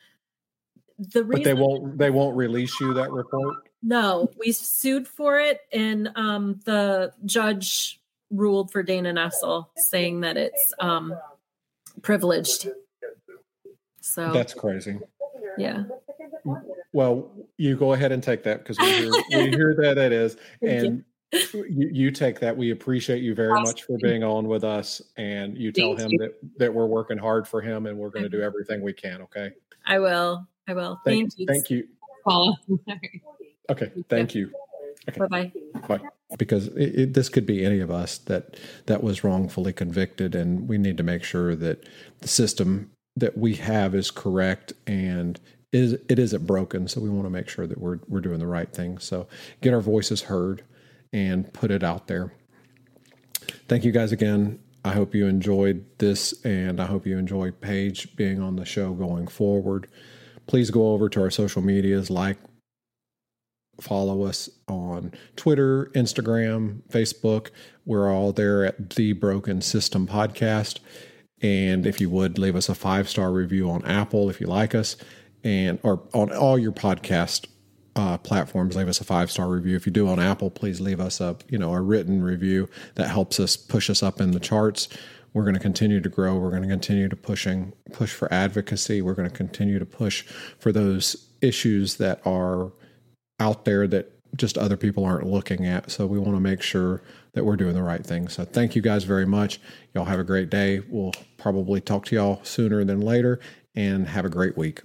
The 1.00 1.24
reason 1.24 1.44
but 1.44 1.44
they 1.44 1.54
won't 1.54 1.98
they 1.98 2.10
won't 2.12 2.36
release 2.36 2.80
you 2.80 2.94
that 2.94 3.12
report? 3.12 3.70
No 3.82 4.30
we 4.38 4.52
sued 4.52 5.08
for 5.08 5.40
it 5.40 5.62
and 5.72 6.12
um 6.16 6.60
the 6.66 7.14
judge 7.26 7.99
ruled 8.32 8.72
for 8.72 8.84
dana 8.84 9.14
nessel 9.14 9.68
saying 9.76 10.22
that 10.22 10.38
it's 10.38 10.74
um 10.80 11.14
privileged. 12.02 12.70
So 14.02 14.32
that's 14.32 14.54
crazy. 14.54 15.00
yeah. 15.58 15.84
Well 16.94 17.32
you 17.58 17.76
go 17.76 17.94
ahead 17.94 18.12
and 18.12 18.24
take 18.24 18.44
that 18.44 18.60
because 18.60 18.78
we 18.80 18.92
hear, 18.92 19.12
we 19.32 19.50
hear 19.50 19.76
that 19.82 19.98
it 19.98 20.12
is. 20.12 20.38
And 20.62 21.04
you, 21.32 21.90
you, 21.92 22.12
take 22.12 22.40
that. 22.40 22.56
We 22.56 22.72
appreciate 22.72 23.22
you 23.22 23.36
very 23.36 23.62
much 23.62 23.84
for 23.84 24.00
being 24.00 24.24
on 24.24 24.48
with 24.48 24.64
us 24.64 25.00
and 25.16 25.56
you 25.56 25.72
tell 25.72 25.96
Thank 25.96 26.00
him 26.00 26.12
you. 26.14 26.20
that 26.20 26.58
that 26.58 26.74
we're 26.74 26.88
working 26.88 27.18
hard 27.18 27.48
for 27.48 27.62
him 27.62 27.86
and 27.86 27.98
we're 27.98 28.10
going 28.10 28.24
to 28.24 28.30
do 28.30 28.42
everything 28.42 28.82
we 28.82 28.94
can 28.94 29.22
okay? 29.24 29.52
I 29.86 30.00
will. 30.00 30.48
I 30.68 30.74
will. 30.74 31.00
Thank, 31.06 31.34
thank, 31.34 31.40
you. 31.40 31.46
thank 31.48 31.70
you. 31.70 31.88
Paula. 32.24 32.58
okay. 33.70 33.92
Thank 34.08 34.36
you 34.36 34.52
okay. 35.08 35.20
bye-bye 35.20 35.52
Bye. 35.88 36.00
Because 36.38 36.68
it, 36.68 37.00
it, 37.00 37.14
this 37.14 37.30
could 37.30 37.46
be 37.46 37.66
any 37.66 37.80
of 37.80 37.90
us 37.90 38.18
that 38.20 38.56
that 38.86 39.04
was 39.04 39.24
wrongfully 39.24 39.74
convicted, 39.74 40.36
and 40.36 40.68
we 40.68 40.78
need 40.78 40.98
to 40.98 41.04
make 41.04 41.24
sure 41.24 41.56
that 41.56 41.88
the 42.20 42.28
system 42.28 42.92
that 43.16 43.38
we 43.38 43.56
have 43.56 43.96
is 43.96 44.12
correct 44.12 44.74
and 44.86 45.40
is 45.72 45.94
it 45.94 46.20
isn't 46.20 46.46
broken. 46.46 46.88
So 46.88 47.02
we 47.02 47.10
want 47.10 47.26
to 47.26 47.32
make 47.32 47.50
sure 47.50 47.66
that 47.66 47.80
we're 47.80 48.00
we're 48.08 48.22
doing 48.22 48.40
the 48.40 48.48
right 48.48 48.72
thing. 48.72 49.00
So 49.00 49.28
get 49.62 49.74
our 49.74 49.82
voices 49.82 50.24
heard 50.24 50.64
and 51.12 51.52
put 51.54 51.72
it 51.72 51.84
out 51.84 52.08
there. 52.08 52.34
Thank 53.68 53.84
you 53.84 53.92
guys 53.92 54.12
again. 54.12 54.60
I 54.86 54.92
hope 54.92 55.14
you 55.14 55.28
enjoyed 55.28 55.86
this, 55.98 56.34
and 56.46 56.80
I 56.80 56.86
hope 56.86 57.06
you 57.06 57.18
enjoy 57.18 57.52
Paige 57.52 58.16
being 58.16 58.42
on 58.42 58.56
the 58.56 58.66
show 58.66 58.94
going 58.94 59.28
forward. 59.28 59.88
Please 60.48 60.72
go 60.72 60.94
over 60.94 61.10
to 61.10 61.22
our 61.22 61.30
social 61.30 61.62
medias, 61.62 62.10
like, 62.10 62.38
follow 63.80 64.24
us 64.24 64.50
on 64.68 65.14
Twitter, 65.36 65.92
Instagram, 65.96 66.82
Facebook. 66.90 67.50
We're 67.86 68.12
all 68.12 68.32
there 68.32 68.66
at 68.66 68.92
the 68.92 69.14
Broken 69.14 69.62
System 69.62 70.08
Podcast. 70.08 70.80
And 71.42 71.86
if 71.86 72.02
you 72.02 72.10
would 72.10 72.38
leave 72.38 72.56
us 72.56 72.70
a 72.70 72.76
five 72.76 73.10
star 73.10 73.32
review 73.32 73.70
on 73.70 73.86
Apple 73.86 74.30
if 74.30 74.42
you 74.42 74.48
like 74.48 74.76
us, 74.76 74.98
and 75.44 75.80
or 75.84 76.02
on 76.14 76.32
all 76.32 76.60
your 76.60 76.72
podcast 76.72 77.48
uh, 77.96 78.18
platforms, 78.18 78.76
leave 78.76 78.88
us 78.88 79.02
a 79.02 79.06
five 79.06 79.32
star 79.32 79.50
review. 79.50 79.76
If 79.76 79.86
you 79.86 79.92
do 79.92 80.08
on 80.08 80.20
Apple, 80.20 80.50
please 80.50 80.82
leave 80.82 81.00
us 81.00 81.22
a 81.22 81.38
you 81.48 81.58
know 81.58 81.74
a 81.74 81.82
written 81.82 82.22
review 82.22 82.70
that 82.96 83.10
helps 83.10 83.40
us 83.40 83.56
push 83.56 83.90
us 83.90 84.04
up 84.04 84.20
in 84.20 84.32
the 84.32 84.40
charts. 84.40 84.90
We're 85.34 85.44
going 85.44 85.56
to 85.56 85.60
continue 85.60 86.02
to 86.02 86.10
grow. 86.10 86.38
We're 86.38 86.50
going 86.50 86.64
to 86.64 86.68
continue 86.68 87.08
to 87.08 87.16
pushing 87.16 87.74
push 87.94 88.12
for 88.12 88.32
advocacy. 88.34 89.02
We're 89.02 89.14
going 89.14 89.30
to 89.30 89.36
continue 89.36 89.80
to 89.80 89.86
push 89.86 90.24
for 90.58 90.72
those 90.72 91.28
issues 91.42 91.96
that 91.96 92.20
are 92.26 92.72
out 93.40 93.66
there 93.66 93.88
that 93.88 94.12
just 94.36 94.58
other 94.58 94.78
people 94.78 95.06
aren't 95.06 95.26
looking 95.26 95.66
at. 95.66 95.92
So 95.92 96.06
we 96.06 96.20
want 96.20 96.36
to 96.36 96.42
make 96.42 96.62
sure 96.62 97.02
that 97.34 97.44
we're 97.44 97.56
doing 97.56 97.74
the 97.74 97.84
right 97.84 98.06
thing. 98.06 98.28
So 98.28 98.46
thank 98.46 98.76
you 98.76 98.82
guys 98.82 99.04
very 99.04 99.26
much. 99.26 99.60
Y'all 99.94 100.06
have 100.06 100.20
a 100.20 100.24
great 100.24 100.50
day. 100.50 100.82
We'll 100.88 101.14
probably 101.38 101.82
talk 101.82 102.06
to 102.06 102.16
y'all 102.16 102.40
sooner 102.44 102.84
than 102.84 103.02
later 103.02 103.40
and 103.76 104.08
have 104.08 104.26
a 104.26 104.30
great 104.30 104.58
week. 104.58 104.82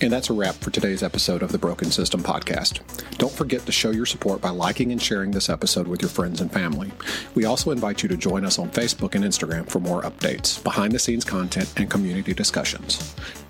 And 0.00 0.12
that's 0.12 0.28
a 0.28 0.34
wrap 0.34 0.56
for 0.56 0.70
today's 0.70 1.02
episode 1.02 1.42
of 1.42 1.52
the 1.52 1.58
Broken 1.58 1.90
System 1.90 2.20
Podcast. 2.20 2.80
Don't 3.16 3.32
forget 3.32 3.64
to 3.64 3.72
show 3.72 3.90
your 3.90 4.04
support 4.04 4.40
by 4.40 4.50
liking 4.50 4.92
and 4.92 5.00
sharing 5.00 5.30
this 5.30 5.48
episode 5.48 5.86
with 5.86 6.02
your 6.02 6.10
friends 6.10 6.40
and 6.40 6.52
family. 6.52 6.90
We 7.34 7.44
also 7.44 7.70
invite 7.70 8.02
you 8.02 8.08
to 8.10 8.16
join 8.16 8.44
us 8.44 8.58
on 8.58 8.70
Facebook 8.70 9.14
and 9.14 9.24
Instagram 9.24 9.66
for 9.70 9.80
more 9.80 10.02
updates, 10.02 10.62
behind 10.62 10.92
the 10.92 10.98
scenes 10.98 11.24
content, 11.24 11.72
and 11.76 11.88
community 11.88 12.34
discussions. 12.34 13.14